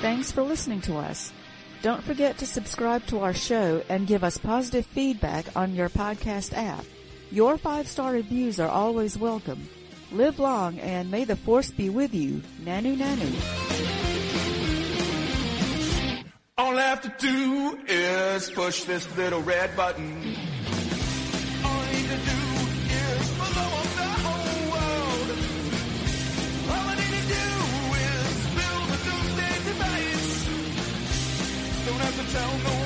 Thanks 0.00 0.30
for 0.30 0.42
listening 0.42 0.80
to 0.82 0.96
us. 0.96 1.32
Don't 1.82 2.02
forget 2.02 2.38
to 2.38 2.46
subscribe 2.46 3.06
to 3.06 3.20
our 3.20 3.34
show 3.34 3.82
and 3.88 4.06
give 4.06 4.24
us 4.24 4.36
positive 4.36 4.86
feedback 4.86 5.44
on 5.56 5.74
your 5.74 5.88
podcast 5.88 6.52
app. 6.56 6.84
Your 7.30 7.58
five-star 7.58 8.12
reviews 8.12 8.58
are 8.58 8.70
always 8.70 9.18
welcome. 9.18 9.68
Live 10.10 10.38
long 10.38 10.78
and 10.78 11.10
may 11.10 11.24
the 11.24 11.36
force 11.36 11.70
be 11.70 11.90
with 11.90 12.14
you. 12.14 12.40
Nanu 12.64 12.96
Nanu. 12.96 13.28
All 16.56 16.76
I 16.78 16.82
have 16.82 17.02
to 17.02 17.12
do 17.18 17.78
is 17.86 18.50
push 18.50 18.84
this 18.84 19.06
little 19.16 19.42
red 19.42 19.76
button. 19.76 20.34
All 21.64 21.70
I 21.70 21.92
need 21.92 22.08
to 22.08 22.16
do 22.16 22.40
is 22.96 23.30
blow 23.36 23.76
up 23.76 23.90
the 23.94 24.08
whole 24.24 24.62
world. 24.72 25.28
All 26.72 26.88
I 26.88 26.94
need 26.96 27.12
to 27.12 27.24
do 27.28 27.46
is 28.08 28.36
build 28.56 28.88
a 28.88 28.98
doomsday 29.04 29.56
device. 29.68 30.32
Don't 31.84 32.00
have 32.00 32.16
to 32.16 32.26
tell 32.32 32.52
nobody, 32.58 32.77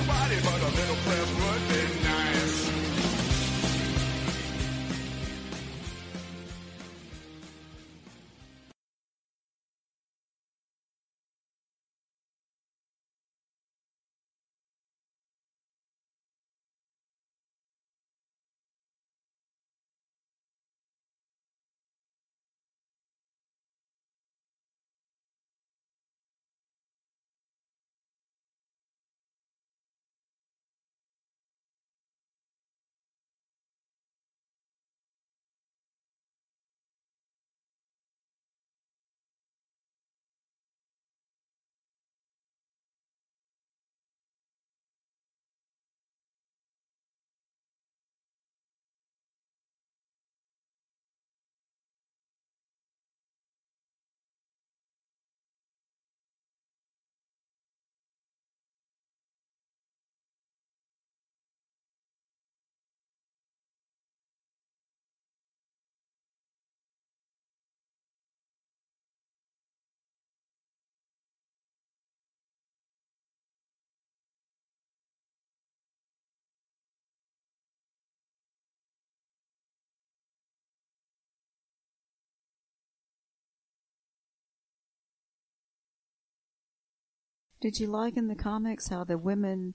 Did 87.62 87.80
you 87.80 87.86
like 87.86 88.18
in 88.18 88.28
the 88.28 88.34
comics 88.34 88.88
how 88.88 89.04
the 89.04 89.16
women 89.16 89.72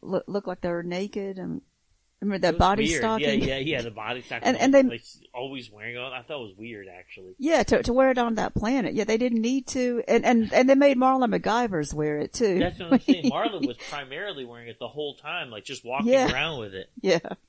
look, 0.00 0.24
look 0.26 0.46
like 0.46 0.62
they're 0.62 0.82
naked 0.82 1.38
and 1.38 1.60
remember 2.22 2.38
that 2.46 2.56
body 2.56 2.84
weird. 2.84 3.00
stocking? 3.02 3.40
Yeah, 3.42 3.56
yeah, 3.56 3.58
yeah. 3.58 3.82
The 3.82 3.90
body 3.90 4.22
stocking. 4.22 4.46
And- 4.48 4.56
and 4.56 4.72
they- 4.72 4.82
like, 4.84 5.02
always 5.34 5.70
wearing 5.70 5.96
it. 5.96 6.00
I 6.00 6.22
thought 6.22 6.40
it 6.40 6.46
was 6.48 6.54
weird, 6.56 6.86
actually. 6.88 7.34
Yeah, 7.38 7.62
to 7.64 7.82
to 7.82 7.92
wear 7.92 8.10
it 8.10 8.18
on 8.18 8.36
that 8.36 8.54
planet. 8.54 8.94
Yeah, 8.94 9.04
they 9.04 9.16
didn't 9.18 9.40
need 9.42 9.66
to, 9.68 10.02
and 10.08 10.24
and 10.24 10.52
and 10.52 10.68
they 10.70 10.74
made 10.74 10.96
Marla 10.96 11.28
McGivers 11.34 11.92
wear 11.94 12.18
it 12.18 12.32
too. 12.32 12.58
That's 12.58 12.78
what 12.78 12.92
I'm 12.94 13.00
saying. 13.00 13.24
Marlon 13.30 13.66
was 13.66 13.76
primarily 13.90 14.44
wearing 14.44 14.68
it 14.68 14.78
the 14.78 14.88
whole 14.88 15.14
time, 15.16 15.50
like 15.50 15.64
just 15.64 15.84
walking 15.84 16.08
Yeah. 16.12 16.32
around 16.32 16.60
with 16.60 16.74
it. 16.74 16.90
Yeah. 17.00 17.18